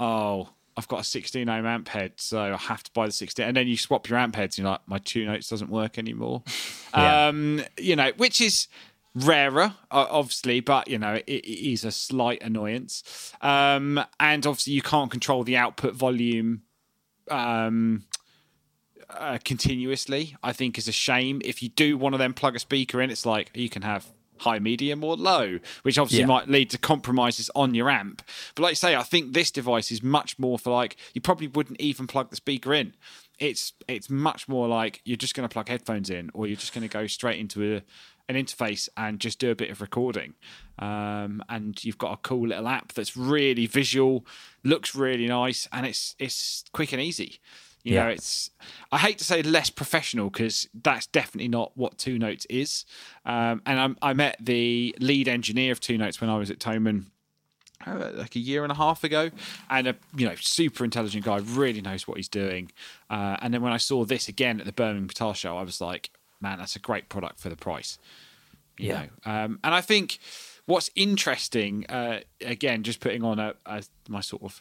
oh. 0.00 0.50
I've 0.78 0.88
got 0.88 1.00
a 1.00 1.04
16 1.04 1.48
ohm 1.48 1.64
amp 1.64 1.88
head, 1.88 2.12
so 2.16 2.38
I 2.38 2.54
have 2.54 2.82
to 2.82 2.90
buy 2.92 3.06
the 3.06 3.12
16. 3.12 3.46
And 3.46 3.56
then 3.56 3.66
you 3.66 3.78
swap 3.78 4.10
your 4.10 4.18
amp 4.18 4.36
heads, 4.36 4.58
you're 4.58 4.68
like, 4.68 4.82
my 4.86 4.98
two 4.98 5.24
notes 5.24 5.48
doesn't 5.48 5.70
work 5.70 5.96
anymore. 5.96 6.42
Yeah. 6.94 7.28
Um, 7.28 7.62
you 7.78 7.96
know, 7.96 8.12
which 8.16 8.40
is 8.40 8.68
rarer, 9.14 9.74
obviously, 9.90 10.60
but 10.60 10.88
you 10.88 10.98
know, 10.98 11.14
it, 11.14 11.24
it 11.26 11.72
is 11.72 11.84
a 11.84 11.90
slight 11.90 12.42
annoyance. 12.42 13.32
Um, 13.40 14.02
and 14.20 14.46
obviously, 14.46 14.74
you 14.74 14.82
can't 14.82 15.10
control 15.10 15.44
the 15.44 15.56
output 15.56 15.94
volume 15.94 16.62
um, 17.30 18.04
uh, 19.10 19.38
continuously. 19.44 20.36
I 20.42 20.52
think 20.52 20.78
is 20.78 20.88
a 20.88 20.92
shame. 20.92 21.40
If 21.44 21.62
you 21.62 21.68
do 21.68 21.96
one 21.98 22.12
of 22.12 22.18
them 22.18 22.34
plug 22.34 22.56
a 22.56 22.58
speaker 22.58 23.00
in, 23.00 23.10
it's 23.10 23.26
like 23.26 23.50
you 23.54 23.68
can 23.68 23.82
have 23.82 24.06
high, 24.38 24.58
medium, 24.58 25.02
or 25.02 25.16
low, 25.16 25.58
which 25.82 25.96
obviously 25.98 26.20
Yeah. 26.20 26.26
might 26.26 26.48
lead 26.48 26.68
to 26.70 26.78
compromises 26.78 27.50
on 27.54 27.74
your 27.74 27.88
amp. 27.88 28.20
But 28.54 28.64
like 28.64 28.70
I 28.72 28.74
say, 28.74 28.94
I 28.94 29.02
think 29.02 29.32
this 29.32 29.50
device 29.50 29.90
is 29.90 30.02
much 30.02 30.38
more 30.38 30.58
for 30.58 30.70
like 30.70 30.96
you 31.14 31.20
probably 31.22 31.46
wouldn't 31.46 31.80
even 31.80 32.06
plug 32.06 32.28
the 32.30 32.36
speaker 32.36 32.74
in. 32.74 32.94
It's 33.38 33.72
it's 33.88 34.10
much 34.10 34.46
more 34.48 34.68
like 34.68 35.00
you're 35.04 35.16
just 35.16 35.34
going 35.34 35.48
to 35.48 35.52
plug 35.52 35.68
headphones 35.68 36.10
in, 36.10 36.30
or 36.34 36.46
you're 36.46 36.56
just 36.56 36.74
going 36.74 36.86
to 36.86 36.92
go 36.92 37.06
straight 37.06 37.38
into 37.38 37.76
a, 37.76 37.82
an 38.28 38.34
interface 38.34 38.88
and 38.96 39.20
just 39.20 39.38
do 39.38 39.50
a 39.50 39.54
bit 39.54 39.70
of 39.70 39.80
recording. 39.80 40.34
Um, 40.78 41.42
and 41.48 41.82
you've 41.84 41.98
got 41.98 42.12
a 42.12 42.16
cool 42.18 42.48
little 42.48 42.68
app 42.68 42.92
that's 42.92 43.16
really 43.16 43.66
visual, 43.66 44.26
looks 44.64 44.94
really 44.94 45.26
nice, 45.26 45.66
and 45.72 45.86
it's 45.86 46.14
it's 46.18 46.64
quick 46.72 46.92
and 46.92 47.00
easy. 47.00 47.40
You 47.86 47.94
Yeah. 47.94 48.02
know, 48.04 48.08
it's 48.10 48.50
I 48.90 48.98
hate 48.98 49.16
to 49.18 49.24
say 49.24 49.42
less 49.44 49.70
professional 49.70 50.28
because 50.28 50.68
that's 50.74 51.06
definitely 51.06 51.46
not 51.46 51.70
what 51.76 51.98
Two 51.98 52.18
Notes 52.18 52.44
is. 52.50 52.84
Um, 53.24 53.62
and 53.64 53.78
I'm, 53.78 53.96
I 54.02 54.12
met 54.12 54.36
the 54.40 54.92
lead 54.98 55.28
engineer 55.28 55.70
of 55.70 55.78
Two 55.78 55.96
Notes 55.96 56.20
when 56.20 56.28
I 56.28 56.36
was 56.36 56.50
at 56.50 56.58
Thomann 56.58 57.04
uh, 57.86 58.10
like 58.14 58.34
a 58.34 58.40
year 58.40 58.64
and 58.64 58.72
a 58.72 58.74
half 58.74 59.04
ago, 59.04 59.30
and 59.70 59.86
a 59.86 59.94
you 60.16 60.26
know 60.28 60.34
super 60.34 60.82
intelligent 60.84 61.24
guy, 61.24 61.36
really 61.36 61.80
knows 61.80 62.08
what 62.08 62.16
he's 62.16 62.28
doing. 62.28 62.72
Uh, 63.08 63.36
and 63.40 63.54
then 63.54 63.62
when 63.62 63.72
I 63.72 63.76
saw 63.76 64.04
this 64.04 64.26
again 64.28 64.58
at 64.58 64.66
the 64.66 64.72
Birmingham 64.72 65.06
Guitar 65.06 65.34
Show, 65.36 65.56
I 65.56 65.62
was 65.62 65.80
like, 65.80 66.10
man, 66.40 66.58
that's 66.58 66.74
a 66.74 66.80
great 66.80 67.08
product 67.08 67.38
for 67.38 67.50
the 67.50 67.56
price. 67.56 67.98
You 68.78 68.88
Yeah. 68.88 69.06
know? 69.24 69.32
um, 69.32 69.60
and 69.62 69.74
I 69.76 69.80
think 69.80 70.18
what's 70.64 70.90
interesting, 70.96 71.86
uh, 71.88 72.20
again, 72.40 72.82
just 72.82 72.98
putting 72.98 73.22
on 73.22 73.38
a, 73.38 73.54
a 73.64 73.84
my 74.08 74.22
sort 74.22 74.42
of 74.42 74.60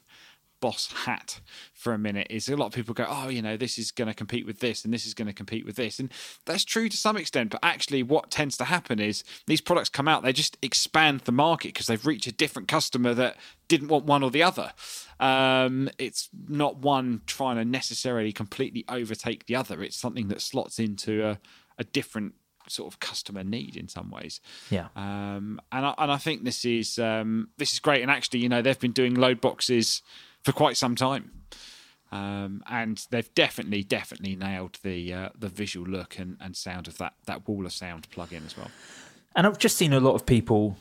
boss 0.65 0.91
hat 1.05 1.41
for 1.73 1.93
a 1.93 1.97
minute 1.97 2.25
is 2.31 2.49
a 2.49 2.55
lot 2.57 2.65
of 2.65 2.73
people 2.73 2.91
go 2.95 3.05
oh 3.07 3.29
you 3.29 3.39
know 3.39 3.55
this 3.55 3.77
is 3.77 3.91
going 3.91 4.07
to 4.07 4.13
compete 4.15 4.47
with 4.47 4.59
this 4.61 4.83
and 4.83 4.91
this 4.91 5.05
is 5.05 5.13
going 5.13 5.27
to 5.27 5.33
compete 5.33 5.63
with 5.63 5.75
this 5.75 5.99
and 5.99 6.11
that's 6.47 6.65
true 6.65 6.89
to 6.89 6.97
some 6.97 7.15
extent 7.17 7.51
but 7.51 7.59
actually 7.61 8.01
what 8.01 8.31
tends 8.31 8.57
to 8.57 8.63
happen 8.63 8.99
is 8.99 9.23
these 9.45 9.61
products 9.61 9.89
come 9.89 10.07
out 10.07 10.23
they 10.23 10.33
just 10.33 10.57
expand 10.63 11.19
the 11.21 11.31
market 11.31 11.69
because 11.73 11.85
they've 11.85 12.07
reached 12.07 12.25
a 12.25 12.31
different 12.31 12.67
customer 12.67 13.13
that 13.13 13.37
didn't 13.67 13.89
want 13.89 14.05
one 14.05 14.23
or 14.23 14.31
the 14.31 14.41
other 14.41 14.73
um, 15.19 15.87
it's 15.99 16.29
not 16.47 16.77
one 16.77 17.21
trying 17.27 17.57
to 17.57 17.65
necessarily 17.65 18.31
completely 18.31 18.83
overtake 18.89 19.45
the 19.45 19.55
other 19.55 19.83
it's 19.83 19.95
something 19.95 20.27
that 20.29 20.41
slots 20.41 20.79
into 20.79 21.23
a, 21.23 21.37
a 21.77 21.83
different 21.83 22.33
sort 22.67 22.91
of 22.91 22.99
customer 22.99 23.43
need 23.43 23.77
in 23.77 23.87
some 23.87 24.09
ways 24.09 24.41
Yeah. 24.71 24.87
um, 24.95 25.61
and 25.71 25.85
I, 25.85 25.93
and 25.99 26.11
I 26.11 26.17
think 26.17 26.43
this 26.43 26.65
is 26.65 26.97
um, 26.97 27.49
this 27.57 27.73
is 27.73 27.79
great. 27.79 28.01
And 28.01 28.09
actually, 28.09 28.39
you 28.39 28.49
know, 28.49 28.63
they've 28.63 28.79
been 28.79 28.91
doing 28.91 29.13
load 29.13 29.39
boxes 29.39 30.01
for 30.45 30.51
quite 30.51 30.77
some 30.77 30.95
time, 30.95 31.31
um, 32.11 32.63
and 32.69 33.03
they've 33.09 33.33
definitely 33.33 33.83
definitely 33.83 34.35
nailed 34.35 34.77
the 34.83 35.13
uh, 35.13 35.29
the 35.37 35.49
visual 35.49 35.87
look 35.87 36.19
and, 36.19 36.37
and 36.39 36.55
sound 36.55 36.87
of 36.87 36.97
that 36.99 37.13
that 37.25 37.47
wall 37.47 37.65
of 37.65 37.73
sound 37.73 38.07
plug-in 38.11 38.45
as 38.45 38.55
well. 38.55 38.69
And 39.35 39.47
I've 39.47 39.57
just 39.57 39.75
seen 39.75 39.91
a 39.91 39.99
lot 39.99 40.13
of 40.13 40.25
people 40.25 40.77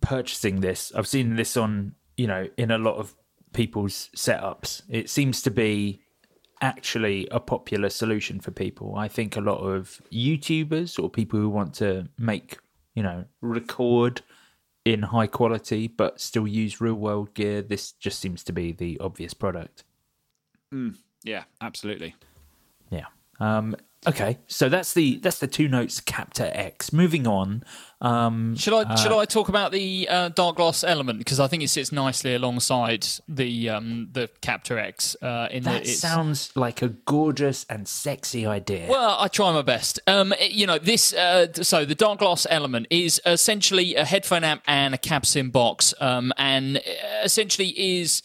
purchasing 0.00 0.60
this. 0.60 0.92
I've 0.94 1.06
seen 1.06 1.36
this 1.36 1.56
on, 1.56 1.94
you 2.16 2.26
know, 2.26 2.48
in 2.56 2.70
a 2.70 2.76
lot 2.76 2.96
of 2.96 3.14
people's 3.52 4.10
setups. 4.16 4.82
It 4.90 5.08
seems 5.08 5.40
to 5.42 5.50
be 5.50 6.00
actually 6.60 7.28
a 7.30 7.40
popular 7.40 7.88
solution 7.88 8.40
for 8.40 8.50
people. 8.50 8.96
I 8.96 9.08
think 9.08 9.36
a 9.36 9.40
lot 9.40 9.58
of 9.58 10.02
YouTubers 10.12 11.02
or 11.02 11.08
people 11.08 11.38
who 11.38 11.48
want 11.48 11.74
to 11.74 12.08
make, 12.18 12.58
you 12.94 13.02
know, 13.02 13.24
record 13.40 14.22
in 14.84 15.02
high 15.02 15.26
quality 15.26 15.88
but 15.88 16.20
still 16.20 16.46
use 16.46 16.80
real 16.80 16.94
world 16.94 17.34
gear, 17.34 17.62
this 17.62 17.92
just 17.92 18.18
seems 18.20 18.42
to 18.44 18.52
be 18.52 18.72
the 18.72 18.98
obvious 19.00 19.34
product. 19.34 19.84
Yeah, 21.22 21.44
absolutely. 21.60 22.14
Yeah. 22.90 23.06
Um 23.40 23.76
okay, 24.06 24.38
so 24.46 24.68
that's 24.68 24.94
the 24.94 25.18
that's 25.18 25.38
the 25.38 25.46
two 25.46 25.68
notes 25.68 26.00
Captor 26.00 26.50
X. 26.52 26.92
Moving 26.92 27.26
on. 27.26 27.64
Um 28.00 28.54
Should 28.56 28.74
I 28.74 28.94
should 28.96 29.12
I 29.12 29.24
talk 29.24 29.48
about 29.48 29.72
the 29.72 30.06
uh, 30.10 30.28
Dark 30.28 30.56
Glass 30.56 30.84
element 30.84 31.18
because 31.18 31.40
I 31.40 31.46
think 31.46 31.62
it 31.62 31.68
sits 31.68 31.90
nicely 31.90 32.34
alongside 32.34 33.06
the 33.28 33.70
um, 33.70 34.08
the 34.12 34.28
Captor 34.42 34.78
X 34.78 35.16
uh, 35.22 35.48
in 35.50 35.62
that 35.62 35.82
it's, 35.82 36.00
sounds 36.00 36.54
like 36.54 36.82
a 36.82 36.88
gorgeous 36.88 37.64
and 37.70 37.88
sexy 37.88 38.44
idea. 38.46 38.88
Well, 38.90 39.16
I 39.18 39.28
try 39.28 39.52
my 39.52 39.62
best. 39.62 40.00
Um, 40.06 40.34
you 40.40 40.66
know, 40.66 40.78
this. 40.78 41.14
Uh, 41.14 41.52
so 41.54 41.84
the 41.84 41.94
Dark 41.94 42.18
Glass 42.18 42.46
element 42.50 42.88
is 42.90 43.20
essentially 43.24 43.94
a 43.94 44.04
headphone 44.04 44.44
amp 44.44 44.62
and 44.66 44.94
a 44.94 44.98
cab 44.98 45.24
sim 45.24 45.50
box, 45.50 45.94
um, 46.00 46.32
and 46.36 46.76
uh, 46.76 46.80
essentially 47.22 47.68
is 47.98 48.22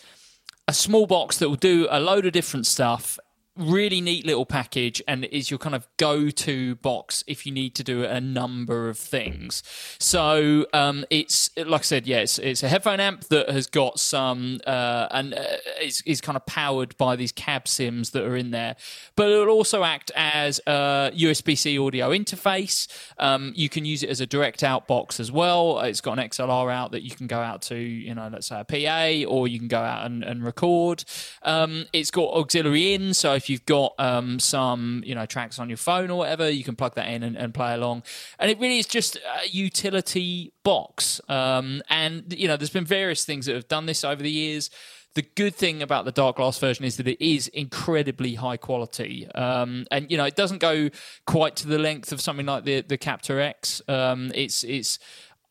a 0.67 0.73
small 0.73 1.07
box 1.07 1.37
that 1.37 1.49
will 1.49 1.55
do 1.55 1.87
a 1.89 1.99
load 1.99 2.25
of 2.25 2.33
different 2.33 2.65
stuff. 2.65 3.17
Really 3.59 3.99
neat 3.99 4.25
little 4.25 4.45
package, 4.45 5.01
and 5.07 5.25
is 5.25 5.51
your 5.51 5.57
kind 5.57 5.75
of 5.75 5.85
go-to 5.97 6.75
box 6.75 7.23
if 7.27 7.45
you 7.45 7.51
need 7.51 7.75
to 7.75 7.83
do 7.83 8.05
a 8.05 8.21
number 8.21 8.87
of 8.87 8.97
things. 8.97 9.63
So 9.99 10.65
um, 10.73 11.05
it's 11.09 11.49
like 11.57 11.81
I 11.81 11.83
said, 11.83 12.07
yeah, 12.07 12.19
it's, 12.19 12.39
it's 12.39 12.63
a 12.63 12.69
headphone 12.69 13.01
amp 13.01 13.25
that 13.25 13.49
has 13.49 13.67
got 13.67 13.99
some 13.99 14.61
uh, 14.65 15.07
and 15.11 15.33
uh, 15.33 15.43
is 15.81 16.01
is 16.05 16.21
kind 16.21 16.35
of 16.35 16.45
powered 16.45 16.97
by 16.97 17.17
these 17.17 17.33
cab 17.33 17.67
sims 17.67 18.11
that 18.11 18.23
are 18.23 18.37
in 18.37 18.51
there, 18.51 18.77
but 19.15 19.29
it'll 19.29 19.49
also 19.49 19.83
act 19.83 20.09
as 20.15 20.61
a 20.65 21.11
USB-C 21.13 21.77
audio 21.77 22.11
interface. 22.11 22.87
Um, 23.17 23.51
you 23.55 23.67
can 23.67 23.83
use 23.83 24.03
it 24.03 24.09
as 24.09 24.21
a 24.21 24.25
direct 24.25 24.63
out 24.63 24.87
box 24.87 25.19
as 25.19 25.31
well. 25.31 25.79
It's 25.81 26.01
got 26.01 26.17
an 26.17 26.29
XLR 26.29 26.71
out 26.71 26.91
that 26.91 27.03
you 27.03 27.11
can 27.11 27.27
go 27.27 27.39
out 27.39 27.61
to, 27.63 27.75
you 27.75 28.15
know, 28.15 28.29
let's 28.31 28.47
say 28.47 28.59
a 28.59 28.63
PA, 28.63 29.29
or 29.29 29.47
you 29.47 29.59
can 29.59 29.67
go 29.67 29.79
out 29.79 30.05
and, 30.05 30.23
and 30.23 30.43
record. 30.43 31.03
Um, 31.43 31.87
it's 31.91 32.11
got 32.11 32.33
auxiliary 32.33 32.93
in, 32.93 33.13
so 33.13 33.33
if 33.33 33.48
you've 33.49 33.65
got 33.65 33.93
um, 33.99 34.39
some, 34.39 35.03
you 35.05 35.15
know, 35.15 35.25
tracks 35.25 35.59
on 35.59 35.69
your 35.69 35.77
phone 35.77 36.09
or 36.09 36.17
whatever, 36.17 36.49
you 36.49 36.63
can 36.63 36.75
plug 36.75 36.95
that 36.95 37.07
in 37.07 37.23
and, 37.23 37.35
and 37.35 37.53
play 37.53 37.73
along. 37.73 38.03
And 38.39 38.49
it 38.49 38.59
really 38.59 38.79
is 38.79 38.85
just 38.87 39.15
a 39.15 39.47
utility 39.47 40.53
box. 40.63 41.21
Um, 41.29 41.81
and 41.89 42.33
you 42.37 42.47
know, 42.47 42.57
there's 42.57 42.69
been 42.69 42.85
various 42.85 43.25
things 43.25 43.45
that 43.45 43.55
have 43.55 43.67
done 43.67 43.85
this 43.85 44.03
over 44.03 44.21
the 44.21 44.31
years. 44.31 44.69
The 45.15 45.23
good 45.23 45.55
thing 45.55 45.81
about 45.81 46.05
the 46.05 46.11
dark 46.11 46.35
glass 46.35 46.59
version 46.59 46.85
is 46.85 46.97
that 46.97 47.07
it 47.07 47.23
is 47.25 47.47
incredibly 47.47 48.35
high 48.35 48.57
quality, 48.57 49.27
um, 49.31 49.87
and 49.89 50.09
you 50.11 50.17
know 50.17 50.25
it 50.25 50.35
doesn't 50.35 50.59
go 50.59 50.89
quite 51.25 51.55
to 51.57 51.67
the 51.67 51.79
length 51.79 52.11
of 52.11 52.21
something 52.21 52.45
like 52.45 52.63
the 52.63 52.81
the 52.81 52.97
Captor 52.97 53.39
X. 53.39 53.81
Um, 53.87 54.31
it's 54.35 54.63
it's 54.63 54.99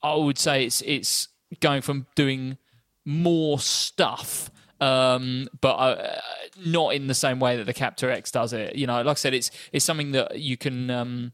I 0.00 0.14
would 0.14 0.38
say 0.38 0.64
it's 0.64 0.80
it's 0.82 1.28
going 1.58 1.82
from 1.82 2.06
doing 2.14 2.56
more 3.04 3.58
stuff 3.58 4.48
um, 4.80 5.48
but 5.60 5.74
uh, 5.74 6.20
not 6.64 6.94
in 6.94 7.06
the 7.06 7.14
same 7.14 7.40
way 7.40 7.56
that 7.56 7.64
the 7.64 7.74
Captor 7.74 8.10
X 8.10 8.30
does 8.30 8.52
it. 8.52 8.76
You 8.76 8.86
know, 8.86 8.96
like 9.02 9.06
I 9.06 9.14
said, 9.14 9.34
it's 9.34 9.50
it's 9.72 9.84
something 9.84 10.12
that 10.12 10.38
you 10.38 10.56
can 10.56 10.90
um, 10.90 11.32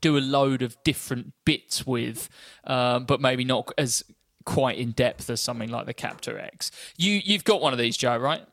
do 0.00 0.16
a 0.16 0.20
load 0.20 0.62
of 0.62 0.76
different 0.84 1.32
bits 1.44 1.86
with, 1.86 2.28
um, 2.64 3.04
but 3.04 3.20
maybe 3.20 3.44
not 3.44 3.72
as 3.78 4.02
quite 4.44 4.78
in 4.78 4.92
depth 4.92 5.28
as 5.28 5.40
something 5.40 5.70
like 5.70 5.86
the 5.86 5.94
Captor 5.94 6.38
X. 6.38 6.70
You 6.96 7.20
you've 7.24 7.44
got 7.44 7.60
one 7.60 7.72
of 7.72 7.78
these, 7.78 7.96
Joe, 7.96 8.16
right? 8.16 8.46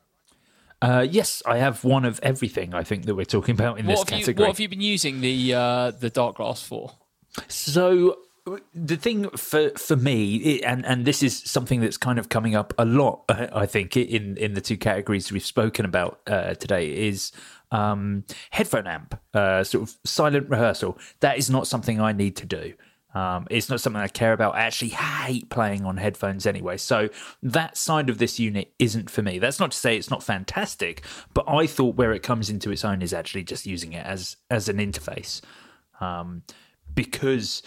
Uh, 0.82 1.06
yes, 1.08 1.42
I 1.46 1.58
have 1.58 1.82
one 1.82 2.04
of 2.04 2.20
everything. 2.22 2.74
I 2.74 2.82
think 2.82 3.06
that 3.06 3.14
we're 3.14 3.24
talking 3.24 3.54
about 3.54 3.78
in 3.78 3.86
What 3.86 3.92
this 3.92 4.10
have, 4.10 4.18
you, 4.18 4.24
category. 4.26 4.46
what 4.48 4.52
have 4.54 4.60
you 4.60 4.68
been 4.68 4.80
using 4.82 5.20
the 5.22 5.54
uh, 5.54 5.90
the 5.92 6.10
Dark 6.10 6.36
Glass 6.36 6.62
for? 6.62 6.92
So 7.48 8.18
the 8.74 8.96
thing 8.96 9.28
for 9.30 9.70
for 9.70 9.96
me, 9.96 10.36
it, 10.36 10.64
and 10.64 10.84
and 10.84 11.04
this 11.04 11.22
is 11.22 11.38
something 11.38 11.80
that's 11.80 11.96
kind 11.96 12.18
of 12.18 12.28
coming 12.28 12.54
up 12.54 12.74
a 12.76 12.84
lot, 12.84 13.24
I 13.28 13.66
think, 13.66 13.96
in 13.96 14.36
in 14.36 14.54
the 14.54 14.60
two 14.60 14.76
categories 14.76 15.32
we've 15.32 15.44
spoken 15.44 15.84
about 15.84 16.20
uh, 16.26 16.54
today 16.54 17.08
is 17.08 17.32
um, 17.70 18.24
headphone 18.50 18.86
amp, 18.86 19.18
uh, 19.32 19.64
sort 19.64 19.88
of 19.88 19.96
silent 20.04 20.50
rehearsal. 20.50 20.98
That 21.20 21.38
is 21.38 21.48
not 21.48 21.66
something 21.66 22.00
I 22.00 22.12
need 22.12 22.36
to 22.36 22.46
do. 22.46 22.74
Um, 23.14 23.46
it's 23.48 23.70
not 23.70 23.80
something 23.80 24.02
I 24.02 24.08
care 24.08 24.32
about. 24.32 24.56
I 24.56 24.62
actually 24.62 24.88
hate 24.88 25.48
playing 25.48 25.84
on 25.84 25.96
headphones 25.96 26.46
anyway. 26.46 26.76
So 26.76 27.08
that 27.44 27.76
side 27.76 28.10
of 28.10 28.18
this 28.18 28.40
unit 28.40 28.74
isn't 28.80 29.08
for 29.08 29.22
me. 29.22 29.38
That's 29.38 29.60
not 29.60 29.70
to 29.70 29.78
say 29.78 29.96
it's 29.96 30.10
not 30.10 30.22
fantastic, 30.22 31.02
but 31.32 31.44
I 31.48 31.66
thought 31.68 31.94
where 31.94 32.12
it 32.12 32.24
comes 32.24 32.50
into 32.50 32.72
its 32.72 32.84
own 32.84 33.02
is 33.02 33.14
actually 33.14 33.44
just 33.44 33.66
using 33.66 33.92
it 33.94 34.04
as 34.04 34.36
as 34.50 34.68
an 34.68 34.76
interface. 34.78 35.40
Um, 36.00 36.42
because 36.94 37.62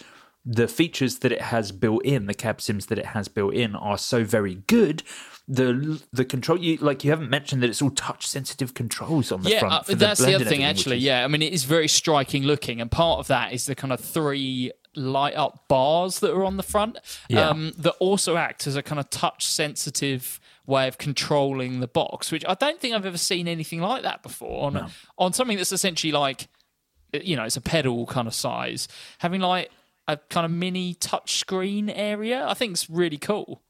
the 0.50 0.66
features 0.66 1.18
that 1.18 1.30
it 1.30 1.42
has 1.42 1.72
built 1.72 2.02
in, 2.06 2.24
the 2.24 2.32
cab 2.32 2.58
sims 2.62 2.86
that 2.86 2.98
it 2.98 3.04
has 3.06 3.28
built 3.28 3.52
in, 3.52 3.76
are 3.76 3.98
so 3.98 4.24
very 4.24 4.54
good. 4.66 5.02
The 5.46 6.02
the 6.10 6.24
control, 6.24 6.58
you 6.58 6.78
like, 6.78 7.04
you 7.04 7.10
haven't 7.10 7.28
mentioned 7.28 7.62
that 7.62 7.68
it's 7.68 7.82
all 7.82 7.90
touch 7.90 8.26
sensitive 8.26 8.72
controls 8.72 9.30
on 9.30 9.42
the 9.42 9.50
yeah, 9.50 9.60
front. 9.60 9.74
uh, 9.74 9.94
that's 9.94 10.20
the 10.20 10.24
blend 10.26 10.34
other 10.36 10.44
thing, 10.46 10.64
actually. 10.64 10.96
is- 10.96 11.02
Yeah, 11.04 11.22
I 11.22 11.28
mean, 11.28 11.42
it 11.42 11.52
is 11.52 11.64
very 11.64 11.86
striking 11.86 12.44
looking, 12.44 12.80
and 12.80 12.90
part 12.90 13.18
of 13.18 13.26
that 13.26 13.52
is 13.52 13.66
the 13.66 13.74
kind 13.74 13.92
of 13.92 14.00
three 14.00 14.72
light 14.96 15.34
up 15.36 15.68
bars 15.68 16.20
that 16.20 16.32
are 16.32 16.44
on 16.44 16.56
the 16.56 16.62
front 16.62 16.96
Yeah. 17.28 17.50
um, 17.50 17.72
that 17.76 17.92
also 18.00 18.36
act 18.36 18.66
as 18.66 18.74
a 18.74 18.82
kind 18.82 18.98
of 18.98 19.10
touch 19.10 19.46
sensitive 19.46 20.40
way 20.66 20.88
of 20.88 20.96
controlling 20.98 21.80
the 21.80 21.86
box, 21.86 22.32
which 22.32 22.44
I 22.48 22.54
don't 22.54 22.80
think 22.80 22.94
I've 22.94 23.06
ever 23.06 23.18
seen 23.18 23.48
anything 23.48 23.80
like 23.80 24.02
that 24.02 24.22
before 24.22 24.64
on 24.66 24.90
on 25.18 25.32
something 25.34 25.56
that's 25.58 25.72
essentially 25.72 26.12
like 26.12 26.48
you 27.12 27.36
know, 27.36 27.44
it's 27.44 27.56
a 27.56 27.60
pedal 27.62 28.06
kind 28.06 28.28
of 28.28 28.34
size, 28.34 28.86
having 29.18 29.40
like 29.40 29.70
a 30.08 30.16
kind 30.16 30.44
of 30.44 30.50
mini 30.50 30.94
touch 30.94 31.38
screen 31.38 31.90
area. 31.90 32.44
I 32.46 32.54
think 32.54 32.72
it's 32.72 32.90
really 32.90 33.18
cool. 33.18 33.62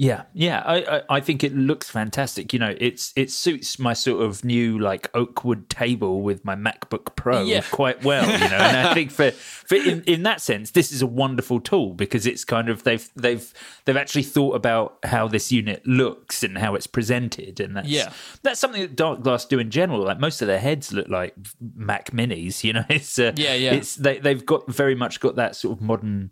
Yeah, 0.00 0.22
yeah, 0.32 0.62
I, 0.64 0.76
I 0.98 1.02
I 1.16 1.20
think 1.20 1.42
it 1.42 1.52
looks 1.56 1.90
fantastic. 1.90 2.52
You 2.52 2.60
know, 2.60 2.72
it's 2.78 3.12
it 3.16 3.32
suits 3.32 3.80
my 3.80 3.94
sort 3.94 4.22
of 4.22 4.44
new 4.44 4.78
like 4.78 5.10
oakwood 5.12 5.68
table 5.68 6.22
with 6.22 6.44
my 6.44 6.54
MacBook 6.54 7.16
Pro 7.16 7.42
Yeah. 7.42 7.62
quite 7.72 8.04
well. 8.04 8.22
You 8.22 8.48
know, 8.48 8.58
and 8.58 8.76
I 8.86 8.94
think 8.94 9.10
for 9.10 9.32
for 9.32 9.74
in, 9.74 10.04
in 10.04 10.22
that 10.22 10.40
sense, 10.40 10.70
this 10.70 10.92
is 10.92 11.02
a 11.02 11.06
wonderful 11.08 11.58
tool 11.58 11.94
because 11.94 12.26
it's 12.28 12.44
kind 12.44 12.68
of 12.68 12.84
they've 12.84 13.10
they've 13.16 13.52
they've 13.86 13.96
actually 13.96 14.22
thought 14.22 14.54
about 14.54 14.98
how 15.02 15.26
this 15.26 15.50
unit 15.50 15.84
looks 15.84 16.44
and 16.44 16.56
how 16.58 16.76
it's 16.76 16.86
presented, 16.86 17.58
and 17.58 17.76
that's 17.76 17.88
Yeah. 17.88 18.12
that's 18.44 18.60
something 18.60 18.80
that 18.82 18.94
Dark 18.94 19.22
Glass 19.22 19.46
do 19.46 19.58
in 19.58 19.68
general. 19.72 20.04
Like 20.04 20.20
most 20.20 20.40
of 20.40 20.46
their 20.46 20.60
heads 20.60 20.92
look 20.92 21.08
like 21.08 21.34
Mac 21.74 22.12
Minis. 22.12 22.62
You 22.62 22.74
know, 22.74 22.84
it's 22.88 23.18
uh, 23.18 23.32
Yeah, 23.34 23.54
yeah. 23.54 23.74
It's 23.74 23.96
they 23.96 24.20
they've 24.20 24.46
got 24.46 24.70
very 24.72 24.94
much 24.94 25.18
got 25.18 25.34
that 25.34 25.56
sort 25.56 25.76
of 25.76 25.82
modern 25.82 26.30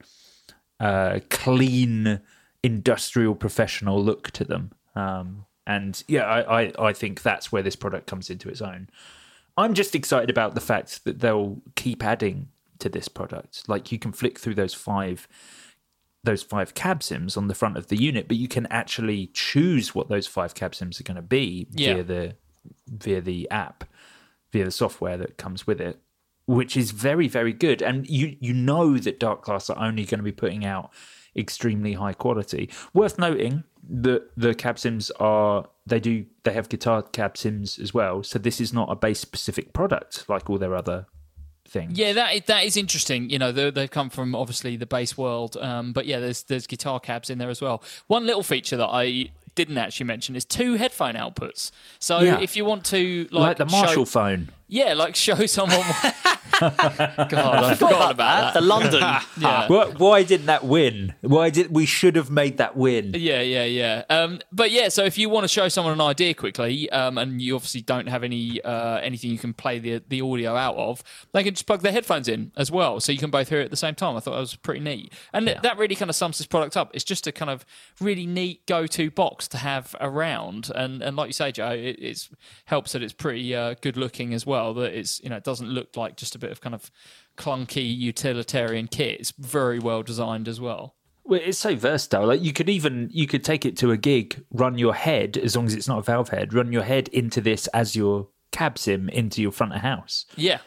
uh, 0.78 1.18
clean 1.30 2.20
industrial 2.62 3.34
professional 3.34 4.02
look 4.02 4.30
to 4.32 4.44
them. 4.44 4.72
Um, 4.94 5.46
and 5.66 6.02
yeah, 6.08 6.24
I, 6.24 6.62
I, 6.62 6.72
I 6.78 6.92
think 6.92 7.22
that's 7.22 7.50
where 7.50 7.62
this 7.62 7.76
product 7.76 8.06
comes 8.06 8.30
into 8.30 8.48
its 8.48 8.62
own. 8.62 8.88
I'm 9.56 9.74
just 9.74 9.94
excited 9.94 10.30
about 10.30 10.54
the 10.54 10.60
fact 10.60 11.04
that 11.04 11.20
they'll 11.20 11.60
keep 11.74 12.04
adding 12.04 12.48
to 12.78 12.88
this 12.88 13.08
product. 13.08 13.68
Like 13.68 13.90
you 13.90 13.98
can 13.98 14.12
flick 14.12 14.38
through 14.38 14.54
those 14.54 14.74
five 14.74 15.26
those 16.24 16.42
five 16.42 16.74
cab 16.74 17.04
sims 17.04 17.36
on 17.36 17.46
the 17.46 17.54
front 17.54 17.76
of 17.76 17.86
the 17.86 17.96
unit, 17.96 18.26
but 18.26 18.36
you 18.36 18.48
can 18.48 18.66
actually 18.66 19.28
choose 19.32 19.94
what 19.94 20.08
those 20.08 20.26
five 20.26 20.54
cab 20.54 20.74
sims 20.74 21.00
are 21.00 21.04
going 21.04 21.14
to 21.14 21.22
be 21.22 21.68
Yeah. 21.70 21.94
via 21.94 22.02
the 22.04 22.34
via 22.88 23.20
the 23.20 23.48
app, 23.50 23.84
via 24.52 24.64
the 24.64 24.70
software 24.72 25.16
that 25.16 25.36
comes 25.38 25.66
with 25.68 25.80
it, 25.80 26.00
which 26.46 26.76
is 26.76 26.90
very 26.90 27.28
very 27.28 27.52
good. 27.52 27.80
And 27.80 28.08
you 28.08 28.36
you 28.40 28.52
know 28.52 28.98
that 28.98 29.20
Dark 29.20 29.42
Glass 29.42 29.70
are 29.70 29.78
only 29.82 30.04
going 30.04 30.18
to 30.18 30.24
be 30.24 30.32
putting 30.32 30.64
out 30.64 30.90
extremely 31.36 31.94
high 31.94 32.12
quality. 32.12 32.70
Worth 32.94 33.18
noting 33.18 33.64
that 33.88 34.30
the 34.36 34.54
cab 34.54 34.78
sims 34.78 35.10
are 35.20 35.66
they 35.86 36.00
do 36.00 36.26
they 36.42 36.52
have 36.52 36.68
guitar 36.68 37.02
cab 37.02 37.36
sims 37.36 37.78
as 37.78 37.94
well. 37.94 38.22
So 38.22 38.38
this 38.38 38.60
is 38.60 38.72
not 38.72 38.90
a 38.90 38.96
bass 38.96 39.20
specific 39.20 39.72
product 39.72 40.24
like 40.28 40.50
all 40.50 40.58
their 40.58 40.74
other 40.74 41.06
things. 41.68 41.98
Yeah, 41.98 42.12
that 42.14 42.34
is, 42.34 42.42
that 42.46 42.64
is 42.64 42.76
interesting. 42.76 43.30
You 43.30 43.38
know, 43.38 43.52
they, 43.52 43.88
come 43.88 44.10
from 44.10 44.34
obviously 44.34 44.76
the 44.76 44.86
bass 44.86 45.16
world, 45.16 45.56
um, 45.56 45.92
but 45.92 46.06
yeah, 46.06 46.18
there's 46.20 46.42
there's 46.44 46.66
guitar 46.66 46.98
cabs 47.00 47.30
in 47.30 47.38
there 47.38 47.50
as 47.50 47.60
well. 47.60 47.82
One 48.06 48.26
little 48.26 48.42
feature 48.42 48.76
that 48.76 48.88
I 48.88 49.30
didn't 49.54 49.78
actually 49.78 50.06
mention 50.06 50.36
is 50.36 50.44
two 50.44 50.74
headphone 50.74 51.14
outputs. 51.14 51.70
So 51.98 52.20
Yeah. 52.20 52.40
if 52.40 52.56
you 52.56 52.64
want 52.64 52.84
to 52.86 53.26
like, 53.30 53.58
like, 53.58 53.68
the 53.68 53.68
show- 53.68 53.76
Marshall 53.82 54.06
phone. 54.06 54.48
Yeah, 54.68 54.94
like 54.94 55.16
show 55.16 55.47
someone. 55.47 55.80
God, 56.60 56.74
I 57.30 57.74
forgot 57.74 58.12
about 58.12 58.55
that. 58.55 58.55
The 58.55 58.60
London. 58.60 59.02
Yeah. 59.38 59.68
Why, 59.68 59.86
why 59.86 60.22
didn't 60.22 60.47
that 60.47 60.64
win? 60.64 61.14
Why 61.20 61.51
did 61.51 61.70
we 61.70 61.84
should 61.84 62.16
have 62.16 62.30
made 62.30 62.56
that 62.56 62.74
win? 62.74 63.12
Yeah, 63.14 63.43
yeah, 63.43 63.64
yeah. 63.64 64.05
Um, 64.09 64.40
but 64.51 64.70
yeah, 64.70 64.88
so 64.88 65.05
if 65.05 65.18
you 65.18 65.28
want 65.28 65.44
to 65.44 65.48
show 65.48 65.68
someone 65.68 65.93
an 65.93 66.01
idea 66.01 66.32
quickly, 66.32 66.88
um, 66.90 67.18
and 67.18 67.43
you 67.43 67.55
obviously 67.55 67.82
don't 67.82 68.09
have 68.09 68.24
any 68.24 68.62
uh, 68.62 68.98
anything 68.98 69.30
you 69.30 69.38
can 69.38 69.52
play 69.52 69.78
the 69.78 70.02
the 70.09 70.22
audio 70.22 70.56
out 70.56 70.76
of, 70.76 71.02
they 71.32 71.44
can 71.44 71.52
just 71.52 71.66
plug 71.66 71.82
their 71.82 71.93
headphones 71.93 72.28
in 72.28 72.51
as 72.56 72.70
well, 72.70 72.98
so 73.01 73.12
you 73.12 73.18
can 73.18 73.30
both 73.30 73.51
hear 73.51 73.60
it 73.60 73.64
at 73.64 73.70
the 73.70 73.76
same 73.76 73.94
time. 73.94 74.16
I 74.16 74.20
thought 74.20 74.32
that 74.32 74.40
was 74.40 74.56
pretty 74.56 74.80
neat, 74.80 75.12
and 75.34 75.48
that 75.48 75.76
really 75.76 75.94
kind 75.94 76.09
of 76.09 76.16
sums 76.16 76.38
this 76.38 76.47
product 76.47 76.76
up. 76.76 76.90
It's 76.94 77.05
just 77.05 77.26
a 77.26 77.32
kind 77.32 77.51
of 77.51 77.66
really 78.01 78.26
neat 78.26 78.64
go 78.66 78.86
to 78.86 79.10
box 79.10 79.48
to 79.48 79.59
have 79.59 79.94
around, 80.01 80.70
and 80.74 81.02
and 81.02 81.16
like 81.16 81.28
you 81.28 81.34
say, 81.34 81.52
Joe, 81.52 81.70
it 81.70 81.97
it's, 81.98 82.30
helps 82.66 82.93
that 82.93 83.02
it's 83.02 83.12
pretty 83.12 83.55
uh, 83.55 83.74
good 83.82 83.98
looking 83.98 84.32
as 84.32 84.47
well. 84.47 84.55
Well 84.56 84.72
that 84.74 84.98
it's 84.98 85.22
you 85.22 85.28
know 85.28 85.36
it 85.36 85.44
doesn't 85.44 85.68
look 85.68 85.96
like 85.96 86.16
just 86.16 86.34
a 86.34 86.38
bit 86.38 86.50
of 86.50 86.62
kind 86.62 86.74
of 86.74 86.90
clunky 87.36 87.94
utilitarian 87.96 88.88
kit. 88.88 89.20
It's 89.20 89.32
very 89.32 89.78
well 89.78 90.02
designed 90.02 90.48
as 90.48 90.60
well. 90.60 90.94
Well, 91.24 91.40
it's 91.42 91.58
so 91.58 91.76
versatile. 91.76 92.26
Like 92.26 92.42
you 92.42 92.54
could 92.54 92.70
even 92.70 93.10
you 93.12 93.26
could 93.26 93.44
take 93.44 93.66
it 93.66 93.76
to 93.78 93.90
a 93.90 93.98
gig, 93.98 94.42
run 94.50 94.78
your 94.78 94.94
head 94.94 95.36
as 95.36 95.54
long 95.54 95.66
as 95.66 95.74
it's 95.74 95.88
not 95.88 95.98
a 95.98 96.02
valve 96.02 96.30
head, 96.30 96.54
run 96.54 96.72
your 96.72 96.84
head 96.84 97.08
into 97.08 97.42
this 97.42 97.66
as 97.68 97.94
your 97.94 98.28
cab 98.50 98.78
sim 98.78 99.10
into 99.10 99.42
your 99.42 99.52
front 99.52 99.74
of 99.74 99.82
house. 99.82 100.24
Yeah. 100.36 100.60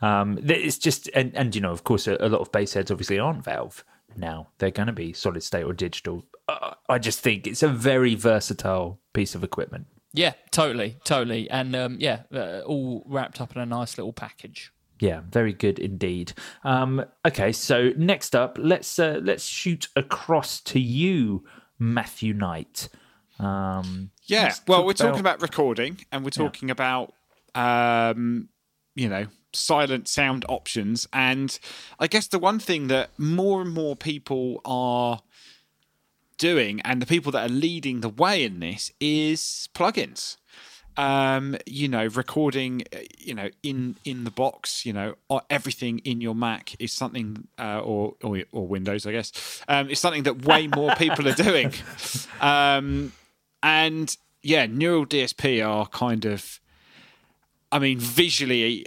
Um, 0.00 0.38
it's 0.42 0.78
just 0.78 1.08
and 1.14 1.32
and 1.36 1.54
you 1.54 1.60
know 1.60 1.72
of 1.72 1.84
course 1.84 2.08
a, 2.08 2.16
a 2.20 2.28
lot 2.28 2.40
of 2.40 2.50
bass 2.50 2.74
heads 2.74 2.90
obviously 2.90 3.20
aren't 3.20 3.44
valve 3.44 3.84
now. 4.16 4.48
They're 4.58 4.72
going 4.72 4.88
to 4.88 4.92
be 4.92 5.12
solid 5.12 5.42
state 5.44 5.64
or 5.64 5.74
digital. 5.74 6.24
Uh, 6.48 6.74
I 6.88 6.98
just 6.98 7.20
think 7.20 7.46
it's 7.46 7.62
a 7.62 7.68
very 7.68 8.16
versatile 8.16 9.00
piece 9.12 9.34
of 9.36 9.44
equipment. 9.44 9.86
Yeah, 10.18 10.32
totally, 10.50 10.96
totally, 11.04 11.48
and 11.48 11.76
um, 11.76 11.96
yeah, 12.00 12.22
uh, 12.34 12.62
all 12.66 13.04
wrapped 13.06 13.40
up 13.40 13.54
in 13.54 13.62
a 13.62 13.66
nice 13.66 13.96
little 13.96 14.12
package. 14.12 14.72
Yeah, 14.98 15.20
very 15.30 15.52
good 15.52 15.78
indeed. 15.78 16.32
Um, 16.64 17.04
okay, 17.24 17.52
so 17.52 17.92
next 17.96 18.34
up, 18.34 18.58
let's 18.60 18.98
uh, 18.98 19.20
let's 19.22 19.44
shoot 19.44 19.86
across 19.94 20.60
to 20.62 20.80
you, 20.80 21.44
Matthew 21.78 22.34
Knight. 22.34 22.88
Um, 23.38 24.10
Yeah. 24.24 24.54
Well, 24.66 24.84
we're 24.84 24.94
talking 24.94 25.20
about 25.20 25.40
recording 25.40 25.98
and 26.10 26.24
we're 26.24 26.30
talking 26.30 26.68
about, 26.68 27.14
um, 27.54 28.48
you 28.96 29.08
know, 29.08 29.28
silent 29.52 30.08
sound 30.08 30.44
options. 30.48 31.06
And 31.12 31.56
I 32.00 32.08
guess 32.08 32.26
the 32.26 32.40
one 32.40 32.58
thing 32.58 32.88
that 32.88 33.10
more 33.18 33.62
and 33.62 33.72
more 33.72 33.94
people 33.94 34.60
are 34.64 35.20
doing 36.38 36.80
and 36.82 37.02
the 37.02 37.06
people 37.06 37.32
that 37.32 37.50
are 37.50 37.52
leading 37.52 38.00
the 38.00 38.08
way 38.08 38.44
in 38.44 38.60
this 38.60 38.90
is 39.00 39.68
plugins. 39.74 40.36
Um, 40.96 41.56
you 41.64 41.86
know, 41.86 42.06
recording, 42.06 42.82
uh, 42.92 42.98
you 43.16 43.32
know, 43.32 43.50
in 43.62 43.94
in 44.04 44.24
the 44.24 44.32
box, 44.32 44.84
you 44.84 44.92
know, 44.92 45.14
everything 45.48 46.00
in 46.00 46.20
your 46.20 46.34
Mac 46.34 46.74
is 46.80 46.92
something, 46.92 47.46
uh, 47.56 47.78
or, 47.78 48.14
or 48.24 48.42
or 48.50 48.66
Windows, 48.66 49.06
I 49.06 49.12
guess, 49.12 49.62
um, 49.68 49.90
is 49.90 50.00
something 50.00 50.24
that 50.24 50.44
way 50.44 50.66
more 50.66 50.92
people 50.96 51.28
are 51.28 51.34
doing. 51.34 51.72
Um, 52.40 53.12
and 53.62 54.16
yeah, 54.42 54.66
Neural 54.66 55.06
DSP 55.06 55.66
are 55.66 55.86
kind 55.86 56.24
of, 56.24 56.60
I 57.72 57.78
mean, 57.78 57.98
visually, 57.98 58.86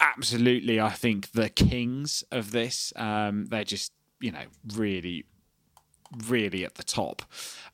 absolutely, 0.00 0.80
I 0.80 0.90
think 0.90 1.32
the 1.32 1.48
kings 1.48 2.24
of 2.30 2.50
this. 2.50 2.92
Um, 2.96 3.46
they're 3.46 3.64
just, 3.64 3.92
you 4.20 4.32
know, 4.32 4.44
really, 4.74 5.26
really 6.26 6.64
at 6.64 6.74
the 6.74 6.82
top. 6.82 7.22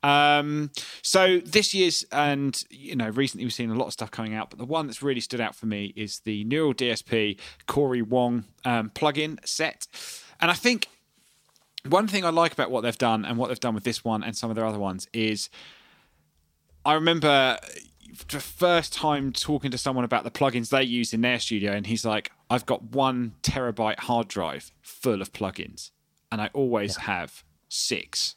Um, 0.03 0.71
so 1.03 1.39
this 1.41 1.75
year's, 1.75 2.05
and 2.13 2.63
you 2.71 2.97
know, 2.97 3.09
recently 3.09 3.45
we've 3.45 3.53
seen 3.53 3.71
a 3.71 3.75
lot 3.75 3.87
of 3.87 3.93
stuff 3.93 4.11
coming 4.11 4.35
out, 4.35 4.51
but 4.51 4.59
the 4.59 4.65
one 4.65 4.87
that's 4.87 5.03
really 5.03 5.21
stood 5.21 5.41
out 5.41 5.55
for 5.55 5.67
me 5.67 5.93
is 5.97 6.21
the 6.21 6.45
Neural 6.45 6.75
DSP 6.75 7.39
Cory 7.67 8.03
Wong 8.03 8.45
um, 8.65 8.91
plugin 8.91 9.39
set, 9.47 9.87
and 10.41 10.51
I 10.51 10.55
think 10.55 10.89
one 11.89 12.09
thing 12.09 12.25
I 12.25 12.31
like 12.31 12.53
about 12.53 12.71
what 12.71 12.83
they've 12.83 12.99
done 12.99 13.25
and 13.25 13.39
what 13.39 13.49
they've 13.49 13.61
done 13.61 13.75
with 13.75 13.85
this 13.85 14.05
one 14.05 14.23
and 14.23 14.37
some 14.37 14.51
of 14.51 14.57
their 14.57 14.67
other 14.67 14.79
ones 14.79 15.09
is 15.13 15.49
I 16.85 16.95
remember 16.95 17.59
the 18.29 18.41
first 18.41 18.93
time 18.93 19.33
talking 19.33 19.71
to 19.71 19.79
someone 19.79 20.05
about 20.05 20.25
the 20.25 20.31
plugins 20.31 20.71
they 20.71 20.83
use 20.83 21.13
in 21.13 21.21
their 21.21 21.39
studio, 21.39 21.73
and 21.73 21.87
he's 21.87 22.05
like, 22.05 22.31
"I've 22.51 22.67
got 22.67 22.83
one 22.83 23.35
terabyte 23.43 24.01
hard 24.01 24.29
drive 24.29 24.73
full 24.83 25.21
of 25.21 25.33
plugins, 25.33 25.91
and 26.31 26.41
I 26.41 26.51
always 26.53 26.97
have 26.97 27.45
six 27.77 28.35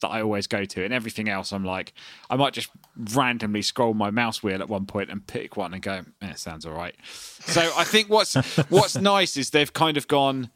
that 0.00 0.08
I 0.08 0.20
always 0.20 0.46
go 0.46 0.64
to, 0.64 0.84
and 0.84 0.92
everything 0.92 1.28
else 1.28 1.52
I'm 1.52 1.64
like, 1.64 1.92
I 2.28 2.36
might 2.36 2.52
just 2.52 2.68
randomly 3.14 3.62
scroll 3.62 3.94
my 3.94 4.10
mouse 4.10 4.42
wheel 4.42 4.60
at 4.60 4.68
one 4.68 4.86
point 4.86 5.10
and 5.10 5.26
pick 5.26 5.56
one 5.56 5.72
and 5.72 5.82
go, 5.82 6.02
eh, 6.20 6.30
"It 6.30 6.38
sounds 6.38 6.66
all 6.66 6.74
right." 6.74 6.94
So 7.04 7.72
I 7.76 7.84
think 7.84 8.08
what's 8.10 8.34
what's 8.68 8.96
nice 8.96 9.36
is 9.36 9.50
they've 9.50 9.72
kind 9.72 9.96
of 9.96 10.06
gone 10.08 10.50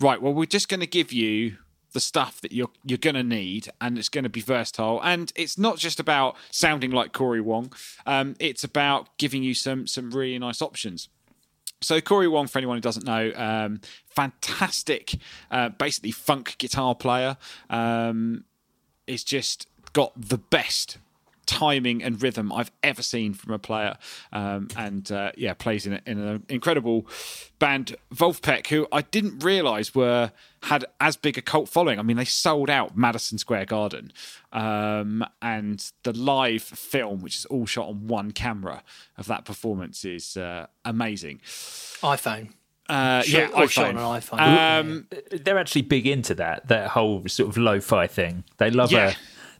right. 0.00 0.20
Well, 0.20 0.34
we're 0.34 0.46
just 0.46 0.68
going 0.68 0.80
to 0.80 0.86
give 0.86 1.12
you 1.12 1.56
the 1.92 2.00
stuff 2.00 2.40
that 2.40 2.52
you're 2.52 2.70
you're 2.84 2.98
going 2.98 3.16
to 3.16 3.22
need, 3.22 3.68
and 3.80 3.98
it's 3.98 4.08
going 4.08 4.24
to 4.24 4.30
be 4.30 4.40
versatile. 4.40 5.00
And 5.02 5.32
it's 5.36 5.56
not 5.58 5.78
just 5.78 6.00
about 6.00 6.36
sounding 6.50 6.90
like 6.90 7.12
Cory 7.12 7.40
Wong. 7.40 7.72
Um, 8.06 8.36
it's 8.38 8.64
about 8.64 9.16
giving 9.18 9.42
you 9.42 9.54
some 9.54 9.86
some 9.86 10.10
really 10.10 10.38
nice 10.38 10.60
options. 10.60 11.08
So 11.82 12.00
Cory 12.00 12.28
Wong, 12.28 12.46
for 12.46 12.58
anyone 12.58 12.76
who 12.76 12.82
doesn't 12.82 13.06
know, 13.06 13.32
um, 13.34 13.80
fantastic, 14.10 15.16
uh, 15.50 15.70
basically 15.70 16.10
funk 16.10 16.56
guitar 16.58 16.94
player. 16.94 17.36
Um, 17.68 18.44
just 19.24 19.66
got 19.92 20.12
the 20.16 20.38
best 20.38 20.98
timing 21.50 22.00
and 22.00 22.22
rhythm 22.22 22.52
I've 22.52 22.70
ever 22.82 23.02
seen 23.02 23.34
from 23.34 23.52
a 23.52 23.58
player, 23.58 23.96
um, 24.32 24.68
and 24.76 25.10
uh, 25.10 25.32
yeah, 25.36 25.52
plays 25.54 25.84
in, 25.84 26.00
in 26.06 26.18
an 26.20 26.44
incredible 26.48 27.08
band, 27.58 27.96
Vulfpeck, 28.14 28.68
who 28.68 28.86
I 28.92 29.02
didn't 29.02 29.42
realise 29.42 29.92
were 29.92 30.30
had 30.64 30.84
as 31.00 31.16
big 31.16 31.36
a 31.36 31.42
cult 31.42 31.68
following. 31.68 31.98
I 31.98 32.02
mean, 32.02 32.16
they 32.16 32.24
sold 32.24 32.70
out 32.70 32.96
Madison 32.96 33.36
Square 33.36 33.66
Garden, 33.66 34.12
um, 34.52 35.24
and 35.42 35.90
the 36.04 36.16
live 36.16 36.62
film, 36.62 37.20
which 37.20 37.36
is 37.36 37.46
all 37.46 37.66
shot 37.66 37.88
on 37.88 38.06
one 38.06 38.30
camera 38.30 38.84
of 39.18 39.26
that 39.26 39.44
performance, 39.44 40.04
is 40.04 40.36
uh, 40.36 40.66
amazing. 40.84 41.40
iPhone. 42.02 42.50
Uh, 42.90 43.22
Sure, 43.22 43.40
yeah, 43.42 43.48
all 43.54 43.66
shot 43.66 43.94
iPhone. 43.94 43.98
on 43.98 44.14
an 44.14 44.20
iPhone. 44.20 44.80
Um, 44.80 45.06
They're 45.30 45.58
actually 45.58 45.82
big 45.82 46.06
into 46.06 46.34
that. 46.36 46.68
That 46.68 46.88
whole 46.90 47.26
sort 47.28 47.48
of 47.50 47.56
lo-fi 47.56 48.06
thing. 48.06 48.44
They 48.58 48.70
love 48.70 48.90
Yeah. 48.92 49.10
a 49.10 49.14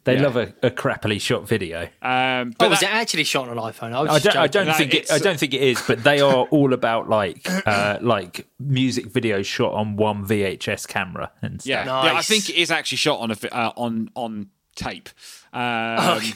they 0.05 0.15
Yeah. 0.17 0.23
love 0.23 0.37
a, 0.37 0.55
a 0.63 0.71
crappily 0.71 1.21
shot 1.21 1.47
video. 1.47 1.83
um, 2.01 2.53
Oh, 2.53 2.53
but 2.59 2.71
was 2.71 2.81
that- 2.81 2.91
it 2.91 2.95
actually 2.95 3.25
shot 3.25 3.49
on 3.51 3.59
an 3.59 3.63
iPhone? 3.63 3.93
I, 3.93 4.01
was 4.01 4.11
I 4.11 4.19
don't, 4.19 4.37
I 4.37 4.47
don't 4.47 4.75
think 4.75 4.95
it, 4.95 5.11
I 5.11 5.17
it's- 5.17 5.21
don't 5.21 5.39
think 5.39 5.53
it 5.53 5.61
is, 5.63 5.83
but 5.87 6.03
they 6.03 6.21
are 6.21 6.45
all 6.51 6.73
about 6.73 7.11
like 7.11 7.47
uh, 7.67 7.99
like 8.01 8.47
music 8.59 9.09
videos 9.13 9.45
shot 9.45 9.75
on 9.75 9.97
one 9.97 10.25
VHS 10.27 10.89
camera 10.89 11.31
and 11.43 11.61
stuff. 11.61 11.69
Yeah, 11.69 11.85
yeah. 11.85 12.15
I 12.15 12.23
think 12.23 12.49
it 12.49 12.57
is 12.57 12.71
actually 12.71 12.97
shot 12.97 13.21
on 13.21 13.31
a 13.31 13.37
uh, 13.55 13.73
on 13.77 14.11
on 14.15 14.49
tape. 14.75 15.11
Um, 15.53 16.17
Okay. 16.17 16.33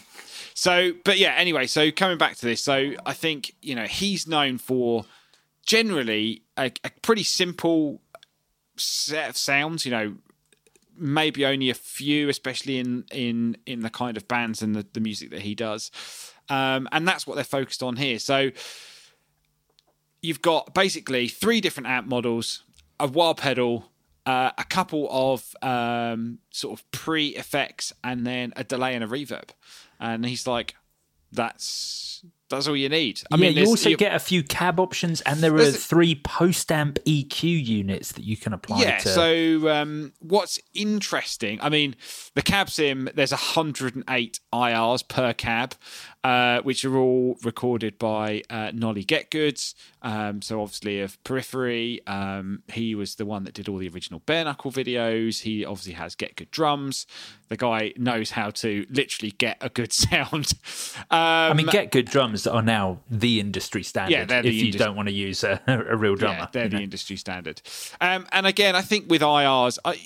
So, 0.57 0.93
but 1.05 1.19
yeah. 1.19 1.33
Anyway, 1.37 1.67
so 1.67 1.91
coming 1.91 2.19
back 2.19 2.37
to 2.37 2.47
this, 2.47 2.61
so 2.63 2.93
I 3.07 3.13
think 3.15 3.55
you 3.63 3.75
know 3.75 3.85
he's 3.87 4.29
known 4.29 4.59
for 4.59 5.05
generally 5.65 6.43
a, 6.57 6.73
a 6.85 6.91
pretty 7.03 7.25
simple 7.25 8.01
set 8.77 9.31
of 9.31 9.37
sounds. 9.37 9.85
You 9.85 9.91
know, 9.93 10.15
maybe 10.97 11.45
only 11.45 11.71
a 11.71 11.75
few, 11.75 12.29
especially 12.29 12.79
in 12.79 13.05
in 13.13 13.57
in 13.67 13.81
the 13.81 13.91
kind 13.91 14.17
of 14.17 14.29
bands 14.29 14.63
and 14.63 14.75
the, 14.75 14.87
the 14.93 15.01
music 15.01 15.31
that 15.31 15.43
he 15.43 15.55
does, 15.55 15.91
um, 16.49 16.89
and 16.93 17.07
that's 17.07 17.27
what 17.27 17.35
they're 17.35 17.45
focused 17.45 17.83
on 17.83 17.97
here. 17.97 18.19
So 18.19 18.51
you've 20.23 20.43
got 20.43 20.75
basically 20.75 21.29
three 21.29 21.61
different 21.61 21.89
amp 21.89 22.07
models, 22.07 22.65
a 22.99 23.07
wah 23.07 23.35
pedal, 23.35 23.91
uh, 24.27 24.51
a 24.57 24.65
couple 24.65 25.09
of 25.11 25.55
um, 25.63 26.39
sort 26.51 26.79
of 26.79 26.91
pre 26.91 27.29
effects, 27.29 27.93
and 28.03 28.27
then 28.27 28.53
a 28.57 28.65
delay 28.65 28.95
and 28.95 29.05
a 29.05 29.07
reverb. 29.07 29.51
And 30.01 30.27
he's 30.27 30.47
like, 30.47 30.75
"That's 31.33 32.25
that's 32.49 32.69
all 32.69 32.77
you 32.77 32.89
need." 32.89 33.21
I 33.33 33.37
yeah, 33.37 33.41
mean, 33.49 33.57
you 33.57 33.67
also 33.67 33.91
you- 33.91 33.97
get 33.97 34.15
a 34.15 34.19
few 34.19 34.43
cab 34.43 34.79
options, 34.81 35.21
and 35.23 35.41
there 35.41 35.55
are 35.57 35.71
three 35.71 36.15
post-amp 36.15 36.99
EQ 37.05 37.43
units 37.67 38.13
that 38.13 38.25
you 38.25 38.37
can 38.37 38.53
apply 38.53 38.83
Yeah. 38.83 38.99
to. 38.99 39.09
So 39.09 39.69
um, 39.69 40.13
what's 40.21 40.59
interesting? 40.75 41.59
I 41.61 41.69
mean, 41.69 41.97
the 42.35 42.43
cab 42.43 42.71
sim. 42.71 43.09
There's 43.15 43.33
108 43.33 44.41
IRs 44.53 45.09
per 45.09 45.33
cab, 45.33 45.75
uh, 46.23 46.61
which 46.63 46.85
are 46.85 46.97
all 46.97 47.37
recorded 47.43 47.99
by 47.99 48.43
uh, 48.51 48.71
Nolly 48.75 49.05
Getgoods. 49.05 49.75
Um, 50.03 50.43
so 50.43 50.61
obviously 50.61 51.01
of 51.01 51.23
Periphery, 51.25 52.07
um, 52.07 52.63
he 52.73 52.95
was 52.95 53.15
the 53.15 53.25
one 53.25 53.45
that 53.45 53.55
did 53.55 53.69
all 53.69 53.79
the 53.79 53.89
original 53.89 54.21
bare 54.27 54.45
knuckle 54.45 54.71
videos. 54.71 55.41
He 55.43 55.65
obviously 55.65 55.95
has 55.95 56.15
Get 56.15 56.37
Good 56.37 56.51
drums. 56.51 57.07
The 57.49 57.57
guy 57.57 57.93
knows 57.97 58.31
how 58.33 58.51
to 58.51 58.87
literally 58.91 59.31
get 59.33 59.57
a 59.61 59.69
good 59.69 59.93
sound. 60.05 60.53
Um, 61.11 61.51
I 61.51 61.53
mean, 61.55 61.67
get 61.67 61.91
good 61.91 62.07
drums 62.07 62.34
are 62.47 62.63
now 62.63 63.01
the 63.11 63.41
industry 63.41 63.83
standard. 63.83 64.31
Yeah, 64.31 64.43
the 64.43 64.49
if 64.49 64.55
you 64.55 64.73
don't 64.73 64.97
want 64.97 65.09
to 65.09 65.15
use 65.15 65.45
a, 65.45 65.61
a 65.67 65.97
real 65.97 66.15
drummer. 66.15 66.39
Yeah, 66.39 66.47
they're 66.53 66.69
the 66.69 66.77
know. 66.77 66.83
industry 66.83 67.17
standard. 67.17 67.63
Um, 68.01 68.27
and 68.33 68.47
again, 68.47 68.77
I 68.77 68.83
think 68.83 69.11
with 69.11 69.23
IRs, 69.23 69.79
I, 69.85 70.01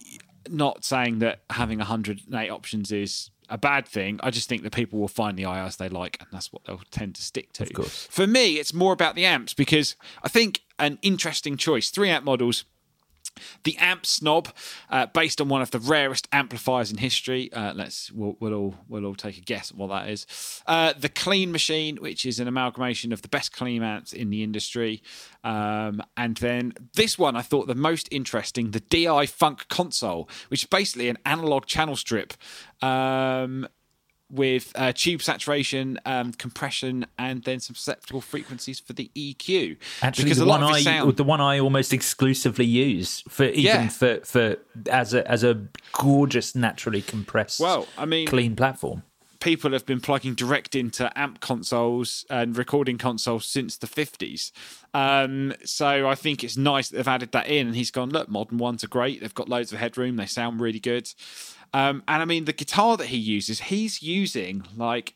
not 0.48 0.84
saying 0.84 1.20
that 1.20 1.40
having 1.50 1.78
108 1.78 2.50
options 2.50 2.92
is 2.92 3.30
a 3.48 3.58
bad 3.58 3.86
thing. 3.86 4.20
I 4.22 4.30
just 4.30 4.48
think 4.48 4.62
that 4.62 4.72
people 4.72 4.98
will 4.98 5.08
find 5.08 5.38
the 5.38 5.44
IRs 5.44 5.76
they 5.76 5.88
like, 5.88 6.18
and 6.20 6.28
that's 6.32 6.52
what 6.52 6.64
they'll 6.64 6.82
tend 6.90 7.14
to 7.16 7.22
stick 7.22 7.52
to. 7.54 7.64
Of 7.64 7.72
course. 7.72 8.06
For 8.10 8.26
me, 8.26 8.58
it's 8.58 8.74
more 8.74 8.92
about 8.92 9.14
the 9.14 9.24
amps 9.24 9.54
because 9.54 9.96
I 10.22 10.28
think 10.28 10.62
an 10.78 10.98
interesting 11.02 11.56
choice. 11.56 11.90
Three 11.90 12.10
amp 12.10 12.24
models. 12.24 12.64
The 13.64 13.76
amp 13.78 14.04
snob, 14.04 14.48
uh, 14.90 15.06
based 15.06 15.40
on 15.40 15.48
one 15.48 15.62
of 15.62 15.70
the 15.70 15.78
rarest 15.78 16.28
amplifiers 16.32 16.90
in 16.90 16.98
history. 16.98 17.52
Uh, 17.52 17.72
let's 17.74 18.10
we'll, 18.12 18.36
we'll 18.40 18.54
all 18.54 18.74
we'll 18.88 19.06
all 19.06 19.14
take 19.14 19.38
a 19.38 19.40
guess 19.40 19.70
at 19.70 19.76
what 19.76 19.88
that 19.88 20.08
is. 20.08 20.26
Uh, 20.66 20.92
the 20.98 21.08
clean 21.08 21.52
machine, 21.52 21.96
which 21.96 22.26
is 22.26 22.40
an 22.40 22.48
amalgamation 22.48 23.12
of 23.12 23.22
the 23.22 23.28
best 23.28 23.52
clean 23.52 23.82
amps 23.82 24.12
in 24.12 24.30
the 24.30 24.42
industry, 24.42 25.02
um, 25.44 26.02
and 26.16 26.36
then 26.38 26.72
this 26.94 27.18
one 27.18 27.36
I 27.36 27.42
thought 27.42 27.66
the 27.66 27.74
most 27.74 28.08
interesting, 28.10 28.72
the 28.72 28.80
DI 28.80 29.26
Funk 29.26 29.68
console, 29.68 30.28
which 30.48 30.62
is 30.62 30.68
basically 30.68 31.08
an 31.08 31.18
analog 31.24 31.66
channel 31.66 31.96
strip. 31.96 32.34
Um, 32.82 33.68
with 34.30 34.72
uh, 34.74 34.92
tube 34.94 35.22
saturation, 35.22 35.98
um, 36.04 36.32
compression, 36.32 37.06
and 37.18 37.42
then 37.44 37.60
some 37.60 37.74
susceptible 37.74 38.20
frequencies 38.20 38.78
for 38.78 38.92
the 38.92 39.10
EQ. 39.16 39.76
Actually, 40.02 40.24
because 40.24 40.38
the 40.38 40.44
one 40.44 40.62
I 40.62 40.80
sound, 40.82 41.16
the 41.16 41.24
one 41.24 41.40
I 41.40 41.58
almost 41.60 41.92
exclusively 41.92 42.66
use 42.66 43.22
for 43.28 43.44
even 43.44 43.62
Yeah. 43.64 43.88
for 43.88 44.20
for 44.24 44.56
as 44.90 45.14
a 45.14 45.26
as 45.30 45.44
a 45.44 45.62
gorgeous 45.92 46.54
naturally 46.54 47.02
compressed 47.02 47.60
Well, 47.60 47.86
I 47.96 48.04
mean- 48.04 48.26
clean 48.26 48.54
platform. 48.56 49.02
People 49.40 49.72
have 49.72 49.86
been 49.86 50.00
plugging 50.00 50.34
direct 50.34 50.74
into 50.74 51.16
amp 51.18 51.40
consoles 51.40 52.24
and 52.28 52.56
recording 52.56 52.98
consoles 52.98 53.46
since 53.46 53.76
the 53.76 53.86
50s. 53.86 54.50
Um, 54.94 55.54
so 55.64 56.08
I 56.08 56.14
think 56.14 56.42
it's 56.42 56.56
nice 56.56 56.88
that 56.88 56.96
they've 56.96 57.08
added 57.08 57.32
that 57.32 57.46
in. 57.46 57.68
And 57.68 57.76
he's 57.76 57.90
gone, 57.90 58.10
look, 58.10 58.28
modern 58.28 58.58
ones 58.58 58.82
are 58.82 58.88
great. 58.88 59.20
They've 59.20 59.34
got 59.34 59.48
loads 59.48 59.72
of 59.72 59.78
headroom. 59.78 60.16
They 60.16 60.26
sound 60.26 60.60
really 60.60 60.80
good. 60.80 61.12
Um, 61.72 62.02
and 62.08 62.22
I 62.22 62.24
mean, 62.24 62.46
the 62.46 62.52
guitar 62.52 62.96
that 62.96 63.06
he 63.06 63.16
uses, 63.16 63.60
he's 63.62 64.02
using 64.02 64.64
like 64.76 65.14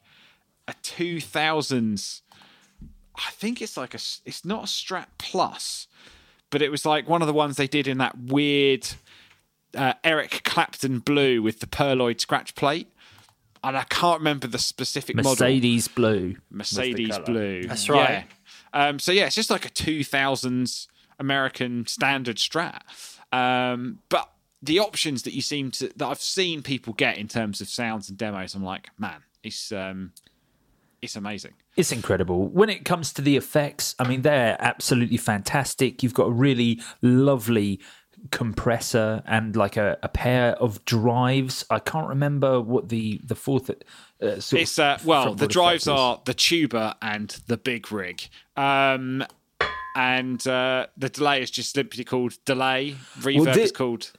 a 0.69 0.75
2000s. 0.83 2.21
I 3.17 3.31
think 3.33 3.61
it's 3.61 3.77
like 3.77 3.95
a, 3.95 4.01
it's 4.25 4.45
not 4.45 4.65
a 4.65 4.67
Strat 4.67 5.07
Plus, 5.19 5.89
but 6.51 6.63
it 6.63 6.71
was 6.71 6.87
like 6.87 7.09
one 7.09 7.23
of 7.23 7.27
the 7.29 7.35
ones 7.35 7.57
they 7.57 7.67
did 7.67 7.89
in 7.89 7.99
that 7.99 8.19
weird 8.19 8.89
uh, 9.77 9.95
Eric 10.05 10.43
Clapton 10.45 10.99
blue 10.99 11.43
with 11.43 11.61
the 11.61 11.67
pearloid 11.67 12.21
scratch 12.21 12.55
plate. 12.55 12.89
And 13.65 13.77
I 13.77 13.85
can't 13.85 14.19
remember 14.19 14.47
the 14.47 14.59
specific 14.59 15.17
model. 15.17 15.33
Mercedes 15.33 15.89
blue. 15.89 16.37
Mercedes 16.51 17.19
blue. 17.21 17.65
That's 17.65 17.89
right. 17.89 18.25
Yeah. 18.75 18.89
Um, 18.89 18.99
so 18.99 19.13
yeah, 19.13 19.27
it's 19.27 19.37
just 19.37 19.51
like 19.51 19.65
a 19.65 19.71
2000s 19.71 20.89
American 21.19 21.87
standard 21.87 22.37
Strat. 22.37 22.83
Um, 23.33 24.01
but 24.09 24.31
the 24.63 24.79
options 24.79 25.23
that 25.23 25.35
you 25.35 25.43
seem 25.43 25.71
to 25.73 25.91
that 25.97 26.07
I've 26.07 26.21
seen 26.21 26.63
people 26.63 26.93
get 26.93 27.19
in 27.19 27.29
terms 27.29 27.61
of 27.61 27.69
sounds 27.69 28.09
and 28.09 28.19
demos, 28.19 28.55
I'm 28.55 28.65
like, 28.65 28.91
man, 28.99 29.23
it's 29.43 29.73
um, 29.73 30.13
it's 31.01 31.17
amazing. 31.17 31.55
It's 31.77 31.91
incredible. 31.91 32.49
When 32.49 32.69
it 32.69 32.85
comes 32.85 33.13
to 33.15 33.23
the 33.23 33.37
effects, 33.37 33.95
I 33.99 34.07
mean, 34.07 34.23
they're 34.23 34.57
absolutely 34.61 35.17
fantastic. 35.17 36.03
You've 36.03 36.15
got 36.15 36.29
a 36.29 36.33
really 36.33 36.81
lovely 37.01 37.81
compressor 38.31 39.23
and 39.27 39.57
like 39.57 39.77
a, 39.77 39.99
a 40.03 40.09
pair 40.09 40.53
of 40.53 40.85
drives. 40.85 41.65
I 41.71 41.79
can't 41.79 42.09
remember 42.09 42.61
what 42.61 42.89
the 42.89 43.21
the 43.25 43.35
fourth. 43.35 43.71
Uh, 43.71 44.41
sort 44.41 44.63
It's 44.63 44.79
uh, 44.79 44.99
well, 45.05 45.35
the 45.35 45.49
drives 45.49 45.89
are 45.89 46.21
the 46.25 46.35
tuba 46.35 46.97
and 47.03 47.31
the 47.47 47.57
big 47.57 47.91
rig. 47.91 48.29
Um, 48.57 49.25
and 49.95 50.45
uh, 50.47 50.87
the 50.97 51.09
delay 51.09 51.43
is 51.43 51.51
just 51.51 51.75
simply 51.75 52.05
called 52.05 52.35
delay. 52.45 52.97
Reverb 53.19 53.55
the- 53.55 53.63
is 53.63 53.73
called. 53.73 54.13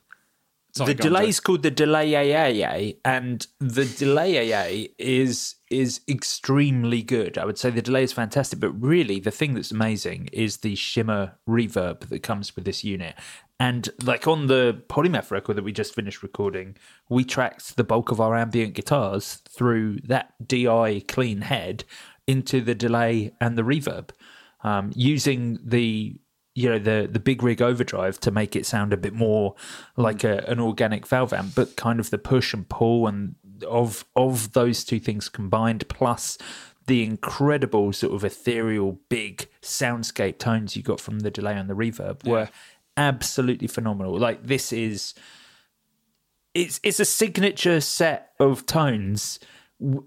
Sorry, 0.75 0.93
the 0.95 1.03
delay 1.03 1.27
is 1.27 1.39
called 1.39 1.61
the 1.61 1.69
delay 1.69 2.15
AA, 2.15 2.93
and 3.05 3.45
the 3.59 3.85
delay 3.85 4.51
AA 4.51 4.87
is 4.97 5.55
is 5.69 6.01
extremely 6.09 7.03
good. 7.03 7.37
I 7.37 7.45
would 7.45 7.59
say 7.59 7.69
the 7.69 7.81
delay 7.83 8.01
is 8.01 8.11
fantastic, 8.11 8.59
but 8.59 8.71
really 8.71 9.19
the 9.19 9.29
thing 9.29 9.53
that's 9.53 9.69
amazing 9.69 10.29
is 10.33 10.57
the 10.57 10.73
shimmer 10.73 11.33
reverb 11.47 12.09
that 12.09 12.23
comes 12.23 12.55
with 12.55 12.65
this 12.65 12.83
unit. 12.83 13.13
And 13.59 13.89
like 14.03 14.27
on 14.27 14.47
the 14.47 14.81
Polymath 14.89 15.31
record 15.31 15.55
that 15.55 15.63
we 15.63 15.71
just 15.71 15.93
finished 15.93 16.23
recording, 16.23 16.75
we 17.09 17.23
tracked 17.23 17.77
the 17.77 17.83
bulk 17.83 18.11
of 18.11 18.19
our 18.19 18.35
ambient 18.35 18.73
guitars 18.73 19.35
through 19.47 19.99
that 20.05 20.33
DI 20.45 21.03
clean 21.07 21.41
head, 21.41 21.85
into 22.27 22.61
the 22.61 22.75
delay 22.75 23.33
and 23.41 23.57
the 23.57 23.63
reverb, 23.63 24.09
um, 24.63 24.91
using 24.95 25.59
the 25.63 26.19
you 26.55 26.69
know 26.69 26.79
the 26.79 27.09
the 27.11 27.19
big 27.19 27.41
rig 27.41 27.61
overdrive 27.61 28.19
to 28.19 28.31
make 28.31 28.55
it 28.55 28.65
sound 28.65 28.93
a 28.93 28.97
bit 28.97 29.13
more 29.13 29.55
like 29.97 30.23
a, 30.23 30.43
an 30.47 30.59
organic 30.59 31.07
valve 31.07 31.33
amp, 31.33 31.55
but 31.55 31.75
kind 31.75 31.99
of 31.99 32.09
the 32.09 32.17
push 32.17 32.53
and 32.53 32.69
pull 32.69 33.07
and 33.07 33.35
of 33.67 34.05
of 34.15 34.53
those 34.53 34.83
two 34.83 34.99
things 34.99 35.29
combined, 35.29 35.87
plus 35.89 36.37
the 36.85 37.03
incredible 37.03 37.93
sort 37.93 38.13
of 38.13 38.25
ethereal 38.25 38.99
big 39.07 39.47
soundscape 39.61 40.37
tones 40.37 40.75
you 40.75 40.83
got 40.83 40.99
from 40.99 41.21
the 41.21 41.31
delay 41.31 41.55
and 41.55 41.69
the 41.69 41.73
reverb 41.73 42.25
were 42.27 42.49
absolutely 42.97 43.67
phenomenal. 43.67 44.17
Like 44.17 44.43
this 44.43 44.71
is 44.73 45.13
it's 46.53 46.79
it's 46.83 46.99
a 46.99 47.05
signature 47.05 47.81
set 47.81 48.31
of 48.39 48.65
tones 48.65 49.39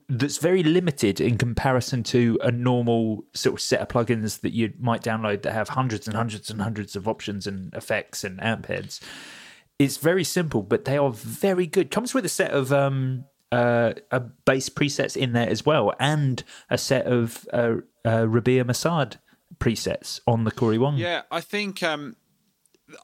that's 0.09 0.39
very 0.39 0.63
limited 0.63 1.21
in 1.21 1.37
comparison 1.37 2.03
to 2.03 2.39
a 2.43 2.51
normal 2.51 3.25
sort 3.35 3.55
of 3.55 3.61
set 3.61 3.81
of 3.81 3.89
plugins 3.89 4.41
that 4.41 4.53
you 4.53 4.73
might 4.79 5.03
download 5.03 5.43
that 5.43 5.53
have 5.53 5.71
hundreds 5.71 6.07
and 6.07 6.17
hundreds 6.17 6.51
and 6.51 6.63
hundreds 6.63 6.97
of 6.97 7.07
options 7.07 7.47
and 7.47 7.75
effects 7.75 8.25
and 8.25 8.43
amp 8.43 8.67
heads. 8.67 9.01
It's 9.79 9.99
very 9.99 10.25
simple, 10.25 10.63
but 10.63 10.87
they 10.87 10.97
are 10.97 11.11
very 11.11 11.67
good. 11.67 11.91
Comes 11.91 12.15
with 12.15 12.25
a 12.25 12.31
set 12.31 12.53
of 12.53 12.73
um 12.73 13.25
uh, 13.53 13.93
a 14.11 14.21
bass 14.21 14.69
presets 14.69 15.17
in 15.17 15.33
there 15.33 15.49
as 15.49 15.65
well, 15.65 15.93
and 16.01 16.43
a 16.69 16.77
set 16.77 17.07
of 17.07 17.47
uh, 17.53 17.77
uh, 18.05 18.25
Rabea 18.27 18.65
Massaad 18.65 19.17
presets 19.59 20.21
on 20.27 20.45
the 20.45 20.51
Cory 20.51 20.79
Wong. 20.79 20.97
Yeah, 20.97 21.23
I 21.31 21.41
think 21.41 21.83
um, 21.83 22.17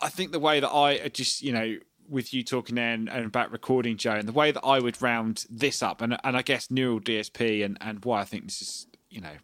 I 0.00 0.08
think 0.08 0.32
the 0.32 0.40
way 0.40 0.60
that 0.60 0.68
I 0.68 0.98
uh, 0.98 1.08
just 1.08 1.42
you 1.42 1.52
know 1.52 1.78
with 2.08 2.34
you 2.34 2.42
talking 2.42 2.74
there 2.74 2.92
and, 2.92 3.08
and 3.08 3.26
about 3.26 3.50
recording 3.52 3.96
Joe, 3.96 4.12
and 4.14 4.28
the 4.28 4.32
way 4.32 4.50
that 4.50 4.64
I 4.64 4.78
would 4.78 5.00
round 5.00 5.44
this 5.50 5.82
up, 5.82 6.00
and 6.00 6.16
and 6.24 6.36
I 6.36 6.42
guess 6.42 6.70
Neural 6.70 7.00
DSP 7.00 7.64
and 7.64 7.78
and 7.80 8.04
why 8.04 8.20
I 8.20 8.24
think 8.24 8.44
this 8.44 8.62
is 8.62 8.86
you 9.10 9.20
know 9.20 9.36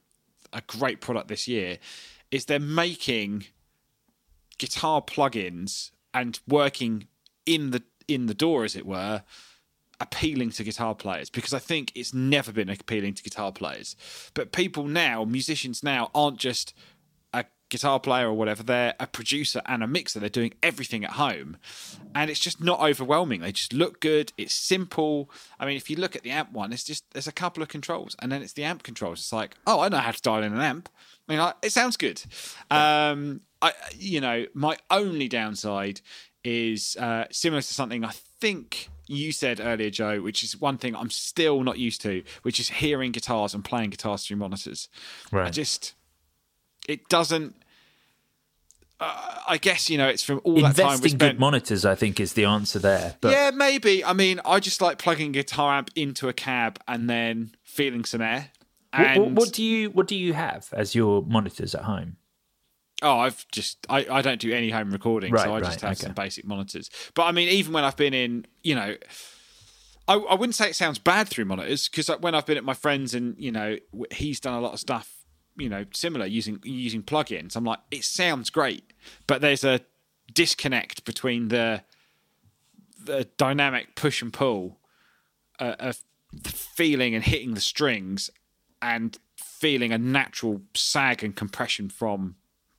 a 0.52 0.62
great 0.66 1.00
product 1.00 1.28
this 1.28 1.46
year 1.46 1.78
is 2.30 2.46
they're 2.46 2.58
making 2.58 3.44
guitar 4.58 5.02
plugins 5.02 5.90
and 6.12 6.40
working 6.46 7.06
in 7.46 7.70
the 7.70 7.82
in 8.06 8.26
the 8.26 8.34
DAW 8.34 8.62
as 8.62 8.76
it 8.76 8.86
were 8.86 9.22
appealing 10.00 10.50
to 10.50 10.62
guitar 10.62 10.94
players 10.94 11.28
because 11.28 11.52
I 11.52 11.58
think 11.58 11.92
it's 11.94 12.14
never 12.14 12.52
been 12.52 12.68
appealing 12.68 13.14
to 13.14 13.22
guitar 13.22 13.52
players. 13.52 13.96
But 14.34 14.52
people 14.52 14.84
now, 14.84 15.24
musicians 15.24 15.82
now, 15.82 16.10
aren't 16.14 16.38
just 16.38 16.72
guitar 17.68 18.00
player 18.00 18.28
or 18.28 18.34
whatever, 18.34 18.62
they're 18.62 18.94
a 18.98 19.06
producer 19.06 19.60
and 19.66 19.82
a 19.82 19.86
mixer. 19.86 20.20
They're 20.20 20.28
doing 20.28 20.54
everything 20.62 21.04
at 21.04 21.12
home. 21.12 21.56
And 22.14 22.30
it's 22.30 22.40
just 22.40 22.62
not 22.62 22.80
overwhelming. 22.80 23.40
They 23.40 23.52
just 23.52 23.72
look 23.72 24.00
good. 24.00 24.32
It's 24.36 24.54
simple. 24.54 25.30
I 25.58 25.66
mean, 25.66 25.76
if 25.76 25.90
you 25.90 25.96
look 25.96 26.16
at 26.16 26.22
the 26.22 26.30
amp 26.30 26.52
one, 26.52 26.72
it's 26.72 26.84
just 26.84 27.04
there's 27.12 27.26
a 27.26 27.32
couple 27.32 27.62
of 27.62 27.68
controls 27.68 28.16
and 28.20 28.32
then 28.32 28.42
it's 28.42 28.54
the 28.54 28.64
amp 28.64 28.82
controls. 28.82 29.20
It's 29.20 29.32
like, 29.32 29.56
oh, 29.66 29.80
I 29.80 29.88
know 29.88 29.98
how 29.98 30.10
to 30.10 30.22
dial 30.22 30.42
in 30.42 30.52
an 30.52 30.60
amp. 30.60 30.88
I 31.28 31.32
mean, 31.32 31.40
like, 31.40 31.56
it 31.62 31.72
sounds 31.72 31.96
good. 31.96 32.22
Um, 32.70 33.42
I, 33.60 33.72
you 33.96 34.20
know, 34.20 34.46
my 34.54 34.76
only 34.90 35.28
downside 35.28 36.00
is 36.44 36.96
uh, 36.96 37.24
similar 37.30 37.60
to 37.60 37.74
something 37.74 38.04
I 38.04 38.12
think 38.40 38.88
you 39.06 39.32
said 39.32 39.60
earlier, 39.60 39.90
Joe, 39.90 40.20
which 40.20 40.42
is 40.42 40.60
one 40.60 40.78
thing 40.78 40.94
I'm 40.94 41.10
still 41.10 41.62
not 41.62 41.78
used 41.78 42.00
to, 42.02 42.22
which 42.42 42.60
is 42.60 42.68
hearing 42.68 43.12
guitars 43.12 43.54
and 43.54 43.64
playing 43.64 43.90
guitars 43.90 44.26
through 44.26 44.36
monitors. 44.36 44.88
Right. 45.32 45.48
I 45.48 45.50
just, 45.50 45.94
it 46.88 47.08
doesn't. 47.08 47.54
Uh, 49.00 49.36
I 49.46 49.58
guess 49.58 49.88
you 49.88 49.96
know 49.96 50.08
it's 50.08 50.24
from 50.24 50.40
all 50.42 50.54
that 50.56 50.60
time 50.60 50.86
we 50.86 50.92
Investing 50.94 51.08
spent. 51.10 51.18
good 51.34 51.38
monitors, 51.40 51.84
I 51.84 51.94
think, 51.94 52.18
is 52.18 52.32
the 52.32 52.44
answer 52.46 52.80
there. 52.80 53.14
But 53.20 53.30
yeah, 53.30 53.50
maybe. 53.54 54.04
I 54.04 54.12
mean, 54.12 54.40
I 54.44 54.58
just 54.58 54.80
like 54.80 54.98
plugging 54.98 55.28
a 55.28 55.32
guitar 55.34 55.74
amp 55.78 55.90
into 55.94 56.28
a 56.28 56.32
cab 56.32 56.80
and 56.88 57.08
then 57.08 57.52
feeling 57.62 58.04
some 58.04 58.20
air. 58.20 58.50
what, 58.92 59.06
And 59.06 59.22
what, 59.22 59.32
what 59.32 59.52
do 59.52 59.62
you 59.62 59.90
what 59.90 60.08
do 60.08 60.16
you 60.16 60.32
have 60.32 60.68
as 60.72 60.96
your 60.96 61.22
monitors 61.22 61.76
at 61.76 61.82
home? 61.82 62.16
Oh, 63.00 63.18
I've 63.20 63.46
just 63.52 63.86
I, 63.88 64.04
I 64.10 64.20
don't 64.22 64.40
do 64.40 64.52
any 64.52 64.70
home 64.70 64.90
recording, 64.90 65.30
so 65.36 65.44
Right, 65.44 65.48
I 65.48 65.60
just 65.60 65.80
have 65.82 65.92
okay. 65.92 66.00
some 66.06 66.14
basic 66.14 66.44
monitors. 66.44 66.90
But 67.14 67.26
I 67.26 67.32
mean, 67.32 67.48
even 67.50 67.72
when 67.72 67.84
I've 67.84 67.96
been 67.96 68.14
in, 68.14 68.46
you 68.64 68.74
know, 68.74 68.96
I, 70.08 70.14
I 70.14 70.34
wouldn't 70.34 70.56
say 70.56 70.70
it 70.70 70.74
sounds 70.74 70.98
bad 70.98 71.28
through 71.28 71.44
monitors 71.44 71.88
because 71.88 72.08
when 72.18 72.34
I've 72.34 72.46
been 72.46 72.56
at 72.56 72.64
my 72.64 72.74
friends 72.74 73.14
and 73.14 73.36
you 73.38 73.52
know 73.52 73.76
he's 74.10 74.40
done 74.40 74.54
a 74.54 74.60
lot 74.60 74.72
of 74.72 74.80
stuff, 74.80 75.12
you 75.58 75.68
know, 75.68 75.84
similar 75.92 76.26
using 76.26 76.60
using 76.62 77.02
plugins. 77.02 77.56
I'm 77.56 77.64
like, 77.64 77.80
it 77.90 78.04
sounds 78.04 78.50
great, 78.50 78.92
but 79.26 79.40
there's 79.40 79.64
a 79.64 79.80
disconnect 80.34 81.04
between 81.04 81.48
the 81.48 81.82
the 83.04 83.28
dynamic 83.36 83.94
push 83.94 84.22
and 84.22 84.32
pull 84.32 84.78
uh, 85.58 85.74
of 85.78 85.98
feeling 86.44 87.14
and 87.14 87.24
hitting 87.24 87.54
the 87.54 87.60
strings 87.60 88.30
and 88.82 89.18
feeling 89.36 89.92
a 89.92 89.98
natural 89.98 90.62
sag 90.74 91.24
and 91.24 91.34
compression 91.34 91.88
from 91.88 92.36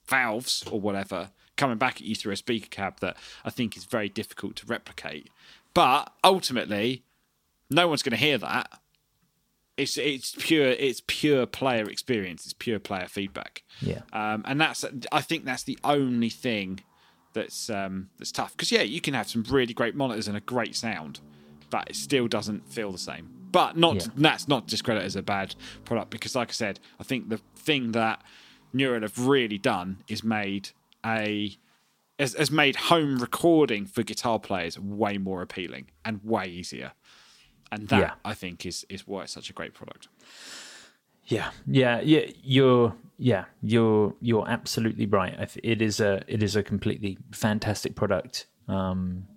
valves 0.07 0.63
or 0.71 0.79
whatever 0.79 1.31
coming 1.57 1.77
back 1.77 1.97
at 1.97 2.01
you 2.01 2.15
through 2.15 2.31
a 2.31 2.37
speaker 2.37 2.69
cab 2.69 2.99
that 3.01 3.17
I 3.43 3.49
think 3.49 3.75
is 3.75 3.83
very 3.83 4.07
difficult 4.07 4.55
to 4.57 4.65
replicate. 4.65 5.29
But 5.73 6.11
ultimately, 6.23 7.03
no 7.69 7.87
one's 7.87 8.01
going 8.01 8.11
to 8.11 8.17
hear 8.17 8.37
that. 8.37 8.79
It's 9.79 9.97
it's 9.97 10.35
pure 10.37 10.67
it's 10.69 11.01
pure 11.07 11.45
player 11.45 11.89
experience. 11.89 12.45
It's 12.45 12.53
pure 12.53 12.79
player 12.79 13.07
feedback. 13.07 13.63
Yeah. 13.81 14.01
Um, 14.13 14.43
and 14.45 14.59
that's 14.59 14.85
I 15.11 15.21
think 15.21 15.45
that's 15.45 15.63
the 15.63 15.77
only 15.83 16.29
thing 16.29 16.81
that's 17.33 17.69
um, 17.69 18.09
that's 18.17 18.31
tough 18.31 18.51
because 18.53 18.71
yeah, 18.71 18.81
you 18.81 19.01
can 19.01 19.13
have 19.13 19.29
some 19.29 19.43
really 19.49 19.73
great 19.73 19.95
monitors 19.95 20.27
and 20.27 20.35
a 20.35 20.41
great 20.41 20.75
sound, 20.75 21.19
but 21.69 21.89
it 21.89 21.95
still 21.95 22.27
doesn't 22.27 22.67
feel 22.71 22.91
the 22.91 22.97
same. 22.97 23.29
But 23.51 23.77
not 23.77 23.95
Yeah. 23.95 24.07
that's 24.17 24.47
not 24.47 24.67
discredit 24.67 25.03
as 25.03 25.15
a 25.15 25.21
bad 25.23 25.55
product 25.85 26.11
because, 26.11 26.35
like 26.35 26.49
I 26.49 26.53
said, 26.53 26.79
I 26.99 27.03
think 27.03 27.29
the 27.29 27.39
thing 27.55 27.93
that 27.93 28.21
Neural 28.73 29.01
have 29.01 29.17
really 29.17 29.57
done 29.57 30.03
is 30.07 30.23
made 30.23 30.69
a 31.05 31.55
has, 32.19 32.33
has 32.33 32.51
made 32.51 32.75
home 32.75 33.17
recording 33.19 33.85
for 33.85 34.03
guitar 34.03 34.39
players 34.39 34.77
way 34.77 35.17
more 35.17 35.41
appealing 35.41 35.87
and 36.03 36.19
way 36.23 36.47
easier. 36.47 36.91
And 37.71 37.87
that 37.89 37.99
Yeah. 37.99 38.13
I 38.25 38.33
think 38.33 38.65
is 38.65 38.85
is 38.89 39.07
why 39.07 39.23
it's 39.23 39.33
such 39.33 39.49
a 39.49 39.53
great 39.53 39.73
product. 39.73 40.07
Yeah, 41.25 41.51
yeah, 41.67 42.01
yeah. 42.01 42.25
You're 42.43 42.95
yeah, 43.17 43.45
you're 43.61 44.15
you're 44.21 44.47
absolutely 44.49 45.05
right. 45.05 45.57
It 45.63 45.81
is 45.81 45.99
a 45.99 46.21
it 46.27 46.41
is 46.41 46.55
a 46.55 46.63
completely 46.63 47.17
fantastic 47.31 47.95
product. 47.95 48.47
Um, 48.67 49.27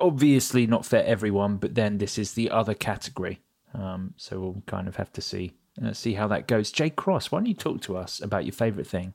obviously 0.00 0.66
not 0.66 0.84
for 0.84 0.96
everyone, 0.96 1.56
but 1.56 1.74
then 1.74 1.98
this 1.98 2.18
is 2.18 2.34
the 2.34 2.50
other 2.50 2.74
category. 2.74 3.40
Um, 3.74 4.14
so 4.16 4.40
we'll 4.40 4.62
kind 4.66 4.88
of 4.88 4.96
have 4.96 5.12
to 5.14 5.20
see 5.20 5.52
uh, 5.84 5.92
see 5.92 6.14
how 6.14 6.28
that 6.28 6.46
goes. 6.46 6.70
Jay 6.70 6.90
Cross, 6.90 7.30
why 7.30 7.38
don't 7.38 7.46
you 7.46 7.54
talk 7.54 7.80
to 7.82 7.96
us 7.96 8.20
about 8.20 8.44
your 8.44 8.52
favourite 8.52 8.86
thing? 8.86 9.14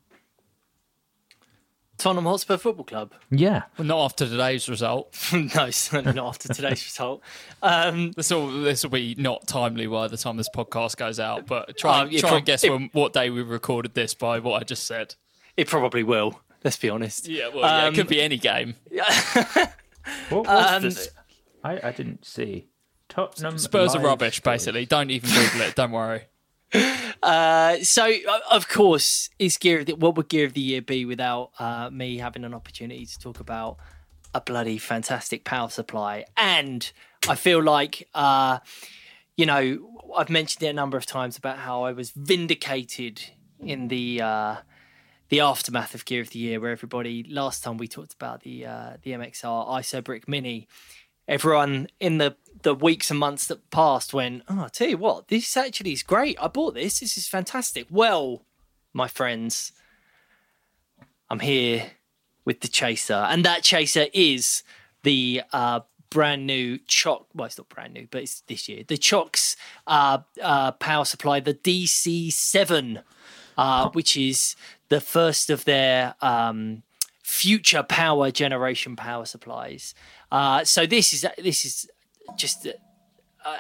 Tottenham 1.97 2.25
Hotspur 2.25 2.57
Football 2.57 2.85
Club. 2.85 3.13
Yeah, 3.31 3.63
Well, 3.77 3.87
not 3.87 4.03
after 4.05 4.27
today's 4.27 4.67
result. 4.67 5.15
no, 5.33 5.69
certainly 5.71 6.13
not 6.13 6.27
after 6.27 6.53
today's 6.53 6.83
result. 6.85 7.21
Um, 7.63 8.11
This 8.11 8.29
will 8.31 8.61
this 8.63 8.83
will 8.83 8.89
be 8.91 9.15
not 9.17 9.47
timely 9.47 9.87
by 9.87 10.07
the 10.09 10.17
time 10.17 10.37
this 10.37 10.49
podcast 10.49 10.97
goes 10.97 11.19
out. 11.19 11.47
But 11.47 11.77
try 11.77 12.01
Oh, 12.01 12.05
yeah, 12.05 12.19
try 12.19 12.29
prob- 12.29 12.37
and 12.39 12.45
guess 12.45 12.63
it- 12.63 12.71
when, 12.71 12.89
what 12.93 13.13
day 13.13 13.29
we 13.29 13.41
recorded 13.41 13.93
this 13.93 14.13
by 14.13 14.39
what 14.39 14.61
I 14.61 14.65
just 14.65 14.85
said. 14.85 15.15
it 15.55 15.67
probably 15.69 16.03
will. 16.03 16.41
Let's 16.63 16.77
be 16.77 16.89
honest. 16.89 17.27
Yeah, 17.27 17.47
well, 17.49 17.59
yeah, 17.59 17.85
Um, 17.87 17.93
it 17.93 17.97
could 17.97 18.07
be 18.07 18.19
any 18.21 18.37
game. 18.37 18.75
what 20.29 20.45
was 20.47 20.81
this? 20.83 21.09
I, 21.63 21.79
I 21.89 21.91
didn't 21.91 22.25
see. 22.25 22.67
Tottenham 23.07 23.57
Spurs 23.57 23.95
are 23.95 24.01
rubbish, 24.01 24.37
scores. 24.37 24.53
basically. 24.65 24.85
Don't 24.85 25.11
even 25.11 25.29
Google 25.29 25.61
it. 25.61 25.75
Don't 25.75 25.91
worry. 25.91 26.23
Uh, 27.23 27.79
so, 27.81 28.11
of 28.51 28.67
course, 28.67 29.31
is 29.39 29.57
Gear 29.57 29.79
of 29.79 29.87
the, 29.87 29.93
what 29.93 30.15
would 30.15 30.29
Gear 30.29 30.45
of 30.45 30.53
the 30.53 30.61
Year 30.61 30.81
be 30.81 31.05
without 31.05 31.49
uh, 31.57 31.89
me 31.89 32.19
having 32.19 32.43
an 32.43 32.53
opportunity 32.53 33.03
to 33.03 33.17
talk 33.17 33.39
about 33.39 33.77
a 34.35 34.41
bloody 34.41 34.77
fantastic 34.77 35.43
power 35.43 35.69
supply? 35.69 36.25
And 36.37 36.91
I 37.27 37.33
feel 37.33 37.63
like, 37.63 38.07
uh, 38.13 38.59
you 39.37 39.47
know, 39.47 40.03
I've 40.15 40.29
mentioned 40.29 40.61
it 40.63 40.67
a 40.67 40.73
number 40.73 40.97
of 40.97 41.07
times 41.07 41.35
about 41.35 41.57
how 41.57 41.83
I 41.83 41.93
was 41.93 42.11
vindicated 42.11 43.23
in 43.59 43.87
the 43.87 44.21
uh, 44.21 44.55
the 45.29 45.39
aftermath 45.39 45.95
of 45.95 46.05
Gear 46.05 46.21
of 46.21 46.29
the 46.29 46.39
Year, 46.39 46.59
where 46.59 46.71
everybody 46.71 47.23
last 47.23 47.63
time 47.63 47.77
we 47.77 47.87
talked 47.87 48.13
about 48.13 48.41
the 48.41 48.65
uh, 48.65 48.97
the 49.01 49.11
MXR 49.11 49.67
ISO 49.67 50.03
Brick 50.03 50.27
Mini, 50.27 50.67
everyone 51.27 51.87
in 51.99 52.17
the 52.17 52.35
the 52.61 52.73
weeks 52.73 53.11
and 53.11 53.19
months 53.19 53.45
that 53.45 53.69
passed 53.69 54.11
went, 54.11 54.41
oh, 54.49 54.63
I 54.63 54.67
tell 54.69 54.89
you 54.89 54.97
what, 54.97 55.27
this 55.27 55.55
actually 55.55 55.91
is 55.91 56.01
great. 56.01 56.35
I 56.41 56.47
bought 56.47 56.73
this. 56.73 56.99
This 56.99 57.15
is 57.15 57.27
fantastic. 57.27 57.85
Well, 57.91 58.43
my 58.91 59.07
friends, 59.07 59.71
I'm 61.29 61.41
here 61.41 61.91
with 62.43 62.61
the 62.61 62.67
chaser, 62.67 63.13
and 63.13 63.45
that 63.45 63.61
chaser 63.61 64.07
is 64.13 64.63
the 65.03 65.43
uh, 65.53 65.81
brand 66.09 66.47
new 66.47 66.79
Cioks. 66.87 67.27
Well, 67.35 67.45
it's 67.45 67.57
not 67.57 67.69
brand 67.69 67.93
new, 67.93 68.07
but 68.09 68.23
it's 68.23 68.41
this 68.41 68.67
year. 68.67 68.83
The 68.87 68.97
Cioks 68.97 69.55
uh, 69.85 70.19
uh, 70.41 70.71
power 70.71 71.05
supply, 71.05 71.39
the 71.39 71.53
DC7, 71.53 73.03
uh, 73.57 73.89
which 73.89 74.17
is 74.17 74.55
the 74.89 75.01
first 75.01 75.49
of 75.49 75.65
their 75.65 76.15
um, 76.21 76.83
future 77.25 77.81
power 77.81 78.29
generation 78.29 78.95
power 78.95 79.25
supplies. 79.25 79.95
Uh, 80.31 80.63
so 80.63 80.85
this 80.85 81.11
is 81.11 81.25
this 81.39 81.65
is 81.65 81.89
just 82.37 82.67
a, 82.67 82.75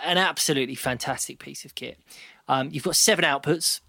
an 0.05 0.19
absolutely 0.19 0.75
fantastic 0.75 1.39
piece 1.39 1.65
of 1.65 1.73
kit. 1.73 1.97
Um, 2.47 2.69
you've 2.71 2.83
got 2.83 2.95
seven 2.95 3.25
outputs, 3.25 3.79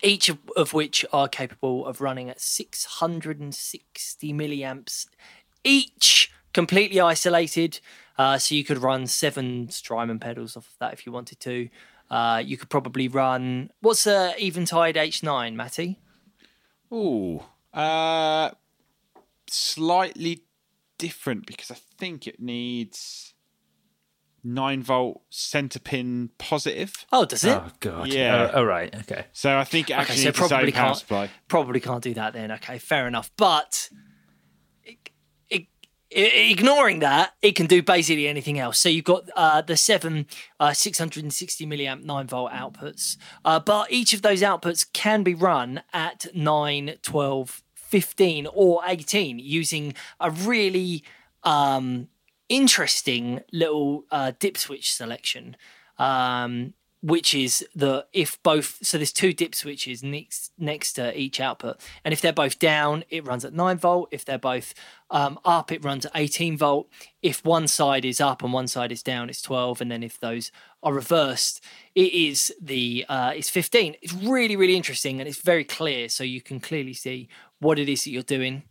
each 0.00 0.28
of, 0.28 0.38
of 0.56 0.74
which 0.74 1.04
are 1.12 1.26
capable 1.26 1.84
of 1.84 2.00
running 2.00 2.30
at 2.30 2.40
660 2.40 4.32
milliamps 4.32 5.08
each, 5.64 6.30
completely 6.52 7.00
isolated. 7.00 7.80
Uh, 8.16 8.38
so 8.38 8.54
you 8.54 8.62
could 8.62 8.78
run 8.78 9.08
seven 9.08 9.68
Strymon 9.70 10.20
pedals 10.20 10.56
off 10.56 10.68
of 10.68 10.78
that 10.78 10.92
if 10.92 11.04
you 11.04 11.10
wanted 11.10 11.40
to. 11.40 11.68
Uh, 12.08 12.40
you 12.44 12.56
could 12.56 12.68
probably 12.68 13.08
run 13.08 13.72
what's 13.80 14.06
a 14.06 14.36
Eventide 14.38 14.94
H9, 14.94 15.54
Matty? 15.54 15.98
Ooh, 16.92 17.42
uh, 17.72 18.50
slightly 19.54 20.44
different 20.98 21.46
because 21.46 21.70
I 21.70 21.76
think 21.98 22.26
it 22.26 22.40
needs 22.40 23.34
nine 24.42 24.82
volt 24.82 25.22
center 25.30 25.78
pin 25.78 26.30
positive. 26.38 27.06
Oh, 27.10 27.24
does 27.24 27.44
it? 27.44 27.56
Oh 27.56 27.70
god. 27.80 28.08
Yeah. 28.08 28.50
Uh, 28.52 28.58
all 28.58 28.66
right. 28.66 28.94
Okay. 28.94 29.26
So 29.32 29.58
I 29.58 29.64
think 29.64 29.90
it 29.90 29.94
okay, 29.94 30.02
actually 30.02 30.22
so 30.22 30.32
probably 30.32 30.72
power 30.72 30.86
can't 30.86 30.96
supply. 30.98 31.30
probably 31.48 31.80
can't 31.80 32.02
do 32.02 32.14
that 32.14 32.34
then. 32.34 32.52
Okay, 32.52 32.78
fair 32.78 33.08
enough. 33.08 33.30
But 33.36 33.88
ignoring 36.14 37.00
that, 37.00 37.32
it 37.42 37.56
can 37.56 37.66
do 37.66 37.82
basically 37.82 38.28
anything 38.28 38.58
else. 38.58 38.78
So 38.78 38.88
you've 38.88 39.04
got 39.04 39.28
uh, 39.34 39.62
the 39.62 39.76
seven 39.76 40.26
uh, 40.60 40.72
660 40.72 41.66
milliamp 41.66 42.04
9 42.04 42.26
volt 42.26 42.52
outputs, 42.52 43.16
uh, 43.44 43.58
but 43.58 43.90
each 43.90 44.12
of 44.12 44.22
those 44.22 44.42
outputs 44.42 44.86
can 44.92 45.22
be 45.22 45.34
run 45.34 45.82
at 45.92 46.26
9, 46.34 46.94
12, 47.02 47.62
15, 47.86 48.48
or 48.52 48.82
18 48.86 49.38
using 49.38 49.94
a 50.20 50.30
really 50.30 51.04
um, 51.42 52.08
interesting 52.48 53.40
little 53.52 54.04
uh, 54.10 54.32
dip 54.38 54.56
switch 54.56 54.92
selection. 54.92 55.56
Um, 55.98 56.74
which 57.04 57.34
is 57.34 57.62
the 57.74 58.06
if 58.14 58.42
both 58.42 58.78
so 58.80 58.96
there's 58.96 59.12
two 59.12 59.34
dip 59.34 59.54
switches 59.54 60.02
next 60.02 60.52
next 60.56 60.94
to 60.94 61.16
each 61.18 61.38
output. 61.38 61.78
And 62.02 62.14
if 62.14 62.22
they're 62.22 62.32
both 62.32 62.58
down 62.58 63.04
it 63.10 63.26
runs 63.26 63.44
at 63.44 63.52
9 63.52 63.76
volt. 63.76 64.08
If 64.10 64.24
they're 64.24 64.38
both 64.38 64.72
um, 65.10 65.38
up 65.44 65.70
it 65.70 65.84
runs 65.84 66.06
at 66.06 66.12
18 66.14 66.56
volt. 66.56 66.88
If 67.20 67.44
one 67.44 67.68
side 67.68 68.06
is 68.06 68.22
up 68.22 68.42
and 68.42 68.54
one 68.54 68.68
side 68.68 68.90
is 68.90 69.02
down 69.02 69.28
it's 69.28 69.42
12 69.42 69.82
and 69.82 69.90
then 69.90 70.02
if 70.02 70.18
those 70.18 70.50
are 70.82 70.94
reversed 70.94 71.62
it 71.94 72.10
is 72.14 72.50
the 72.58 73.04
uh, 73.06 73.34
it's 73.36 73.50
15 73.50 73.96
it's 74.00 74.14
really 74.14 74.56
really 74.56 74.74
interesting 74.74 75.20
and 75.20 75.28
it's 75.28 75.42
very 75.42 75.64
clear. 75.64 76.08
So 76.08 76.24
you 76.24 76.40
can 76.40 76.58
clearly 76.58 76.94
see 76.94 77.28
what 77.60 77.78
it 77.78 77.90
is 77.90 78.04
that 78.04 78.12
you're 78.12 78.22
doing 78.22 78.62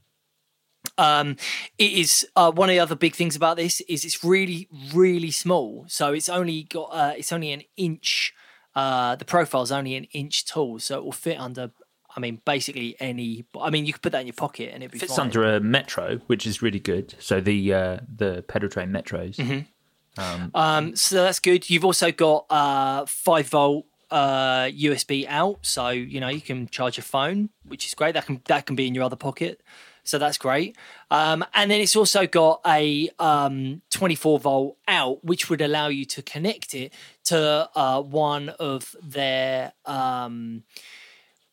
um, 0.97 1.37
it 1.77 1.91
is 1.91 2.25
uh, 2.35 2.51
one 2.51 2.69
of 2.69 2.73
the 2.73 2.79
other 2.79 2.95
big 2.95 3.15
things 3.15 3.35
about 3.35 3.57
this 3.57 3.81
is 3.81 4.05
it's 4.05 4.23
really 4.23 4.67
really 4.93 5.31
small. 5.31 5.85
So 5.87 6.13
it's 6.13 6.29
only 6.29 6.63
got 6.63 6.89
uh, 6.91 7.13
it's 7.17 7.31
only 7.31 7.51
an 7.51 7.63
inch. 7.77 8.33
Uh, 8.75 9.15
the 9.15 9.25
profile's 9.25 9.71
only 9.71 9.95
an 9.95 10.05
inch 10.05 10.45
tall, 10.45 10.79
so 10.79 10.97
it 10.97 11.03
will 11.03 11.11
fit 11.11 11.39
under. 11.39 11.71
I 12.15 12.19
mean, 12.19 12.41
basically 12.45 12.95
any. 12.99 13.45
I 13.59 13.69
mean, 13.69 13.85
you 13.85 13.93
could 13.93 14.03
put 14.03 14.11
that 14.11 14.21
in 14.21 14.27
your 14.27 14.35
pocket 14.35 14.71
and 14.73 14.83
it'd 14.83 14.91
be 14.91 14.99
Fits 14.99 15.15
fine. 15.15 15.27
under 15.27 15.55
a 15.55 15.59
Metro, 15.59 16.17
which 16.27 16.45
is 16.45 16.61
really 16.61 16.79
good. 16.79 17.15
So 17.19 17.41
the 17.41 17.73
uh, 17.73 17.97
the 18.15 18.43
Pedaltrain 18.47 18.91
Metros. 18.91 19.37
Mm-hmm. 19.37 20.55
Um, 20.55 20.95
so 20.95 21.23
that's 21.23 21.39
good. 21.39 21.69
You've 21.69 21.85
also 21.85 22.11
got 22.11 22.45
uh, 22.51 23.05
five 23.07 23.47
volt 23.47 23.87
uh, 24.11 24.65
USB 24.65 25.25
out, 25.27 25.65
so 25.65 25.89
you 25.89 26.19
know 26.19 26.29
you 26.29 26.41
can 26.41 26.67
charge 26.67 26.97
your 26.97 27.03
phone, 27.03 27.49
which 27.63 27.87
is 27.87 27.95
great. 27.95 28.13
That 28.13 28.27
can 28.27 28.41
that 28.45 28.65
can 28.67 28.75
be 28.75 28.87
in 28.87 28.93
your 28.93 29.03
other 29.05 29.15
pocket, 29.15 29.61
so 30.03 30.17
that's 30.17 30.37
great. 30.37 30.75
Um, 31.09 31.45
and 31.53 31.71
then 31.71 31.79
it's 31.79 31.95
also 31.95 32.27
got 32.27 32.61
a 32.65 33.09
um, 33.19 33.81
24 33.89 34.39
volt 34.39 34.77
out, 34.87 35.23
which 35.23 35.49
would 35.49 35.61
allow 35.61 35.87
you 35.87 36.05
to 36.05 36.21
connect 36.21 36.75
it 36.75 36.93
to 37.25 37.69
uh, 37.75 38.01
one 38.01 38.49
of 38.49 38.95
their 39.01 39.73
um, 39.85 40.63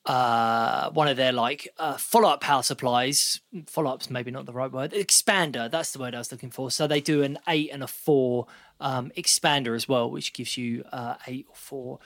uh, 0.06 0.90
one 0.90 1.06
of 1.08 1.16
their 1.16 1.32
like 1.32 1.68
uh, 1.78 1.96
follow 1.96 2.28
up 2.28 2.40
power 2.40 2.62
supplies. 2.62 3.40
Follow 3.66 3.92
up's 3.92 4.10
maybe 4.10 4.30
not 4.30 4.46
the 4.46 4.52
right 4.52 4.72
word. 4.72 4.92
Expander, 4.92 5.70
that's 5.70 5.92
the 5.92 5.98
word 5.98 6.14
I 6.14 6.18
was 6.18 6.32
looking 6.32 6.50
for. 6.50 6.70
So 6.70 6.86
they 6.86 7.00
do 7.00 7.22
an 7.22 7.38
eight 7.46 7.70
and 7.72 7.82
a 7.82 7.86
four 7.86 8.46
um, 8.80 9.12
expander 9.16 9.76
as 9.76 9.88
well, 9.88 10.10
which 10.10 10.32
gives 10.32 10.56
you 10.56 10.84
uh, 10.92 11.14
eight 11.28 11.46
or 11.48 11.54
four 11.54 11.98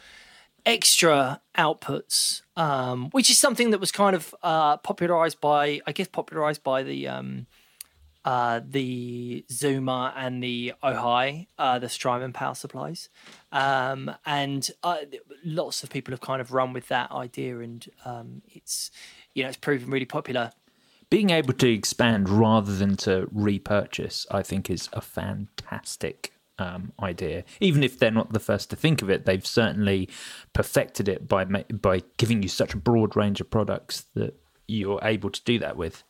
extra 0.66 1.40
outputs, 1.56 2.42
um, 2.56 3.10
which 3.10 3.30
is 3.30 3.38
something 3.38 3.70
that 3.70 3.80
was 3.80 3.92
kind 3.92 4.16
of 4.16 4.34
uh, 4.42 4.76
popularized 4.78 5.40
by, 5.40 5.80
I 5.86 5.92
guess, 5.92 6.08
popularized 6.08 6.62
by 6.62 6.82
the. 6.82 7.08
Um, 7.08 7.46
uh, 8.24 8.60
the 8.66 9.44
Zuma 9.50 10.14
and 10.16 10.42
the 10.42 10.72
Ojai, 10.82 11.46
uh, 11.58 11.78
the 11.78 11.90
Strymon 11.90 12.32
power 12.32 12.54
supplies. 12.54 13.10
Um, 13.52 14.10
and 14.24 14.70
uh, 14.82 15.00
lots 15.44 15.82
of 15.82 15.90
people 15.90 16.12
have 16.12 16.22
kind 16.22 16.40
of 16.40 16.50
run 16.52 16.72
with 16.72 16.88
that 16.88 17.12
idea, 17.12 17.58
and 17.58 17.86
um, 18.06 18.40
it's 18.46 18.90
you 19.34 19.42
know 19.42 19.50
it's 19.50 19.58
proven 19.58 19.90
really 19.90 20.06
popular. 20.06 20.52
Being 21.10 21.30
able 21.30 21.52
to 21.52 21.70
expand 21.70 22.28
rather 22.28 22.74
than 22.74 22.96
to 22.98 23.28
repurchase, 23.30 24.26
I 24.30 24.42
think, 24.42 24.70
is 24.70 24.88
a 24.92 25.02
fantastic 25.02 26.32
um, 26.59 26.93
idea. 27.01 27.44
Even 27.60 27.82
if 27.82 27.98
they're 27.98 28.10
not 28.10 28.32
the 28.32 28.40
first 28.40 28.70
to 28.70 28.76
think 28.76 29.02
of 29.02 29.10
it, 29.10 29.26
they've 29.26 29.47
certainly 29.47 30.09
perfected 30.52 31.09
it 31.09 31.28
by 31.28 31.44
by 31.44 32.02
giving 32.16 32.43
you 32.43 32.48
such 32.48 32.74
a 32.74 32.78
broad 32.78 33.16
range 33.16 33.40
of 33.40 33.51
products 33.51 34.06
that 34.14 34.35
you're 34.66 35.01
able 35.02 35.31
to 35.31 35.43
do 35.44 35.59
that 35.59 35.76
with. 35.76 36.05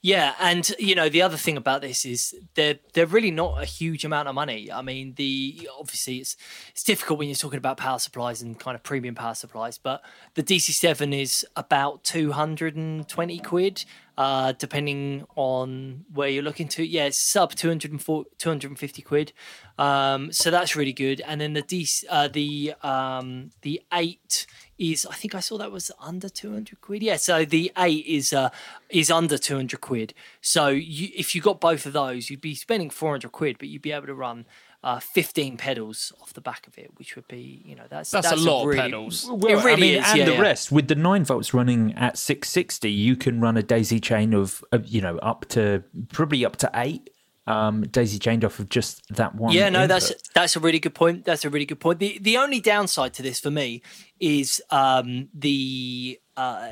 Yeah, 0.00 0.34
and 0.40 0.70
you 0.78 0.94
know 0.94 1.08
the 1.08 1.22
other 1.22 1.36
thing 1.36 1.56
about 1.56 1.82
this 1.82 2.04
is 2.06 2.34
they're 2.54 2.78
they're 2.94 3.06
really 3.06 3.30
not 3.30 3.60
a 3.62 3.66
huge 3.66 4.04
amount 4.04 4.28
of 4.28 4.34
money. 4.34 4.72
I 4.72 4.80
mean, 4.80 5.14
the 5.14 5.68
obviously 5.78 6.18
it's 6.18 6.36
it's 6.70 6.82
difficult 6.82 7.18
when 7.18 7.28
you're 7.28 7.36
talking 7.36 7.58
about 7.58 7.76
power 7.76 7.98
supplies 7.98 8.40
and 8.40 8.58
kind 8.58 8.74
of 8.74 8.82
premium 8.82 9.14
power 9.14 9.34
supplies, 9.34 9.76
but 9.76 10.02
the 10.34 10.42
DC7 10.42 11.12
is 11.20 11.46
about 11.54 12.02
two 12.02 12.32
hundred 12.32 12.76
and 12.76 13.06
twenty 13.08 13.38
quid, 13.38 13.84
uh, 14.16 14.52
depending 14.52 15.26
on 15.36 16.04
where 16.14 16.28
you're 16.28 16.42
looking 16.42 16.68
to. 16.68 16.86
Yeah, 16.86 17.04
it's 17.04 17.18
sub 17.18 17.54
240, 17.54 18.30
250 18.38 19.02
quid, 19.02 19.32
um, 19.76 20.32
so 20.32 20.50
that's 20.50 20.76
really 20.76 20.94
good. 20.94 21.20
And 21.26 21.40
then 21.40 21.52
the 21.52 21.62
DC, 21.62 22.04
uh, 22.08 22.28
the 22.28 22.72
um, 22.82 23.50
the 23.62 23.82
eight 23.92 24.46
is 24.78 25.06
I 25.06 25.14
think 25.14 25.34
I 25.34 25.40
saw 25.40 25.58
that 25.58 25.72
was 25.72 25.90
under 26.00 26.28
200 26.28 26.80
quid. 26.80 27.02
Yeah, 27.02 27.16
so 27.16 27.44
the 27.44 27.72
8 27.76 28.06
is 28.06 28.32
uh 28.32 28.50
is 28.88 29.10
under 29.10 29.36
200 29.36 29.80
quid. 29.80 30.14
So 30.40 30.68
you, 30.68 31.08
if 31.16 31.34
you 31.34 31.42
got 31.42 31.60
both 31.60 31.86
of 31.86 31.92
those, 31.92 32.30
you'd 32.30 32.40
be 32.40 32.54
spending 32.54 32.90
400 32.90 33.32
quid, 33.32 33.58
but 33.58 33.68
you'd 33.68 33.82
be 33.82 33.92
able 33.92 34.06
to 34.06 34.14
run 34.14 34.46
uh, 34.82 35.00
15 35.00 35.56
pedals 35.56 36.12
off 36.22 36.32
the 36.34 36.40
back 36.40 36.66
of 36.66 36.78
it, 36.78 36.90
which 36.96 37.16
would 37.16 37.26
be, 37.26 37.62
you 37.64 37.74
know, 37.74 37.82
that's 37.90 38.10
That's 38.10 38.30
a 38.30 38.36
lot 38.36 38.62
of 38.62 38.68
really, 38.68 38.80
pedals. 38.80 39.28
It 39.28 39.32
really 39.32 39.72
I 39.72 39.76
mean, 39.76 39.94
is, 39.96 40.04
and 40.06 40.18
yeah, 40.18 40.24
the 40.24 40.32
yeah. 40.34 40.40
rest 40.40 40.70
with 40.70 40.86
the 40.86 40.94
nine 40.94 41.24
volts 41.24 41.52
running 41.52 41.94
at 41.94 42.16
660, 42.16 42.90
you 42.90 43.16
can 43.16 43.40
run 43.40 43.56
a 43.56 43.62
daisy 43.62 43.98
chain 43.98 44.32
of, 44.32 44.62
of 44.70 44.86
you 44.86 45.00
know, 45.00 45.18
up 45.18 45.46
to 45.50 45.82
probably 46.12 46.44
up 46.44 46.56
to 46.56 46.70
eight 46.74 47.10
um, 47.48 47.82
daisy 47.82 48.18
chained 48.18 48.44
off 48.44 48.58
of 48.58 48.68
just 48.68 49.02
that 49.16 49.34
one. 49.34 49.52
Yeah, 49.52 49.70
no, 49.70 49.86
that's 49.86 50.12
that's 50.34 50.54
a 50.54 50.60
really 50.60 50.78
good 50.78 50.94
point. 50.94 51.24
That's 51.24 51.44
a 51.44 51.50
really 51.50 51.64
good 51.64 51.80
point. 51.80 51.98
The 51.98 52.18
the 52.20 52.36
only 52.36 52.60
downside 52.60 53.14
to 53.14 53.22
this 53.22 53.40
for 53.40 53.50
me 53.50 53.80
is 54.20 54.62
um, 54.70 55.28
the 55.32 56.20
uh, 56.36 56.70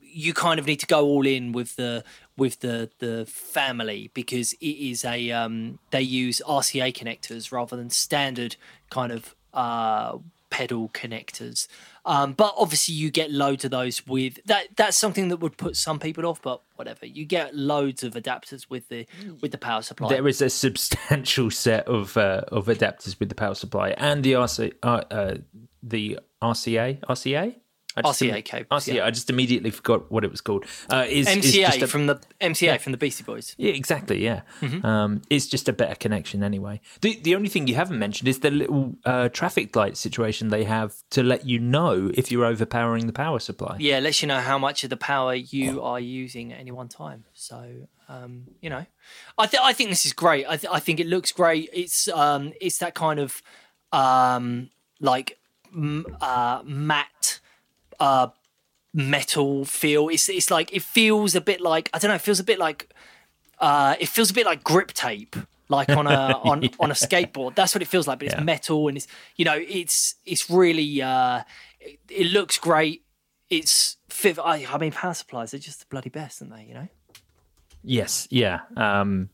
you 0.00 0.32
kind 0.32 0.60
of 0.60 0.66
need 0.66 0.78
to 0.80 0.86
go 0.86 1.04
all 1.04 1.26
in 1.26 1.50
with 1.50 1.74
the 1.74 2.04
with 2.36 2.60
the 2.60 2.90
the 3.00 3.26
family 3.26 4.12
because 4.14 4.52
it 4.54 4.66
is 4.66 5.04
a 5.04 5.32
um, 5.32 5.80
they 5.90 6.02
use 6.02 6.40
RCA 6.46 6.94
connectors 6.94 7.50
rather 7.50 7.76
than 7.76 7.90
standard 7.90 8.54
kind 8.90 9.10
of 9.10 9.34
uh, 9.52 10.18
pedal 10.48 10.90
connectors. 10.90 11.66
Um, 12.06 12.32
but 12.32 12.54
obviously, 12.56 12.94
you 12.94 13.10
get 13.10 13.30
loads 13.30 13.64
of 13.64 13.70
those 13.70 14.06
with 14.06 14.38
that. 14.46 14.76
That's 14.76 14.96
something 14.96 15.28
that 15.28 15.38
would 15.38 15.56
put 15.56 15.76
some 15.76 15.98
people 15.98 16.26
off, 16.26 16.42
but 16.42 16.62
whatever. 16.76 17.06
You 17.06 17.24
get 17.24 17.54
loads 17.54 18.02
of 18.02 18.14
adapters 18.14 18.68
with 18.68 18.88
the 18.88 19.06
with 19.40 19.52
the 19.52 19.58
power 19.58 19.82
supply. 19.82 20.08
There 20.08 20.28
is 20.28 20.42
a 20.42 20.50
substantial 20.50 21.50
set 21.50 21.86
of 21.88 22.16
uh, 22.16 22.42
of 22.48 22.66
adapters 22.66 23.18
with 23.18 23.28
the 23.30 23.34
power 23.34 23.54
supply 23.54 23.90
and 23.90 24.22
the 24.22 24.32
RC, 24.32 24.74
uh, 24.82 25.02
uh, 25.10 25.36
the 25.82 26.18
RCA 26.42 27.00
RCA. 27.00 27.56
I 27.96 28.02
just 28.02 28.20
RCA 28.20 28.44
cables, 28.44 28.84
RCA. 28.86 28.94
yeah. 28.94 29.06
I 29.06 29.10
just 29.10 29.30
immediately 29.30 29.70
forgot 29.70 30.10
what 30.10 30.24
it 30.24 30.30
was 30.30 30.40
called. 30.40 30.64
Uh, 30.90 31.06
is, 31.08 31.28
is 31.28 31.36
MCA 31.54 31.66
just 31.66 31.82
a- 31.82 31.86
from 31.86 32.06
the 32.06 32.20
MCA 32.40 32.80
from 32.80 32.92
the 32.92 32.98
Beastie 32.98 33.22
Boys. 33.24 33.54
Yeah, 33.58 33.72
exactly. 33.72 34.22
Yeah, 34.24 34.42
Mm-hmm. 34.60 34.84
um, 34.84 35.22
it's 35.30 35.46
just 35.46 35.68
a 35.68 35.72
better 35.72 35.94
connection 35.94 36.42
anyway. 36.42 36.80
The 37.02 37.18
the 37.22 37.34
only 37.36 37.48
thing 37.48 37.66
you 37.68 37.74
haven't 37.76 37.98
mentioned 37.98 38.28
is 38.28 38.40
the 38.40 38.50
little 38.50 38.96
uh, 39.04 39.28
traffic 39.28 39.74
light 39.76 39.96
situation 39.96 40.48
they 40.48 40.64
have 40.64 40.94
to 41.10 41.22
let 41.22 41.46
you 41.46 41.58
know 41.58 42.10
if 42.14 42.32
you're 42.32 42.44
overpowering 42.44 43.06
the 43.06 43.12
power 43.12 43.38
supply. 43.38 43.76
Yeah, 43.78 43.98
it 43.98 44.02
lets 44.02 44.22
you 44.22 44.28
know 44.28 44.40
how 44.40 44.58
much 44.58 44.82
of 44.84 44.90
the 44.90 44.96
power 44.96 45.34
you 45.34 45.82
are 45.82 46.00
using 46.00 46.52
at 46.52 46.58
any 46.60 46.70
one 46.72 46.88
time. 46.88 47.24
So, 47.32 47.88
um, 48.08 48.48
you 48.60 48.70
know, 48.70 48.84
I 49.38 49.46
think 49.46 49.62
I 49.62 49.72
think 49.72 49.90
this 49.90 50.04
is 50.04 50.12
great. 50.12 50.46
I, 50.48 50.56
th- 50.56 50.72
I 50.72 50.80
think 50.80 50.98
it 51.00 51.06
looks 51.06 51.30
great. 51.32 51.70
It's 51.72 52.08
um, 52.08 52.52
it's 52.60 52.78
that 52.78 52.94
kind 52.94 53.20
of 53.20 53.40
um, 53.92 54.70
like 55.00 55.38
m- 55.72 56.06
uh, 56.20 56.62
matte 56.64 57.40
uh, 58.00 58.28
metal 58.92 59.64
feel. 59.64 60.08
It's 60.08 60.28
it's 60.28 60.50
like 60.50 60.72
it 60.72 60.82
feels 60.82 61.34
a 61.34 61.40
bit 61.40 61.60
like 61.60 61.90
I 61.92 61.98
don't 61.98 62.08
know. 62.10 62.14
It 62.16 62.20
feels 62.20 62.40
a 62.40 62.44
bit 62.44 62.58
like 62.58 62.88
uh, 63.58 63.94
it 64.00 64.08
feels 64.08 64.30
a 64.30 64.34
bit 64.34 64.46
like 64.46 64.62
grip 64.64 64.92
tape, 64.92 65.36
like 65.68 65.88
on 65.90 66.06
a 66.06 66.38
on 66.44 66.68
on 66.80 66.90
a 66.90 66.94
skateboard. 66.94 67.54
That's 67.54 67.74
what 67.74 67.82
it 67.82 67.88
feels 67.88 68.06
like. 68.06 68.18
But 68.18 68.26
it's 68.26 68.34
Yeah. 68.36 68.44
metal 68.44 68.88
and 68.88 68.96
it's 68.96 69.06
you 69.36 69.44
know 69.44 69.56
it's 69.58 70.14
it's 70.24 70.48
really 70.50 71.00
uh, 71.02 71.42
it, 71.80 71.98
it 72.10 72.26
looks 72.32 72.58
great. 72.58 73.02
it's. 73.50 73.96
I, 74.24 74.64
I 74.70 74.78
mean, 74.78 74.92
power 74.92 75.12
supplies 75.12 75.52
are 75.54 75.58
just 75.58 75.80
the 75.80 75.86
bloody 75.90 76.08
best, 76.08 76.40
aren't 76.40 76.54
they? 76.54 76.64
You 76.64 76.74
know. 76.74 76.88
Yes, 77.82 78.26
yeah, 78.30 78.60
um, 78.76 79.28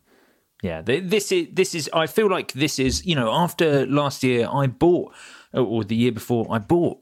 yeah. 0.62 0.80
This 0.82 1.30
is 1.30 1.48
this 1.52 1.74
is. 1.74 1.88
I 1.92 2.06
feel 2.06 2.28
like 2.30 2.52
this 2.52 2.78
is. 2.78 3.04
You 3.06 3.14
know, 3.14 3.30
after 3.30 3.86
last 3.86 4.24
year, 4.24 4.48
I 4.50 4.66
bought, 4.66 5.12
or 5.52 5.84
the 5.84 5.94
year 5.94 6.12
before, 6.12 6.46
I 6.50 6.58
bought 6.58 6.98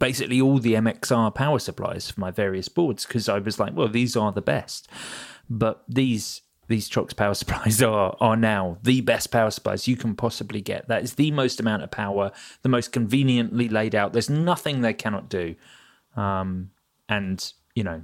basically 0.00 0.40
all 0.40 0.58
the 0.58 0.74
MXR 0.74 1.32
power 1.32 1.60
supplies 1.60 2.10
for 2.10 2.18
my 2.18 2.32
various 2.32 2.68
boards 2.68 3.06
because 3.06 3.28
I 3.28 3.38
was 3.38 3.60
like, 3.60 3.76
well, 3.76 3.86
these 3.86 4.16
are 4.16 4.32
the 4.32 4.42
best. 4.42 4.88
But 5.48 5.84
these 5.88 6.42
these 6.66 6.88
Cioks 6.88 7.14
power 7.14 7.34
supplies 7.40 7.80
are 7.80 8.16
are 8.20 8.36
now 8.36 8.78
the 8.82 9.00
best 9.02 9.30
power 9.30 9.50
supplies 9.52 9.86
you 9.86 9.96
can 9.96 10.16
possibly 10.16 10.60
get. 10.60 10.88
That 10.88 11.04
is 11.04 11.14
the 11.14 11.30
most 11.30 11.60
amount 11.60 11.84
of 11.84 11.92
power, 11.92 12.32
the 12.62 12.68
most 12.68 12.90
conveniently 12.90 13.68
laid 13.68 13.94
out. 13.94 14.12
There's 14.12 14.30
nothing 14.30 14.80
they 14.80 14.94
cannot 14.94 15.28
do. 15.28 15.54
Um, 16.16 16.70
and 17.08 17.52
you 17.76 17.84
know, 17.84 18.02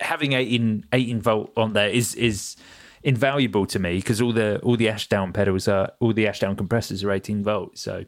having 0.00 0.32
18, 0.32 0.86
18 0.92 1.20
volt 1.22 1.52
on 1.56 1.72
there 1.72 1.88
is 1.88 2.14
is 2.16 2.56
invaluable 3.02 3.66
to 3.66 3.78
me 3.78 3.96
because 3.96 4.20
all 4.20 4.32
the 4.32 4.58
all 4.60 4.76
the 4.76 4.88
Ashdown 4.88 5.32
pedals 5.32 5.68
are 5.68 5.92
all 6.00 6.12
the 6.12 6.26
Ashdown 6.26 6.56
compressors 6.56 7.04
are 7.04 7.12
18 7.12 7.44
volt. 7.44 7.78
So 7.78 8.04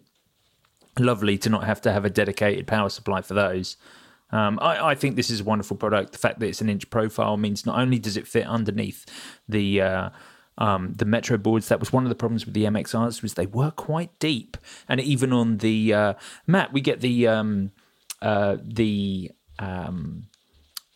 lovely 1.00 1.38
to 1.38 1.50
not 1.50 1.64
have 1.64 1.80
to 1.82 1.92
have 1.92 2.04
a 2.04 2.10
dedicated 2.10 2.66
power 2.66 2.88
supply 2.88 3.22
for 3.22 3.34
those. 3.34 3.76
Um, 4.30 4.58
I, 4.60 4.90
I 4.90 4.94
think 4.94 5.16
this 5.16 5.30
is 5.30 5.40
a 5.40 5.44
wonderful 5.44 5.76
product. 5.76 6.12
The 6.12 6.18
fact 6.18 6.40
that 6.40 6.46
it's 6.46 6.60
an 6.60 6.68
inch 6.68 6.90
profile 6.90 7.36
means 7.36 7.64
not 7.64 7.78
only 7.78 7.98
does 7.98 8.16
it 8.16 8.26
fit 8.26 8.46
underneath 8.46 9.06
the 9.48 9.80
uh, 9.80 10.10
um, 10.58 10.92
the 10.94 11.04
Metro 11.04 11.38
boards, 11.38 11.68
that 11.68 11.80
was 11.80 11.92
one 11.92 12.02
of 12.04 12.08
the 12.08 12.14
problems 12.14 12.44
with 12.44 12.54
the 12.54 12.64
MXRs 12.64 13.22
was 13.22 13.34
they 13.34 13.46
were 13.46 13.70
quite 13.70 14.18
deep, 14.18 14.56
and 14.88 15.00
even 15.00 15.32
on 15.32 15.58
the 15.58 15.94
uh, 15.94 16.14
Matt, 16.46 16.72
we 16.72 16.80
get 16.80 17.00
the 17.00 17.26
um, 17.26 17.70
uh, 18.20 18.56
the 18.62 19.30
um, 19.58 20.26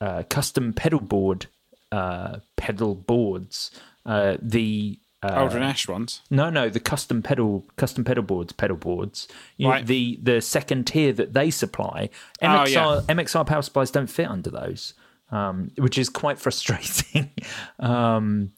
uh, 0.00 0.24
custom 0.28 0.72
pedal 0.72 1.00
board 1.00 1.46
uh, 1.92 2.38
pedal 2.56 2.94
boards. 2.94 3.70
Uh, 4.04 4.36
the 4.42 4.98
uh, 5.22 5.30
Aldrin 5.30 5.62
Ash 5.62 5.86
ones. 5.88 6.20
no, 6.30 6.50
no, 6.50 6.68
the 6.68 6.80
custom 6.80 7.22
pedal 7.22 7.64
custom 7.76 8.04
pedal 8.04 8.22
boards, 8.24 8.52
pedal 8.52 8.76
boards. 8.76 9.28
You 9.56 9.68
Right. 9.68 9.86
the 9.86 10.18
the 10.22 10.40
second 10.40 10.86
tier 10.86 11.12
that 11.12 11.32
they 11.32 11.50
supply, 11.50 12.10
Oh, 12.40 12.46
MXR 12.46 12.68
yeah. 13.08 13.14
MXR 13.14 13.46
power 13.46 13.62
supplies 13.62 13.90
don't 13.90 14.08
fit 14.10 14.26
under 14.28 14.50
those, 14.50 14.94
um, 15.30 15.70
which 15.78 15.96
is 15.98 16.08
quite 16.08 16.38
frustrating. 16.44 17.30
um, 17.78 18.52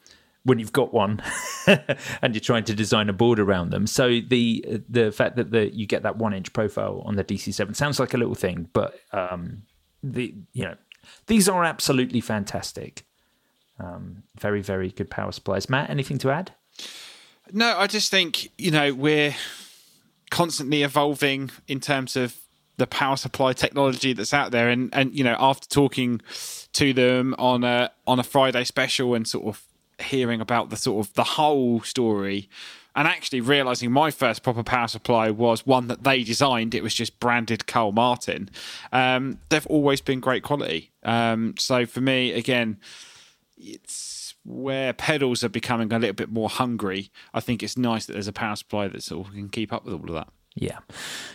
when 0.45 0.59
you've 0.59 0.73
got 0.73 0.93
one 0.93 1.23
and 1.67 2.35
you're 2.35 2.41
trying 2.41 2.65
to 2.65 2.75
design 2.75 3.09
a 3.09 3.15
board 3.15 3.39
around 3.39 3.71
them, 3.71 3.87
so 3.87 4.09
the 4.29 4.83
the 4.89 5.11
fact 5.11 5.37
that 5.37 5.51
the 5.51 5.75
you 5.75 5.87
get 5.87 6.03
that 6.03 6.17
one 6.19 6.35
inch 6.35 6.53
profile 6.53 7.03
on 7.07 7.17
the 7.17 7.25
DC7 7.25 7.75
sounds 7.75 7.99
like 7.99 8.13
a 8.15 8.19
little 8.19 8.35
thing, 8.35 8.69
but 8.75 8.99
um, 9.13 9.63
the 10.03 10.35
you 10.53 10.65
know 10.65 10.75
these 11.27 11.49
are 11.49 11.65
absolutely 11.65 12.21
fantastic. 12.21 13.05
Um, 13.79 14.23
very 14.39 14.63
very 14.63 14.91
good 14.91 15.11
power 15.11 15.33
supplies. 15.33 15.69
Matt, 15.69 15.91
anything 15.91 16.19
to 16.19 16.31
add? 16.31 16.53
No, 17.53 17.77
I 17.77 17.87
just 17.87 18.11
think 18.11 18.51
you 18.57 18.71
know 18.71 18.95
we're 18.95 19.35
constantly 20.31 20.83
evolving 20.83 21.51
in 21.69 21.81
terms 21.81 22.17
of 22.17 22.37
the 22.77 22.87
power 22.87 23.17
supply 23.17 23.53
technology 23.53 24.13
that's 24.13 24.35
out 24.35 24.51
there, 24.51 24.69
and 24.69 24.91
and 24.93 25.15
you 25.15 25.25
know 25.25 25.37
after 25.39 25.69
talking 25.69 26.21
to 26.73 26.93
them 26.93 27.35
on 27.39 27.65
a 27.65 27.91
on 28.07 28.19
a 28.19 28.25
Friday 28.25 28.65
special 28.65 29.15
and 29.15 29.27
sort 29.27 29.47
of 29.47 29.63
hearing 30.01 30.41
about 30.41 30.71
the 30.71 30.77
sort 30.77 31.07
of 31.07 31.15
the 31.15 31.25
whole 31.25 31.81
story. 31.81 32.49
And 32.97 33.09
actually 33.09 33.41
realizing 33.41 33.91
my 33.91 34.13
first 34.13 34.45
proper 34.45 34.63
power 34.63 34.87
supply 34.87 35.29
was 35.29 35.67
one 35.67 35.89
that 35.89 36.05
they 36.05 36.23
designed. 36.23 36.77
It 36.77 36.83
was 36.85 36.95
just 36.95 37.19
branded 37.19 37.67
Carl 37.67 37.91
Martin. 37.91 38.49
Um, 38.93 39.41
they've 39.49 39.67
always 39.67 40.01
been 40.01 40.21
great 40.21 40.45
quality. 40.45 40.93
Um, 41.03 41.57
so 41.59 41.87
for 41.87 42.01
me, 42.01 42.33
again, 42.33 42.79
it's 43.57 44.35
where 44.45 44.93
pedals 44.93 45.45
are 45.45 45.49
becoming 45.49 45.93
a 45.93 45.99
little 45.99 46.15
bit 46.15 46.31
more 46.31 46.49
hungry. 46.49 47.11
I 47.33 47.41
think 47.41 47.63
it's 47.63 47.77
nice 47.77 48.07
that 48.07 48.15
there's 48.15 48.29
a 48.29 48.33
power 48.33 48.57
supply 48.57 48.89
that 48.89 49.03
sort 49.03 49.29
of 49.29 49.35
can 49.35 49.49
keep 49.49 49.73
up 49.73 49.85
with 49.85 49.95
all 49.95 50.09
of 50.09 50.15
that. 50.15 50.29
Yeah. 50.57 50.79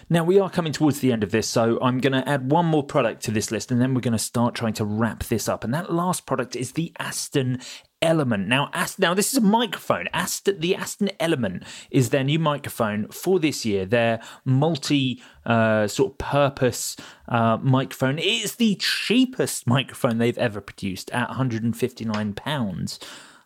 Now 0.09 0.23
we 0.23 0.39
are 0.39 0.49
coming 0.49 0.71
towards 0.71 0.99
the 0.99 1.11
end 1.11 1.23
of 1.23 1.31
this, 1.31 1.47
so 1.47 1.77
I'm 1.81 1.99
going 1.99 2.13
to 2.13 2.27
add 2.27 2.51
one 2.51 2.65
more 2.65 2.83
product 2.83 3.21
to 3.23 3.31
this 3.31 3.51
list, 3.51 3.69
and 3.69 3.81
then 3.81 3.93
we're 3.93 4.01
going 4.01 4.13
to 4.13 4.17
start 4.17 4.55
trying 4.55 4.73
to 4.73 4.85
wrap 4.85 5.25
this 5.25 5.49
up. 5.49 5.63
And 5.63 5.73
that 5.73 5.91
last 5.91 6.25
product 6.25 6.55
is 6.55 6.73
the 6.73 6.93
Aston 6.99 7.59
Element. 8.01 8.47
Now, 8.47 8.69
Ast- 8.73 8.99
now 8.99 9.13
this 9.13 9.31
is 9.31 9.37
a 9.37 9.41
microphone. 9.41 10.07
Ast- 10.13 10.59
the 10.59 10.75
Aston 10.75 11.11
Element 11.19 11.63
is 11.91 12.09
their 12.09 12.23
new 12.23 12.39
microphone 12.39 13.07
for 13.09 13.39
this 13.39 13.65
year. 13.65 13.85
Their 13.85 14.21
multi 14.45 15.21
uh, 15.45 15.87
sort 15.87 16.13
of 16.13 16.17
purpose 16.17 16.95
uh, 17.27 17.57
microphone. 17.61 18.17
It 18.17 18.25
is 18.25 18.55
the 18.55 18.75
cheapest 18.75 19.67
microphone 19.67 20.17
they've 20.17 20.37
ever 20.37 20.61
produced 20.61 21.11
at 21.11 21.29
159 21.29 22.33
pounds. 22.33 22.99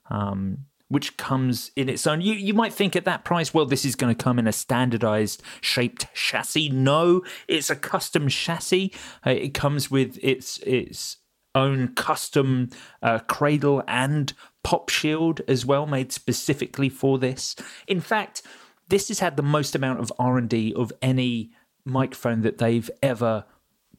Um, 0.09 0.65
which 0.89 1.17
comes 1.17 1.71
in 1.75 1.89
its 1.89 2.05
own. 2.05 2.21
You 2.21 2.33
you 2.33 2.53
might 2.53 2.71
think 2.71 2.95
at 2.95 3.05
that 3.05 3.25
price, 3.25 3.51
well, 3.51 3.65
this 3.65 3.83
is 3.83 3.95
going 3.95 4.15
to 4.15 4.23
come 4.23 4.37
in 4.37 4.45
a 4.45 4.51
standardized 4.51 5.41
shaped 5.59 6.05
chassis. 6.13 6.69
No, 6.69 7.23
it's 7.47 7.71
a 7.71 7.75
custom 7.75 8.27
chassis. 8.29 8.93
Uh, 9.25 9.31
it 9.31 9.55
comes 9.55 9.89
with 9.89 10.19
its 10.21 10.59
its 10.59 11.17
own 11.55 11.89
custom 11.89 12.69
uh, 13.01 13.19
cradle 13.19 13.83
and 13.87 14.33
pop 14.63 14.89
shield 14.89 15.41
as 15.47 15.65
well, 15.65 15.85
made 15.85 16.11
specifically 16.11 16.89
for 16.89 17.19
this. 17.19 17.55
In 17.87 18.01
fact, 18.01 18.41
this 18.87 19.07
has 19.09 19.19
had 19.19 19.37
the 19.37 19.43
most 19.43 19.75
amount 19.75 19.99
of 19.99 20.11
R 20.19 20.37
and 20.37 20.49
D 20.49 20.73
of 20.75 20.91
any 21.01 21.51
microphone 21.85 22.41
that 22.41 22.57
they've 22.57 22.89
ever 23.01 23.45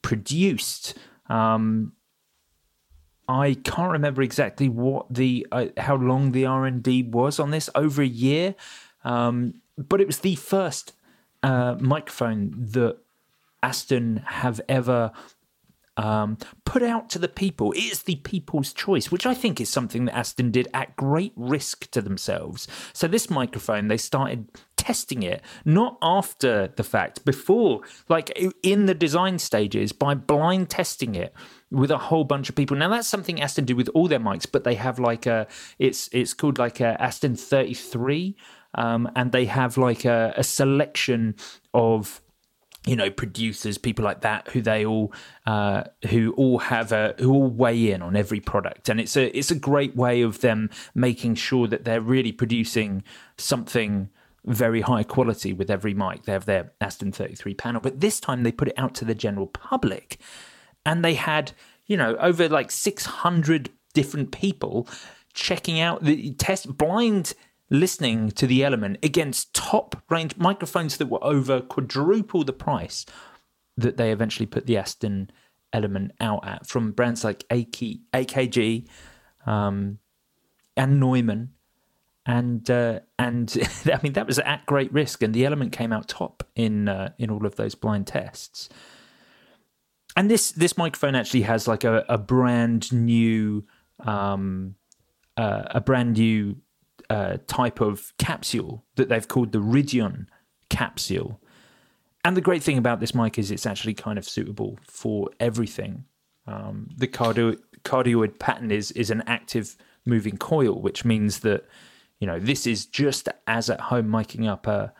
produced. 0.02 0.94
Um, 1.28 1.92
I 3.28 3.54
can't 3.64 3.92
remember 3.92 4.22
exactly 4.22 4.68
what 4.68 5.12
the 5.12 5.46
uh, 5.50 5.66
how 5.78 5.96
long 5.96 6.32
the 6.32 6.46
R 6.46 6.66
and 6.66 6.82
D 6.82 7.02
was 7.02 7.38
on 7.38 7.50
this 7.50 7.70
over 7.74 8.02
a 8.02 8.06
year, 8.06 8.54
um, 9.04 9.54
but 9.78 10.00
it 10.00 10.06
was 10.06 10.18
the 10.18 10.34
first 10.34 10.92
uh, 11.42 11.76
microphone 11.80 12.54
that 12.56 12.98
Aston 13.62 14.22
have 14.26 14.60
ever 14.68 15.12
um, 15.96 16.38
put 16.64 16.82
out 16.82 17.08
to 17.10 17.18
the 17.18 17.28
people. 17.28 17.72
It 17.72 17.84
is 17.84 18.02
the 18.02 18.16
people's 18.16 18.72
choice, 18.72 19.10
which 19.10 19.26
I 19.26 19.34
think 19.34 19.60
is 19.60 19.68
something 19.68 20.06
that 20.06 20.16
Aston 20.16 20.50
did 20.50 20.68
at 20.74 20.96
great 20.96 21.32
risk 21.36 21.90
to 21.92 22.02
themselves. 22.02 22.66
So 22.92 23.06
this 23.06 23.30
microphone, 23.30 23.88
they 23.88 23.96
started 23.96 24.48
testing 24.76 25.22
it 25.22 25.40
not 25.64 25.96
after 26.02 26.68
the 26.76 26.82
fact, 26.82 27.24
before, 27.24 27.80
like 28.08 28.38
in 28.62 28.86
the 28.86 28.94
design 28.94 29.38
stages, 29.38 29.92
by 29.92 30.14
blind 30.14 30.68
testing 30.68 31.14
it 31.14 31.32
with 31.70 31.90
a 31.90 31.98
whole 31.98 32.24
bunch 32.24 32.48
of 32.48 32.54
people. 32.54 32.76
Now 32.76 32.88
that's 32.88 33.08
something 33.08 33.40
Aston 33.40 33.64
do 33.64 33.76
with 33.76 33.88
all 33.94 34.08
their 34.08 34.20
mics, 34.20 34.46
but 34.50 34.64
they 34.64 34.74
have 34.74 34.98
like 34.98 35.26
a 35.26 35.46
it's 35.78 36.08
it's 36.12 36.34
called 36.34 36.58
like 36.58 36.80
a 36.80 37.00
Aston 37.00 37.36
33. 37.36 38.36
Um, 38.76 39.08
and 39.14 39.30
they 39.30 39.44
have 39.44 39.78
like 39.78 40.04
a, 40.04 40.34
a 40.36 40.42
selection 40.42 41.36
of 41.72 42.20
you 42.86 42.96
know 42.96 43.10
producers 43.10 43.78
people 43.78 44.04
like 44.04 44.20
that 44.20 44.48
who 44.48 44.60
they 44.60 44.84
all 44.84 45.12
uh, 45.46 45.84
who 46.10 46.32
all 46.34 46.58
have 46.58 46.92
a 46.92 47.14
who 47.18 47.32
all 47.32 47.48
weigh 47.48 47.90
in 47.90 48.02
on 48.02 48.16
every 48.16 48.40
product. 48.40 48.88
And 48.88 49.00
it's 49.00 49.16
a 49.16 49.36
it's 49.36 49.50
a 49.50 49.54
great 49.54 49.96
way 49.96 50.22
of 50.22 50.40
them 50.40 50.70
making 50.94 51.36
sure 51.36 51.66
that 51.66 51.84
they're 51.84 52.00
really 52.00 52.32
producing 52.32 53.02
something 53.38 54.10
very 54.44 54.82
high 54.82 55.02
quality 55.02 55.54
with 55.54 55.70
every 55.70 55.94
mic. 55.94 56.24
They 56.24 56.32
have 56.32 56.44
their 56.44 56.72
Aston 56.80 57.12
33 57.12 57.54
panel 57.54 57.80
but 57.80 58.00
this 58.00 58.20
time 58.20 58.42
they 58.42 58.52
put 58.52 58.68
it 58.68 58.74
out 58.76 58.94
to 58.96 59.04
the 59.04 59.14
general 59.14 59.46
public. 59.46 60.18
And 60.84 61.04
they 61.04 61.14
had 61.14 61.52
you 61.86 61.96
know 61.96 62.16
over 62.16 62.48
like 62.48 62.70
600 62.70 63.70
different 63.94 64.32
people 64.32 64.88
checking 65.32 65.80
out 65.80 66.04
the 66.04 66.32
test 66.34 66.76
blind 66.76 67.34
listening 67.74 68.30
to 68.30 68.46
the 68.46 68.64
element 68.64 68.98
against 69.02 69.54
top 69.54 70.02
range 70.08 70.36
microphones 70.36 70.96
that 70.96 71.06
were 71.06 71.22
over 71.22 71.60
quadruple 71.60 72.44
the 72.44 72.52
price 72.52 73.04
that 73.76 73.96
they 73.96 74.12
eventually 74.12 74.46
put 74.46 74.66
the 74.66 74.76
Aston 74.76 75.30
element 75.72 76.12
out 76.20 76.46
at 76.46 76.66
from 76.66 76.92
brands 76.92 77.24
like 77.24 77.44
AK, 77.50 77.98
AKG 78.14 78.86
um, 79.46 79.98
and 80.76 81.00
Neumann. 81.00 81.50
And 82.26 82.68
uh, 82.70 83.00
and 83.18 83.54
I 83.92 83.98
mean 84.02 84.14
that 84.14 84.26
was 84.26 84.38
at 84.38 84.64
great 84.64 84.90
risk 84.92 85.22
and 85.22 85.34
the 85.34 85.44
element 85.44 85.72
came 85.72 85.92
out 85.92 86.08
top 86.08 86.42
in 86.54 86.88
uh, 86.88 87.10
in 87.18 87.30
all 87.30 87.44
of 87.44 87.56
those 87.56 87.74
blind 87.74 88.06
tests. 88.06 88.70
And 90.16 90.30
this 90.30 90.52
this 90.52 90.78
microphone 90.78 91.16
actually 91.16 91.42
has 91.42 91.68
like 91.68 91.84
a, 91.84 92.04
a 92.08 92.16
brand 92.16 92.92
new 92.92 93.66
um, 94.00 94.76
uh, 95.36 95.64
a 95.66 95.80
brand 95.80 96.16
new 96.16 96.56
uh, 97.10 97.38
type 97.46 97.80
of 97.80 98.12
capsule 98.18 98.84
that 98.96 99.08
they've 99.08 99.26
called 99.28 99.52
the 99.52 99.58
Ridion 99.58 100.26
capsule. 100.68 101.40
And 102.24 102.36
the 102.36 102.40
great 102.40 102.62
thing 102.62 102.78
about 102.78 103.00
this 103.00 103.14
mic 103.14 103.38
is 103.38 103.50
it's 103.50 103.66
actually 103.66 103.94
kind 103.94 104.18
of 104.18 104.26
suitable 104.26 104.78
for 104.82 105.28
everything. 105.38 106.04
Um, 106.46 106.88
the 106.96 107.06
cardio- 107.06 107.60
cardioid 107.84 108.38
pattern 108.38 108.70
is 108.70 108.90
is 108.92 109.10
an 109.10 109.22
active 109.26 109.76
moving 110.06 110.36
coil, 110.36 110.80
which 110.80 111.04
means 111.04 111.40
that 111.40 111.64
you 112.18 112.26
know 112.26 112.38
this 112.38 112.66
is 112.66 112.86
just 112.86 113.28
as 113.46 113.68
at 113.68 113.80
home 113.80 114.08
miking 114.08 114.48
up 114.48 114.66
a, 114.66 114.92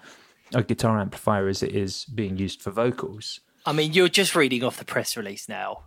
a 0.53 0.63
guitar 0.63 0.99
amplifier 0.99 1.49
as 1.49 1.63
it 1.63 1.75
is 1.75 2.05
being 2.07 2.37
used 2.37 2.61
for 2.63 2.71
vocals. 2.71 3.41
I 3.67 3.73
mean, 3.73 3.95
you're 3.95 4.09
just 4.09 4.35
reading 4.35 4.63
off 4.63 4.77
the 4.77 4.85
press 4.85 5.17
release 5.17 5.49
now. 5.49 5.85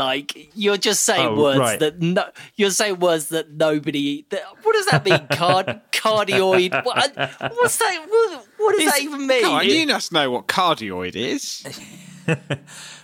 Like 0.00 0.50
you're 0.54 0.78
just 0.78 1.02
saying 1.04 1.28
Oh, 1.28 1.42
words 1.42 1.58
right. 1.60 1.78
that 1.78 2.00
no, 2.00 2.24
you're 2.56 2.70
saying 2.70 3.00
words 3.00 3.28
that 3.28 3.52
nobody. 3.52 4.24
That, 4.30 4.42
what 4.62 4.72
does 4.72 4.86
that 4.86 5.04
mean? 5.04 5.26
Card 5.30 5.66
cardioid. 5.92 6.72
What, 6.86 6.96
what's 7.52 7.76
that? 7.76 8.06
What, 8.08 8.46
what 8.56 8.78
does 8.78 8.90
that 8.90 9.02
even 9.02 9.26
mean? 9.26 9.42
Come 9.42 9.52
on, 9.52 9.66
you 9.66 9.86
must 9.86 10.10
know 10.10 10.30
what 10.30 10.46
cardioid 10.48 11.14
is. 11.16 11.66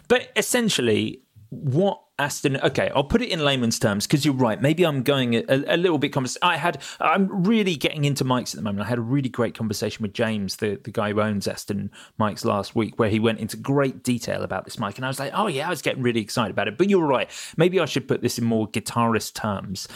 But 0.09 0.31
essentially, 0.37 1.21
what 1.51 2.01
Aston? 2.19 2.57
Okay, 2.59 2.91
I'll 2.95 3.05
put 3.05 3.21
it 3.21 3.29
in 3.29 3.45
layman's 3.45 3.79
terms 3.79 4.07
because 4.07 4.25
you're 4.25 4.35
right. 4.35 4.61
Maybe 4.61 4.85
I'm 4.85 5.03
going 5.03 5.35
a, 5.35 5.45
a 5.49 5.77
little 5.77 5.99
bit. 5.99 6.13
Convers- 6.13 6.39
I 6.41 6.57
had. 6.57 6.83
I'm 7.01 7.45
really 7.45 7.77
getting 7.77 8.05
into 8.05 8.25
mics 8.25 8.55
at 8.55 8.57
the 8.57 8.63
moment. 8.63 8.87
I 8.87 8.89
had 8.89 8.99
a 8.99 9.03
really 9.03 9.29
great 9.29 9.55
conversation 9.55 10.03
with 10.03 10.15
James, 10.15 10.57
the 10.57 10.81
the 10.83 10.91
guy 10.91 11.11
who 11.13 11.21
owns 11.21 11.47
Aston 11.47 11.91
Mics, 12.19 12.45
last 12.45 12.75
week, 12.75 12.99
where 12.99 13.11
he 13.11 13.21
went 13.21 13.39
into 13.41 13.57
great 13.57 14.03
detail 14.03 14.43
about 14.43 14.65
this 14.65 14.79
mic, 14.79 14.97
and 14.97 15.05
I 15.05 15.09
was 15.09 15.19
like, 15.19 15.33
oh 15.35 15.47
yeah, 15.47 15.67
I 15.67 15.71
was 15.71 15.83
getting 15.83 16.03
really 16.03 16.21
excited 16.21 16.51
about 16.51 16.69
it. 16.69 16.79
But 16.79 16.89
you're 16.89 17.07
right. 17.07 17.29
Maybe 17.57 17.79
I 17.81 17.85
should 17.85 18.09
put 18.09 18.23
this 18.23 18.39
in 18.39 18.45
more 18.45 18.67
guitarist 18.69 19.35
terms. 19.35 19.87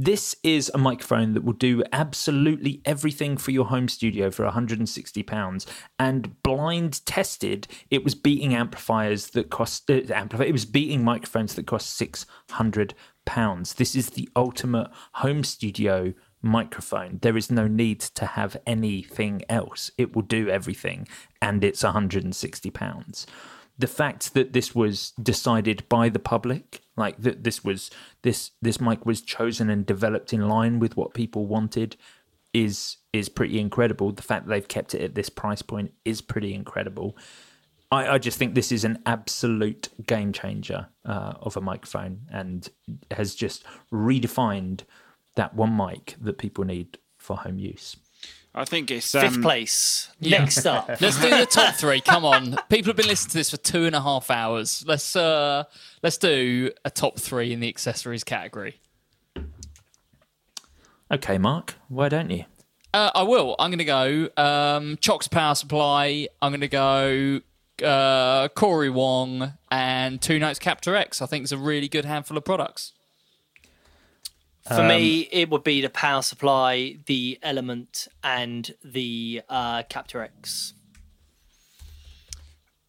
This 0.00 0.36
is 0.44 0.70
a 0.72 0.78
microphone 0.78 1.34
that 1.34 1.42
will 1.42 1.54
do 1.54 1.82
absolutely 1.92 2.80
everything 2.84 3.36
for 3.36 3.50
your 3.50 3.64
home 3.64 3.88
studio 3.88 4.30
for 4.30 4.44
160 4.44 5.24
pounds. 5.24 5.66
And 5.98 6.40
blind 6.44 7.04
tested, 7.04 7.66
it 7.90 8.04
was 8.04 8.14
beating 8.14 8.54
amplifiers 8.54 9.30
that 9.30 9.50
cost 9.50 9.90
uh. 9.90 10.04
It 10.40 10.52
was 10.52 10.66
beating 10.66 11.02
microphones 11.02 11.56
that 11.56 11.66
cost 11.66 11.96
600 11.96 12.94
pounds. 13.24 13.74
This 13.74 13.96
is 13.96 14.10
the 14.10 14.28
ultimate 14.36 14.88
home 15.14 15.42
studio 15.42 16.14
microphone. 16.42 17.18
There 17.20 17.36
is 17.36 17.50
no 17.50 17.66
need 17.66 17.98
to 17.98 18.24
have 18.24 18.56
anything 18.68 19.42
else. 19.48 19.90
It 19.98 20.14
will 20.14 20.22
do 20.22 20.48
everything, 20.48 21.08
and 21.42 21.64
it's 21.64 21.82
160 21.82 22.70
pounds 22.70 23.26
the 23.78 23.86
fact 23.86 24.34
that 24.34 24.52
this 24.52 24.74
was 24.74 25.12
decided 25.22 25.88
by 25.88 26.08
the 26.08 26.18
public 26.18 26.80
like 26.96 27.16
that 27.18 27.44
this 27.44 27.62
was 27.62 27.90
this 28.22 28.50
this 28.60 28.80
mic 28.80 29.06
was 29.06 29.20
chosen 29.20 29.70
and 29.70 29.86
developed 29.86 30.32
in 30.32 30.48
line 30.48 30.78
with 30.78 30.96
what 30.96 31.14
people 31.14 31.46
wanted 31.46 31.96
is 32.52 32.96
is 33.12 33.28
pretty 33.28 33.58
incredible 33.58 34.10
the 34.12 34.22
fact 34.22 34.46
that 34.46 34.50
they've 34.50 34.68
kept 34.68 34.94
it 34.94 35.02
at 35.02 35.14
this 35.14 35.28
price 35.28 35.62
point 35.62 35.92
is 36.04 36.20
pretty 36.20 36.54
incredible 36.54 37.16
I, 37.90 38.08
I 38.08 38.18
just 38.18 38.38
think 38.38 38.54
this 38.54 38.72
is 38.72 38.84
an 38.84 39.02
absolute 39.06 39.88
game 40.06 40.32
changer 40.32 40.88
uh, 41.04 41.34
of 41.40 41.56
a 41.56 41.60
microphone 41.60 42.20
and 42.30 42.68
has 43.10 43.34
just 43.34 43.64
redefined 43.92 44.82
that 45.36 45.54
one 45.54 45.76
mic 45.76 46.16
that 46.20 46.38
people 46.38 46.64
need 46.64 46.98
for 47.16 47.36
home 47.36 47.58
use. 47.58 47.96
I 48.58 48.64
think 48.64 48.90
it's 48.90 49.12
Fifth 49.12 49.36
um, 49.36 49.42
place. 49.42 50.10
Yeah. 50.18 50.40
Next 50.40 50.66
up. 50.66 50.88
Let's 51.00 51.20
do 51.20 51.30
the 51.30 51.46
top 51.46 51.76
three. 51.76 52.00
Come 52.00 52.24
on, 52.24 52.56
people 52.68 52.88
have 52.88 52.96
been 52.96 53.06
listening 53.06 53.30
to 53.30 53.36
this 53.38 53.50
for 53.50 53.56
two 53.56 53.84
and 53.84 53.94
a 53.94 54.02
half 54.02 54.30
hours. 54.30 54.84
Let's 54.86 55.14
uh, 55.14 55.64
let's 56.02 56.18
do 56.18 56.72
a 56.84 56.90
top 56.90 57.20
three 57.20 57.52
in 57.52 57.60
the 57.60 57.68
accessories 57.68 58.24
category. 58.24 58.80
Okay, 61.10 61.38
Mark, 61.38 61.76
why 61.88 62.08
don't 62.08 62.30
you? 62.30 62.44
Uh, 62.92 63.10
I 63.14 63.22
will. 63.22 63.54
I'm 63.60 63.70
going 63.70 63.78
to 63.78 63.84
go 63.84 64.28
um, 64.36 64.96
Cioks 64.96 65.28
Power 65.28 65.54
Supply. 65.54 66.26
I'm 66.42 66.50
going 66.50 66.60
to 66.62 66.68
go 66.68 67.40
uh, 67.84 68.48
Cory 68.48 68.90
Wong 68.90 69.52
and 69.70 70.20
Two 70.20 70.40
Notes 70.40 70.58
Captor 70.58 70.96
X. 70.96 71.22
I 71.22 71.26
think 71.26 71.44
it's 71.44 71.52
a 71.52 71.58
really 71.58 71.88
good 71.88 72.04
handful 72.04 72.36
of 72.36 72.44
products. 72.44 72.92
For 74.68 74.86
me, 74.86 75.28
it 75.32 75.50
would 75.50 75.64
be 75.64 75.80
the 75.80 75.90
power 75.90 76.22
supply, 76.22 76.98
the 77.06 77.38
element, 77.42 78.06
and 78.22 78.70
the 78.84 79.42
uh, 79.48 79.82
Captor 79.84 80.22
X. 80.22 80.74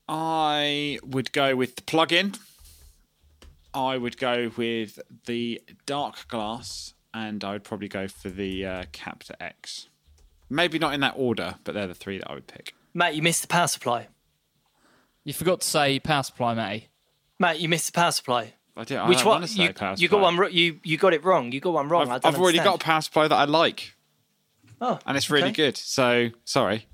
I 0.08 1.00
would 1.04 1.32
go 1.32 1.56
with 1.56 1.76
the 1.76 1.82
plug-in. 1.84 2.34
I 3.74 3.98
would 3.98 4.18
go 4.18 4.52
with 4.58 5.00
the 5.26 5.62
dark 5.86 6.28
glass, 6.28 6.94
and 7.14 7.44
I 7.44 7.54
would 7.54 7.64
probably 7.64 7.88
go 7.88 8.08
for 8.08 8.30
the 8.30 8.66
uh, 8.66 8.84
Captor 8.92 9.36
X. 9.40 9.88
Maybe 10.50 10.80
not 10.80 10.94
in 10.94 11.02
that 11.02 11.14
order, 11.16 11.56
but 11.64 11.76
they're 11.76 11.88
the 11.88 11.94
three 11.94 12.18
that 12.18 12.30
I 12.30 12.34
would 12.34 12.48
pick. 12.48 12.74
Matt, 12.94 13.16
you 13.16 13.22
missed 13.22 13.44
the 13.44 13.48
power 13.48 13.68
supply. 13.68 14.08
You 15.24 15.34
forgot 15.34 15.62
to 15.62 15.68
say 15.68 16.00
Power 16.00 16.24
Supply, 16.24 16.56
Matty. 16.56 16.88
Matt, 17.38 17.60
you 17.60 17.70
missed 17.70 17.86
the 17.86 17.92
power 17.92 18.12
supply. 18.12 18.54
I 18.80 18.84
did. 18.86 18.98
I 18.98 19.10
Which 19.10 19.18
don't 19.20 19.28
one? 19.28 19.42
want 19.42 19.52
to 19.52 19.58
say 19.58 19.64
You, 19.64 19.74
power 19.74 19.96
you 19.98 20.08
got 20.08 20.18
supply. 20.30 20.44
one. 20.46 20.54
You 20.54 20.80
you 20.84 20.98
got 20.98 21.14
it 21.14 21.24
wrong. 21.24 21.52
You 21.52 21.60
got 21.60 21.74
one 21.74 21.90
wrong. 21.90 22.10
I 22.10 22.16
I've, 22.16 22.22
don't 22.22 22.34
I've 22.34 22.40
already 22.42 22.58
got 22.60 22.66
a 22.66 22.70
understand. 22.72 22.82
power 22.82 23.02
supply 23.02 23.28
that 23.28 23.36
I 23.36 23.46
like, 23.46 23.96
Oh, 24.82 24.98
and 25.06 25.18
it's 25.18 25.30
really 25.30 25.50
okay. 25.50 25.54
good. 25.54 25.78
So 25.78 26.30
sorry. 26.46 26.86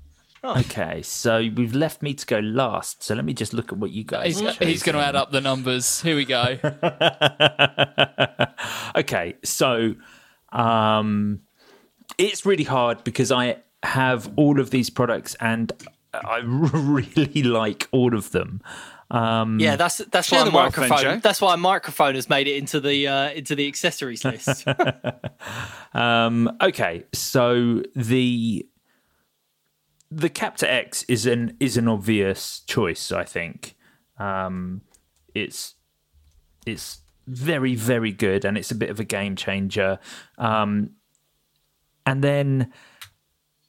Okay, 0.44 1.02
so 1.02 1.38
we've 1.56 1.74
left 1.74 2.02
me 2.02 2.14
to 2.14 2.24
go 2.26 2.38
last. 2.38 3.02
So 3.02 3.14
let 3.16 3.24
me 3.24 3.32
just 3.34 3.52
look 3.52 3.72
at 3.72 3.78
what 3.78 3.90
you 3.90 4.04
guys. 4.04 4.38
He's, 4.38 4.56
he's 4.58 4.82
going 4.84 4.94
to 4.94 5.02
add 5.02 5.16
up 5.16 5.32
the 5.32 5.40
numbers. 5.40 6.00
Here 6.02 6.14
we 6.14 6.24
go. 6.24 6.56
okay, 8.96 9.34
so 9.42 9.94
um, 10.52 11.40
it's 12.18 12.46
really 12.46 12.64
hard 12.64 13.04
because 13.04 13.32
I 13.32 13.58
have 13.82 14.30
all 14.36 14.60
of 14.60 14.70
these 14.70 14.90
products 14.90 15.34
and 15.40 15.72
I 16.24 16.38
really 16.44 17.42
like 17.42 17.88
all 17.92 18.14
of 18.14 18.30
them. 18.32 18.60
Um, 19.10 19.60
Yeah, 19.60 19.76
that's 19.76 19.98
that's 19.98 20.28
Share 20.28 20.40
why 20.40 20.42
a 20.42 20.44
the 20.46 20.50
microphone. 20.52 20.98
Joe. 21.02 21.20
That's 21.22 21.40
why 21.40 21.54
a 21.54 21.56
microphone 21.56 22.14
has 22.16 22.28
made 22.28 22.48
it 22.48 22.56
into 22.56 22.80
the 22.80 23.06
uh, 23.06 23.30
into 23.30 23.54
the 23.54 23.66
accessories 23.68 24.24
list. 24.24 24.66
Um, 25.94 26.54
okay, 26.60 27.04
so 27.14 27.82
the 27.94 28.66
the 30.10 30.28
Captor 30.28 30.66
X 30.66 31.04
is 31.04 31.24
an 31.24 31.56
is 31.58 31.76
an 31.78 31.88
obvious 31.88 32.60
choice. 32.66 33.10
I 33.12 33.24
think 33.24 33.76
um, 34.18 34.82
it's 35.34 35.74
it's 36.66 36.98
very 37.26 37.74
very 37.74 38.12
good 38.12 38.44
and 38.44 38.58
it's 38.58 38.70
a 38.70 38.74
bit 38.74 38.90
of 38.90 39.00
a 39.00 39.04
game 39.04 39.36
changer. 39.36 39.98
Um, 40.36 40.90
and 42.04 42.22
then 42.22 42.72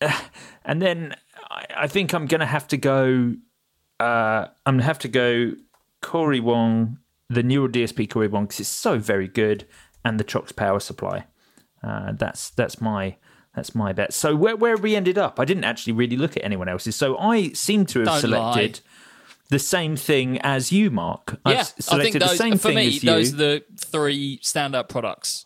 and 0.65 0.81
then 0.81 1.15
I, 1.49 1.65
I 1.75 1.87
think 1.87 2.13
I'm 2.13 2.25
going 2.25 2.39
to 2.39 2.45
have 2.45 2.67
to 2.69 2.77
go. 2.77 3.35
Uh, 3.99 4.47
I'm 4.65 4.75
going 4.75 4.79
to 4.79 4.83
have 4.85 4.99
to 4.99 5.07
go 5.07 5.53
Cory 6.01 6.39
Wong, 6.39 6.99
the 7.29 7.43
neural 7.43 7.67
DSP 7.67 8.09
Cory 8.09 8.27
Wong, 8.27 8.45
because 8.45 8.59
it's 8.59 8.69
so 8.69 8.99
very 8.99 9.27
good, 9.27 9.67
and 10.05 10.19
the 10.19 10.23
Cioks 10.23 10.55
power 10.55 10.79
supply. 10.79 11.25
Uh, 11.83 12.13
that's 12.13 12.49
that's 12.51 12.81
my 12.81 13.17
that's 13.55 13.73
my 13.73 13.93
bet. 13.93 14.13
So 14.13 14.35
where 14.35 14.55
where 14.55 14.77
we 14.77 14.95
ended 14.95 15.17
up, 15.17 15.39
I 15.39 15.45
didn't 15.45 15.63
actually 15.63 15.93
really 15.93 16.17
look 16.17 16.37
at 16.37 16.43
anyone 16.43 16.69
else's. 16.69 16.95
So 16.95 17.17
I 17.17 17.49
seem 17.49 17.85
to 17.87 17.99
have 17.99 18.07
Don't 18.07 18.21
selected 18.21 18.81
the 19.49 19.59
same 19.59 19.95
thing 19.95 20.39
as 20.39 20.71
you, 20.71 20.91
Mark. 20.91 21.39
yeah, 21.45 21.65
I 21.89 22.01
think 22.01 22.19
those, 22.19 22.31
the 22.31 22.35
same 22.35 22.57
for 22.57 22.69
thing 22.69 22.75
me, 22.75 22.87
as 22.87 23.03
you. 23.03 23.09
those 23.09 23.33
are 23.33 23.37
the 23.37 23.63
three 23.77 24.39
standout 24.43 24.89
products. 24.89 25.45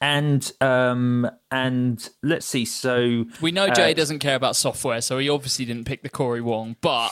And 0.00 0.50
um 0.62 1.30
and 1.50 2.08
let's 2.22 2.46
see. 2.46 2.64
So 2.64 3.26
We 3.40 3.52
know 3.52 3.68
Jay 3.70 3.90
uh, 3.90 3.94
doesn't 3.94 4.20
care 4.20 4.34
about 4.36 4.56
software, 4.56 5.00
so 5.02 5.18
he 5.18 5.28
obviously 5.28 5.64
didn't 5.66 5.84
pick 5.84 6.02
the 6.02 6.08
Cory 6.08 6.40
Wong. 6.40 6.76
But 6.80 7.10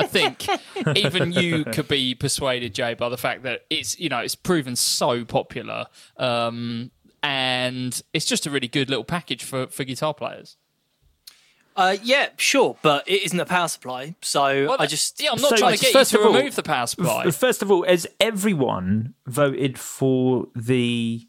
I 0.00 0.06
think 0.06 0.46
even 0.96 1.32
you 1.32 1.64
could 1.64 1.86
be 1.88 2.14
persuaded, 2.16 2.74
Jay, 2.74 2.94
by 2.94 3.08
the 3.08 3.16
fact 3.16 3.44
that 3.44 3.60
it's 3.70 3.98
you 4.00 4.08
know 4.08 4.18
it's 4.18 4.34
proven 4.34 4.74
so 4.74 5.24
popular, 5.24 5.86
um, 6.16 6.90
and 7.22 8.00
it's 8.12 8.24
just 8.26 8.46
a 8.46 8.50
really 8.50 8.68
good 8.68 8.88
little 8.90 9.04
package 9.04 9.44
for 9.44 9.68
for 9.68 9.84
guitar 9.84 10.12
players. 10.14 10.56
uh, 11.76 11.96
yeah, 12.02 12.30
sure, 12.36 12.76
but 12.82 13.06
it 13.08 13.22
isn't 13.22 13.38
a 13.38 13.46
power 13.46 13.68
supply, 13.68 14.16
so 14.22 14.74
I 14.76 14.86
just 14.86 15.22
yeah, 15.22 15.30
I'm 15.30 15.40
not 15.40 15.50
So, 15.50 15.56
trying 15.56 15.76
to 15.76 15.80
get 15.80 15.88
you 15.88 15.92
first 16.00 16.10
to 16.10 16.20
all- 16.20 16.32
remove 16.34 16.56
the 16.56 16.64
power 16.64 16.88
supply. 16.88 17.26
f- 17.26 17.36
first 17.36 17.62
of 17.62 17.70
all, 17.70 17.84
has 17.84 18.08
everyone 18.18 19.14
voted 19.26 19.78
for 19.78 20.48
the 20.56 21.28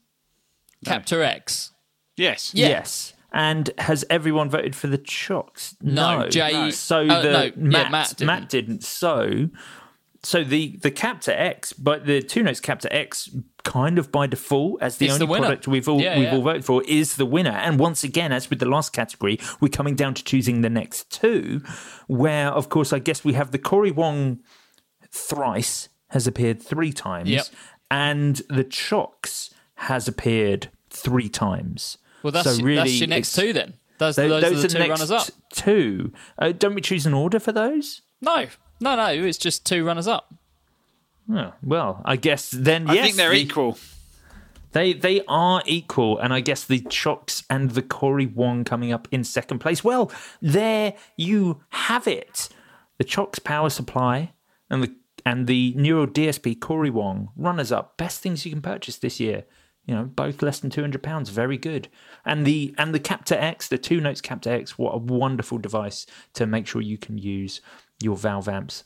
Captor 0.85 1.21
X. 1.23 1.71
Yes. 2.17 2.53
Yeah. 2.53 2.69
Yes. 2.69 3.13
And 3.31 3.69
has 3.77 4.03
everyone 4.09 4.49
voted 4.49 4.75
for 4.75 4.87
the 4.87 4.97
Cioks? 4.97 5.75
No, 5.81 6.27
Jay- 6.29 6.51
No. 6.51 6.69
So 6.71 7.05
uh, 7.07 7.21
the 7.21 7.31
no, 7.31 7.43
yeah, 7.43 7.51
Matt, 7.55 7.91
Matt 7.91 8.09
didn't. 8.09 8.25
Matt 8.27 8.49
didn't. 8.49 8.83
So 8.83 9.49
so 10.23 10.43
the 10.43 10.77
the 10.81 10.91
Captor 10.91 11.31
X, 11.31 11.71
but 11.73 12.05
the 12.05 12.21
two 12.21 12.41
notes 12.43 12.59
Captor 12.59 12.87
X, 12.91 13.29
kind 13.63 13.99
of 13.99 14.11
by 14.11 14.25
default, 14.27 14.81
as 14.81 14.97
the 14.97 15.05
It's 15.05 15.13
only 15.13 15.27
the 15.27 15.39
product 15.39 15.67
we've 15.67 15.87
all 15.87 16.01
Yeah, 16.01 16.17
we've 16.17 16.27
yeah. 16.27 16.35
all 16.35 16.41
voted 16.41 16.65
for, 16.65 16.83
is 16.85 17.15
the 17.17 17.25
winner. 17.25 17.51
And 17.51 17.79
once 17.79 18.03
again, 18.03 18.31
as 18.33 18.49
with 18.49 18.59
the 18.59 18.65
last 18.65 18.93
category, 18.93 19.39
we're 19.61 19.69
coming 19.69 19.95
down 19.95 20.15
to 20.15 20.23
choosing 20.23 20.61
the 20.61 20.69
next 20.69 21.09
two, 21.11 21.61
where 22.07 22.47
of 22.49 22.69
course 22.69 22.91
I 22.91 22.99
guess 22.99 23.23
we 23.23 23.33
have 23.33 23.51
the 23.51 23.59
Cory 23.59 23.91
Wong 23.91 24.39
thrice 25.11 25.89
has 26.09 26.25
appeared 26.27 26.61
three 26.61 26.91
times, 26.91 27.29
Yep. 27.29 27.45
and 27.91 28.35
the 28.49 28.63
Cioks 28.63 29.51
has 29.83 30.07
appeared 30.07 30.69
three 30.89 31.29
times. 31.29 31.97
Well, 32.23 32.31
that's, 32.31 32.45
So 32.49 32.53
your- 32.57 32.65
really, 32.65 32.77
that's 32.77 32.99
your 32.99 33.07
next 33.07 33.33
two 33.33 33.53
then. 33.53 33.73
Those, 33.97 34.15
Tho- 34.15 34.27
those, 34.29 34.41
those 34.43 34.59
are 34.59 34.61
the 34.61 34.67
two 34.73 34.79
next 34.79 34.89
runners 34.89 35.11
up. 35.11 35.27
Two. 35.53 36.13
Uh, 36.37 36.51
don't 36.51 36.73
we 36.75 36.81
choose 36.81 37.05
an 37.05 37.13
order 37.13 37.39
for 37.39 37.51
those? 37.51 38.01
No, 38.21 38.47
no, 38.79 38.95
no. 38.95 39.07
It's 39.09 39.37
just 39.37 39.65
two 39.65 39.85
runners 39.85 40.07
up. 40.07 40.33
Oh, 41.31 41.53
well, 41.61 42.01
I 42.05 42.15
guess 42.15 42.49
then 42.49 42.89
I 42.89 42.93
yes, 42.93 43.05
think 43.05 43.17
they're 43.17 43.29
the- 43.31 43.41
equal. 43.41 43.77
They 44.71 44.93
they 44.93 45.21
are 45.27 45.63
equal, 45.65 46.19
and 46.19 46.31
I 46.33 46.41
guess 46.41 46.63
the 46.63 46.79
Cioks 46.81 47.43
and 47.49 47.71
the 47.71 47.81
Cory 47.81 48.27
Wong 48.27 48.63
coming 48.63 48.91
up 48.93 49.07
in 49.11 49.23
second 49.23 49.59
place. 49.59 49.83
Well, 49.83 50.11
there 50.41 50.93
you 51.17 51.61
have 51.69 52.07
it. 52.07 52.49
The 52.99 53.03
Cioks 53.03 53.39
power 53.39 53.69
supply 53.71 54.33
and 54.69 54.83
the 54.83 54.93
and 55.25 55.47
the 55.47 55.73
Neural 55.75 56.05
DSP 56.07 56.59
Cory 56.59 56.89
Wong 56.91 57.29
runners 57.35 57.71
up. 57.71 57.97
Best 57.97 58.21
things 58.21 58.45
you 58.45 58.51
can 58.51 58.61
purchase 58.61 58.97
this 58.97 59.19
year. 59.19 59.45
You 59.89 59.95
know, 59.95 60.03
both 60.03 60.43
less 60.43 60.59
than 60.59 60.69
two 60.69 60.81
hundred 60.81 61.01
pounds. 61.01 61.31
Very 61.31 61.57
good. 61.57 61.87
And 62.23 62.45
the 62.45 62.75
and 62.77 62.93
the 62.93 62.99
Captor 62.99 63.33
X, 63.33 63.67
the 63.67 63.79
Two 63.79 63.99
Notes 63.99 64.21
Captor 64.21 64.51
X. 64.51 64.77
What 64.77 64.93
a 64.93 64.97
wonderful 64.99 65.57
device 65.57 66.05
to 66.33 66.45
make 66.45 66.67
sure 66.67 66.79
you 66.79 66.99
can 66.99 67.17
use 67.17 67.59
your 67.99 68.15
Valve 68.15 68.47
amps 68.47 68.83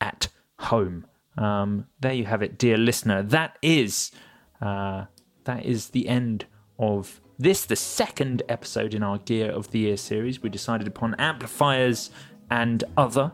at 0.00 0.28
home. 0.60 1.04
Um, 1.36 1.86
there 1.98 2.12
you 2.12 2.26
have 2.26 2.42
it, 2.42 2.58
dear 2.58 2.76
listener. 2.76 3.24
That 3.24 3.58
is 3.60 4.12
uh, 4.60 5.06
that 5.46 5.64
is 5.64 5.88
the 5.88 6.06
end 6.06 6.46
of 6.78 7.20
this, 7.36 7.64
the 7.64 7.74
second 7.74 8.44
episode 8.48 8.94
in 8.94 9.02
our 9.02 9.18
Gear 9.18 9.50
of 9.50 9.72
the 9.72 9.80
Year 9.80 9.96
series. 9.96 10.42
We 10.44 10.48
decided 10.48 10.86
upon 10.86 11.16
amplifiers 11.16 12.10
and 12.50 12.84
other 12.96 13.32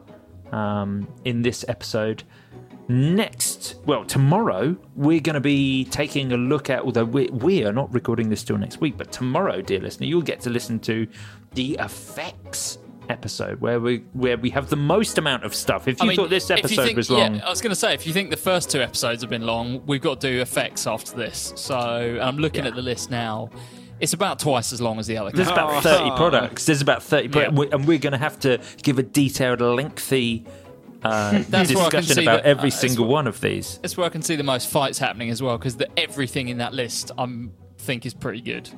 um, 0.51 1.09
in 1.27 1.43
this 1.43 1.63
episode. 1.69 2.23
Next, 2.89 3.77
well, 3.85 4.05
tomorrow 4.05 4.77
we're 4.95 5.21
going 5.21 5.35
to 5.35 5.41
be 5.41 5.87
taking 5.87 6.33
a 6.33 6.37
look 6.37 6.71
at, 6.71 6.83
although 6.83 7.05
we, 7.05 7.27
we 7.27 7.65
are 7.65 7.73
not 7.73 7.93
recording 7.93 8.29
this 8.31 8.45
till 8.45 8.59
next 8.59 8.81
week, 8.81 8.97
but 8.97 9.11
tomorrow, 9.11 9.61
dear 9.61 9.81
listener, 9.81 10.07
you'll 10.07 10.23
get 10.23 10.41
to 10.43 10.51
listen 10.51 10.79
to 10.81 11.07
the 11.55 11.77
effects 11.81 12.79
episode 13.09 13.61
where 13.61 13.79
we 13.79 13.99
where 14.15 14.37
we 14.37 14.51
have 14.51 14.69
the 14.69 14.75
most 14.77 15.17
amount 15.17 15.45
of 15.45 15.55
stuff. 15.55 15.87
If 15.87 16.01
you 16.01 16.07
I 16.07 16.09
mean, 16.09 16.17
thought 16.17 16.29
this 16.31 16.51
episode 16.51 16.85
think- 16.85 16.97
was 16.97 17.09
long, 17.11 17.37
Yeah, 17.37 17.47
I 17.47 17.51
was 17.51 17.61
going 17.61 17.71
to 17.71 17.77
say, 17.77 17.95
if 17.95 18.07
you 18.07 18.13
think 18.13 18.31
the 18.31 18.37
first 18.37 18.69
two 18.71 18.81
episodes 18.81 19.23
have 19.23 19.31
been 19.31 19.47
long, 19.47 19.85
we've 19.87 20.01
got 20.01 20.21
to 20.21 20.29
do 20.33 20.41
effects 20.41 20.87
after 20.87 21.17
this. 21.17 21.53
So 21.57 21.77
I'm 21.77 22.37
looking 22.39 22.65
Yeah. 22.65 22.71
at 22.71 22.77
the 22.77 22.83
list 22.83 23.11
now. 23.11 23.51
It's 23.99 24.13
about 24.13 24.39
twice 24.41 24.73
as 24.73 24.81
long 24.81 24.99
as 24.99 25.07
the 25.07 25.17
other. 25.17 25.31
There's 25.31 25.49
about 25.49 25.83
30 25.83 26.11
products. 26.17 26.67
There's 26.67 26.83
about 26.83 27.03
30 27.03 27.29
products. 27.29 27.57
Yeah. 27.59 27.69
And 27.77 27.87
we're 27.89 27.99
going 27.99 28.13
to 28.13 28.19
have 28.19 28.39
to 28.41 28.61
give 28.83 28.99
a 28.99 29.03
detailed, 29.03 29.61
lengthy 29.63 30.45
uh, 31.03 31.43
That's 31.49 31.75
where 31.75 31.85
I 31.85 31.91
can 31.91 32.01
discussion 32.01 32.15
see 32.17 32.23
about 32.23 32.43
that- 32.43 32.49
every 32.49 32.65
uh, 32.65 32.67
it's 32.67 32.77
single 32.81 33.07
one 33.07 33.27
of 33.27 33.41
these. 33.41 33.79
That's 33.79 33.97
where 33.97 34.07
I 34.07 34.11
can 34.11 34.23
see 34.23 34.37
the 34.37 34.43
most 34.43 34.69
fights 34.69 34.99
happening 34.99 35.31
as 35.31 35.43
well, 35.43 35.59
because 35.59 35.77
everything 35.97 36.49
in 36.49 36.59
that 36.59 36.75
list 36.75 37.11
I 37.19 37.49
think 37.79 38.07
is 38.07 38.15
pretty 38.15 38.41
good. 38.41 38.69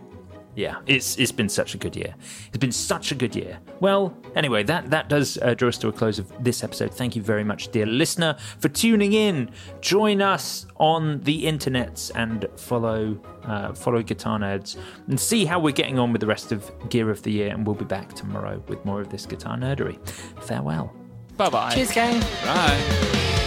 Yeah, 0.54 0.80
it's 0.88 1.16
it's 1.18 1.30
been 1.30 1.48
such 1.48 1.76
a 1.76 1.78
good 1.78 1.94
year. 1.94 2.16
It's 2.48 2.58
been 2.58 2.72
such 2.72 3.12
a 3.12 3.14
good 3.14 3.36
year. 3.36 3.60
Well, 3.78 4.16
anyway, 4.34 4.64
that 4.64 4.90
that 4.90 5.08
does 5.08 5.38
uh, 5.38 5.54
draw 5.54 5.68
us 5.68 5.78
to 5.78 5.88
a 5.88 5.92
close 5.92 6.18
of 6.18 6.32
this 6.42 6.64
episode. 6.64 6.92
Thank 6.92 7.14
you 7.14 7.22
very 7.22 7.44
much, 7.44 7.68
dear 7.70 7.86
listener, 7.86 8.36
for 8.58 8.68
tuning 8.68 9.12
in. 9.12 9.50
Join 9.80 10.20
us 10.20 10.66
on 10.78 11.20
the 11.20 11.44
internets 11.44 12.10
and 12.16 12.44
follow 12.56 13.20
uh, 13.44 13.72
follow 13.72 14.02
Guitar 14.02 14.40
Nerds 14.40 14.76
and 15.06 15.20
see 15.20 15.44
how 15.44 15.60
we're 15.60 15.70
getting 15.72 15.96
on 15.96 16.10
with 16.10 16.20
the 16.20 16.26
rest 16.26 16.50
of 16.50 16.68
Gear 16.88 17.08
of 17.10 17.22
the 17.22 17.30
Year. 17.30 17.50
And 17.54 17.64
we'll 17.64 17.76
be 17.76 17.84
back 17.84 18.14
tomorrow 18.14 18.60
with 18.66 18.84
more 18.84 19.00
of 19.00 19.10
this 19.10 19.26
guitar 19.26 19.56
nerdery. 19.56 19.96
Farewell. 20.42 20.92
Bye 21.39 21.51
bye. 21.51 21.70
Cheers, 21.73 21.93
gang. 21.93 22.20
Bye. 22.44 23.38